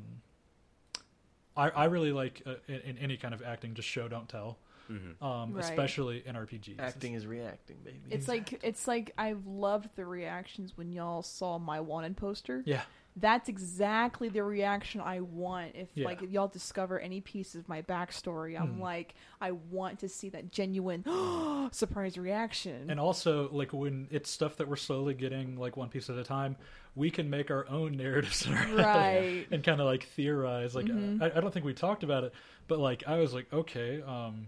I 1.56 1.70
I 1.70 1.86
really 1.86 2.12
like 2.12 2.41
uh, 2.46 2.56
in, 2.68 2.82
in 2.82 2.98
any 2.98 3.18
kind 3.18 3.34
of 3.34 3.41
acting, 3.41 3.74
just 3.76 3.88
show 3.88 4.08
don't 4.08 4.28
tell. 4.28 4.58
Mhm. 4.91 5.20
Um, 5.26 5.54
Right. 5.54 5.64
especially 5.64 6.22
in 6.28 6.36
RPGs. 6.36 6.80
Acting 6.80 7.14
is 7.16 7.26
reacting, 7.26 7.78
baby. 7.84 8.02
It's 8.12 8.28
like 8.28 8.60
it's 8.64 8.88
like 8.88 9.14
I've 9.18 9.48
loved 9.48 9.89
the 9.96 10.06
reactions 10.06 10.78
when 10.78 10.91
y'all 10.91 11.24
saw 11.24 11.58
my 11.58 11.80
wanted 11.80 12.18
poster. 12.18 12.62
Yeah. 12.66 12.82
That's 13.18 13.47
exactly 13.47 14.28
the 14.30 14.43
reaction 14.43 14.99
I 15.01 15.22
want. 15.22 15.72
If 15.76 15.88
Yeah. 15.95 16.05
like 16.05 16.22
if 16.22 16.32
y'all 16.32 16.47
discover 16.49 16.99
any 16.99 17.22
piece 17.22 17.55
of 17.55 17.68
my 17.70 17.82
backstory, 17.82 18.59
I'm 18.59 18.76
Hmm. 18.76 18.82
like, 18.82 19.16
I 19.39 19.51
want 19.51 19.99
to 19.99 20.09
see 20.09 20.30
that 20.30 20.51
genuine 20.51 21.03
surprise 21.72 22.18
reaction. 22.18 22.89
And 22.89 22.99
also, 22.99 23.49
like 23.51 23.72
when 23.74 24.07
it's 24.11 24.30
stuff 24.30 24.57
that 24.57 24.68
we're 24.68 24.76
slowly 24.76 25.13
getting, 25.13 25.55
like 25.57 25.78
one 25.78 25.89
piece 25.89 26.09
at 26.09 26.18
a 26.18 26.24
time, 26.24 26.57
we 26.95 27.09
can 27.09 27.30
make 27.30 27.51
our 27.51 27.68
own 27.70 27.93
narratives 27.97 28.45
in 28.45 28.53
our 28.53 28.57
head 28.59 28.76
Right. 28.76 29.47
and 29.51 29.63
kind 29.63 29.80
of 29.80 29.86
like 29.86 30.03
theorize. 30.07 30.76
Like 30.76 30.88
Mhm. 30.88 31.22
I, 31.22 31.38
I 31.38 31.41
don't 31.41 31.53
think 31.53 31.66
we 31.66 31.74
talked 31.74 32.03
about 32.03 32.24
it, 32.26 32.34
but 32.68 32.80
like 32.80 33.03
I 33.07 33.18
was 33.18 33.34
like, 33.34 33.51
okay, 33.53 34.01
um, 34.01 34.47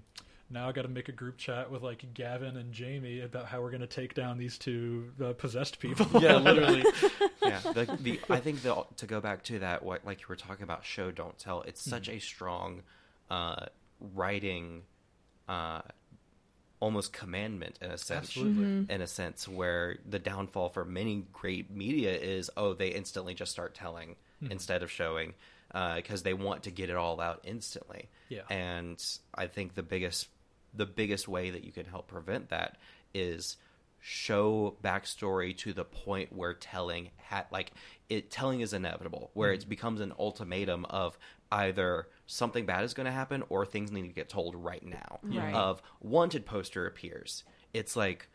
now 0.50 0.70
I 0.70 0.72
got 0.72 0.84
to 0.84 0.88
make 0.88 1.10
a 1.10 1.14
group 1.14 1.38
chat 1.38 1.70
with 1.70 1.82
like 1.82 2.14
Gavin 2.14 2.56
and 2.58 2.72
Jamie 2.72 3.22
about 3.22 3.46
how 3.48 3.62
we're 3.62 3.72
gonna 3.72 3.88
take 3.88 4.14
down 4.14 4.38
these 4.38 4.58
two 4.58 5.12
uh, 5.24 5.34
possessed 5.34 5.80
people. 5.80 6.22
Yeah, 6.22 6.36
literally. 6.38 6.84
yeah, 7.44 7.60
the, 7.60 7.98
the 8.00 8.20
I 8.30 8.40
think 8.40 8.62
the, 8.62 8.86
to 8.98 9.06
go 9.06 9.20
back 9.20 9.44
to 9.46 9.60
that, 9.60 9.84
what 9.84 10.06
like 10.06 10.22
you 10.22 10.26
were 10.30 10.36
talking 10.36 10.64
about, 10.64 10.86
show 10.86 11.12
don't 11.12 11.38
tell. 11.38 11.62
It's 11.64 11.82
such 11.82 12.08
a 12.10 12.20
strong 12.20 12.84
uh, 13.30 13.66
writing, 14.00 14.84
uh, 15.50 15.82
almost 16.80 17.12
commandment 17.12 17.78
in 17.82 17.92
a 17.92 17.98
sense. 17.98 18.28
Absolutely. 18.30 18.64
Mhm. 18.64 18.90
In 18.90 19.02
a 19.02 19.08
sense, 19.08 19.48
where 19.48 19.98
the 20.08 20.20
downfall 20.20 20.70
for 20.70 20.86
many 20.86 21.26
great 21.34 21.70
media 21.72 22.16
is, 22.18 22.50
oh, 22.56 22.74
they 22.74 22.90
instantly 22.90 23.34
just 23.34 23.52
start 23.52 23.74
telling 23.76 24.16
Mhm. 24.44 24.52
instead 24.52 24.84
of 24.84 24.92
showing 24.92 25.34
because 25.96 26.24
they 26.24 26.34
want 26.34 26.64
to 26.64 26.72
get 26.72 26.90
it 26.90 26.96
all 26.96 27.20
out 27.20 27.42
instantly. 27.44 28.08
Yeah. 28.30 28.44
And 28.50 29.04
I 29.36 29.48
think 29.48 29.76
the 29.76 29.84
biggest 29.84 30.28
the 30.78 30.86
biggest 30.86 31.28
way 31.28 31.50
that 31.50 31.64
you 31.64 31.72
can 31.72 31.86
help 31.86 32.08
prevent 32.08 32.50
that 32.50 32.78
is 33.14 33.58
show 34.00 34.76
backstory 34.84 35.58
to 35.58 35.74
the 35.74 35.84
point 35.84 36.32
where 36.32 36.54
telling 36.54 37.10
ha- 37.30 37.46
like 37.52 37.72
it 38.10 38.30
telling 38.30 38.62
is 38.62 38.72
inevitable 38.72 39.32
where 39.34 39.52
it 39.52 39.62
mm-hmm. 39.62 39.70
becomes 39.70 40.00
an 40.00 40.14
ultimatum 40.20 40.86
of 40.86 41.18
either 41.52 42.08
something 42.26 42.66
bad 42.66 42.84
is 42.84 42.94
going 42.94 43.06
to 43.06 43.12
happen 43.12 43.44
or 43.50 43.66
things 43.66 43.92
need 43.92 44.04
to 44.04 44.08
get 44.10 44.30
told 44.30 44.56
right 44.56 44.86
now 44.86 45.20
Right. 45.24 45.54
of 45.54 45.82
wanted 46.00 46.46
poster 46.46 46.86
appears 46.86 47.44
it's 47.74 47.96
like 47.96 48.30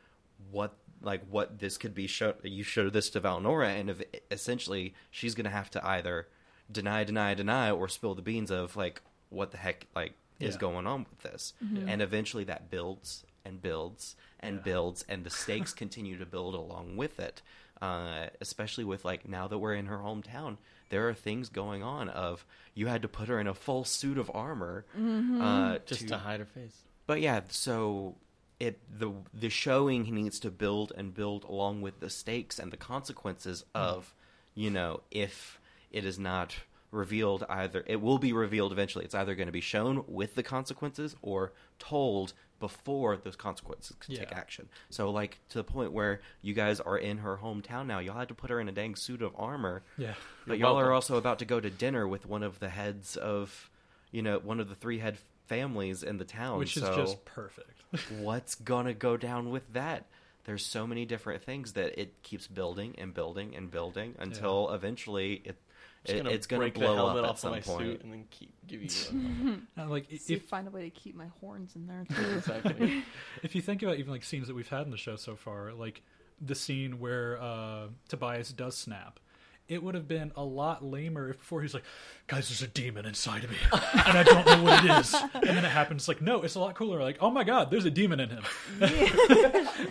what 0.51 0.74
like 1.01 1.22
what 1.30 1.59
this 1.59 1.78
could 1.78 1.95
be 1.95 2.07
show 2.07 2.34
you 2.43 2.64
show 2.64 2.90
this 2.90 3.09
to 3.11 3.20
Valnora 3.20 3.68
and 3.68 3.90
if, 3.90 4.03
essentially 4.30 4.95
she's 5.11 5.34
going 5.34 5.45
to 5.45 5.51
have 5.51 5.70
to 5.70 5.86
either 5.86 6.28
deny 6.70 7.05
deny 7.05 7.34
deny 7.34 7.70
or 7.70 7.88
spill 7.88 8.14
the 8.14 8.22
beans 8.22 8.51
of 8.51 8.76
like 8.76 9.01
what 9.28 9.53
the 9.53 9.57
heck 9.57 9.86
like 9.95 10.14
is 10.49 10.57
going 10.57 10.86
on 10.86 11.07
with 11.11 11.20
this 11.22 11.53
Mm-hmm. 11.64 11.88
and 11.88 12.03
eventually 12.03 12.45
that 12.45 12.70
builds 12.70 13.24
and 13.45 13.61
builds 13.62 14.16
and 14.40 14.57
Yeah. 14.57 14.62
builds 14.62 15.05
and 15.09 15.24
the 15.24 15.30
stakes 15.43 15.72
continue 15.72 16.18
to 16.18 16.26
build 16.26 16.55
along 16.55 16.97
with 16.97 17.18
it 17.20 17.43
uh, 17.80 18.26
especially 18.40 18.84
with 18.84 19.05
like 19.05 19.28
now 19.28 19.49
that 19.49 19.59
we're 19.59 19.74
in 19.74 19.86
her 19.86 19.99
hometown 19.99 20.57
there 20.90 21.09
are 21.09 21.14
things 21.14 21.49
going 21.49 21.82
on 21.82 22.09
of 22.09 22.45
you 22.74 22.86
had 22.86 23.03
to 23.03 23.09
put 23.09 23.28
her 23.28 23.40
in 23.40 23.47
a 23.47 23.55
full 23.55 23.84
suit 23.84 24.18
of 24.18 24.30
armor 24.34 24.84
Mm-hmm. 24.99 25.40
uh, 25.43 25.78
Just 25.86 26.09
to 26.09 26.18
hide 26.18 26.40
her 26.40 26.47
face. 26.47 26.76
but 27.07 27.20
yeah, 27.20 27.40
so 27.49 28.16
it 28.61 28.78
the 28.99 29.11
the 29.34 29.49
showing 29.51 30.03
needs 30.14 30.38
to 30.40 30.51
build 30.51 30.93
and 30.97 31.12
build 31.12 31.43
along 31.45 31.80
with 31.82 31.99
the 31.99 32.09
stakes 32.11 32.61
and 32.61 32.70
the 32.70 32.76
consequences 32.76 33.64
of, 33.74 34.14
you 34.55 34.70
know, 34.70 35.01
if 35.11 35.59
it 35.90 36.05
is 36.05 36.18
not 36.18 36.55
revealed 36.93 37.45
either 37.49 37.82
it 37.86 38.01
will 38.01 38.18
be 38.18 38.32
revealed 38.32 38.70
eventually. 38.70 39.05
It's 39.05 39.14
either 39.14 39.34
going 39.34 39.47
to 39.47 39.53
be 39.53 39.61
shown 39.61 40.05
with 40.07 40.36
the 40.36 40.43
consequences 40.45 41.16
or 41.22 41.53
told 41.78 42.34
before 42.61 43.16
those 43.16 43.34
consequences 43.34 43.97
can 43.99 44.14
take 44.14 44.30
action. 44.30 44.68
So 44.90 45.11
like 45.11 45.40
to 45.49 45.59
the 45.59 45.64
point 45.64 45.90
where 45.90 46.20
you 46.43 46.55
guys 46.55 46.78
are 46.78 46.97
in 46.97 47.18
her 47.18 47.38
hometown 47.43 47.86
now, 47.86 47.99
y'all 47.99 48.16
had 48.16 48.28
to 48.28 48.34
put 48.34 48.51
her 48.51 48.61
in 48.61 48.68
a 48.68 48.72
dang 48.72 48.95
suit 48.95 49.20
of 49.20 49.32
armor. 49.36 49.82
Yeah. 49.97 50.14
But 50.47 50.59
You're 50.59 50.68
y'all 50.68 50.78
are 50.78 50.93
also 50.93 51.16
about 51.16 51.40
to 51.40 51.45
go 51.45 51.59
to 51.59 51.70
dinner 51.70 52.07
with 52.07 52.24
one 52.24 52.45
of 52.45 52.61
the 52.61 52.68
heads 52.68 53.16
of, 53.16 53.68
you 54.12 54.22
know, 54.22 54.38
one 54.38 54.61
of 54.61 54.68
the 54.68 54.76
three 54.76 54.99
head 54.99 55.18
families 55.47 56.05
in 56.05 56.18
the 56.18 56.24
town. 56.24 56.59
Which 56.59 56.76
is 56.76 56.84
so 56.84 56.95
just 56.95 57.24
perfect. 57.24 57.82
what's 58.20 58.55
gonna 58.55 58.95
go 58.95 59.16
down 59.16 59.51
with 59.51 59.72
that? 59.72 60.07
There's 60.45 60.64
so 60.64 60.86
many 60.86 61.05
different 61.05 61.43
things 61.43 61.72
that 61.72 62.01
it 62.01 62.22
keeps 62.22 62.47
building 62.47 62.95
and 62.99 63.14
building 63.14 63.55
and 63.57 63.70
building 63.70 64.14
until 64.18 64.70
eventually 64.70 65.43
it, 65.45 65.57
Just 66.05 66.18
it 66.18 66.26
it's 66.26 66.46
gonna 66.46 66.61
break 66.61 66.74
the 66.74 66.80
blow 66.80 66.96
helmet 66.96 67.18
up 67.18 67.24
at 67.24 67.30
off 67.30 67.36
of 67.36 67.40
some 67.40 67.50
my 67.53 67.61
point. 67.61 67.80
suit 67.80 68.03
and 68.03 68.12
then 68.12 68.24
keep 68.30 68.53
give 68.66 68.82
you. 68.82 68.88
And, 69.11 69.66
like 69.90 70.07
i- 70.12 70.16
See, 70.16 70.34
if 70.34 70.42
find 70.48 70.66
a 70.66 70.70
way 70.70 70.82
to 70.82 70.90
keep 70.90 71.14
my 71.14 71.26
horns 71.40 71.76
in 71.76 71.86
there 71.86 72.05
too. 72.12 72.36
exactly. 72.38 73.05
if 73.42 73.55
you 73.55 73.61
think 73.62 73.82
about 73.82 73.98
even 73.98 74.12
like 74.12 74.24
scenes 74.24 74.48
that 74.48 74.55
we've 74.55 74.68
had 74.68 74.82
in 74.84 74.90
the 74.90 74.96
show 74.96 75.16
so 75.16 75.36
far, 75.36 75.72
like 75.72 76.03
the 76.40 76.55
scene 76.57 76.98
where 76.98 77.40
uh, 77.40 77.86
Tobias 78.09 78.53
does 78.53 78.76
snap, 78.76 79.20
it 79.68 79.80
would 79.80 79.94
have 79.94 80.09
been 80.09 80.32
a 80.34 80.44
lot 80.44 80.84
lamer 80.84 81.30
if 81.30 81.38
before 81.38 81.62
he's 81.62 81.72
like, 81.72 81.84
"Guys, 82.26 82.48
there's 82.48 82.62
a 82.62 82.66
demon 82.66 83.07
inside 83.07 83.44
of 83.44 83.50
me, 83.50 83.57
and 83.72 84.18
I 84.18 84.24
don't 84.24 84.44
know 84.44 84.62
what 84.64 84.84
it 84.84 84.90
is," 84.90 85.14
and 85.34 85.44
then 85.44 85.64
it 85.64 85.70
happens. 85.70 86.09
Like, 86.09 86.20
no, 86.20 86.42
it's 86.42 86.57
a 86.57 86.61
lot 86.61 86.74
cooler. 86.74 87.00
Like, 87.00 87.18
oh 87.20 87.30
my 87.30 87.44
god, 87.44 87.70
there's 87.70 87.84
a 87.84 87.90
demon 87.92 88.18
in 88.18 88.28
him. 88.30 88.42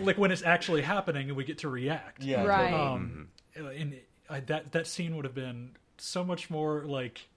like 0.02 0.18
when 0.18 0.30
it's 0.30 0.42
actually 0.42 0.82
happening 0.82 1.28
and 1.28 1.36
we 1.36 1.44
get 1.44 1.58
to 1.58 1.68
react. 1.70 2.22
Yeah. 2.22 2.44
Right. 2.44 2.70
totally. 2.70 2.80
Um, 2.88 3.28
and 3.56 3.96
I, 4.28 4.40
that 4.40 4.72
that 4.72 4.86
scene 4.86 5.16
would 5.16 5.24
have 5.24 5.34
been 5.34 5.70
so 6.02 6.24
much 6.24 6.50
more 6.50 6.84
like. 6.84 7.28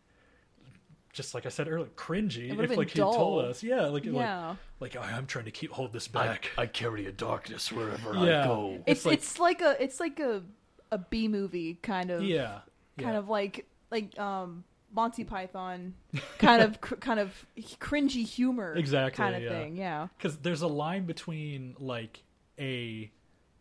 Just 1.13 1.33
like 1.33 1.45
I 1.45 1.49
said 1.49 1.69
earlier, 1.69 1.87
cringy. 1.95 2.49
It 2.49 2.57
would've 2.57 2.63
if 2.65 2.69
been 2.71 2.77
like 2.77 2.89
he 2.89 2.99
told 2.99 3.15
dull. 3.15 3.39
us, 3.39 3.63
yeah, 3.63 3.85
like 3.85 4.03
Yeah. 4.03 4.55
like 4.81 4.95
like 4.95 4.97
I'm 4.97 5.25
trying 5.27 5.45
to 5.45 5.51
keep 5.51 5.71
hold 5.71 5.93
this 5.93 6.09
back. 6.09 6.51
I 6.57 6.65
carry 6.65 7.05
a 7.05 7.11
darkness 7.13 7.71
wherever 7.71 8.13
Yeah. 8.15 8.43
I 8.43 8.47
go. 8.47 8.79
It's 8.85 9.05
like- 9.05 9.13
it's 9.13 9.39
like 9.39 9.61
a 9.61 9.81
it's 9.81 10.01
like 10.01 10.19
a 10.19 10.43
a 10.91 10.97
B 10.97 11.29
movie 11.29 11.75
kind 11.75 12.11
of 12.11 12.21
yeah, 12.21 12.59
kind 12.99 13.13
yeah. 13.13 13.17
of 13.19 13.29
like 13.29 13.65
like 13.91 14.19
um 14.19 14.65
Monty 14.93 15.23
Python 15.23 15.93
kind 16.37 16.61
of 16.61 16.81
cr- 16.81 16.95
kind 16.95 17.21
of 17.21 17.45
cringy 17.79 18.25
humor 18.25 18.73
Exactly, 18.75 19.15
kind 19.23 19.35
of 19.37 19.41
yeah. 19.43 19.49
thing. 19.49 19.77
Yeah. 19.77 20.07
because 20.17 20.37
there's 20.39 20.63
a 20.63 20.67
line 20.67 21.05
between 21.05 21.75
like 21.79 22.23
a 22.59 23.09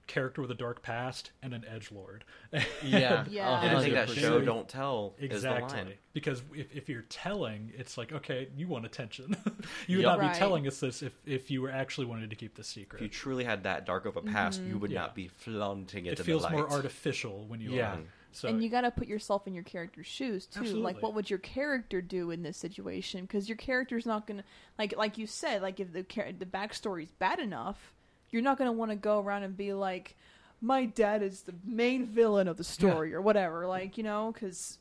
character 0.07 0.43
with 0.43 0.51
a 0.51 0.55
dark 0.55 0.83
past 0.83 1.31
and 1.43 1.55
an 1.55 1.65
edge 1.69 1.91
lord. 1.93 2.25
Yeah. 2.85 3.25
Yeah. 3.31 3.61
And 3.63 3.77
I 3.77 3.81
think 3.83 3.95
that 3.95 4.09
show 4.11 4.41
don't 4.41 4.69
tell 4.69 5.15
is 5.19 5.31
the 5.31 5.37
exactly 5.37 5.79
line. 5.79 5.93
because 6.13 6.43
if, 6.55 6.75
if 6.75 6.89
you're 6.89 7.03
telling, 7.03 7.73
it's 7.77 7.97
like 7.97 8.13
okay, 8.13 8.49
you 8.57 8.69
want 8.69 8.85
attention. 8.87 9.37
you 9.87 9.97
would 9.99 10.03
Yep. 10.05 10.13
not 10.13 10.19
Right. 10.21 10.33
be 10.33 10.39
telling 10.39 10.67
us 10.67 10.81
this 10.81 11.03
if 11.03 11.13
if 11.27 11.51
you 11.51 11.63
were 11.63 11.71
actually 11.71 12.07
wanted 12.07 12.31
to 12.31 12.37
keep 12.37 12.55
the 12.55 12.65
secret. 12.65 12.99
If 12.99 13.03
you 13.03 13.09
truly 13.09 13.45
had 13.45 13.65
that 13.65 13.87
dark 13.87 14.07
of 14.07 14.17
a 14.17 14.23
past, 14.23 14.61
you 14.63 14.79
would 14.79 14.91
Yeah. 14.91 15.01
not 15.01 15.15
be 15.15 15.29
flaunting 15.29 16.07
it. 16.07 16.19
it 16.21 16.23
feels 16.25 16.43
the 16.43 16.51
more 16.51 16.71
artificial 16.71 17.47
when 17.47 17.61
you 17.61 17.71
Yeah. 17.73 17.95
are. 17.95 17.99
So 18.33 18.49
and 18.49 18.61
you 18.63 18.69
got 18.69 18.81
to 18.81 18.91
put 18.91 19.07
yourself 19.07 19.47
in 19.47 19.55
your 19.55 19.63
character's 19.63 20.07
shoes 20.09 20.47
too. 20.47 20.59
Absolutely. 20.61 20.83
Like, 20.83 21.01
what 21.03 21.15
would 21.15 21.31
your 21.31 21.39
character 21.39 22.03
do 22.03 22.33
in 22.33 22.43
this 22.43 22.57
situation? 22.57 23.23
Because 23.23 23.49
your 23.49 23.57
character's 23.57 24.07
not 24.07 24.27
gonna 24.27 24.43
like, 24.79 24.97
like 24.97 25.19
you 25.19 25.27
said, 25.29 25.63
like 25.63 25.79
if 25.79 25.93
the 25.93 26.03
char- 26.03 26.33
the 26.33 26.45
backstory's 26.45 27.13
bad 27.13 27.39
enough, 27.39 27.93
you're 28.35 28.43
not 28.43 28.59
gonna 28.59 28.73
want 28.73 28.91
to 28.91 28.97
go 28.97 29.21
around 29.21 29.45
and 29.45 29.57
be 29.57 29.73
like, 29.73 30.17
"My 30.61 30.87
dad 30.87 31.23
is 31.23 31.43
the 31.43 31.55
main 31.65 32.05
villain 32.05 32.49
of 32.49 32.57
the 32.57 32.65
story" 32.65 33.15
or 33.15 33.23
whatever. 33.23 33.65
Like, 33.65 33.97
you 33.97 34.03
know, 34.03 34.33
because 34.35 34.79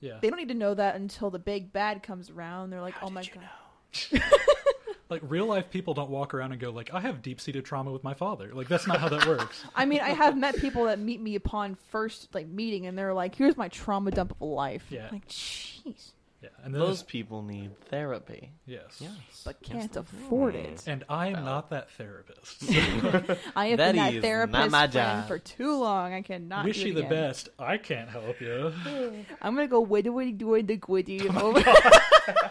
yeah, 0.00 0.18
they 0.20 0.28
don't 0.28 0.38
need 0.38 0.48
to 0.48 0.54
know 0.54 0.74
that 0.74 0.94
until 0.94 1.30
the 1.30 1.38
big 1.38 1.72
bad 1.72 2.02
comes 2.02 2.28
around. 2.28 2.68
They're 2.68 2.82
like, 2.82 2.94
"Oh 3.02 3.08
my 3.08 3.24
god." 3.24 4.22
like 5.08 5.22
real 5.24 5.46
life 5.46 5.70
people 5.70 5.94
don't 5.94 6.10
walk 6.10 6.34
around 6.34 6.52
and 6.52 6.60
go 6.60 6.70
like 6.70 6.92
I 6.92 7.00
have 7.00 7.22
deep 7.22 7.40
seated 7.40 7.64
trauma 7.64 7.90
with 7.90 8.04
my 8.04 8.12
father. 8.12 8.50
Like 8.52 8.68
that's 8.68 8.86
not 8.86 9.00
how 9.00 9.08
that 9.08 9.26
works. 9.26 9.64
I 9.74 9.86
mean, 9.86 10.00
I 10.00 10.10
have 10.10 10.36
met 10.36 10.56
people 10.56 10.84
that 10.84 10.98
meet 10.98 11.22
me 11.22 11.36
upon 11.36 11.76
first 11.90 12.34
like 12.34 12.48
meeting, 12.48 12.84
and 12.84 12.98
they're 12.98 13.14
like, 13.14 13.34
"Here's 13.34 13.56
my 13.56 13.68
trauma 13.68 14.10
dump 14.10 14.32
of 14.32 14.42
a 14.42 14.44
life." 14.44 14.84
Yeah. 14.90 15.08
Like, 15.10 15.26
jeez, 15.26 16.10
Yeah, 16.44 16.50
and 16.62 16.74
then 16.74 16.78
Those 16.80 16.98
there's- 16.98 17.02
people 17.04 17.42
need 17.42 17.80
therapy. 17.86 18.50
yes, 18.66 18.98
Yes, 19.00 19.10
but 19.46 19.62
can't 19.62 19.96
afford 19.96 20.54
it. 20.54 20.82
and 20.86 21.02
I 21.08 21.28
am 21.28 21.32
Valid. 21.36 21.44
not 21.46 21.70
that 21.70 21.90
therapist. 21.92 22.64
I 23.56 23.68
have 23.68 23.78
That 23.78 23.92
been 23.92 23.96
that 23.96 24.14
is 24.14 24.22
therapist 24.22 24.70
my 24.70 24.78
friend 24.88 24.92
job. 24.92 25.26
for 25.28 25.38
too 25.38 25.74
long. 25.78 26.12
I 26.12 26.20
cannot. 26.20 26.66
Wish 26.66 26.76
do 26.80 26.82
it 26.82 26.86
you 26.88 26.92
the 26.94 27.00
again. 27.00 27.10
best. 27.10 27.48
I 27.58 27.78
can't 27.78 28.10
help 28.10 28.40
you. 28.42 28.72
I'm 29.40 29.54
gonna 29.54 29.68
go 29.68 29.80
widdy 29.84 30.10
widdy 30.10 30.38
widdy 30.38 30.78
gwiddy 30.78 31.34
Oh 31.34 31.48
over. 31.56 31.64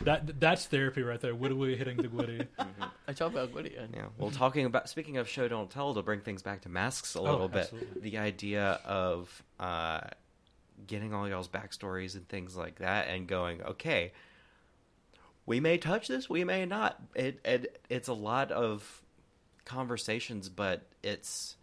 That 0.00 0.38
that's 0.40 0.66
therapy 0.66 1.02
right 1.02 1.20
there. 1.20 1.34
Whittaway 1.34 1.78
hitting 1.78 1.96
the 1.96 2.08
gwitty. 2.08 2.46
I 3.08 3.12
talk 3.12 3.32
about 3.32 3.52
Gwydion. 3.52 3.90
Yeah. 3.94 4.06
Well, 4.18 4.30
talking 4.30 4.66
about 4.66 4.88
speaking 4.88 5.16
of 5.18 5.28
show 5.28 5.46
don't 5.48 5.70
tell 5.70 5.94
to 5.94 6.02
bring 6.02 6.20
things 6.20 6.42
back 6.42 6.62
to 6.62 6.68
masks 6.68 7.14
a 7.14 7.22
little 7.22 7.48
bit, 7.48 7.62
absolutely. 7.72 8.00
the 8.10 8.18
idea 8.18 8.80
of 8.84 9.42
uh, 9.60 10.00
getting 10.86 11.12
all 11.14 11.28
y'all's 11.28 11.48
backstories 11.48 12.14
and 12.14 12.28
things 12.28 12.56
like 12.56 12.76
that, 12.80 13.08
and 13.08 13.26
going, 13.26 13.62
okay, 13.62 14.12
we 15.46 15.60
may 15.60 15.78
touch 15.78 16.08
this, 16.08 16.28
we 16.28 16.44
may 16.44 16.64
not. 16.66 17.00
It, 17.14 17.40
it 17.44 17.80
it's 17.88 18.08
a 18.08 18.14
lot 18.14 18.50
of 18.50 19.02
conversations, 19.64 20.48
but 20.48 20.86
it's 21.02 21.56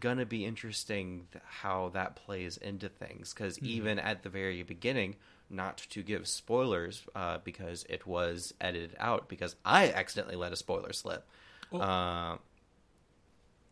gonna 0.00 0.26
be 0.26 0.44
interesting 0.44 1.26
how 1.44 1.90
that 1.94 2.16
plays 2.16 2.56
into 2.56 2.88
things 2.88 3.32
because 3.32 3.58
even 3.60 3.98
at 3.98 4.22
the 4.22 4.28
very 4.28 4.62
beginning 4.62 5.14
not 5.48 5.78
to 5.78 6.02
give 6.02 6.26
spoilers 6.26 7.04
uh, 7.14 7.38
because 7.44 7.86
it 7.88 8.04
was 8.04 8.52
edited 8.60 8.96
out 8.98 9.28
because 9.28 9.54
i 9.64 9.88
accidentally 9.92 10.34
let 10.34 10.52
a 10.52 10.56
spoiler 10.56 10.92
slip 10.92 11.24
Oh. 11.72 11.78
uh, 11.78 12.36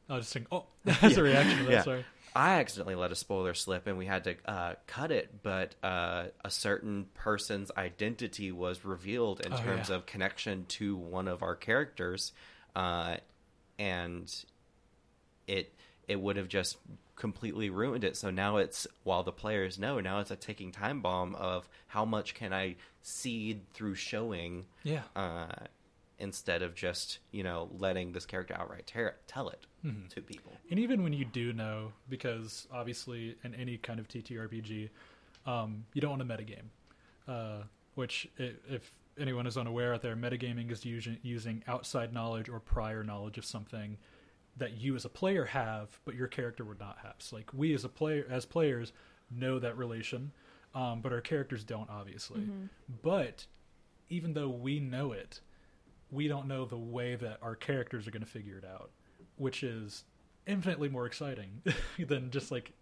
I'll 0.09 0.19
just 0.19 0.31
sing. 0.31 0.47
Oh, 0.53 0.65
as 1.03 1.17
a 1.17 1.23
reaction 1.23 1.59
to 1.59 1.65
that. 1.65 1.71
Yeah. 1.73 1.83
Sorry. 1.83 2.05
I 2.35 2.59
accidentally 2.59 2.97
let 2.97 3.13
a 3.13 3.15
spoiler 3.15 3.55
slip 3.55 3.87
and 3.87 3.97
we 3.97 4.07
had 4.07 4.25
to 4.25 4.35
uh, 4.45 4.75
cut 4.87 5.13
it, 5.13 5.43
but 5.43 5.75
uh, 5.83 6.25
a 6.45 6.51
certain 6.51 7.07
person's 7.15 7.71
identity 7.77 8.51
was 8.51 8.85
revealed 8.85 9.41
in 9.47 9.53
Oh, 9.53 9.57
terms 9.57 9.89
yeah. 9.89 9.97
of 9.97 10.07
connection 10.07 10.65
to 10.71 10.97
one 10.97 11.29
of 11.29 11.43
our 11.43 11.55
characters, 11.55 12.33
uh, 12.75 13.17
and 13.79 14.33
it 15.47 15.73
it 16.09 16.21
would 16.21 16.37
have 16.37 16.49
just 16.49 16.77
completely 17.17 17.71
ruined 17.71 18.03
it. 18.05 18.17
So 18.17 18.31
now 18.31 18.57
it's 18.57 18.87
while 19.05 19.23
the 19.23 19.33
players 19.33 19.79
know, 19.79 20.01
now 20.01 20.19
it's 20.21 20.31
a 20.33 20.37
ticking 20.37 20.73
time 20.73 21.01
bomb 21.01 21.35
of 21.37 21.69
how 21.87 22.05
much 22.05 22.35
can 22.35 22.53
I 22.53 22.77
seed 23.03 23.61
through 23.73 23.95
showing 23.95 24.67
Yeah. 24.83 25.03
Instead 26.19 26.63
of 26.63 26.75
just 26.75 27.19
you 27.33 27.43
know 27.43 27.69
letting 27.79 28.13
this 28.13 28.25
character 28.27 28.55
outright 28.57 28.87
tear 28.87 29.17
tell 29.27 29.49
it 29.49 29.67
Mhm. 29.85 30.09
to 30.11 30.23
people. 30.23 30.53
And 30.71 30.79
even 30.81 31.03
when 31.03 31.13
you 31.13 31.25
do 31.25 31.53
know, 31.53 31.93
because 32.09 32.67
obviously 32.73 33.37
in 33.45 33.55
any 33.55 33.77
kind 33.79 34.01
of 34.01 34.09
TTRPG, 34.09 34.89
um, 35.47 35.85
you 35.93 36.01
don't 36.01 36.19
want 36.19 36.27
to 36.27 36.35
metagame. 36.37 36.69
Uh, 37.29 37.65
which, 37.95 38.29
i- 38.41 38.55
if 38.69 38.93
anyone 39.19 39.47
is 39.47 39.57
unaware 39.57 39.95
out 39.95 40.03
there, 40.03 40.17
metagaming 40.17 40.71
is 40.71 40.85
using, 40.85 41.19
using 41.23 41.63
outside 41.69 42.13
knowledge 42.13 42.49
or 42.49 42.59
prior 42.61 43.05
knowledge 43.05 43.39
of 43.39 43.45
something 43.45 43.97
that 44.57 44.73
you 44.79 44.95
as 44.97 45.05
a 45.05 45.09
player 45.09 45.45
have, 45.47 46.01
but 46.05 46.15
your 46.15 46.27
character 46.29 46.65
would 46.65 46.79
not 46.81 46.99
have. 46.99 47.15
So, 47.19 47.37
like 47.37 47.53
we 47.55 47.73
as 47.75 47.85
a 47.85 47.89
player, 47.89 48.27
as 48.29 48.45
players, 48.47 48.93
know 49.31 49.59
that 49.59 49.77
relation, 49.77 50.33
um, 50.75 51.01
but 51.03 51.13
our 51.13 51.21
characters 51.21 51.63
don't, 51.65 51.89
obviously. 51.91 52.49
But 53.03 53.47
even 54.11 54.35
though 54.35 54.49
we 54.51 54.81
know 54.81 55.13
it, 55.13 55.41
we 56.15 56.29
don't 56.29 56.47
know 56.47 56.65
the 56.65 56.79
way 56.79 57.17
that 57.17 57.39
our 57.43 57.57
characters 57.57 58.07
are 58.07 58.11
going 58.11 58.25
to 58.25 58.31
figure 58.31 58.57
it 58.57 58.65
out, 58.65 58.91
which 59.37 59.63
is 59.63 60.05
infinitely 60.47 60.89
more 60.89 61.07
exciting 61.07 61.63
than 61.99 62.31
just 62.31 62.51
like 62.51 62.73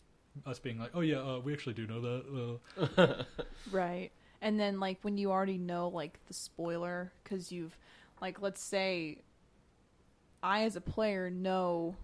us 0.47 0.59
being 0.59 0.79
like, 0.79 0.91
"Oh 0.95 1.01
yeah, 1.01 1.19
uh, 1.19 1.39
we 1.39 1.53
actually 1.53 1.75
do 1.75 1.87
know 1.87 2.01
that." 2.01 2.61
Uh, 2.99 3.23
Right. 3.71 4.11
And 4.41 4.59
then 4.59 4.81
like 4.81 4.99
when 5.03 5.17
you 5.19 5.31
already 5.31 5.59
know 5.59 5.89
like 5.89 6.19
the 6.27 6.35
spoiler 6.35 7.13
cuz 7.25 7.53
you've 7.53 7.79
like 8.21 8.43
let's 8.43 8.61
say 8.61 9.19
I 10.43 10.65
as 10.65 10.75
a 10.75 10.81
player 10.81 11.31
know 11.31 11.97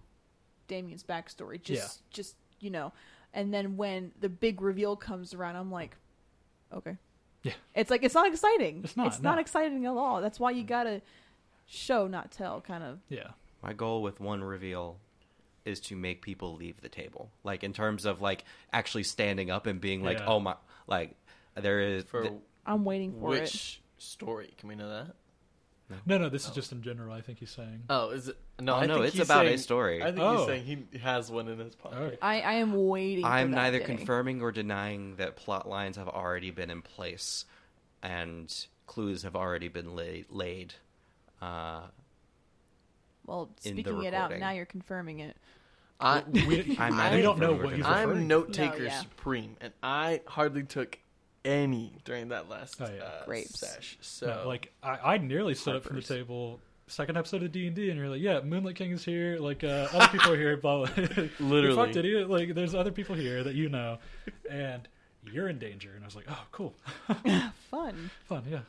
Damien's 0.67 1.03
backstory 1.03 1.61
just 1.61 2.09
just 2.09 2.35
you 2.61 2.69
know 2.69 2.93
and 3.33 3.53
then 3.53 3.75
when 3.75 4.13
the 4.21 4.29
big 4.29 4.61
reveal 4.61 4.95
comes 4.95 5.33
around 5.33 5.57
I'm 5.57 5.69
like 5.71 5.97
okay. 6.73 6.97
Yeah. 7.43 7.53
It's 7.73 7.89
like 7.89 8.03
it's 8.03 8.15
not 8.15 8.27
exciting. 8.27 8.81
It's 8.83 8.97
not, 8.97 9.07
It's 9.07 9.21
not 9.21 9.39
exciting 9.39 9.85
at 9.85 9.91
all. 9.93 10.21
That's 10.21 10.39
why 10.39 10.51
you 10.51 10.63
mm. 10.63 10.67
got 10.67 10.83
to 10.83 11.01
show 11.67 12.07
not 12.07 12.31
tell 12.31 12.61
kind 12.61 12.83
of. 12.83 12.99
yeah, 13.09 13.29
My 13.63 13.73
goal 13.73 14.01
with 14.01 14.19
one 14.19 14.43
reveal 14.43 14.97
is 15.65 15.79
to 15.81 15.95
make 15.95 16.21
people 16.21 16.55
leave 16.55 16.81
the 16.81 16.89
table. 16.89 17.29
Like 17.43 17.63
in 17.63 17.73
terms 17.73 18.05
of 18.05 18.21
like 18.21 18.43
actually 18.73 19.03
standing 19.03 19.51
up 19.51 19.67
and 19.67 19.79
being 19.79 20.03
like, 20.03 20.19
Yeah. 20.19 20.25
"Oh 20.27 20.39
my!" 20.39 20.55
Like 20.87 21.15
there 21.55 21.79
is 21.81 22.03
For 22.05 22.23
th- 22.23 22.33
I'm 22.65 22.83
waiting 22.85 23.13
for 23.19 23.35
it. 23.35 23.41
which 23.41 23.81
story? 23.97 24.53
Can 24.57 24.69
we 24.69 24.75
know 24.75 24.89
that? 24.89 25.15
No, 26.05 26.17
no, 26.17 26.29
this 26.29 26.45
is 26.45 26.51
just 26.51 26.71
in 26.71 26.81
general. 26.81 27.13
I 27.13 27.21
think 27.21 27.39
he's 27.39 27.49
saying. 27.51 27.83
Oh, 27.89 28.09
is 28.11 28.27
it? 28.27 28.37
No, 28.59 28.73
Oh, 28.75 28.77
I 28.77 28.85
no, 28.85 29.01
it's 29.01 29.15
he's 29.15 29.23
about 29.25 29.45
a 29.45 29.57
story. 29.57 30.01
I 30.03 30.07
think 30.07 30.19
Oh. 30.19 30.37
he's 30.37 30.45
saying 30.47 30.63
he 30.91 30.97
has 30.99 31.31
one 31.31 31.47
in 31.47 31.59
his 31.59 31.75
pocket. 31.75 31.97
All 31.97 32.03
right. 32.05 32.17
I, 32.21 32.41
I 32.41 32.53
am 32.53 32.87
waiting. 32.87 33.25
I'm 33.25 33.51
neither 33.51 33.79
day. 33.79 33.85
confirming 33.85 34.41
or 34.41 34.51
denying 34.51 35.15
that 35.17 35.35
plot 35.35 35.67
lines 35.67 35.97
have 35.97 36.07
already 36.09 36.51
been 36.51 36.69
in 36.69 36.81
place 36.81 37.45
and 38.03 38.53
clues 38.87 39.23
have 39.23 39.35
already 39.35 39.67
been 39.67 39.95
laid. 39.95 40.25
laid. 40.29 40.73
Uh, 41.41 41.81
Well, 43.25 43.49
in 43.63 43.75
the 43.75 43.83
speaking 43.83 44.03
it 44.03 44.13
out 44.13 44.37
now, 44.37 44.51
you're 44.51 44.65
confirming 44.65 45.19
it. 45.19 45.37
I, 45.99 46.23
We, 46.31 46.75
I'm 46.79 46.91
we 46.93 46.97
neither 46.97 47.21
don't 47.21 47.39
know 47.39 47.53
what 47.53 47.65
or 47.65 47.69
he's 47.75 47.77
denying. 47.83 48.07
referring 48.09 48.17
I'm 48.17 48.21
to. 48.21 48.27
note 48.27 48.53
taker 48.53 48.79
No, 48.79 48.85
yeah. 48.85 48.99
supreme, 49.01 49.57
and 49.61 49.73
I 49.83 50.21
hardly 50.27 50.63
took 50.63 50.97
any 51.45 51.93
during 52.05 52.29
that 52.29 52.49
last 52.49 52.79
Oh, 52.81 52.87
yeah. 52.93 53.03
uh, 53.03 53.25
Grapes. 53.25 53.59
sesh. 53.59 53.97
So 54.01 54.27
No, 54.27 54.47
like 54.47 54.71
I, 54.83 55.13
I 55.13 55.17
nearly 55.17 55.55
stood 55.55 55.77
up 55.77 55.83
from 55.83 55.95
the 55.97 56.01
table. 56.01 56.59
Second 56.87 57.17
episode 57.17 57.43
of 57.43 57.51
D 57.51 57.67
and 57.67 57.75
D, 57.75 57.89
and 57.91 57.99
you're 57.99 58.09
like, 58.09 58.19
"Yeah, 58.21 58.41
Moonlight 58.41 58.75
King 58.75 58.91
is 58.91 59.05
here. 59.05 59.37
Like 59.37 59.63
uh, 59.63 59.87
other 59.93 60.07
people 60.07 60.31
are 60.31 60.37
here." 60.37 60.57
Blah. 60.57 60.85
blah. 60.95 61.03
You 61.05 61.29
Literally. 61.39 61.75
fucked 61.75 61.95
idiot. 61.95 62.29
Like 62.31 62.55
there's 62.55 62.73
other 62.73 62.91
people 62.91 63.13
here 63.15 63.43
that 63.43 63.53
you 63.53 63.69
know, 63.69 63.99
and 64.49 64.87
you're 65.31 65.47
in 65.49 65.59
danger. 65.59 65.91
And 65.93 66.03
I 66.03 66.07
was 66.07 66.15
like, 66.15 66.25
"Oh, 66.27 66.43
cool, 66.51 66.73
Fun. 67.69 68.09
fun, 68.27 68.43
yeah." 68.49 68.61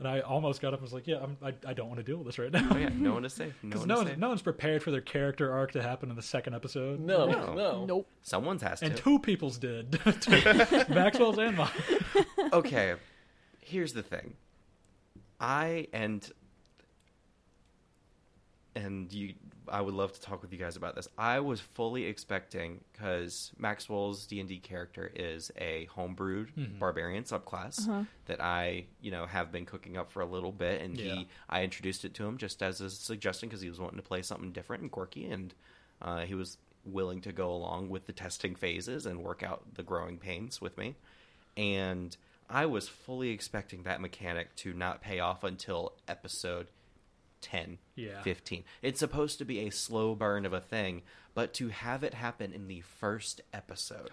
And 0.00 0.08
I 0.08 0.20
almost 0.20 0.60
got 0.60 0.68
up 0.74 0.80
and 0.80 0.82
was 0.82 0.92
like, 0.92 1.06
"Yeah, 1.06 1.18
I'm, 1.22 1.36
I, 1.40 1.54
I 1.68 1.72
don't 1.72 1.86
want 1.86 1.98
to 1.98 2.02
deal 2.04 2.16
with 2.16 2.26
this 2.26 2.38
right 2.38 2.50
now." 2.50 2.68
oh 2.72 2.76
yeah, 2.76 2.88
no 2.92 3.14
one 3.14 3.24
is 3.24 3.32
safe. 3.32 3.54
No 3.62 3.68
Because 3.68 3.80
one 3.80 3.88
no, 3.88 3.94
is 3.94 3.98
one's, 3.98 4.08
safe. 4.10 4.18
no 4.18 4.28
one's 4.28 4.42
prepared 4.42 4.82
for 4.82 4.90
their 4.90 5.00
character 5.00 5.52
arc 5.52 5.70
to 5.72 5.82
happen 5.82 6.10
in 6.10 6.16
the 6.16 6.22
second 6.22 6.54
episode. 6.54 6.98
no, 6.98 7.26
No. 7.26 7.54
no, 7.54 7.84
Nope. 7.86 8.08
Someone's 8.22 8.62
has 8.62 8.80
to. 8.80 8.86
And 8.86 8.96
two 8.96 9.20
people's 9.20 9.56
did. 9.56 10.00
Maxwell's 10.88 11.38
and 11.38 11.56
mine. 11.56 11.70
okay, 12.52 12.94
here's 13.60 13.92
the 13.92 14.02
thing. 14.02 14.34
I 15.40 15.86
and 15.92 16.28
and 18.74 19.12
you 19.12 19.34
I 19.68 19.80
would 19.80 19.94
love 19.94 20.12
to 20.12 20.20
talk 20.20 20.42
with 20.42 20.52
you 20.52 20.58
guys 20.58 20.76
about 20.76 20.94
this. 20.94 21.08
I 21.16 21.40
was 21.40 21.60
fully 21.60 22.04
expecting 22.04 22.80
cuz 22.92 23.52
Maxwell's 23.58 24.26
D&D 24.26 24.58
character 24.58 25.10
is 25.14 25.50
a 25.56 25.86
homebrewed 25.96 26.52
Mhm. 26.54 26.78
barbarian 26.78 27.24
subclass 27.24 27.88
Uh-huh. 27.88 28.04
that 28.26 28.40
I, 28.42 28.86
you 29.00 29.10
know, 29.10 29.26
have 29.26 29.50
been 29.52 29.64
cooking 29.66 29.96
up 29.96 30.10
for 30.12 30.20
a 30.20 30.26
little 30.26 30.52
bit 30.52 30.80
and 30.82 30.98
Yeah. 30.98 31.14
he 31.14 31.28
I 31.48 31.62
introduced 31.64 32.04
it 32.04 32.14
to 32.14 32.26
him 32.26 32.36
just 32.38 32.62
as 32.62 32.80
a 32.80 32.90
suggestion 32.90 33.48
cuz 33.50 33.60
he 33.62 33.68
was 33.68 33.80
wanting 33.80 33.96
to 33.98 34.02
play 34.06 34.22
something 34.22 34.52
different 34.52 34.82
and 34.82 34.90
quirky 34.92 35.26
and 35.30 35.54
uh, 36.02 36.24
he 36.26 36.34
was 36.34 36.58
willing 36.84 37.20
to 37.22 37.32
go 37.32 37.50
along 37.50 37.88
with 37.88 38.06
the 38.06 38.12
testing 38.12 38.54
phases 38.54 39.06
and 39.06 39.22
work 39.24 39.42
out 39.42 39.74
the 39.74 39.82
growing 39.82 40.18
pains 40.18 40.60
with 40.60 40.76
me 40.76 40.94
and 41.56 42.16
I 42.50 42.66
was 42.66 42.88
fully 42.88 43.30
expecting 43.30 43.84
that 43.84 44.00
mechanic 44.02 44.54
to 44.56 44.74
not 44.74 45.00
pay 45.00 45.18
off 45.20 45.42
until 45.44 45.94
episode 46.06 46.68
10, 47.44 47.78
Yeah. 47.94 48.22
15. 48.22 48.64
It's 48.82 48.98
supposed 48.98 49.38
to 49.38 49.44
be 49.44 49.60
a 49.60 49.70
slow 49.70 50.14
burn 50.14 50.44
of 50.46 50.52
a 50.52 50.60
thing, 50.60 51.02
but 51.34 51.52
to 51.54 51.68
have 51.68 52.02
it 52.02 52.14
happen 52.14 52.52
in 52.52 52.66
the 52.68 52.80
first 52.80 53.40
episode 53.52 54.10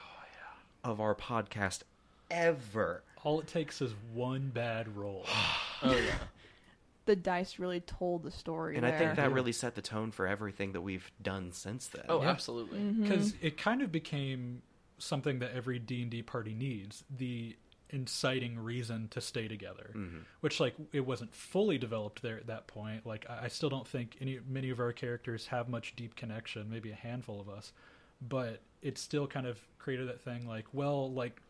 of 0.84 1.00
our 1.00 1.16
podcast 1.16 1.82
ever. 2.30 3.04
All 3.24 3.40
it 3.40 3.48
takes 3.48 3.82
is 3.82 3.94
one 4.14 4.50
bad 4.54 4.96
roll. 4.96 5.26
Oh 5.84 5.96
yeah. 5.96 6.14
The 7.06 7.16
dice 7.16 7.58
really 7.58 7.80
told 7.80 8.22
the 8.22 8.30
story. 8.30 8.78
And 8.78 8.86
I 8.86 8.92
think 8.92 9.16
there. 9.16 9.28
that 9.28 9.32
really 9.34 9.52
set 9.52 9.74
the 9.74 9.82
tone 9.82 10.12
for 10.12 10.28
everything 10.28 10.74
that 10.74 10.82
we've 10.82 11.10
done 11.20 11.52
since 11.54 11.88
then. 11.88 12.06
Oh, 12.08 12.22
Yeah. 12.22 12.30
absolutely. 12.30 12.78
Mm-hmm. 12.78 13.02
because 13.02 13.34
it 13.42 13.58
kind 13.58 13.82
of 13.82 13.92
became 13.92 14.62
something 15.00 15.40
that 15.40 15.52
every 15.56 15.80
d&d 15.80 16.22
party 16.22 16.54
needs 16.54 17.04
the 17.18 17.56
inciting 17.92 18.58
reason 18.60 19.08
to 19.10 19.20
stay 19.22 19.48
together 19.48 19.92
Mhm. 19.96 20.24
which 20.40 20.60
like 20.60 20.74
it 20.94 21.06
wasn't 21.06 21.34
fully 21.34 21.78
developed 21.78 22.22
there 22.22 22.38
at 22.38 22.48
that 22.48 22.68
point. 22.68 23.06
Like 23.06 23.26
i 23.30 23.46
I 23.46 23.48
still 23.50 23.70
don't 23.70 23.88
think 23.88 24.18
any 24.22 24.40
many 24.48 24.70
of 24.70 24.80
our 24.80 24.94
characters 24.94 25.48
have 25.48 25.68
much 25.70 25.96
deep 25.96 26.16
connection 26.16 26.70
maybe 26.70 26.92
a 26.92 26.96
handful 26.96 27.40
of 27.42 27.50
us 27.50 27.74
but 28.22 28.62
it 28.82 28.98
still 28.98 29.28
kind 29.28 29.46
of 29.48 29.60
created 29.80 30.08
that 30.08 30.22
thing 30.22 30.48
like 30.48 30.66
well 30.74 31.12
like 31.12 31.42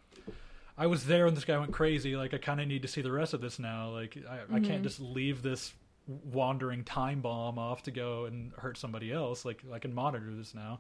i 0.78 0.88
was 0.88 1.06
there 1.06 1.26
when 1.26 1.36
this 1.36 1.44
guy 1.46 1.58
went 1.58 1.72
crazy 1.74 2.16
like 2.16 2.34
i 2.34 2.38
kind 2.38 2.60
of 2.62 2.68
need 2.68 2.82
to 2.82 2.88
see 2.88 3.02
the 3.02 3.12
rest 3.12 3.34
of 3.34 3.42
this 3.42 3.60
now. 3.60 3.90
Like 3.90 4.18
i, 4.30 4.56
I 4.56 4.60
can't 4.62 4.84
just 4.84 5.00
leave 5.00 5.42
this 5.42 5.74
wandering 6.32 6.84
time 6.84 7.22
bomb 7.22 7.58
off 7.60 7.84
to 7.84 7.92
go 7.92 8.26
and 8.26 8.52
hurt 8.58 8.78
somebody 8.78 9.12
else. 9.12 9.46
Like 9.46 9.62
i 9.72 9.80
can 9.80 9.94
monitor 9.94 10.34
this 10.36 10.54
now 10.56 10.80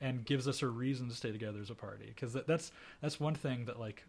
and 0.00 0.24
gives 0.24 0.48
us 0.48 0.62
a 0.62 0.66
reason 0.68 1.08
to 1.08 1.14
stay 1.14 1.30
together 1.30 1.60
as 1.60 1.70
a 1.70 1.74
party. 1.76 2.06
Because 2.06 2.32
that, 2.32 2.46
that's 2.46 2.72
that's 3.00 3.20
one 3.20 3.34
thing 3.34 3.66
that 3.66 3.78
like 3.78 4.04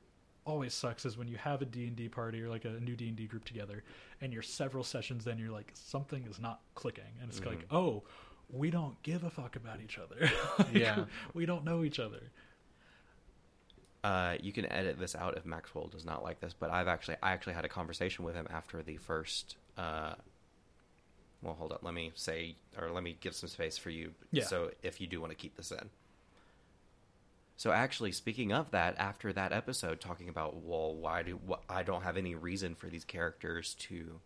always 0.46 0.74
sucks 0.74 1.06
is 1.06 1.18
when 1.18 1.28
you 1.28 1.38
have 1.38 1.62
a 1.62 1.66
D&D 1.66 2.10
party 2.10 2.42
or 2.42 2.50
like 2.50 2.66
a 2.66 2.80
new 2.80 2.96
D&D 2.96 3.26
group 3.28 3.46
together 3.46 3.84
and 4.22 4.34
you're 4.34 4.42
several 4.42 4.84
sessions 4.84 5.24
then 5.24 5.38
you're 5.38 5.52
like 5.52 5.72
something 5.74 6.26
is 6.30 6.40
not 6.40 6.60
clicking 6.76 7.04
and 7.22 7.30
it's 7.30 7.44
like 7.46 7.66
oh 7.72 8.04
we 8.52 8.70
don't 8.70 9.02
give 9.04 9.24
a 9.24 9.30
fuck 9.30 9.56
about 9.56 9.80
each 9.82 9.98
other 9.98 10.30
Like, 10.60 10.74
Yeah. 10.74 11.06
we 11.34 11.46
don't 11.46 11.64
know 11.64 11.84
each 11.84 12.00
other 12.00 12.22
Uh, 14.04 14.36
you 14.42 14.52
can 14.52 14.66
edit 14.72 15.00
this 15.00 15.16
out 15.16 15.38
if 15.38 15.46
Maxwell 15.46 15.88
does 15.88 16.04
not 16.06 16.24
like 16.24 16.42
this, 16.42 16.54
but 16.54 16.70
I've 16.70 16.90
actually 16.90 17.16
I 17.24 17.32
actually 17.32 17.54
had 17.54 17.64
a 17.66 17.70
conversation 17.70 18.26
with 18.26 18.36
him 18.36 18.48
after 18.50 18.84
the 18.84 18.98
first. 18.98 19.56
Uh, 19.78 20.16
well, 21.42 21.54
hold 21.56 21.72
up. 21.72 21.84
Let 21.84 21.94
me 21.94 22.12
say, 22.16 22.56
or 22.78 22.90
let 22.92 23.02
me 23.04 23.16
give 23.22 23.34
some 23.34 23.48
space 23.50 23.78
for 23.78 23.90
you. 23.92 24.14
Yeah. 24.32 24.44
So 24.44 24.72
if 24.82 25.00
you 25.00 25.08
do 25.08 25.22
want 25.22 25.32
to 25.32 25.38
keep 25.38 25.56
this 25.56 25.72
in. 25.72 25.90
So 27.56 27.72
actually, 27.72 28.12
speaking 28.12 28.52
of 28.52 28.72
that, 28.72 28.98
after 28.98 29.32
that 29.34 29.54
episode, 29.54 30.02
talking 30.02 30.28
about 30.30 30.56
well, 30.64 30.96
why 30.96 31.24
do 31.24 31.40
wh- 31.50 31.62
I 31.72 31.84
don't 31.84 32.04
have 32.04 32.18
any 32.18 32.36
reason 32.36 32.76
for 32.76 32.88
these 32.88 33.06
characters 33.06 33.76
to, 33.76 34.20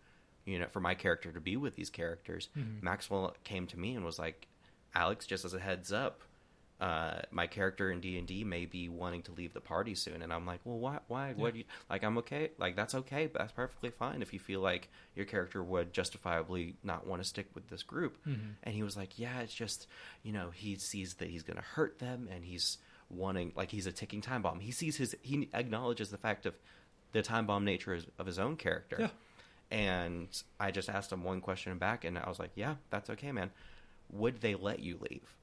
you 0.45 0.59
know, 0.59 0.67
for 0.71 0.79
my 0.79 0.95
character 0.95 1.31
to 1.31 1.41
be 1.41 1.57
with 1.57 1.75
these 1.75 1.89
characters, 1.89 2.49
Mhm. 2.57 2.81
Maxwell 2.81 3.35
came 3.43 3.67
to 3.67 3.77
me 3.79 3.95
and 3.95 4.05
was 4.05 4.17
like, 4.17 4.47
Alex, 4.95 5.25
just 5.27 5.43
as 5.45 5.53
a 5.53 5.59
heads 5.59 5.91
up, 5.91 6.21
uh, 6.79 7.21
my 7.31 7.47
character 7.47 7.89
in 7.91 7.99
D 7.99 8.17
and 8.19 8.27
D 8.27 8.43
may 8.43 8.65
be 8.65 8.87
wanting 8.87 9.23
to 9.23 9.31
leave 9.31 9.51
the 9.53 9.59
party 9.61 9.93
soon, 9.95 10.21
and 10.21 10.31
I'm 10.31 10.45
like, 10.45 10.59
well, 10.63 10.77
why? 10.77 10.99
Why? 11.07 11.33
What 11.33 11.53
do 11.53 11.59
you 11.59 11.65
like? 11.89 12.03
I'm 12.03 12.19
okay. 12.19 12.51
Like 12.59 12.75
that's 12.75 12.93
okay. 12.95 13.25
But 13.27 13.39
that's 13.39 13.51
perfectly 13.51 13.89
fine 13.89 14.21
if 14.21 14.31
you 14.31 14.39
feel 14.39 14.61
like 14.61 14.87
your 15.15 15.25
character 15.25 15.63
would 15.63 15.91
justifiably 15.91 16.75
not 16.83 17.05
want 17.07 17.21
to 17.21 17.27
stick 17.27 17.47
with 17.55 17.67
this 17.67 17.81
group. 17.83 18.23
Mhm. 18.25 18.53
And 18.63 18.75
he 18.75 18.83
was 18.83 18.95
like, 18.95 19.17
yeah, 19.19 19.39
it's 19.41 19.53
just 19.55 19.87
you 20.23 20.31
know 20.31 20.51
he 20.51 20.75
sees 20.75 21.15
that 21.15 21.29
he's 21.29 21.43
going 21.43 21.57
to 21.57 21.63
hurt 21.63 21.97
them, 21.99 22.29
and 22.31 22.45
he's 22.45 22.77
wanting 23.09 23.53
like 23.55 23.71
he's 23.71 23.87
a 23.87 23.91
ticking 23.91 24.21
time 24.21 24.41
bomb. 24.41 24.59
He 24.59 24.71
sees 24.71 24.97
his 24.97 25.15
he 25.21 25.49
acknowledges 25.53 26.09
the 26.09 26.17
fact 26.17 26.45
of 26.45 26.55
the 27.13 27.21
time 27.21 27.45
bomb 27.45 27.65
nature 27.65 27.99
of 28.17 28.25
his 28.25 28.39
own 28.39 28.55
character. 28.55 28.97
Yeah. 28.99 29.09
And 29.69 30.29
I 30.59 30.71
just 30.71 30.89
asked 30.89 31.11
him 31.11 31.23
one 31.23 31.41
question 31.41 31.77
back, 31.77 32.05
and 32.05 32.17
I 32.17 32.27
was 32.29 32.39
like, 32.39 32.51
"Yeah, 32.55 32.75
that's 32.89 33.09
okay, 33.09 33.31
man. 33.31 33.51
Would 34.11 34.39
they 34.39 34.55
let 34.55 34.79
you 34.79 34.97
leave?" 35.09 35.35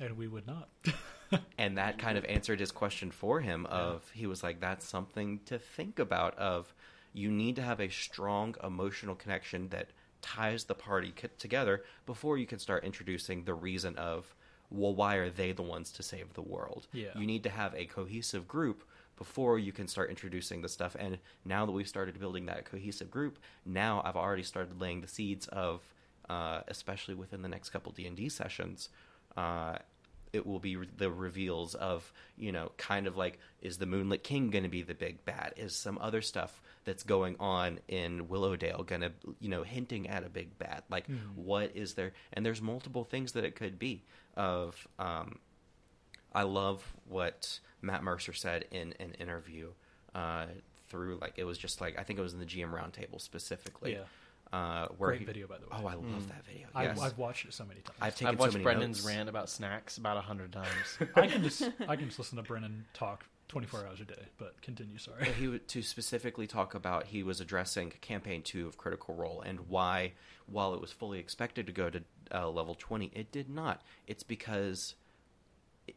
and 0.00 0.16
we 0.16 0.28
would 0.28 0.46
not. 0.46 0.68
and 1.58 1.78
that 1.78 1.98
kind 1.98 2.18
of 2.18 2.24
answered 2.26 2.60
his 2.60 2.72
question 2.72 3.10
for 3.10 3.40
him 3.40 3.66
of 3.66 4.10
he 4.14 4.26
was 4.26 4.42
like 4.42 4.60
that's 4.60 4.86
something 4.86 5.40
to 5.46 5.58
think 5.58 5.98
about 5.98 6.36
of 6.38 6.74
you 7.12 7.30
need 7.30 7.56
to 7.56 7.62
have 7.62 7.80
a 7.80 7.88
strong 7.88 8.54
emotional 8.62 9.14
connection 9.14 9.68
that 9.68 9.88
ties 10.20 10.64
the 10.64 10.74
party 10.74 11.12
together 11.38 11.82
before 12.06 12.38
you 12.38 12.46
can 12.46 12.58
start 12.58 12.84
introducing 12.84 13.44
the 13.44 13.54
reason 13.54 13.96
of 13.96 14.34
well 14.72 14.94
why 14.94 15.16
are 15.16 15.30
they 15.30 15.52
the 15.52 15.62
ones 15.62 15.90
to 15.92 16.02
save 16.02 16.32
the 16.34 16.42
world 16.42 16.86
Yeah. 16.92 17.10
you 17.16 17.26
need 17.26 17.42
to 17.44 17.50
have 17.50 17.74
a 17.74 17.84
cohesive 17.86 18.46
group 18.48 18.82
before 19.16 19.58
you 19.58 19.72
can 19.72 19.86
start 19.88 20.08
introducing 20.10 20.62
the 20.62 20.68
stuff 20.68 20.96
and 20.98 21.18
now 21.44 21.66
that 21.66 21.72
we've 21.72 21.86
started 21.88 22.18
building 22.18 22.46
that 22.46 22.64
cohesive 22.64 23.10
group 23.10 23.38
now 23.66 24.00
i've 24.04 24.16
already 24.16 24.42
started 24.42 24.80
laying 24.80 25.00
the 25.00 25.08
seeds 25.08 25.46
of 25.48 25.80
uh, 26.30 26.60
especially 26.68 27.14
within 27.14 27.42
the 27.42 27.48
next 27.48 27.70
couple 27.70 27.92
d&d 27.92 28.28
sessions 28.28 28.88
uh, 29.36 29.76
it 30.32 30.46
will 30.46 30.58
be 30.58 30.76
the 30.96 31.10
reveals 31.10 31.74
of 31.74 32.12
you 32.36 32.52
know 32.52 32.72
kind 32.76 33.06
of 33.06 33.16
like 33.16 33.38
is 33.60 33.78
the 33.78 33.86
moonlit 33.86 34.22
king 34.22 34.50
going 34.50 34.64
to 34.64 34.70
be 34.70 34.82
the 34.82 34.94
big 34.94 35.24
bad 35.24 35.52
is 35.56 35.76
some 35.76 35.98
other 36.00 36.22
stuff 36.22 36.60
that's 36.84 37.02
going 37.02 37.36
on 37.38 37.78
in 37.88 38.28
willowdale 38.28 38.82
going 38.82 39.02
to 39.02 39.12
you 39.40 39.48
know 39.48 39.62
hinting 39.62 40.08
at 40.08 40.24
a 40.24 40.28
big 40.28 40.58
bad 40.58 40.82
like 40.90 41.04
what 41.36 41.70
is 41.74 41.94
there 41.94 42.12
and 42.32 42.44
there's 42.44 42.62
multiple 42.62 43.04
things 43.04 43.32
that 43.32 43.44
it 43.44 43.54
could 43.54 43.78
be 43.78 44.02
of 44.36 44.88
um, 44.98 45.38
I 46.34 46.42
love 46.42 46.92
what 47.08 47.58
Matt 47.80 48.02
Mercer 48.02 48.32
said 48.32 48.64
in 48.70 48.94
an 48.98 49.12
interview 49.18 49.68
uh, 50.14 50.46
through 50.88 51.18
like 51.20 51.34
it 51.36 51.44
was 51.44 51.58
just 51.58 51.80
like 51.80 51.98
I 51.98 52.02
think 52.02 52.18
it 52.18 52.22
was 52.22 52.32
in 52.32 52.38
the 52.38 52.46
GM 52.46 52.72
roundtable 52.72 53.20
specifically. 53.20 53.92
Yeah. 53.92 54.04
Uh, 54.52 54.86
where 54.98 55.10
Great 55.10 55.20
he- 55.20 55.24
video, 55.24 55.46
by 55.46 55.56
the 55.56 55.62
way. 55.62 55.68
Oh, 55.72 55.86
I 55.86 55.94
love 55.94 56.28
that 56.28 56.44
video. 56.44 56.66
I, 56.74 56.84
Yes. 56.84 57.00
I've 57.00 57.16
watched 57.16 57.46
it 57.46 57.54
so 57.54 57.64
many 57.64 57.80
times. 57.80 57.96
I've 58.02 58.14
taken 58.14 58.34
I've 58.34 58.38
watched 58.38 58.52
so 58.52 58.58
many 58.58 58.64
Brennan's 58.64 58.98
notes. 59.04 59.16
rant 59.16 59.28
about 59.30 59.48
snacks 59.48 59.96
about 59.96 60.18
a 60.18 60.20
hundred 60.20 60.52
times. 60.52 60.98
I 61.16 61.26
can 61.26 61.42
just 61.42 61.62
I 61.88 61.96
can 61.96 62.06
just 62.06 62.18
listen 62.18 62.36
to 62.36 62.42
Brennan 62.42 62.84
talk 62.92 63.24
24 63.48 63.86
hours 63.86 64.00
a 64.00 64.04
day. 64.04 64.26
But 64.38 64.60
continue. 64.60 64.98
Sorry. 64.98 65.20
But 65.20 65.28
he 65.36 65.48
would 65.48 65.66
to 65.68 65.80
specifically 65.82 66.46
talk 66.46 66.74
about 66.74 67.06
he 67.06 67.22
was 67.22 67.40
addressing 67.40 67.92
campaign 68.02 68.42
two 68.42 68.66
of 68.66 68.76
Critical 68.76 69.14
Role 69.14 69.40
and 69.44 69.68
why, 69.70 70.12
while 70.46 70.74
it 70.74 70.82
was 70.82 70.92
fully 70.92 71.18
expected 71.18 71.66
to 71.66 71.72
go 71.72 71.88
to 71.88 72.02
uh, 72.34 72.48
level 72.50 72.74
twenty, 72.78 73.10
it 73.14 73.32
did 73.32 73.48
not. 73.48 73.80
It's 74.06 74.22
because 74.22 74.96
it, 75.88 75.94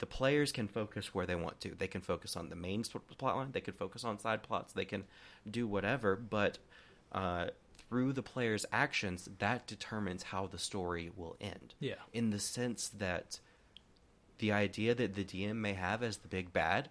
the 0.00 0.06
players 0.06 0.50
can 0.50 0.66
focus 0.66 1.14
where 1.14 1.26
they 1.26 1.36
want 1.36 1.60
to. 1.60 1.76
They 1.78 1.86
can 1.88 2.00
focus 2.00 2.36
on 2.36 2.48
the 2.48 2.56
main 2.56 2.80
s- 2.80 2.90
plotline. 3.20 3.52
They 3.52 3.60
can 3.60 3.74
focus 3.74 4.02
on 4.02 4.18
side 4.18 4.42
plots. 4.42 4.72
They 4.72 4.84
can 4.84 5.04
do 5.48 5.66
whatever. 5.68 6.16
But 6.16 6.58
uh, 7.12 7.46
through 7.88 8.12
the 8.12 8.22
players' 8.22 8.66
actions, 8.72 9.28
that 9.38 9.66
determines 9.66 10.24
how 10.24 10.46
the 10.46 10.58
story 10.58 11.10
will 11.16 11.36
end. 11.40 11.74
Yeah. 11.80 11.94
In 12.12 12.30
the 12.30 12.38
sense 12.38 12.88
that 12.88 13.40
the 14.38 14.52
idea 14.52 14.94
that 14.94 15.14
the 15.14 15.24
DM 15.24 15.56
may 15.56 15.74
have 15.74 16.02
as 16.02 16.18
the 16.18 16.28
big 16.28 16.52
bad 16.52 16.90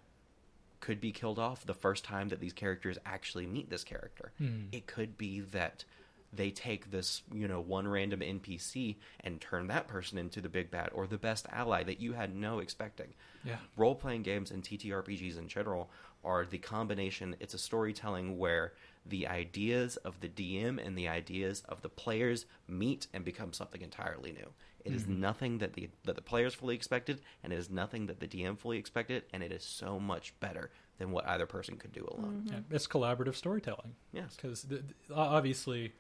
could 0.80 1.00
be 1.00 1.12
killed 1.12 1.40
off 1.40 1.66
the 1.66 1.74
first 1.74 2.04
time 2.04 2.30
that 2.30 2.40
these 2.40 2.54
characters 2.54 2.98
actually 3.06 3.46
meet 3.46 3.70
this 3.70 3.84
character. 3.84 4.32
Hmm. 4.38 4.66
It 4.72 4.86
could 4.86 5.18
be 5.18 5.40
that 5.40 5.86
they 6.34 6.52
take 6.52 6.92
this, 6.92 7.24
you 7.34 7.48
know, 7.48 7.62
one 7.62 7.88
random 7.88 8.20
NPC 8.20 8.98
and 9.22 9.40
turn 9.40 9.68
that 9.68 9.88
person 9.88 10.18
into 10.18 10.42
the 10.42 10.50
big 10.50 10.70
bad 10.70 10.90
or 10.94 11.08
the 11.08 11.18
best 11.18 11.48
ally 11.52 11.84
that 11.84 12.00
you 12.00 12.14
had 12.14 12.36
no 12.36 12.60
expecting. 12.60 13.14
Yeah. 13.44 13.58
Role 13.78 13.96
playing 13.96 14.24
games 14.24 14.52
and 14.52 14.62
TTRPGs 14.62 15.38
in 15.38 15.48
general 15.48 15.90
are 16.24 16.46
the 16.46 16.58
combination, 16.58 17.36
it's 17.40 17.54
a 17.54 17.58
storytelling 17.58 18.38
where 18.38 18.74
the 19.10 19.28
ideas 19.28 19.98
of 19.98 20.20
the 20.20 20.28
DM 20.28 20.86
and 20.86 20.98
the 20.98 21.08
ideas 21.08 21.64
of 21.68 21.82
the 21.82 21.90
players 21.90 22.46
meet 22.68 23.08
and 23.14 23.24
become 23.24 23.54
something 23.54 23.82
entirely 23.82 24.32
new. 24.32 24.50
It 24.84 24.94
is 24.94 25.04
mm-hmm. 25.04 25.20
nothing 25.20 25.58
that 25.58 25.74
the 25.74 25.90
that 26.06 26.16
the 26.16 26.22
players 26.22 26.54
fully 26.54 26.76
expected, 26.76 27.22
and 27.44 27.52
it 27.52 27.60
is 27.60 27.70
nothing 27.70 28.06
that 28.08 28.22
the 28.22 28.28
DM 28.28 28.58
fully 28.58 28.78
expected, 28.78 29.24
and 29.34 29.44
it 29.44 29.52
is 29.52 29.64
so 29.64 30.00
much 30.00 30.34
better 30.40 30.72
than 30.98 31.12
what 31.12 31.28
either 31.28 31.46
person 31.46 31.76
could 31.76 31.92
do 31.92 32.08
alone. 32.10 32.44
Mm-hmm. 32.46 32.54
Yeah, 32.54 32.76
it's 32.76 32.88
collaborative 32.88 33.36
storytelling. 33.36 33.96
Yes. 34.14 34.36
because 34.36 34.64
th- 34.64 34.82
th- 34.82 34.94
obviously, 35.14 35.94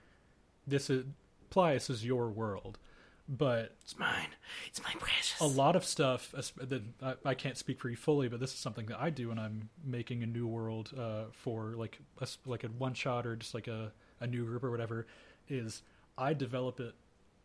this 0.65 0.89
is 0.89 1.03
Plius 1.49 1.89
is 1.89 2.05
your 2.05 2.29
world, 2.29 2.77
but 3.27 3.75
It's 3.81 3.97
mine. 3.97 4.29
It's 4.67 4.81
my 4.81 4.91
precious. 4.99 5.39
a 5.41 5.45
lot 5.45 5.75
of 5.75 5.83
stuff 5.83 6.31
that 6.31 6.81
I, 7.01 7.15
I 7.25 7.33
can't 7.33 7.57
speak 7.57 7.79
for 7.79 7.89
you 7.89 7.95
fully, 7.95 8.27
but 8.29 8.39
this 8.39 8.53
is 8.53 8.59
something 8.59 8.85
that 8.87 8.99
I 8.99 9.09
do 9.09 9.29
when 9.29 9.39
I'm 9.39 9.69
making 9.83 10.23
a 10.23 10.25
new 10.25 10.47
world 10.47 10.91
uh, 10.97 11.25
for 11.31 11.73
like 11.75 11.99
a, 12.21 12.27
like 12.45 12.63
a 12.63 12.67
one 12.67 12.93
shot 12.93 13.25
or 13.25 13.35
just 13.35 13.53
like 13.53 13.67
a, 13.67 13.91
a 14.19 14.27
new 14.27 14.45
group 14.45 14.63
or 14.63 14.71
whatever. 14.71 15.07
Is 15.49 15.81
I 16.17 16.33
develop 16.33 16.79
it 16.79 16.93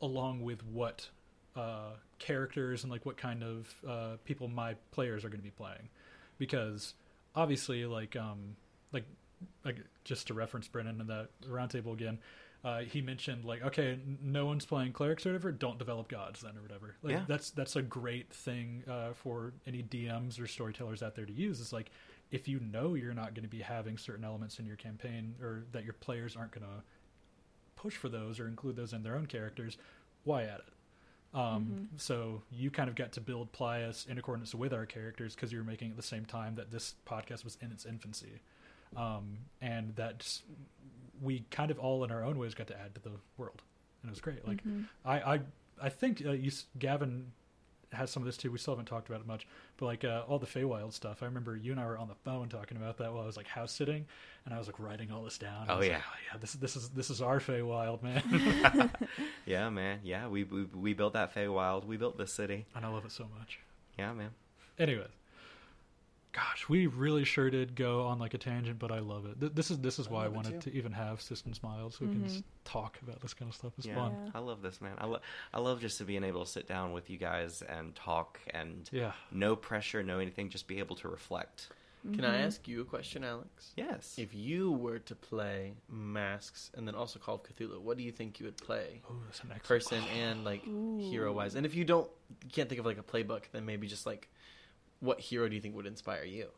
along 0.00 0.42
with 0.42 0.64
what 0.64 1.08
uh, 1.56 1.92
characters 2.18 2.82
and 2.82 2.90
like 2.90 3.04
what 3.04 3.16
kind 3.16 3.42
of 3.42 3.74
uh, 3.88 4.16
people 4.24 4.48
my 4.48 4.74
players 4.90 5.24
are 5.24 5.28
going 5.28 5.40
to 5.40 5.44
be 5.44 5.50
playing, 5.50 5.88
because 6.38 6.94
obviously 7.34 7.86
like 7.86 8.14
um 8.16 8.56
like 8.92 9.04
like 9.64 9.76
just 10.04 10.26
to 10.28 10.34
reference 10.34 10.68
Brennan 10.68 11.00
in 11.00 11.06
that 11.08 11.28
roundtable 11.48 11.92
again. 11.92 12.18
Uh, 12.64 12.80
he 12.80 13.00
mentioned 13.00 13.44
like 13.44 13.62
okay, 13.64 13.98
no 14.22 14.46
one's 14.46 14.64
playing 14.64 14.92
clerics 14.92 15.26
or 15.26 15.30
whatever. 15.30 15.50
Don't 15.50 15.78
develop 15.78 16.08
gods 16.08 16.42
then 16.42 16.56
or 16.56 16.62
whatever. 16.62 16.94
Like 17.02 17.12
Yeah. 17.14 17.24
that's 17.26 17.50
that's 17.50 17.74
a 17.76 17.82
great 17.82 18.32
thing 18.32 18.84
uh, 18.88 19.14
for 19.14 19.52
any 19.66 19.82
DMs 19.82 20.40
or 20.40 20.46
storytellers 20.46 21.02
out 21.02 21.16
there 21.16 21.26
to 21.26 21.32
use. 21.32 21.58
Is 21.58 21.72
like 21.72 21.90
if 22.30 22.46
you 22.46 22.60
know 22.60 22.94
you're 22.94 23.14
not 23.14 23.34
going 23.34 23.42
to 23.42 23.48
be 23.50 23.60
having 23.60 23.98
certain 23.98 24.24
elements 24.24 24.58
in 24.60 24.66
your 24.66 24.76
campaign 24.76 25.34
or 25.42 25.64
that 25.72 25.84
your 25.84 25.92
players 25.94 26.36
aren't 26.36 26.52
going 26.52 26.64
to 26.66 26.82
push 27.74 27.96
for 27.96 28.08
those 28.08 28.38
or 28.38 28.46
include 28.46 28.76
those 28.76 28.92
in 28.92 29.02
their 29.02 29.16
own 29.16 29.26
characters, 29.26 29.76
why 30.24 30.44
add 30.44 30.60
it? 30.60 30.72
Um, 31.34 31.88
So 31.96 32.42
you 32.50 32.70
kind 32.70 32.88
of 32.88 32.94
got 32.94 33.12
to 33.12 33.20
build 33.20 33.50
Plius 33.52 34.06
in 34.08 34.18
accordance 34.18 34.54
with 34.54 34.72
our 34.72 34.86
characters 34.86 35.34
because 35.34 35.50
you 35.50 35.58
were 35.58 35.64
making 35.64 35.88
it 35.88 35.90
at 35.92 35.96
the 35.96 36.02
same 36.02 36.24
time 36.26 36.54
that 36.54 36.70
this 36.70 36.94
podcast 37.06 37.42
was 37.44 37.58
in 37.60 37.72
its 37.72 37.84
infancy, 37.86 38.40
um, 38.96 39.38
and 39.60 39.96
that 39.96 40.20
just, 40.20 40.42
we 41.22 41.44
kind 41.50 41.70
of 41.70 41.78
all 41.78 42.04
in 42.04 42.10
our 42.10 42.24
own 42.24 42.38
ways 42.38 42.54
got 42.54 42.66
to 42.68 42.78
add 42.80 42.94
to 42.94 43.00
the 43.00 43.12
world, 43.36 43.62
and 44.02 44.08
it 44.08 44.12
was 44.12 44.20
great. 44.20 44.46
Like 44.46 44.62
I, 45.04 45.34
I, 45.34 45.40
I 45.80 45.88
think 45.88 46.22
uh, 46.26 46.32
you, 46.32 46.50
Gavin 46.78 47.32
has 47.92 48.10
some 48.10 48.22
of 48.22 48.26
this 48.26 48.36
too. 48.36 48.50
We 48.50 48.58
still 48.58 48.72
haven't 48.74 48.86
talked 48.86 49.08
about 49.08 49.20
it 49.20 49.26
much, 49.26 49.46
but 49.76 49.86
like 49.86 50.04
uh, 50.04 50.22
all 50.26 50.38
the 50.38 50.46
Feywild 50.46 50.92
stuff. 50.92 51.22
I 51.22 51.26
remember 51.26 51.56
you 51.56 51.72
and 51.72 51.80
I 51.80 51.84
were 51.86 51.98
on 51.98 52.08
the 52.08 52.14
phone 52.24 52.48
talking 52.48 52.76
about 52.76 52.96
that 52.98 53.12
while 53.12 53.22
I 53.22 53.26
was 53.26 53.36
like 53.36 53.46
house 53.46 53.72
sitting, 53.72 54.06
and 54.44 54.54
I 54.54 54.58
was 54.58 54.66
like 54.66 54.80
writing 54.80 55.10
all 55.12 55.22
this 55.22 55.38
down. 55.38 55.66
Oh, 55.68 55.80
yeah. 55.82 55.94
like, 55.94 56.02
oh 56.02 56.16
yeah, 56.32 56.38
this 56.40 56.54
is 56.54 56.60
this 56.60 56.76
is 56.76 56.88
this 56.90 57.10
is 57.10 57.20
our 57.22 57.38
Feywild 57.38 58.02
man, 58.02 58.90
Yeah, 59.46 59.68
man. 59.70 60.00
Yeah, 60.02 60.28
we, 60.28 60.44
we 60.44 60.64
we 60.64 60.94
built 60.94 61.12
that 61.12 61.34
Feywild. 61.34 61.84
We 61.86 61.96
built 61.96 62.16
this 62.18 62.32
city. 62.32 62.66
and 62.74 62.84
I 62.84 62.88
love 62.88 63.04
it 63.04 63.12
so 63.12 63.26
much. 63.38 63.58
Yeah, 63.98 64.12
man. 64.12 64.30
Anyways, 64.78 65.08
gosh, 66.32 66.68
we 66.68 66.86
really 66.86 67.24
sure 67.24 67.50
did 67.50 67.74
go 67.74 68.02
on 68.02 68.18
like 68.18 68.34
a 68.34 68.38
tangent, 68.38 68.78
but 68.78 68.90
I 68.90 69.00
love 69.00 69.26
it. 69.26 69.38
Th- 69.38 69.52
This 69.52 69.70
is 69.70 69.78
this 69.78 69.98
is 69.98 70.08
why 70.08 70.20
I, 70.20 70.24
love 70.24 70.32
it 70.32 70.36
wanted 70.36 70.60
to 70.62 70.72
even 70.74 70.92
have 70.92 71.20
Systems 71.20 71.62
Mild 71.62 71.94
so 71.94 72.04
we 72.04 72.12
can 72.12 72.20
mm-hmm. 72.20 72.28
just 72.28 72.44
talk 72.64 72.98
about 73.02 73.20
this 73.20 73.34
kind 73.34 73.48
of 73.50 73.54
stuff. 73.54 73.72
It's 73.78 73.86
Yeah, 73.86 73.94
fun. 73.94 74.12
Yeah. 74.24 74.30
I 74.34 74.38
love 74.38 74.62
this, 74.62 74.80
man. 74.80 74.94
I 74.98 75.06
love 75.06 75.22
I 75.52 75.60
love 75.60 75.80
just 75.80 75.98
to 75.98 76.04
being 76.04 76.24
able 76.24 76.44
to 76.44 76.50
sit 76.50 76.66
down 76.66 76.92
with 76.92 77.10
you 77.10 77.18
guys 77.18 77.62
and 77.62 77.94
talk 77.94 78.40
and 78.52 78.88
Yeah. 78.92 79.12
no 79.30 79.56
pressure, 79.56 80.02
no 80.02 80.18
anything, 80.18 80.48
just 80.48 80.66
be 80.66 80.78
able 80.78 80.96
to 80.96 81.08
reflect. 81.08 81.68
Can 82.02 82.24
I 82.24 82.34
mm-hmm. 82.34 82.46
ask 82.46 82.66
you 82.66 82.80
a 82.80 82.84
question, 82.84 83.22
Alex? 83.22 83.70
Yes. 83.76 84.16
If 84.18 84.34
you 84.34 84.72
were 84.72 84.98
to 84.98 85.14
play 85.14 85.74
Masks 85.88 86.72
and 86.74 86.86
then 86.86 86.96
also 86.96 87.20
Call 87.20 87.36
of 87.36 87.42
Cthulhu, 87.44 87.80
what 87.80 87.96
do 87.96 88.02
you 88.02 88.10
think 88.10 88.40
you 88.40 88.46
would 88.46 88.56
play? 88.56 89.02
Oh, 89.08 89.14
that's 89.24 89.38
an 89.40 89.50
excellent 89.54 89.62
Person 89.62 90.02
and 90.18 90.44
like 90.44 90.64
hero 90.64 91.32
wise. 91.32 91.54
And 91.54 91.64
if 91.64 91.76
you 91.76 91.84
don't 91.84 92.10
you 92.42 92.50
can't 92.50 92.68
think 92.68 92.80
of 92.80 92.86
like 92.86 92.98
a 92.98 93.02
playbook, 93.04 93.42
then 93.52 93.64
maybe 93.66 93.86
just 93.86 94.04
like 94.04 94.28
what 95.02 95.20
hero 95.20 95.48
do 95.48 95.54
you 95.54 95.60
think 95.60 95.74
would 95.76 95.86
inspire 95.86 96.24
you? 96.24 96.48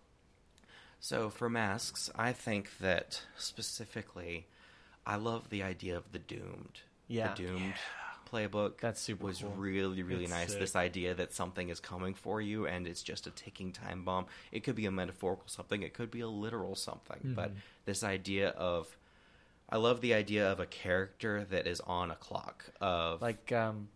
So 1.00 1.28
for 1.30 1.50
masks, 1.50 2.10
I 2.14 2.32
think 2.32 2.78
that 2.78 3.22
specifically, 3.36 4.46
I 5.06 5.16
love 5.16 5.50
the 5.50 5.62
idea 5.62 5.96
of 5.96 6.12
the 6.12 6.18
doomed. 6.18 6.80
Yeah. 7.08 7.34
The 7.34 7.42
doomed 7.42 7.74
playbook. 8.30 8.78
That's 8.80 9.00
super 9.00 9.24
was 9.26 9.40
cool. 9.40 9.50
really 9.56 10.02
really 10.02 10.24
It's 10.24 10.32
nice. 10.32 10.50
sick. 10.50 10.60
This 10.60 10.76
idea 10.76 11.14
that 11.14 11.32
something 11.32 11.68
is 11.68 11.78
coming 11.80 12.14
for 12.14 12.40
you 12.40 12.66
and 12.66 12.86
it's 12.86 13.02
just 13.02 13.26
a 13.26 13.30
ticking 13.30 13.72
time 13.72 14.02
bomb. 14.04 14.26
It 14.52 14.60
could 14.64 14.74
be 14.76 14.86
a 14.86 14.90
metaphorical 14.90 15.46
something. 15.48 15.82
It 15.82 15.92
could 15.94 16.10
be 16.10 16.20
a 16.20 16.28
literal 16.28 16.74
something. 16.74 17.32
But 17.36 17.50
Mhm. 17.50 17.58
this 17.84 18.02
idea 18.02 18.48
of, 18.50 18.96
I 19.68 19.76
love 19.76 20.00
the 20.00 20.14
idea 20.14 20.50
of 20.50 20.58
a 20.60 20.66
character 20.66 21.44
that 21.44 21.66
is 21.66 21.80
on 21.80 22.10
a 22.10 22.16
clock. 22.16 22.64
Of 22.80 23.20
Like 23.20 23.52
um 23.52 23.88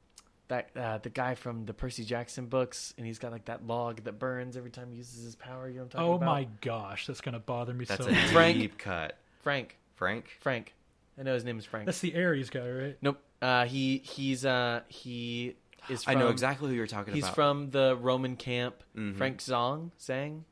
that 0.48 0.70
uh, 0.76 0.98
the 0.98 1.10
guy 1.10 1.34
from 1.34 1.64
the 1.66 1.74
Percy 1.74 2.04
Jackson 2.04 2.46
books, 2.46 2.94
and 2.96 3.06
he's 3.06 3.18
got 3.18 3.32
like 3.32 3.44
that 3.46 3.66
log 3.66 4.04
that 4.04 4.18
burns 4.18 4.56
every 4.56 4.70
time 4.70 4.90
he 4.90 4.96
uses 4.98 5.22
his 5.22 5.36
power. 5.36 5.68
You 5.68 5.76
know 5.76 5.80
what 5.82 5.84
I'm 5.84 5.90
talking 6.00 6.06
Oh 6.06 6.14
about? 6.14 6.28
Oh 6.28 6.32
my 6.32 6.48
gosh, 6.62 7.06
that's 7.06 7.20
gonna 7.20 7.38
bother 7.38 7.74
me 7.74 7.84
that's 7.84 8.02
so 8.04 8.10
a 8.10 8.12
much. 8.12 8.30
Frank. 8.30 8.58
deep 8.58 8.78
cut. 8.78 9.16
Frank. 9.42 9.76
Frank. 9.96 10.26
Frank. 10.40 10.74
I 11.18 11.22
know 11.22 11.34
his 11.34 11.44
name 11.44 11.58
is 11.58 11.64
Frank. 11.64 11.86
That's 11.86 12.00
the 12.00 12.16
Ares 12.16 12.48
guy, 12.50 12.68
right? 12.68 12.96
Nope. 13.02 13.18
Uh, 13.42 13.66
he 13.66 13.98
he's 13.98 14.44
uh 14.44 14.80
he 14.88 15.54
is 15.88 16.04
I 16.06 16.14
know 16.14 16.28
exactly 16.28 16.68
who 16.70 16.74
you're 16.74 16.86
talking 16.86 17.14
He's 17.14 17.24
about. 17.24 17.30
He's 17.30 17.34
from 17.34 17.70
the 17.70 17.96
Roman 18.00 18.36
camp. 18.36 18.82
Mhm. 18.96 19.16
Frank 19.16 19.38
Zong, 19.38 19.90
Zhang, 20.00 20.42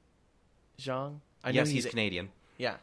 Zhang. 0.78 1.20
I 1.44 1.52
know 1.52 1.56
yes, 1.60 1.68
he's, 1.68 1.84
he's 1.84 1.90
Canadian. 1.90 2.30
yeah. 2.58 2.76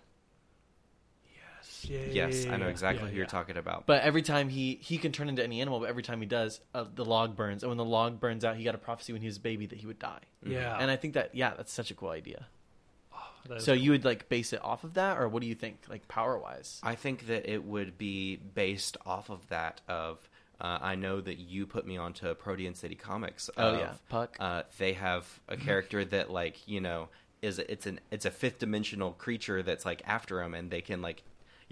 Yeah, 1.89 1.99
Yes, 2.09 2.45
I 2.49 2.57
know 2.57 2.67
exactly 2.67 3.05
yeah, 3.05 3.09
who 3.09 3.15
you're 3.15 3.25
yeah. 3.25 3.29
talking 3.29 3.57
about. 3.57 3.85
But 3.85 4.03
every 4.03 4.21
time 4.21 4.49
he 4.49 4.79
he 4.81 4.97
can 4.97 5.11
turn 5.11 5.29
into 5.29 5.43
any 5.43 5.61
animal, 5.61 5.79
but 5.79 5.89
every 5.89 6.03
time 6.03 6.19
he 6.21 6.27
does, 6.27 6.61
uh, 6.73 6.85
the 6.93 7.05
log 7.05 7.35
burns. 7.35 7.63
And 7.63 7.69
when 7.69 7.77
the 7.77 7.85
log 7.85 8.19
burns 8.19 8.45
out, 8.45 8.55
he 8.55 8.63
got 8.63 8.75
a 8.75 8.79
prophecy 8.79 9.13
when 9.13 9.21
he 9.21 9.27
was 9.27 9.37
a 9.37 9.41
baby 9.41 9.65
that 9.67 9.79
he 9.79 9.85
would 9.87 9.99
die. 9.99 10.21
Yeah, 10.45 10.77
And 10.79 10.89
I 10.91 10.95
think 10.95 11.13
that 11.13 11.33
yeah, 11.35 11.53
that's 11.55 11.71
such 11.73 11.91
a 11.91 11.93
cool 11.93 12.09
idea. 12.09 12.47
that 13.47 13.57
is 13.57 13.63
So 13.63 13.73
you 13.73 13.91
would 13.91 14.05
like 14.05 14.29
base 14.29 14.53
it 14.53 14.63
off 14.63 14.83
of 14.83 14.93
that, 14.95 15.17
or 15.17 15.27
what 15.27 15.41
do 15.41 15.47
you 15.47 15.55
think, 15.55 15.81
like 15.89 16.07
power 16.07 16.37
wise? 16.37 16.79
I 16.83 16.95
think 16.95 17.27
that 17.27 17.51
it 17.51 17.63
would 17.63 17.97
be 17.97 18.37
based 18.37 18.97
off 19.05 19.29
of 19.29 19.47
that. 19.49 19.81
Of 19.87 20.29
uh, 20.61 20.79
I 20.81 20.95
know 20.95 21.19
that 21.19 21.39
you 21.39 21.65
put 21.65 21.85
me 21.85 21.97
onto 21.97 22.33
Protean 22.35 22.75
City 22.75 22.95
Comics. 22.95 23.49
Oh 23.57 23.77
yeah, 23.77 23.93
Puck. 24.09 24.37
uh, 24.39 24.63
they 24.77 24.93
have 24.93 25.39
a 25.47 25.57
character 25.57 26.05
that 26.15 26.31
like 26.31 26.67
you 26.67 26.81
know 26.81 27.09
is 27.41 27.59
it's 27.59 27.85
an 27.85 27.99
it's 28.11 28.25
a 28.25 28.31
fifth 28.31 28.59
dimensional 28.59 29.11
creature 29.11 29.61
that's 29.61 29.85
like 29.85 30.01
after 30.05 30.41
him, 30.41 30.53
and 30.53 30.71
they 30.71 30.81
can 30.81 31.01
like 31.01 31.23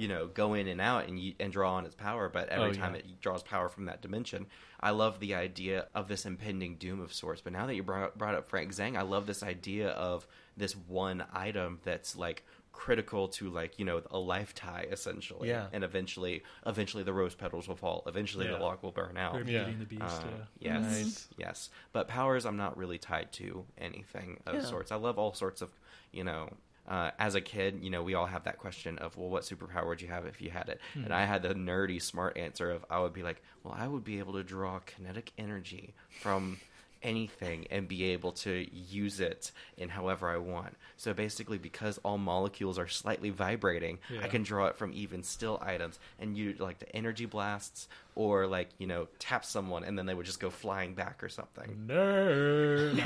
you 0.02 0.08
know 0.08 0.28
go 0.28 0.54
in 0.56 0.68
and 0.68 0.82
out 0.82 1.08
and 1.08 1.20
you, 1.20 1.34
and 1.40 1.52
draw 1.54 1.74
on 1.76 1.86
its 1.86 1.96
power. 1.96 2.28
But 2.30 2.50
every 2.50 2.70
Oh, 2.72 2.74
time 2.74 2.94
yeah. 2.96 3.00
it 3.02 3.22
draws 3.22 3.44
power 3.44 3.70
from 3.70 3.86
that 3.86 4.02
dimension, 4.02 4.48
I 4.80 4.92
love 4.92 5.20
the 5.20 5.36
idea 5.36 5.88
of 5.94 6.08
this 6.08 6.26
impending 6.26 6.76
doom 6.78 7.00
of 7.00 7.14
sorts. 7.14 7.42
But 7.42 7.54
now 7.54 7.66
that 7.68 7.76
you 7.76 7.84
brought 7.84 8.18
brought 8.18 8.36
up 8.36 8.48
Frank 8.50 8.72
Zhang, 8.74 8.98
I 8.98 9.04
love 9.04 9.28
this 9.28 9.44
idea 9.44 9.90
of 9.90 10.26
this 10.58 10.76
one 10.76 11.24
item 11.32 11.80
that's 11.84 12.16
like 12.16 12.44
critical 12.74 13.28
to 13.28 13.50
like 13.50 13.78
you 13.80 13.86
know 13.86 14.02
a 14.12 14.18
life 14.18 14.56
tie 14.56 14.88
essentially 14.90 15.50
Yeah. 15.50 15.68
and 15.74 15.84
eventually 15.84 16.42
eventually 16.66 17.04
the 17.04 17.12
rose 17.14 17.36
petals 17.36 17.68
will 17.68 17.76
fall 17.76 18.02
eventually 18.08 18.46
Yeah. 18.46 18.54
the 18.54 18.60
log 18.64 18.82
will 18.82 18.94
burn 18.94 19.18
out 19.18 19.46
Yeah. 19.46 19.66
the 19.78 19.86
beast. 19.86 20.02
uh, 20.02 20.24
yeah. 20.58 20.80
yes, 20.80 20.84
Nice. 21.04 21.28
yes. 21.38 21.70
But 21.92 22.08
powers, 22.08 22.46
I'm 22.46 22.58
not 22.58 22.78
really 22.78 22.98
tied 22.98 23.34
to 23.34 23.66
anything 23.78 24.40
of 24.48 24.56
Yeah. 24.56 24.62
sorts. 24.62 24.92
I 24.92 24.96
love 24.96 25.20
all 25.20 25.34
sorts 25.34 25.62
of, 25.62 25.70
you 26.12 26.24
know. 26.24 26.50
Uh, 26.92 27.10
as 27.20 27.36
a 27.36 27.42
kid, 27.42 27.80
you 27.82 27.90
know, 27.90 28.04
we 28.04 28.16
all 28.16 28.26
have 28.26 28.44
that 28.44 28.58
question 28.58 28.98
of, 28.98 29.16
well, 29.16 29.30
what 29.30 29.44
superpower 29.44 29.88
would 29.88 30.02
you 30.02 30.10
have 30.10 30.26
if 30.26 30.42
you 30.42 30.50
had 30.50 30.68
it? 30.68 30.82
Hmm. 30.94 31.06
And 31.06 31.14
I 31.14 31.24
had 31.24 31.42
the 31.42 31.54
nerdy, 31.56 32.02
smart 32.02 32.36
answer 32.36 32.70
of, 32.70 32.84
I 32.90 33.00
would 33.00 33.14
be 33.14 33.24
like, 33.24 33.42
well, 33.64 33.74
I 33.78 33.88
would 33.88 34.04
be 34.04 34.20
able 34.20 34.34
to 34.34 34.44
draw 34.44 34.80
kinetic 34.80 35.32
energy 35.38 35.94
from 36.20 36.60
anything 37.02 37.66
and 37.72 37.88
be 37.88 38.04
able 38.12 38.34
to 38.34 38.68
use 38.76 39.22
it 39.22 39.54
in 39.78 39.88
however 39.88 40.30
I 40.30 40.36
want. 40.36 40.76
So 40.98 41.14
basically, 41.14 41.58
because 41.58 41.98
all 42.00 42.18
molecules 42.18 42.78
are 42.78 42.90
slightly 42.90 43.30
vibrating, 43.30 44.00
Yeah. 44.10 44.24
I 44.24 44.28
can 44.28 44.44
draw 44.44 44.66
it 44.68 44.76
from 44.76 44.92
even 44.94 45.24
still 45.24 45.60
items 45.66 45.98
and 46.20 46.38
you 46.38 46.56
like 46.60 46.80
the 46.80 46.94
energy 46.94 47.26
blasts 47.26 47.88
or 48.16 48.48
like 48.48 48.68
you 48.78 48.86
know 48.88 49.08
tap 49.18 49.46
someone 49.46 49.86
and 49.86 49.98
then 49.98 50.06
they 50.08 50.14
would 50.14 50.26
just 50.26 50.42
go 50.42 50.50
flying 50.50 50.94
back 50.94 51.24
or 51.24 51.30
something. 51.30 51.86
Nerd. 51.88 53.00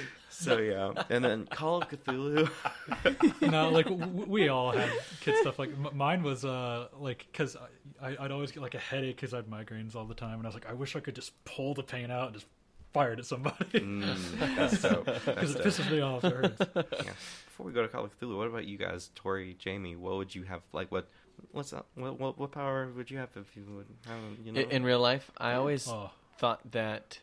So 0.30 0.58
yeah, 0.58 0.92
and 1.10 1.24
then 1.24 1.46
Call 1.46 1.78
of 1.78 1.88
Cthulhu. 1.88 2.48
no, 3.50 3.70
like 3.70 3.86
w- 3.86 4.26
we 4.28 4.48
all 4.48 4.70
had 4.70 4.90
kid 5.20 5.36
stuff. 5.36 5.58
Like 5.58 5.70
m- 5.70 5.96
mine 5.96 6.22
was 6.22 6.44
uh 6.44 6.88
like 6.98 7.26
because 7.30 7.56
I, 8.00 8.16
I'd 8.18 8.30
always 8.30 8.52
get 8.52 8.62
like 8.62 8.74
a 8.74 8.78
headache 8.78 9.16
because 9.16 9.34
I 9.34 9.38
had 9.38 9.46
migraines 9.50 9.94
all 9.96 10.04
the 10.04 10.14
time, 10.14 10.34
and 10.38 10.42
I 10.46 10.48
was 10.48 10.54
like, 10.54 10.68
I 10.68 10.72
wish 10.72 10.96
I 10.96 11.00
could 11.00 11.14
just 11.14 11.32
pull 11.44 11.74
the 11.74 11.82
pain 11.82 12.10
out 12.10 12.26
and 12.26 12.34
just 12.34 12.46
fire 12.92 13.12
it 13.12 13.18
at 13.18 13.24
somebody 13.26 13.80
Mm, 13.80 14.16
that's 14.56 14.82
dope. 14.82 15.06
That's 15.06 15.24
because 15.24 15.54
it 15.54 15.62
pisses 15.62 15.90
me 15.90 16.00
off. 16.00 16.24
It 16.24 16.32
hurts. 16.34 16.60
Yeah. 17.04 17.12
Before 17.46 17.66
we 17.66 17.72
go 17.72 17.82
to 17.82 17.88
Call 17.88 18.04
of 18.04 18.18
Cthulhu, 18.18 18.36
what 18.38 18.46
about 18.46 18.64
you 18.66 18.78
guys, 18.78 19.10
Tori, 19.14 19.54
Jamie? 19.58 19.96
What 19.96 20.16
would 20.16 20.34
you 20.34 20.44
have? 20.44 20.62
Like 20.72 20.90
what? 20.90 21.08
What's 21.52 21.72
up? 21.72 21.86
What, 21.94 22.18
what 22.20 22.38
what 22.38 22.52
power 22.52 22.88
would 22.96 23.10
you 23.10 23.18
have 23.18 23.30
if 23.36 23.56
you 23.56 23.64
would? 23.74 23.86
Have, 24.06 24.18
you 24.44 24.52
know, 24.52 24.60
In, 24.60 24.70
in 24.70 24.82
real 24.84 25.00
life, 25.00 25.30
I 25.38 25.54
always 25.54 25.86
Oh, 25.88 26.10
thought 26.38 26.60
that 26.72 27.18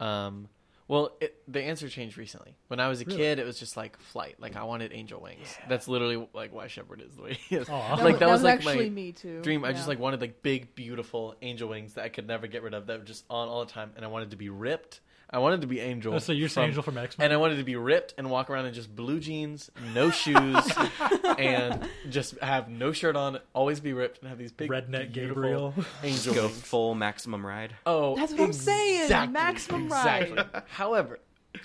um 0.00 0.48
well 0.88 1.16
it, 1.20 1.36
the 1.48 1.60
answer 1.62 1.88
changed 1.88 2.16
recently. 2.18 2.56
When 2.68 2.80
i 2.80 2.88
was 2.88 3.00
a 3.00 3.04
Really? 3.04 3.18
kid 3.18 3.38
it 3.38 3.46
was 3.46 3.58
just 3.58 3.76
like 3.76 3.98
flight. 4.00 4.36
Like 4.38 4.56
i 4.56 4.64
wanted 4.64 4.92
angel 4.92 5.20
wings. 5.20 5.56
That's 5.68 5.88
literally 5.88 6.28
like 6.32 6.52
why 6.54 6.66
shepard 6.68 7.00
is 7.00 7.14
the 7.16 7.22
way 7.22 7.34
he 7.48 7.56
is. 7.56 7.68
Aw. 7.68 7.96
That 7.96 8.04
like 8.04 8.12
was, 8.14 8.20
that 8.20 8.28
was, 8.28 8.42
like 8.42 8.54
actually 8.58 8.90
my 8.90 8.94
me 8.94 9.12
too. 9.12 9.40
dream. 9.42 9.64
I 9.64 9.72
just 9.72 9.88
like 9.88 9.98
wanted 9.98 10.20
like 10.20 10.42
big 10.42 10.74
beautiful 10.74 11.34
angel 11.42 11.68
wings 11.68 11.94
that 11.94 12.04
i 12.04 12.08
could 12.08 12.26
never 12.26 12.46
get 12.46 12.62
rid 12.62 12.74
of 12.74 12.86
that 12.86 12.98
were 12.98 13.04
just 13.04 13.24
on 13.30 13.48
all 13.48 13.64
the 13.64 13.70
time 13.72 13.92
and 13.96 14.04
i 14.04 14.08
wanted 14.08 14.30
to 14.30 14.36
be 14.36 14.48
ripped 14.48 15.00
i 15.30 15.38
wanted 15.38 15.60
to 15.62 15.66
be 15.66 15.80
angel 15.80 16.14
Oh, 16.14 16.18
so 16.18 16.32
you're 16.32 16.48
from- 16.48 16.64
Angel 16.64 16.82
from 16.82 16.96
X 16.98 17.18
Men. 17.18 17.24
and 17.26 17.32
I 17.34 17.36
wanted 17.36 17.56
to 17.56 17.64
be 17.64 17.76
ripped 17.76 18.14
and 18.16 18.30
walk 18.30 18.48
around 18.50 18.66
in 18.66 18.74
just 18.74 18.94
blue 18.94 19.18
jeans, 19.20 19.70
no 19.94 20.10
shoes, 20.22 20.56
and 21.38 21.86
just 22.10 22.38
have 22.40 22.68
no 22.68 22.92
shirt 22.92 23.16
on, 23.16 23.38
always 23.54 23.80
be 23.80 23.92
ripped, 23.92 24.20
and 24.20 24.28
have 24.28 24.38
these 24.38 24.52
big 24.52 24.70
Redneck 24.70 25.12
beautiful 25.12 25.42
Gabriel. 25.42 25.74
angel 26.02 26.34
go 26.34 26.48
full 26.48 26.94
maximum 26.94 27.44
ride. 27.44 27.74
Oh, 27.84 28.16
That's 28.16 28.32
what 28.32 28.40
I'm 28.42 28.52
saying, 28.52 29.32
maximum 29.32 29.84
exactly. 29.86 30.36
ride. 30.36 30.62
However, 30.68 31.18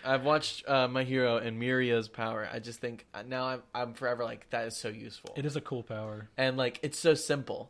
I've 0.06 0.24
watched 0.24 0.68
uh, 0.70 0.88
My 0.88 1.04
Hero 1.04 1.38
and 1.38 1.62
Mirio's 1.62 2.08
power. 2.08 2.48
I 2.52 2.60
just 2.60 2.80
think 2.80 3.06
uh, 3.14 3.24
now 3.28 3.46
I'm, 3.46 3.62
I'm 3.76 3.94
forever 3.94 4.24
like 4.24 4.50
that 4.52 4.68
is 4.68 4.78
so 4.78 4.88
useful, 4.90 5.34
It 5.36 5.46
is 5.46 5.56
a 5.56 5.62
cool 5.62 5.84
power. 5.84 6.30
and 6.38 6.58
like 6.58 6.80
it's 6.82 6.98
so 7.00 7.14
simple, 7.14 7.70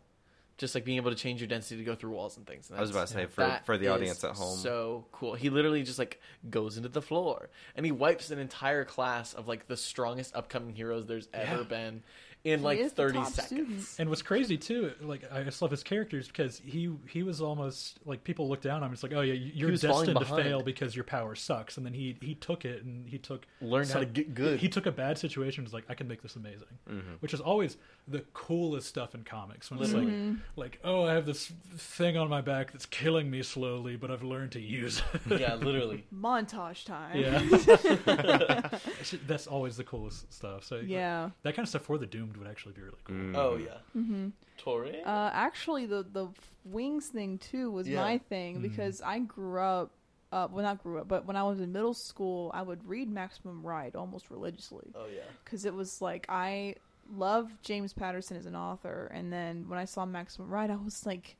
just 0.62 0.74
like 0.76 0.86
being 0.86 0.96
able 0.98 1.10
to 1.12 1.18
change 1.18 1.42
your 1.42 1.48
density 1.50 1.78
to 1.80 1.84
go 1.84 1.96
through 1.96 2.12
walls 2.12 2.38
and 2.38 2.48
things. 2.48 2.70
And 2.70 2.78
I 2.78 2.82
was 2.82 2.92
about 2.92 3.08
to 3.08 3.14
say 3.14 3.26
for 3.26 3.60
for 3.66 3.78
the 3.78 3.90
audience 3.90 4.24
at 4.24 4.36
home. 4.38 4.58
so 4.58 5.06
cool. 5.12 5.34
He 5.34 5.50
literally 5.50 5.84
just 5.84 6.00
like 6.00 6.22
goes 6.50 6.78
into 6.78 6.88
the 6.88 7.02
floor 7.02 7.50
and 7.76 7.86
he 7.86 7.92
wipes 7.92 8.32
an 8.32 8.40
entire 8.40 8.86
class 8.86 9.34
of 9.34 9.48
like 9.48 9.68
the 9.68 9.76
strongest 9.76 10.34
upcoming 10.36 10.74
heroes 10.74 11.06
there's 11.08 11.28
ever 11.34 11.58
Yeah. 11.64 11.68
been 11.68 12.04
in 12.44 12.60
He 12.60 12.66
like 12.66 12.92
30 12.92 13.26
seconds. 13.26 13.46
student. 13.46 13.96
And 14.00 14.10
what's 14.10 14.22
crazy 14.22 14.58
too, 14.58 14.92
like 15.02 15.32
I 15.32 15.44
just 15.44 15.62
love 15.62 15.72
his 15.72 15.84
characters 15.84 16.28
because 16.28 16.62
he 16.66 16.92
he 17.10 17.24
was 17.24 17.42
almost 17.42 18.00
like 18.06 18.24
people 18.24 18.48
look 18.50 18.62
down 18.62 18.78
on 18.78 18.88
him. 18.88 18.94
It's 18.94 19.04
like, 19.04 19.14
oh 19.14 19.22
yeah, 19.22 19.34
you're 19.34 19.72
destined 19.72 20.18
to 20.20 20.26
fail 20.26 20.62
because 20.62 20.96
your 20.96 21.04
power 21.06 21.36
sucks. 21.36 21.78
And 21.78 21.86
then 21.86 21.94
he 21.94 22.18
he 22.22 22.36
took 22.36 22.66
it 22.66 22.84
and 22.84 23.08
he 23.08 23.18
took 23.18 23.46
Learned 23.62 23.90
how 23.90 24.00
to 24.00 24.06
get 24.06 24.34
good. 24.34 24.60
He 24.60 24.70
took 24.70 24.86
a 24.86 24.92
bad 24.92 25.18
situation. 25.18 25.62
and 25.62 25.68
Was 25.68 25.74
like, 25.74 25.86
I 25.90 25.94
can 25.94 26.08
make 26.08 26.22
this 26.22 26.36
amazing, 26.36 26.68
mm-hmm. 26.90 27.14
which 27.20 27.34
is 27.34 27.42
always 27.42 27.78
the 28.08 28.22
coolest 28.34 28.88
stuff 28.88 29.14
in 29.16 29.24
comics. 29.24 29.70
When 29.70 29.80
it's 29.80 29.92
Literally. 29.94 30.12
like, 30.12 30.22
mm-hmm. 30.22 30.36
like, 30.56 30.80
oh, 30.84 31.06
I 31.06 31.14
have 31.14 31.26
this 31.26 31.52
thing 31.78 32.18
on 32.18 32.30
my 32.30 32.42
back 32.42 32.72
that's 32.72 32.86
killing 32.86 33.30
me 33.30 33.44
slowly, 33.44 33.96
but 33.96 34.10
I've 34.12 34.24
learned 34.24 34.52
to 34.54 34.60
use 34.60 35.02
it. 35.14 35.22
yeah, 35.40 35.56
literally. 35.56 36.06
Montage 36.14 36.86
time. 36.86 37.18
yeah, 37.18 38.70
that's 39.28 39.48
always 39.48 39.78
the 39.78 39.84
coolest 39.84 40.34
stuff. 40.34 40.64
So 40.64 40.78
Yeah. 40.78 41.30
that 41.44 41.56
kind 41.56 41.66
of 41.66 41.70
stuff 41.70 41.84
for 41.84 41.98
the 41.98 42.06
doomed 42.34 42.38
would 42.38 42.48
actually 42.52 42.74
be 42.74 42.82
really 42.82 42.98
cool. 43.04 43.16
Mm. 43.16 43.36
Oh 43.38 43.56
yeah. 43.58 43.78
Mm-hmm. 43.98 44.30
Tori? 44.58 45.02
Uh, 45.04 45.30
actually, 45.34 45.86
the 45.86 46.04
the 46.04 46.28
wings 46.66 47.08
thing 47.08 47.38
too 47.38 47.72
was 47.72 47.88
Yeah. 47.88 48.02
my 48.02 48.18
thing 48.18 48.62
because 48.62 49.02
I 49.02 49.20
grew 49.20 49.60
up. 49.62 49.92
Uh, 50.32 50.48
well, 50.50 50.64
not 50.64 50.82
grew 50.82 50.98
up, 51.00 51.10
but 51.10 51.26
when 51.26 51.36
I 51.36 51.44
was 51.44 51.60
in 51.60 51.74
middle 51.74 51.94
school, 51.94 52.52
I 52.54 52.62
would 52.62 52.88
read 52.88 53.12
Maximum 53.12 53.64
Ride 53.64 53.98
almost 53.98 54.30
religiously 54.30 54.88
oh 54.96 55.08
yeah. 55.14 55.24
because 55.44 55.66
it 55.66 55.74
was 55.74 56.02
like 56.02 56.26
I 56.30 56.76
love 57.14 57.52
James 57.64 57.92
Patterson 57.92 58.38
as 58.38 58.46
an 58.46 58.56
author, 58.56 59.12
and 59.14 59.32
then 59.34 59.68
when 59.68 59.78
I 59.78 59.84
saw 59.84 60.06
Maximum 60.06 60.50
Ride, 60.50 60.72
I 60.72 60.78
was 60.78 61.06
like, 61.06 61.36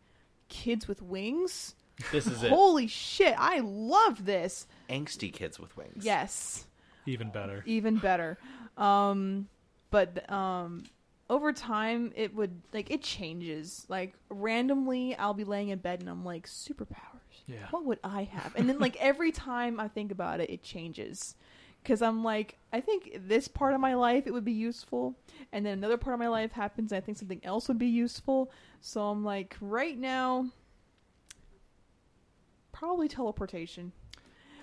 kids 0.50 0.90
with 0.90 1.02
wings. 1.02 1.76
This 2.12 2.28
is 2.28 2.44
it. 2.44 2.50
Holy 2.50 2.88
shit! 2.88 3.34
I 3.38 3.60
love 3.64 4.26
this. 4.26 4.68
Angsty 4.90 5.32
kids 5.32 5.58
with 5.58 5.78
wings. 5.78 6.04
Yes. 6.04 6.66
Even 7.06 7.30
better. 7.30 7.64
even 7.66 7.98
better 7.98 8.38
um 8.78 9.48
but 9.92 10.30
um 10.32 10.84
over 11.30 11.54
time 11.54 12.12
it 12.16 12.36
would 12.36 12.62
like 12.74 12.92
it 12.92 13.02
changes. 13.02 13.86
Like 13.88 14.14
randomly 14.30 15.16
i'll 15.16 15.34
be 15.34 15.44
laying 15.46 15.70
in 15.70 15.80
bed 15.80 16.00
and 16.02 16.10
i'm 16.10 16.26
like 16.26 16.48
superpowers. 16.48 16.98
Yeah. 17.48 17.68
what 17.72 17.86
would 17.86 18.00
i 18.04 18.24
have? 18.24 18.56
And 18.56 18.68
then 18.68 18.80
like 18.80 18.96
every 19.00 19.32
time 19.32 19.80
i 19.80 19.88
think 19.88 20.12
about 20.12 20.40
it 20.42 20.50
it 20.50 20.64
changes. 20.64 21.36
Because 21.84 22.02
i'm 22.02 22.24
like 22.24 22.58
i 22.74 22.82
think 22.82 23.18
this 23.28 23.48
part 23.48 23.74
of 23.74 23.80
my 23.80 23.94
life 23.94 24.28
it 24.28 24.32
would 24.34 24.46
be 24.46 24.52
useful 24.52 25.16
and 25.52 25.66
then 25.66 25.78
another 25.78 25.98
part 25.98 26.14
of 26.14 26.20
my 26.20 26.28
life 26.28 26.52
happens 26.52 26.92
and 26.92 26.98
i 26.98 27.02
think 27.06 27.18
something 27.18 27.42
else 27.44 27.68
would 27.68 27.80
be 27.80 27.88
useful. 27.88 28.52
So 28.82 29.04
i'm 29.08 29.24
like 29.24 29.56
right 29.62 29.98
now 29.98 30.48
probably 32.74 33.08
teleportation 33.08 33.92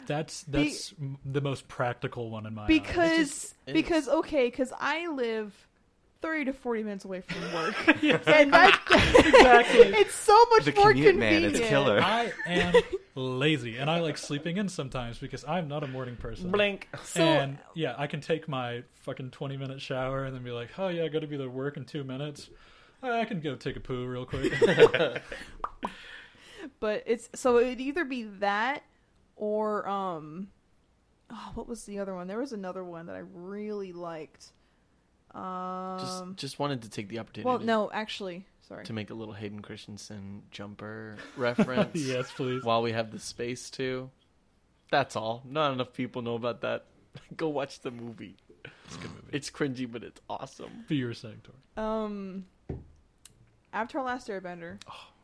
That's 0.09 0.43
that's 0.44 0.93
m 1.01 1.18
the 1.24 1.40
most 1.40 1.68
practical 1.68 2.30
one 2.30 2.47
in 2.47 2.55
my 2.55 2.62
eyes. 2.62 2.68
because 2.68 3.26
just- 3.30 3.55
because 3.72 4.09
okay 4.09 4.47
because 4.47 4.72
i 4.80 5.06
live 5.09 5.55
30 6.22 6.47
to 6.47 6.52
40 6.52 6.82
minutes 6.82 7.05
away 7.05 7.20
from 7.20 7.40
work 7.55 7.76
Yes. 8.02 8.24
and 8.26 8.52
that 8.52 8.80
Exactly. 8.90 9.80
it's 10.01 10.14
so 10.16 10.36
much 10.51 10.64
The 10.64 10.72
more 10.72 10.90
commute, 10.90 11.14
man, 11.16 11.30
convenient 11.43 11.56
it's 11.56 11.68
killer. 11.68 12.01
I 12.02 12.32
am 12.47 12.74
lazy, 13.14 13.76
and 13.76 13.89
I 13.89 14.01
like 14.01 14.18
sleeping 14.18 14.56
in 14.56 14.68
sometimes 14.68 15.18
because 15.18 15.44
I'm 15.44 15.68
not 15.68 15.85
a 15.85 15.86
morning 15.86 16.16
person. 16.16 16.51
Blink. 16.51 16.89
so 17.05 17.22
and 17.22 17.59
yeah, 17.74 17.94
I 17.97 18.09
can 18.09 18.20
take 18.20 18.48
my 18.48 18.82
fucking 19.02 19.30
20 19.30 19.56
minute 19.59 19.80
shower 19.80 20.24
and 20.24 20.35
then 20.35 20.43
be 20.43 20.51
like, 20.51 20.70
oh 20.78 20.89
yeah, 20.89 21.05
I 21.05 21.09
got 21.09 21.20
to 21.20 21.28
be 21.28 21.36
to 21.39 21.47
work 21.47 21.76
in 21.76 21.85
two 21.85 22.02
minutes. 22.02 22.51
I 23.01 23.24
can 23.24 23.39
go 23.40 23.55
take 23.55 23.76
a 23.76 23.80
poo 23.80 24.05
real 24.06 24.24
quick. 24.26 24.52
but 26.80 27.02
it's 27.06 27.28
so 27.35 27.59
it'd 27.59 27.80
either 27.80 28.05
be 28.05 28.24
that 28.40 28.82
or 29.39 29.89
um 29.89 30.48
oh, 31.31 31.51
what 31.55 31.66
was 31.69 31.85
the 31.85 31.98
other 31.98 32.15
one 32.15 32.27
there 32.27 32.39
was 32.39 32.52
another 32.52 32.85
one 32.85 33.06
that 33.06 33.16
i 33.16 33.23
really 33.35 33.93
liked 33.93 34.52
um 35.35 35.98
Just 36.01 36.36
just 36.36 36.59
wanted 36.59 36.82
to 36.82 36.90
take 36.90 37.09
the 37.09 37.19
opportunity. 37.19 37.47
well 37.48 37.59
no 37.59 37.90
actually 37.93 38.44
Sorry. 38.66 38.85
to 38.85 38.93
make 38.93 39.09
a 39.09 39.15
little 39.15 39.32
Hayden 39.35 39.60
Christensen 39.62 40.43
jumper 40.51 41.16
reference. 41.39 41.94
yes, 41.97 42.31
please. 42.31 42.62
While 42.62 42.82
we 42.82 42.93
have 42.93 43.10
the 43.10 43.19
space 43.19 43.70
to. 43.70 44.10
That's 44.90 45.16
all. 45.16 45.43
Not 45.47 45.73
enough 45.73 45.94
people 45.94 46.20
know 46.20 46.35
about 46.35 46.60
that. 46.60 46.85
Go 47.36 47.48
watch 47.48 47.81
the 47.81 47.90
movie. 47.90 48.36
It's 48.85 48.97
a 48.97 48.98
good 48.98 49.10
movie. 49.10 49.27
It's 49.32 49.48
cringy, 49.51 49.90
but 49.90 50.02
it's 50.02 50.20
awesome. 50.28 50.85
But 50.86 50.98
you 50.98 51.06
were 51.06 51.15
saying, 51.15 51.40
Tori. 51.44 51.86
Um, 51.86 52.44
Avatar: 53.73 54.02
Last 54.05 54.28
Airbender. 54.28 54.77
Oh, 54.86 54.93
yeah. 54.93 55.18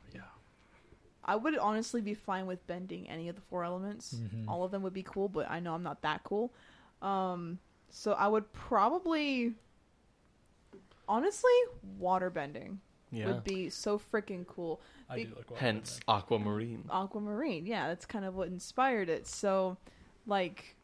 I 1.24 1.36
would 1.36 1.56
honestly 1.58 2.00
be 2.00 2.14
fine 2.14 2.46
with 2.46 2.66
bending 2.66 3.08
any 3.08 3.28
of 3.28 3.34
the 3.36 3.40
four 3.42 3.64
elements. 3.64 4.14
Mhm. 4.14 4.46
All 4.48 4.64
of 4.64 4.70
them 4.70 4.82
would 4.82 4.92
be 4.94 5.02
cool, 5.02 5.28
but 5.28 5.50
I 5.50 5.58
know 5.60 5.74
I'm 5.74 5.82
not 5.82 6.02
that 6.02 6.22
cool. 6.24 6.52
Um, 7.02 7.58
so 7.90 8.12
I 8.12 8.28
would 8.28 8.52
probably, 8.52 9.54
honestly, 11.08 11.52
water 11.98 12.30
bending 12.30 12.80
Yeah. 13.10 13.26
would 13.26 13.44
be 13.44 13.70
so 13.70 13.98
freaking 13.98 14.46
cool. 14.46 14.80
I 15.08 15.16
Be- 15.16 15.24
do 15.24 15.34
like 15.36 15.50
water 15.50 15.60
Hence 15.60 16.00
bending. 16.06 16.22
Aquamarine. 16.22 16.84
Aquamarine, 16.90 17.66
yeah, 17.66 17.88
that's 17.88 18.06
kind 18.06 18.24
of 18.24 18.34
what 18.34 18.48
inspired 18.48 19.08
it. 19.08 19.26
So, 19.26 19.76
like, 20.26 20.76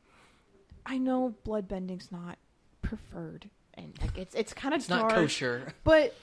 I 0.87 0.99
know 0.99 1.35
blood 1.45 1.69
bending's 1.69 2.11
not 2.13 2.39
preferred, 2.83 3.49
and 3.75 3.99
like 4.01 4.17
it's 4.17 4.35
it's 4.35 4.53
kind 4.55 4.75
of 4.75 4.81
It's 4.81 4.89
not 4.89 5.11
kosher. 5.11 5.75
But 5.85 6.15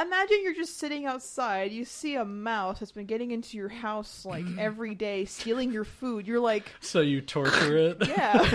imagine 0.00 0.38
you're 0.42 0.54
just 0.54 0.78
sitting 0.78 1.06
outside, 1.06 1.72
you 1.72 1.84
see 1.84 2.16
a 2.16 2.24
mouse 2.24 2.80
that's 2.80 2.92
been 2.92 3.06
getting 3.06 3.30
into 3.30 3.56
your 3.56 3.68
house 3.68 4.24
like 4.24 4.44
mm. 4.44 4.58
every 4.58 4.94
day, 4.94 5.24
stealing 5.24 5.72
your 5.72 5.84
food. 5.84 6.26
You're 6.26 6.40
like, 6.40 6.72
So 6.80 7.00
you 7.00 7.20
torture 7.20 7.76
it? 7.76 7.96
yeah. 8.08 8.50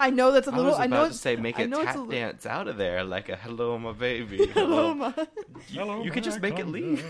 I 0.00 0.10
know 0.10 0.32
that's 0.32 0.48
a 0.48 0.52
I 0.52 0.56
little. 0.56 0.72
i, 0.74 0.74
was 0.74 0.80
I, 0.80 0.84
about 0.86 1.02
know 1.02 1.08
to 1.08 1.14
say 1.14 1.36
make 1.36 1.58
I 1.58 1.62
it 1.62 1.70
know 1.70 1.80
it's 1.80 1.86
tap 1.86 1.96
a 1.96 2.00
li- 2.00 2.16
dance 2.16 2.46
out 2.46 2.68
of 2.68 2.76
there 2.76 3.04
like 3.04 3.28
a 3.28 3.36
hello 3.36 3.78
my 3.78 3.92
baby. 3.92 4.46
Hello, 4.54 4.94
Ma. 4.94 5.12
Hello, 5.68 6.02
You 6.02 6.10
could 6.10 6.24
just 6.24 6.40
make 6.40 6.58
it 6.58 6.66
leave. 6.68 7.04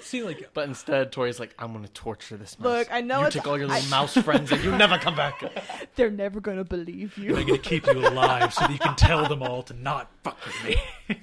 See, 0.00 0.22
like, 0.22 0.50
But 0.54 0.68
instead, 0.68 1.10
Tori's 1.12 1.40
like, 1.40 1.54
I'm 1.58 1.72
gonna 1.72 1.88
torture 1.88 2.36
this 2.36 2.58
mouse. 2.58 2.66
Look, 2.66 2.88
I 2.92 3.00
know 3.00 3.20
you 3.20 3.26
it's- 3.26 3.42
take 3.42 3.48
all 3.50 3.58
your 3.58 3.66
little 3.66 3.84
I- 3.84 3.90
mouse 3.90 4.14
friends 4.16 4.52
and 4.52 4.62
you 4.62 4.70
never 4.76 4.96
come 4.98 5.16
back. 5.16 5.42
They're 5.96 6.10
never 6.10 6.40
gonna 6.40 6.64
believe 6.64 7.14
I'm 7.16 7.24
you. 7.24 7.30
going 7.32 7.46
to 7.48 7.58
keep 7.58 7.86
you 7.86 8.06
alive 8.06 8.54
so 8.54 8.62
that 8.62 8.72
you 8.72 8.78
can 8.78 8.94
tell 8.96 9.28
them 9.28 9.42
all 9.42 9.62
to 9.64 9.74
not 9.74 10.10
fuck 10.22 10.38
with 10.46 10.64
me. 10.64 11.17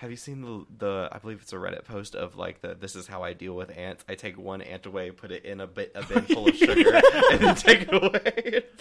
Have 0.00 0.10
you 0.10 0.16
seen 0.16 0.40
the 0.40 0.64
the 0.78 1.08
I 1.12 1.18
believe 1.18 1.40
it's 1.42 1.52
a 1.52 1.56
Reddit 1.56 1.84
post 1.84 2.14
of 2.14 2.34
like 2.34 2.62
the 2.62 2.74
this 2.74 2.96
is 2.96 3.06
how 3.06 3.22
I 3.22 3.34
deal 3.34 3.54
with 3.54 3.76
ants. 3.76 4.02
I 4.08 4.14
take 4.14 4.38
one 4.38 4.62
ant 4.62 4.86
away, 4.86 5.10
put 5.10 5.30
it 5.30 5.44
in 5.44 5.60
a 5.60 5.66
bit 5.66 5.92
a 5.94 6.02
bin 6.02 6.22
full 6.24 6.48
of 6.48 6.56
sugar, 6.56 7.00
and 7.32 7.40
then 7.40 7.54
take 7.54 7.82
it 7.82 7.92
away. 7.92 8.62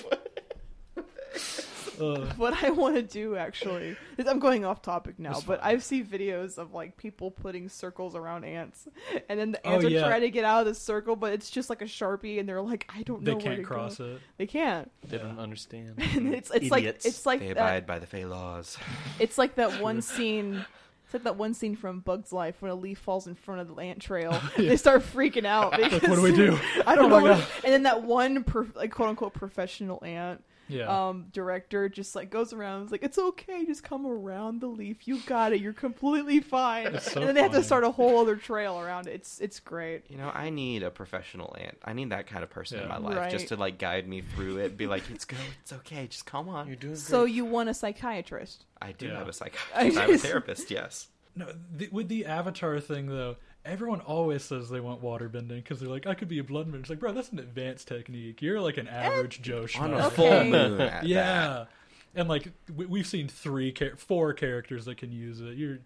Uh, 1.99 2.25
what 2.37 2.63
I 2.63 2.69
want 2.69 2.95
to 2.95 3.01
do 3.01 3.35
actually 3.35 3.97
is 4.17 4.25
I'm 4.25 4.39
going 4.39 4.63
off 4.63 4.81
topic 4.81 5.19
now, 5.19 5.41
but. 5.45 5.59
I've 5.61 5.83
seen 5.83 6.05
videos 6.05 6.57
of 6.57 6.73
like 6.73 6.95
people 6.95 7.29
putting 7.29 7.67
circles 7.67 8.15
around 8.15 8.45
ants, 8.45 8.87
and 9.27 9.37
then 9.37 9.51
the 9.51 9.59
Oh, 9.67 9.71
ants 9.73 9.85
are 9.85 9.89
yeah. 9.89 10.07
trying 10.07 10.21
to 10.21 10.29
get 10.29 10.45
out 10.45 10.61
of 10.61 10.67
the 10.67 10.75
circle, 10.75 11.17
but 11.17 11.33
it's 11.33 11.49
just 11.49 11.69
like 11.69 11.81
a 11.81 11.85
sharpie, 11.85 12.39
and 12.39 12.47
they're 12.47 12.61
like, 12.61 12.89
I 12.95 13.03
don't 13.03 13.23
know 13.23 13.35
they 13.35 13.41
can't 13.43 13.57
to 13.57 13.63
cross 13.63 13.97
go. 13.97 14.05
it. 14.05 14.21
They 14.37 14.47
can't. 14.47 14.89
They 15.09 15.17
Yeah. 15.17 15.23
don't 15.23 15.39
understand. 15.39 15.95
And 16.15 16.33
it's 16.33 16.49
it's 16.51 16.71
like 16.71 16.85
it's 16.85 17.25
like 17.25 17.41
they 17.41 17.47
that, 17.47 17.57
abide 17.57 17.85
by 17.85 17.99
the 17.99 18.07
Fey 18.07 18.23
laws. 18.23 18.77
it's 19.19 19.37
like 19.37 19.55
that 19.55 19.81
one 19.81 20.01
scene. 20.01 20.65
It's 21.09 21.13
like 21.15 21.23
that 21.23 21.37
one 21.37 21.55
scene 21.55 21.75
from 21.75 22.01
Bug's 22.01 22.31
Life 22.31 22.57
when 22.61 22.69
a 22.69 22.75
leaf 22.75 22.99
falls 22.99 23.25
in 23.25 23.33
front 23.33 23.61
of 23.61 23.67
the 23.67 23.81
ant 23.81 23.99
trail. 23.99 24.39
They 24.57 24.77
start 24.77 25.01
freaking 25.01 25.43
out 25.43 25.71
because 25.71 25.93
Like, 26.03 26.03
what 26.03 26.15
do 26.17 26.21
we 26.21 26.31
do? 26.31 26.59
I 26.85 26.93
don't 26.93 27.11
Oh 27.11 27.19
know. 27.19 27.31
what- 27.31 27.49
and 27.63 27.73
then 27.73 27.81
that 27.83 28.03
one, 28.03 28.43
prof- 28.43 28.75
like 28.75 28.91
quote 28.91 29.09
unquote, 29.09 29.33
professional 29.33 30.03
ant 30.05 30.43
Yeah. 30.69 31.07
um, 31.09 31.25
director 31.33 31.89
just 31.89 32.15
like 32.15 32.29
goes 32.29 32.53
around. 32.53 32.77
and 32.77 32.85
is 32.85 32.91
like, 32.91 33.03
it's 33.03 33.17
okay, 33.17 33.65
just 33.65 33.83
come 33.83 34.05
around 34.05 34.61
the 34.61 34.67
leaf. 34.67 35.07
You 35.07 35.19
got 35.25 35.51
it. 35.51 35.59
You're 35.61 35.73
completely 35.73 36.39
fine. 36.39 36.99
So 37.01 37.19
and 37.19 37.27
then 37.27 37.35
they 37.35 37.41
have 37.41 37.51
to 37.53 37.63
start 37.63 37.83
a 37.83 37.91
whole 37.91 38.19
other 38.19 38.35
trail 38.35 38.79
around 38.79 39.07
it. 39.07 39.13
It's 39.15 39.39
it's 39.41 39.59
great. 39.59 40.03
You 40.09 40.17
know, 40.17 40.31
I 40.33 40.49
need 40.49 40.83
a 40.83 40.91
professional 40.91 41.55
ant. 41.59 41.77
I 41.83 41.93
need 41.93 42.11
that 42.11 42.27
kind 42.27 42.43
of 42.43 42.49
person 42.49 42.79
in 42.79 42.87
my 42.87 42.97
life 42.97 43.17
Right. 43.17 43.31
just 43.31 43.47
to 43.49 43.55
like 43.55 43.77
guide 43.79 44.07
me 44.07 44.21
through 44.21 44.57
it. 44.57 44.77
Be 44.77 44.87
like, 44.87 45.03
it's 45.09 45.25
good, 45.25 45.39
it's 45.61 45.73
okay, 45.73 46.07
just 46.07 46.25
come 46.25 46.47
on. 46.49 46.67
You're 46.67 46.75
doing 46.75 46.95
So 46.95 47.23
great. 47.23 47.33
you 47.35 47.45
want 47.45 47.69
a 47.69 47.73
psychiatrist? 47.73 48.65
I 48.81 48.91
do 48.93 49.07
Yeah. 49.07 49.17
have 49.17 49.27
a 49.27 49.29
I 49.29 49.31
psychiatrist. 49.31 49.67
I 49.97 50.01
have 50.01 50.09
a 50.09 50.17
therapist. 50.17 50.71
Yes. 50.71 51.07
No, 51.35 51.47
the, 51.75 51.87
with 51.89 52.09
the 52.09 52.25
Avatar 52.25 52.79
thing 52.79 53.07
though, 53.07 53.37
everyone 53.65 54.01
always 54.01 54.43
says 54.43 54.69
they 54.69 54.79
want 54.79 55.01
water 55.01 55.29
bending 55.29 55.57
because 55.57 55.79
they're 55.79 55.89
like, 55.89 56.07
I 56.07 56.13
could 56.13 56.27
be 56.27 56.39
a 56.39 56.43
bloodbender. 56.43 56.79
It's 56.81 56.89
like, 56.89 56.99
bro, 56.99 57.11
that's 57.11 57.29
an 57.31 57.39
advanced 57.39 57.87
technique. 57.87 58.41
You're 58.41 58.59
like 58.61 58.77
an 58.77 58.87
average 58.87 59.41
Joe 59.41 59.65
On 59.79 59.93
a 59.93 60.07
Okay. 60.07 60.15
full 60.15 60.43
moon. 60.45 60.79
Yeah, 61.03 61.31
that. 61.65 61.67
and 62.15 62.29
like 62.29 62.51
we, 62.75 62.85
we've 62.85 63.07
seen 63.07 63.27
three, 63.27 63.71
char- 63.71 63.95
four 63.97 64.33
characters 64.33 64.85
that 64.85 64.97
can 64.97 65.11
use 65.11 65.39
it. 65.41 65.55
You're, 65.57 65.79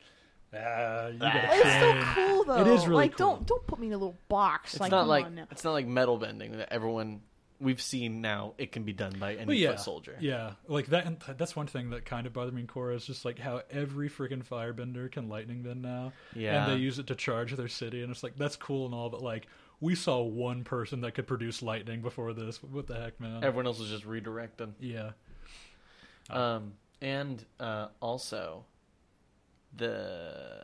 ah, 0.56 1.08
you 1.08 1.20
gotta 1.20 1.50
It's 1.52 1.80
so 1.80 2.14
cool 2.14 2.44
though. 2.46 2.62
It 2.62 2.68
is 2.68 2.84
really 2.88 2.96
like 3.04 3.18
cool. 3.18 3.28
don't 3.36 3.48
don't 3.48 3.68
put 3.68 3.80
me 3.80 3.88
in 3.88 3.94
a 3.94 3.98
little 3.98 4.18
box. 4.30 4.74
It's 4.76 4.82
like 4.82 4.92
not 4.92 5.08
like 5.08 5.26
on 5.26 5.40
it's 5.52 5.64
not 5.64 5.72
like 5.74 5.88
metal 5.88 6.18
bending 6.18 6.58
that 6.58 6.72
everyone 6.72 7.22
we've 7.64 7.82
seen 7.82 8.22
now. 8.22 8.54
It 8.58 8.72
can 8.72 8.84
be 8.84 8.94
done 8.94 9.14
by 9.20 9.34
any 9.36 9.46
But 9.46 9.58
yeah, 9.58 9.72
foot 9.72 9.80
soldier. 9.80 10.18
yeah, 10.20 10.52
like 10.68 10.88
that. 10.88 11.38
That's 11.38 11.56
one 11.56 11.68
thing 11.68 11.90
that 11.92 12.06
kind 12.06 12.28
of 12.28 12.34
bothered 12.34 12.54
me 12.54 12.62
in 12.62 12.68
Korra 12.68 12.96
is 12.96 13.06
just 13.06 13.26
like 13.26 13.40
how 13.40 13.62
every 13.72 14.10
freaking 14.10 14.46
firebender 14.46 15.12
can 15.12 15.30
lightning 15.30 15.64
bend 15.64 15.82
now, 15.82 16.14
Yeah. 16.36 16.64
and 16.66 16.72
they 16.74 16.78
use 16.84 17.00
it 17.00 17.08
to 17.08 17.16
charge 17.16 17.54
their 17.56 17.68
city, 17.68 18.02
and 18.04 18.12
it's 18.12 18.22
like 18.24 18.36
that's 18.38 18.56
cool 18.58 18.86
and 18.86 18.94
all, 18.94 19.10
but 19.10 19.22
like 19.24 19.48
we 19.80 19.96
saw 19.96 20.22
one 20.22 20.64
person 20.64 21.02
that 21.02 21.14
could 21.14 21.28
produce 21.28 21.62
lightning 21.62 22.02
before 22.02 22.34
this. 22.34 22.62
What 22.64 22.88
the 22.88 22.96
heck, 22.96 23.20
man? 23.20 23.44
Everyone 23.44 23.66
else 23.66 23.80
was 23.80 23.90
just 23.90 24.06
redirecting. 24.06 24.74
yeah, 24.80 25.12
Um, 26.30 26.74
and 27.02 27.44
uh, 27.60 27.88
also 28.02 28.66
the 29.76 30.62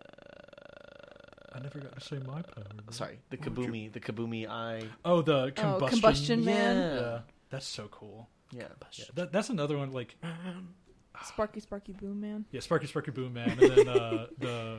I 1.60 1.64
never 1.64 1.80
got 1.80 1.94
to 1.99 2.02
say 2.02 2.18
my 2.26 2.41
power. 2.41 2.64
sorry 2.91 3.19
the 3.30 3.38
What 3.38 3.57
would 3.57 3.76
you- 3.76 3.90
the 3.90 3.99
Kabumi 3.99 4.48
eye. 4.48 4.84
Oh, 5.06 5.22
the 5.22 5.52
combustion. 5.52 5.84
Oh, 5.84 5.88
combustion 5.88 6.45
man. 6.45 6.77
Yeah. 6.77 7.02
Yeah, 7.02 7.19
that's 7.49 7.68
so 7.68 7.88
cool. 7.91 8.30
Yeah. 8.52 8.64
Yeah, 8.94 9.06
that, 9.15 9.31
that's 9.31 9.49
another 9.49 9.77
one. 9.77 9.91
Like, 9.91 10.15
Sparky 11.26 11.60
Sparky 11.60 11.91
Boom 11.94 12.22
Man. 12.22 12.45
yeah, 12.52 12.61
Sparky 12.61 12.88
Sparky 12.88 13.11
Boom 13.11 13.34
Man, 13.34 13.49
and 13.52 13.60
then 13.60 13.88
uh, 13.90 14.27
the 14.40 14.77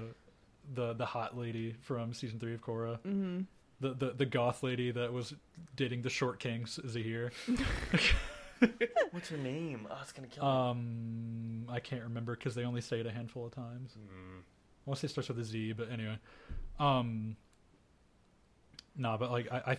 the 0.74 0.94
the 0.94 1.06
hot 1.06 1.36
lady 1.36 1.74
from 1.82 2.14
season 2.14 2.38
three 2.40 2.54
of 2.54 2.62
Korra, 2.62 2.98
Mm-hmm. 3.00 3.40
the, 3.80 3.94
the 3.94 4.10
the 4.14 4.26
goth 4.26 4.62
lady 4.62 4.90
that 4.90 5.12
was 5.12 5.34
dating 5.76 6.02
the 6.02 6.10
short 6.10 6.38
king 6.40 6.64
Zaheer. 6.64 7.30
What's 9.10 9.28
her 9.30 9.36
name? 9.38 9.86
Oh, 9.90 9.98
it's 10.02 10.12
gonna 10.12 10.28
kill 10.28 10.44
me. 10.44 10.48
Um, 10.50 11.64
I 11.68 11.80
can't 11.80 12.02
remember 12.04 12.36
because 12.36 12.54
they 12.54 12.64
only 12.64 12.80
say 12.80 13.00
it 13.00 13.06
a 13.06 13.10
handful 13.10 13.46
of 13.46 13.52
times. 13.54 13.92
Mm. 13.98 14.42
I 14.86 14.90
want 14.90 14.96
to 14.98 15.00
say 15.00 15.06
it 15.06 15.10
starts 15.12 15.28
with 15.28 15.38
a 15.38 15.44
Z, 15.44 15.72
but 15.74 15.90
anyway. 15.90 16.18
Um, 16.78 17.36
nah, 18.96 19.16
but 19.16 19.30
like 19.30 19.50
I, 19.52 19.72
I, 19.72 19.78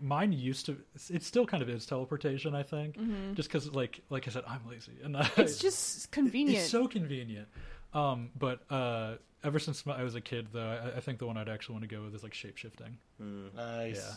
mine 0.00 0.32
used 0.32 0.66
to. 0.66 0.76
It 1.10 1.22
still 1.22 1.46
kind 1.46 1.62
of 1.62 1.68
is 1.68 1.86
teleportation. 1.86 2.54
I 2.54 2.62
think 2.62 2.96
Mm-hmm. 2.96 3.34
just 3.34 3.48
because, 3.48 3.72
like, 3.72 4.00
like 4.10 4.26
I 4.28 4.30
said, 4.30 4.44
I'm 4.46 4.60
lazy, 4.68 4.92
and 5.02 5.16
I, 5.16 5.28
It's 5.36 5.58
just 5.58 6.10
convenient. 6.10 6.62
It's 6.62 6.70
so 6.70 6.86
convenient. 6.88 7.48
Um, 7.94 8.30
but 8.38 8.60
uh, 8.70 9.14
ever 9.44 9.58
since 9.58 9.84
I 9.86 10.02
was 10.02 10.14
a 10.14 10.20
kid, 10.20 10.48
though, 10.52 10.66
I, 10.94 10.96
I 10.96 11.00
think 11.00 11.18
the 11.18 11.26
one 11.26 11.36
I'd 11.36 11.48
actually 11.48 11.74
want 11.74 11.88
to 11.88 11.94
go 11.94 12.02
with 12.02 12.14
is 12.14 12.22
like 12.22 12.32
shapeshifting. 12.32 12.94
Mm. 13.20 13.54
nice. 13.54 13.96
Yeah, 13.96 14.14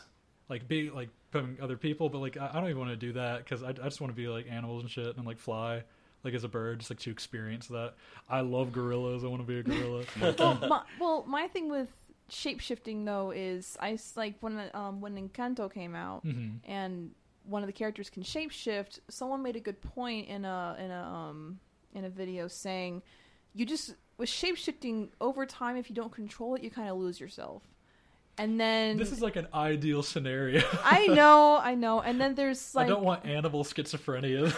like 0.50 0.68
be 0.68 0.90
like 0.90 1.10
becoming 1.32 1.58
other 1.62 1.78
people, 1.78 2.10
but 2.10 2.20
like 2.20 2.38
I, 2.38 2.50
I 2.54 2.60
don't 2.60 2.66
even 2.70 2.80
want 2.80 2.92
to 2.92 2.96
do 2.98 3.14
that 3.14 3.40
because 3.44 3.64
I, 3.64 3.70
I 3.70 3.74
just 3.74 4.02
want 4.02 4.12
to 4.16 4.18
be 4.20 4.28
like 4.28 4.48
animals 4.50 4.82
and 4.84 4.90
shit 4.92 5.16
and 5.18 5.26
like 5.26 5.40
fly. 5.40 5.84
Like 6.26 6.34
as 6.34 6.44
a 6.44 6.50
bird, 6.50 6.80
just 6.80 6.90
like 6.90 7.00
to 7.02 7.12
experience 7.12 7.68
that. 7.68 7.94
I 8.28 8.42
love 8.42 8.72
gorillas. 8.74 9.24
I 9.24 9.28
want 9.28 9.46
to 9.46 9.48
be 9.48 9.60
a 9.60 9.64
gorilla. 9.64 10.06
well, 10.40 10.58
my, 10.68 10.82
well, 11.00 11.24
my 11.28 11.48
thing 11.48 11.70
with 11.70 11.90
shape 12.30 12.60
shifting 12.60 13.06
though 13.06 13.30
is 13.30 13.78
I 13.80 14.00
like 14.16 14.34
when 14.40 14.60
um 14.74 15.00
when 15.02 15.16
Encanto 15.16 15.72
came 15.72 15.94
out 15.94 16.24
hmm 16.24 16.56
and 16.64 17.12
one 17.44 17.62
of 17.62 17.68
the 17.68 17.74
characters 17.74 18.10
can 18.10 18.24
shapeshift. 18.24 19.00
Someone 19.08 19.44
made 19.44 19.56
a 19.56 19.60
good 19.60 19.80
point 19.82 20.28
in 20.28 20.46
a 20.46 20.76
in 20.80 20.90
a 20.90 21.04
um 21.04 21.60
in 21.94 22.06
a 22.06 22.10
video 22.10 22.48
saying 22.48 23.04
you 23.54 23.68
just 23.68 23.94
with 24.18 24.30
shapeshifting 24.30 25.10
over 25.22 25.46
time 25.46 25.78
if 25.78 25.90
you 25.90 25.96
don't 25.96 26.12
control 26.12 26.56
it 26.56 26.64
you 26.64 26.72
kind 26.72 26.90
of 26.90 26.98
lose 26.98 27.20
yourself. 27.20 27.62
And 28.38 28.60
then 28.60 28.98
This 28.98 29.14
is 29.14 29.22
like 29.22 29.38
an 29.38 29.48
ideal 29.54 30.04
scenario. 30.04 30.62
I 30.84 31.08
know, 31.20 31.58
I 31.62 31.74
know. 31.76 32.02
And 32.02 32.20
then 32.20 32.36
there's 32.36 32.76
like 32.76 32.86
I 32.88 32.90
don't 32.90 33.04
want 33.04 33.26
animal 33.26 33.64
schizophrenia. 33.64 34.54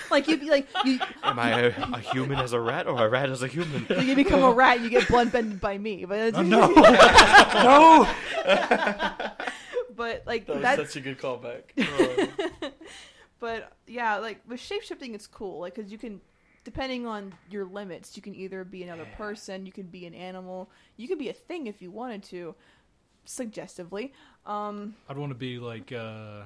like 0.10 0.28
you'd 0.28 0.40
be 0.40 0.48
like 0.48 0.68
you 0.84 1.00
Am 1.24 1.38
I 1.40 1.60
a, 1.62 1.72
a 1.92 1.98
human 1.98 2.38
as 2.38 2.52
a 2.52 2.60
rat 2.60 2.86
or 2.86 3.04
a 3.04 3.08
rat 3.08 3.30
as 3.30 3.42
a 3.42 3.48
human? 3.48 3.86
you 4.06 4.14
become 4.14 4.42
a 4.44 4.52
rat, 4.52 4.80
you 4.80 4.90
get 4.90 5.08
blood 5.08 5.32
bended 5.32 5.60
by 5.60 5.76
me. 5.76 6.04
But 6.04 6.20
uh, 6.20 6.22
it's, 6.24 6.38
Oh, 6.38 6.42
no, 6.42 6.68
no. 7.64 8.06
but 9.96 10.22
like 10.26 10.46
That 10.46 10.54
was 10.54 10.62
that's 10.62 10.92
such 10.92 10.96
a 10.96 11.00
good 11.00 11.18
callback. 11.18 11.62
but 13.40 13.72
yeah, 13.86 14.18
like 14.18 14.40
with 14.48 14.60
shapeshifting, 14.60 15.14
it's 15.14 15.26
cool. 15.26 15.60
Like 15.60 15.74
because 15.74 15.90
you 15.90 15.98
can, 15.98 16.20
depending 16.64 17.06
on 17.06 17.34
your 17.50 17.64
limits, 17.64 18.16
you 18.16 18.22
can 18.22 18.34
either 18.34 18.64
be 18.64 18.82
another 18.82 19.06
person, 19.16 19.66
you 19.66 19.72
can 19.72 19.86
be 19.86 20.06
an 20.06 20.14
animal, 20.14 20.70
you 20.96 21.08
can 21.08 21.18
be 21.18 21.28
a 21.28 21.32
thing 21.32 21.66
if 21.66 21.82
you 21.82 21.90
wanted 21.90 22.22
to, 22.24 22.54
suggestively. 23.24 24.12
Um, 24.46 24.94
I'd 25.08 25.16
want 25.18 25.30
to 25.30 25.34
be 25.38 25.58
like 25.58 25.92
uh 25.92 26.42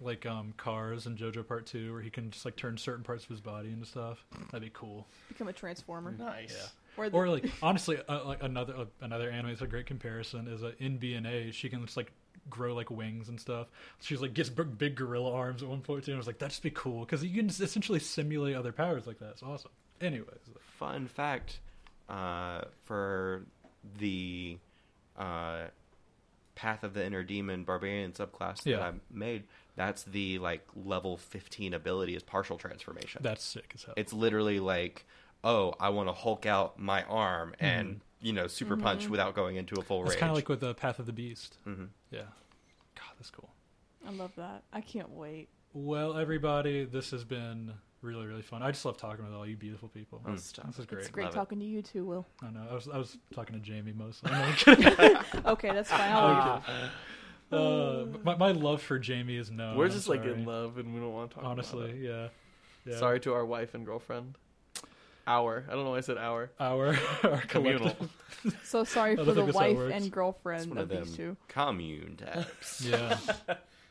like 0.00 0.24
um 0.26 0.54
Kars 0.56 1.06
and 1.06 1.18
JoJo 1.18 1.46
Part 1.46 1.66
Two, 1.66 1.92
where 1.92 2.02
he 2.02 2.10
can 2.10 2.30
just 2.30 2.44
like 2.44 2.56
turn 2.56 2.76
certain 2.78 3.04
parts 3.04 3.24
of 3.24 3.30
his 3.30 3.40
body 3.40 3.68
into 3.72 3.86
stuff. 3.86 4.24
That'd 4.50 4.62
be 4.62 4.70
cool. 4.72 5.06
become 5.28 5.48
a 5.48 5.52
transformer, 5.52 6.12
nice. 6.12 6.52
Yeah. 6.56 6.66
Or 6.96 7.08
the- 7.10 7.16
Or 7.16 7.28
like 7.28 7.44
honestly, 7.62 7.98
uh, 8.08 8.24
like 8.24 8.42
another 8.42 8.74
uh, 8.76 8.84
another 9.00 9.30
anime 9.30 9.48
that's 9.50 9.62
a 9.62 9.66
great 9.66 9.86
comparison 9.86 10.48
is 10.48 10.62
uh, 10.62 10.72
in 10.78 10.98
BNA. 10.98 11.52
She 11.52 11.68
can 11.68 11.84
just 11.84 11.96
like 11.96 12.12
grow 12.48 12.74
like 12.74 12.90
wings 12.90 13.28
and 13.28 13.38
stuff. 13.38 13.68
She's 14.00 14.20
like 14.20 14.32
gets 14.34 14.48
big, 14.48 14.76
big 14.78 14.94
gorilla 14.96 15.32
arms 15.32 15.62
at 15.62 15.68
one 15.68 15.82
point 15.82 16.04
too. 16.04 16.12
And 16.12 16.16
I 16.16 16.18
was 16.18 16.26
like, 16.26 16.38
that'd 16.38 16.50
just 16.50 16.62
be 16.62 16.70
cool 16.70 17.00
because 17.00 17.22
you 17.22 17.34
can 17.36 17.48
just 17.48 17.60
essentially 17.60 18.00
simulate 18.00 18.56
other 18.56 18.72
powers 18.72 19.06
like 19.06 19.18
that. 19.18 19.30
It's 19.32 19.42
awesome. 19.42 19.70
Anyways, 20.00 20.26
Fun 20.78 21.06
fact 21.06 21.60
uh, 22.08 22.62
for 22.86 23.42
the 23.98 24.56
uh, 25.18 25.64
Path 26.60 26.84
of 26.84 26.92
the 26.92 27.02
Inner 27.04 27.22
Demon 27.22 27.64
Barbarian 27.64 28.12
subclass 28.12 28.62
that 28.64 28.82
I 28.82 28.92
made, 29.10 29.44
that's 29.76 30.02
the 30.02 30.38
like 30.38 30.66
level 30.76 31.16
15 31.16 31.72
ability 31.72 32.14
is 32.14 32.22
partial 32.22 32.58
transformation. 32.58 33.22
that's 33.24 33.42
sick 33.42 33.72
as 33.74 33.84
hell. 33.84 33.94
it's 33.96 34.12
literally 34.12 34.60
like, 34.60 35.06
oh, 35.42 35.72
I 35.80 35.88
want 35.88 36.08
to 36.10 36.12
Hulk 36.12 36.44
out 36.44 36.78
my 36.78 37.02
arm 37.04 37.54
and 37.58 38.00
you 38.20 38.34
know 38.34 38.46
super 38.46 38.76
punch 38.76 39.08
without 39.08 39.34
going 39.34 39.56
into 39.56 39.76
a 39.80 39.82
full 39.82 40.02
It's 40.02 40.10
rage. 40.10 40.18
kind 40.20 40.30
of 40.30 40.36
like 40.36 40.50
with 40.50 40.60
the 40.60 40.74
Path 40.74 40.98
of 40.98 41.06
the 41.06 41.14
Beast. 41.14 41.56
Mhm. 41.66 41.88
Yeah. 42.10 42.20
God, 42.94 43.14
that's 43.18 43.30
cool. 43.30 43.48
I 44.06 44.10
love 44.10 44.32
that. 44.36 44.62
I 44.72 44.82
can't 44.82 45.10
wait. 45.10 45.48
Well, 45.72 46.18
everybody, 46.18 46.84
this 46.84 47.10
has 47.12 47.24
been 47.24 47.72
really, 48.02 48.26
really 48.26 48.42
fun. 48.42 48.62
I 48.62 48.70
just 48.70 48.84
love 48.84 48.96
talking 48.96 49.24
with 49.24 49.34
all 49.34 49.46
you 49.46 49.56
beautiful 49.56 49.88
people. 49.88 50.20
Mm. 50.26 50.34
This 50.36 50.78
is 50.78 50.86
great. 50.86 51.00
It's 51.00 51.10
great 51.10 51.24
Love 51.24 51.32
it. 51.34 51.36
talking 51.36 51.58
to 51.58 51.64
you 51.64 51.82
too, 51.82 52.04
Will. 52.04 52.26
I 52.42 52.50
know. 52.50 52.66
I 52.70 52.74
was 52.74 52.88
I 52.88 52.98
was 52.98 53.18
talking 53.34 53.54
to 53.54 53.60
Jamie 53.60 53.92
mostly. 53.92 54.30
I'm 54.32 54.52
kidding. 54.56 54.86
Okay, 55.46 55.70
that's 55.72 55.90
fine. 55.90 56.10
I'll 56.12 56.62
leave. 57.52 57.60
uh, 57.60 58.18
my 58.24 58.36
my 58.36 58.52
love 58.52 58.82
for 58.82 58.98
Jamie 58.98 59.36
is 59.36 59.50
known. 59.50 59.76
We're 59.76 59.88
just 59.88 60.08
like 60.08 60.24
in 60.24 60.44
love, 60.44 60.78
and 60.78 60.94
we 60.94 61.00
don't 61.00 61.12
want 61.12 61.30
to 61.30 61.34
talk. 61.34 61.42
about 61.44 61.52
Honestly, 61.52 61.90
it. 61.90 61.96
yeah. 62.02 62.28
yeah. 62.86 62.98
Sorry 62.98 63.20
to 63.20 63.32
our 63.34 63.44
wife 63.44 63.74
and 63.74 63.84
girlfriend. 63.84 64.36
Our. 65.26 65.64
I 65.68 65.74
don't 65.74 65.84
know 65.84 65.90
why 65.90 65.98
I 65.98 66.00
said 66.00 66.16
our. 66.18 66.50
Our 66.58 66.96
our 67.24 67.40
Communal. 67.42 67.94
So 68.64 68.82
sorry 68.84 69.16
for 69.16 69.24
the 69.24 69.34
think 69.34 69.46
that's 69.46 69.58
how 69.58 69.64
it 69.66 69.76
wife 69.76 69.92
and 69.94 70.10
girlfriend 70.10 70.72
of, 70.78 70.90
of 70.90 71.04
these 71.06 71.14
two. 71.16 71.36
commune 71.48 72.16
types. 72.16 72.80
Yeah. 72.84 73.18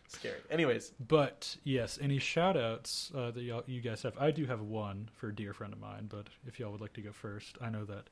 Scary. 0.10 0.40
Anyways, 0.50 0.92
But 1.08 1.58
yes, 1.64 2.00
any 2.02 2.18
shout 2.18 2.58
outs 2.58 3.12
uh, 3.16 3.32
that 3.32 3.42
y'all, 3.42 3.64
you 3.68 3.80
guys 3.80 4.02
have? 4.02 4.18
I 4.18 4.32
do 4.32 4.46
have 4.46 4.62
one 4.62 5.10
for 5.14 5.30
a 5.30 5.36
dear 5.36 5.54
friend 5.54 5.72
of 5.72 5.80
mine, 5.80 6.08
but 6.10 6.28
if 6.48 6.60
y'all 6.60 6.72
would 6.72 6.82
like 6.82 6.94
to 6.94 7.02
go 7.02 7.12
first, 7.12 7.58
I 7.62 7.70
know 7.70 7.86
that 7.86 8.10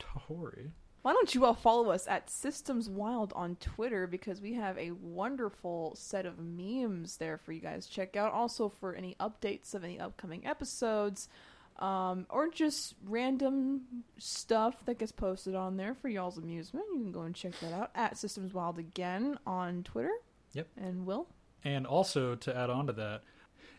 Tahori. 0.00 0.70
Why 1.02 1.12
don't 1.12 1.32
you 1.34 1.44
all 1.44 1.54
follow 1.54 1.90
us 1.90 2.08
at 2.08 2.28
Systems 2.28 2.90
Wild 2.90 3.32
on 3.36 3.56
Twitter 3.56 4.06
because 4.08 4.40
we 4.40 4.54
have 4.54 4.76
a 4.76 4.90
wonderful 4.90 5.94
set 5.96 6.26
of 6.26 6.38
memes 6.40 7.18
there 7.18 7.38
for 7.38 7.52
you 7.52 7.60
guys 7.60 7.86
to 7.86 7.92
check 7.92 8.16
out. 8.16 8.32
Also 8.32 8.68
for 8.68 8.94
any 8.94 9.16
updates 9.20 9.74
of 9.74 9.84
any 9.84 10.00
upcoming 10.00 10.44
episodes, 10.44 11.28
um, 11.78 12.26
or 12.28 12.48
just 12.50 12.94
random 13.06 13.82
stuff 14.18 14.84
that 14.86 14.98
gets 14.98 15.12
posted 15.12 15.54
on 15.54 15.76
there 15.76 15.94
for 15.94 16.08
y'all's 16.08 16.36
amusement. 16.36 16.84
You 16.92 16.98
can 17.00 17.12
go 17.12 17.22
and 17.22 17.34
check 17.34 17.52
that 17.60 17.72
out 17.72 17.90
at 17.94 18.18
Systems 18.18 18.52
Wild 18.52 18.78
again 18.78 19.38
on 19.46 19.84
Twitter. 19.84 20.10
Yep. 20.52 20.68
And 20.76 21.06
Will. 21.06 21.26
And 21.64 21.86
also 21.86 22.34
to 22.36 22.56
add 22.56 22.70
on 22.70 22.86
to 22.86 22.92
that, 22.94 23.22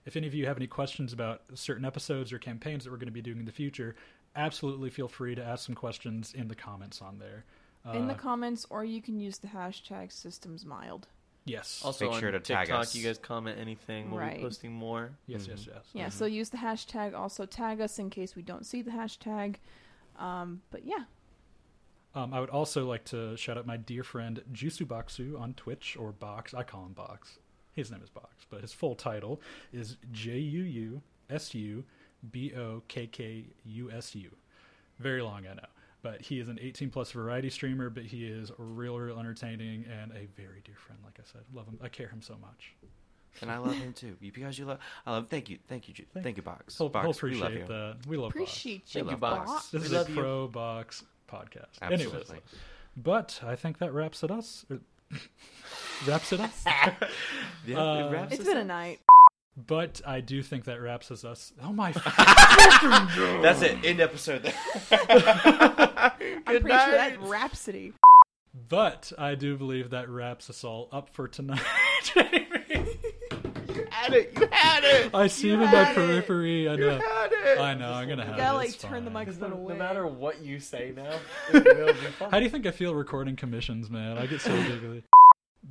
if 0.05 0.15
any 0.15 0.27
of 0.27 0.33
you 0.33 0.45
have 0.47 0.57
any 0.57 0.67
questions 0.67 1.13
about 1.13 1.41
certain 1.53 1.85
episodes 1.85 2.31
or 2.33 2.39
campaigns 2.39 2.83
that 2.83 2.91
we're 2.91 2.97
going 2.97 3.07
to 3.07 3.11
be 3.13 3.21
doing 3.21 3.39
in 3.39 3.45
the 3.45 3.51
future, 3.51 3.95
absolutely 4.35 4.89
feel 4.89 5.07
free 5.07 5.35
to 5.35 5.43
ask 5.43 5.65
some 5.65 5.75
questions 5.75 6.33
in 6.33 6.47
the 6.47 6.55
comments 6.55 7.01
on 7.01 7.19
there. 7.19 7.45
Uh, 7.87 7.91
in 7.93 8.07
the 8.07 8.13
comments, 8.13 8.65
or 8.69 8.83
you 8.83 9.01
can 9.01 9.19
use 9.19 9.37
the 9.37 9.47
hashtag 9.47 10.11
Systems 10.11 10.65
Mild. 10.65 11.07
yes, 11.45 11.81
also 11.83 12.05
Make 12.05 12.15
on 12.15 12.19
sure 12.19 12.31
to 12.31 12.39
tag 12.39 12.67
TikTok, 12.67 12.81
us. 12.81 12.95
you 12.95 13.03
guys 13.03 13.17
comment 13.17 13.57
anything. 13.59 14.11
We'll 14.11 14.19
Right. 14.19 14.35
be 14.37 14.43
posting 14.43 14.73
more. 14.73 15.11
yes, 15.27 15.47
yes, 15.47 15.65
yes. 15.67 15.85
Yeah, 15.93 16.09
so 16.09 16.25
use 16.25 16.49
the 16.49 16.57
hashtag. 16.57 17.13
Also 17.15 17.45
tag 17.45 17.79
us 17.81 17.97
in 17.97 18.09
case 18.09 18.35
we 18.35 18.41
don't 18.41 18.65
see 18.65 18.81
the 18.81 18.91
hashtag. 18.91 19.55
Um, 20.17 20.61
but 20.71 20.83
yeah, 20.85 21.05
Um, 22.19 22.33
I 22.33 22.39
would 22.39 22.49
also 22.49 22.85
like 22.85 23.05
to 23.05 23.37
shout 23.37 23.57
out 23.57 23.65
my 23.65 23.77
dear 23.77 24.03
friend 24.03 24.41
Juusubokkusu 24.51 25.39
on 25.39 25.53
Twitch 25.53 25.95
or 25.99 26.11
Box. 26.11 26.53
I 26.53 26.63
call 26.63 26.85
him 26.85 26.93
Box. 26.93 27.37
His 27.73 27.91
name 27.91 28.01
is 28.03 28.09
Box, 28.09 28.45
but 28.49 28.61
his 28.61 28.73
full 28.73 28.95
title 28.95 29.39
is 29.71 29.95
J 30.11 30.37
U 30.37 30.63
U 30.63 31.01
S 31.29 31.53
U 31.55 31.83
B 32.31 32.53
O 32.55 32.81
K 32.89 33.07
K 33.07 33.45
U 33.65 33.89
S 33.91 34.15
U. 34.15 34.29
Very 34.99 35.21
long, 35.21 35.45
I 35.49 35.53
know. 35.53 35.65
But 36.01 36.21
he 36.21 36.39
is 36.39 36.47
an 36.49 36.59
18 36.61 36.89
plus 36.89 37.11
variety 37.11 37.49
streamer, 37.49 37.89
but 37.89 38.03
he 38.03 38.25
is 38.25 38.51
real, 38.57 38.97
real 38.97 39.19
entertaining 39.19 39.85
and 39.85 40.11
a 40.11 40.27
very 40.41 40.61
dear 40.65 40.75
friend. 40.77 40.99
Like 41.05 41.19
I 41.19 41.23
said, 41.31 41.41
love 41.53 41.67
him. 41.67 41.77
I 41.81 41.87
care 41.89 42.07
him 42.07 42.21
so 42.21 42.35
much. 42.41 42.73
and 43.41 43.49
I 43.51 43.57
love 43.59 43.75
him 43.75 43.93
too. 43.93 44.15
You 44.19 44.31
guys, 44.31 44.57
you 44.59 44.65
love. 44.65 44.79
I 45.05 45.11
love. 45.11 45.27
Thank 45.29 45.49
you, 45.49 45.59
thank 45.69 45.87
you, 45.87 45.93
Ju- 45.93 46.05
Thank- 46.13 46.23
thank 46.25 46.37
you, 46.37 46.43
Box. 46.43 46.77
He'll, 46.77 46.89
Box, 46.89 47.19
he'll 47.19 47.29
we 47.29 47.35
love 47.35 47.43
appreciate 47.51 47.61
you. 47.61 47.67
that. 47.67 47.97
We 48.07 48.17
love 48.17 48.31
appreciate 48.31 48.83
We 48.93 49.01
you, 49.01 49.07
love 49.07 49.19
Box. 49.21 49.51
Box. 49.51 49.69
This 49.69 49.81
We 49.81 49.85
is 49.87 49.93
love 49.93 50.07
a 50.07 50.11
you. 50.11 50.17
pro 50.19 50.47
box 50.47 51.03
podcast. 51.29 51.67
Absolutely. 51.81 52.15
Anyways, 52.15 52.41
but 52.97 53.39
I 53.45 53.55
think 53.55 53.77
that 53.79 53.93
wraps 53.93 54.23
it 54.23 54.31
us. 54.31 54.65
wraps 56.07 56.33
it 56.33 56.39
us. 56.39 56.63
Yeah, 57.65 57.77
Uh, 57.79 58.07
it 58.07 58.11
wraps 58.13 58.31
It's 58.33 58.41
us 58.41 58.47
been 58.47 58.57
a 58.57 58.63
night. 58.65 58.99
But 59.67 60.01
I 60.07 60.21
do 60.21 60.41
think 60.41 60.63
that 60.65 60.79
wraps 60.81 61.11
us 61.11 61.25
us. 61.25 61.51
Oh 61.61 61.73
my! 61.73 61.91
That's 63.41 63.61
it. 63.61 63.77
End 63.83 63.99
episode. 63.99 64.53
I'm 64.91 66.11
pretty 66.45 66.67
sure 66.69 66.69
that 66.69 67.17
Rhapsody. 67.19 67.93
but 68.69 69.11
I 69.17 69.35
do 69.35 69.57
believe 69.57 69.89
that 69.89 70.07
wraps 70.09 70.49
us 70.49 70.63
all 70.63 70.87
up 70.93 71.09
for 71.09 71.27
tonight. 71.27 71.59
Had 73.91 74.13
it. 74.13 74.33
You 74.39 74.47
had 74.51 74.83
it. 74.83 75.13
I 75.15 75.27
see 75.27 75.47
You 75.47 75.53
it 75.61 75.63
in 75.65 75.71
my 75.71 75.91
it. 75.91 75.95
periphery. 75.95 76.67
I 76.69 76.73
You 76.73 76.79
know. 76.79 76.99
had 76.99 77.31
it. 77.31 77.59
I 77.59 77.73
know. 77.73 77.91
I'm 77.93 78.07
gonna 78.09 78.25
have 78.25 78.35
You 78.35 78.41
gotta 78.41 78.53
it. 78.55 78.57
like 78.57 78.69
It's 78.69 78.77
turn 78.77 79.03
the 79.05 79.11
fine. 79.11 79.13
microphone 79.13 79.49
no, 79.51 79.55
away. 79.57 79.73
no 79.73 79.79
matter 79.79 80.07
what 80.07 80.41
you 80.41 80.59
say 80.59 80.93
now, 80.95 81.19
it 81.53 81.63
will 81.77 81.87
be 81.87 81.93
fine. 81.93 82.31
How 82.31 82.37
do 82.39 82.43
you 82.43 82.49
think 82.49 82.65
I 82.65 82.71
feel 82.71 82.95
recording 82.95 83.35
commissions, 83.35 83.89
man? 83.89 84.17
I 84.17 84.25
get 84.25 84.41
so 84.41 84.55
giggly. 84.67 85.03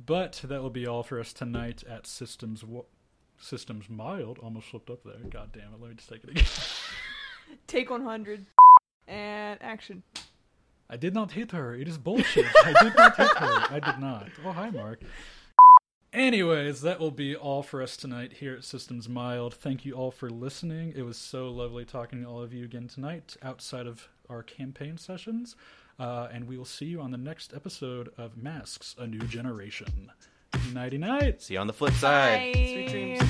But 0.05 0.41
that 0.43 0.61
will 0.61 0.69
be 0.69 0.85
all 0.87 1.03
for 1.03 1.19
us 1.19 1.33
tonight 1.33 1.83
at 1.89 2.05
Systems 2.07 2.63
Wa- 2.63 2.83
Systems 3.37 3.89
Mild. 3.89 4.37
Almost 4.39 4.69
slipped 4.69 4.89
up 4.89 5.03
there. 5.03 5.15
God 5.29 5.51
damn 5.51 5.73
it! 5.73 5.79
Let 5.81 5.89
me 5.89 5.95
just 5.95 6.09
take 6.09 6.23
it 6.23 6.29
again. 6.29 6.45
Take 7.67 7.89
100 7.89 8.45
and 9.07 9.57
action. 9.63 10.03
I 10.87 10.97
did 10.97 11.13
not 11.15 11.31
hit 11.31 11.51
her. 11.51 11.73
It 11.75 11.87
is 11.87 11.97
bullshit. 11.97 12.45
I 12.63 12.73
did 12.83 12.95
not 12.95 13.15
hit 13.17 13.27
her. 13.37 13.73
I 13.75 13.79
did 13.79 13.99
not. 13.99 14.27
Oh, 14.45 14.51
hi, 14.51 14.69
Mark. 14.69 15.01
Anyways, 16.11 16.81
that 16.81 16.99
will 16.99 17.11
be 17.11 17.35
all 17.35 17.61
for 17.61 17.83
us 17.83 17.95
tonight 17.95 18.33
here 18.33 18.55
at 18.55 18.63
Systems 18.63 19.07
Mild. 19.07 19.53
Thank 19.53 19.85
you 19.85 19.93
all 19.93 20.09
for 20.09 20.29
listening. 20.29 20.91
It 20.95 21.03
was 21.03 21.17
so 21.17 21.49
lovely 21.49 21.85
talking 21.85 22.23
to 22.23 22.27
all 22.27 22.41
of 22.41 22.51
you 22.51 22.65
again 22.65 22.87
tonight 22.87 23.37
outside 23.43 23.85
of 23.85 24.07
our 24.27 24.41
campaign 24.41 24.97
sessions. 24.97 25.55
Uh, 25.99 26.27
and 26.31 26.47
we 26.47 26.57
will 26.57 26.65
see 26.65 26.85
you 26.85 26.99
on 26.99 27.11
the 27.11 27.17
next 27.17 27.53
episode 27.53 28.09
of 28.17 28.37
Masks, 28.37 28.95
A 28.97 29.05
New 29.05 29.19
Generation. 29.19 30.11
Nighty 30.73 30.97
night. 30.97 31.43
See 31.43 31.53
you 31.53 31.59
on 31.59 31.67
the 31.67 31.73
flip 31.73 31.93
side. 31.93 32.53
Bye. 32.53 32.53
Sweet 32.53 32.89
dreams. 32.89 33.23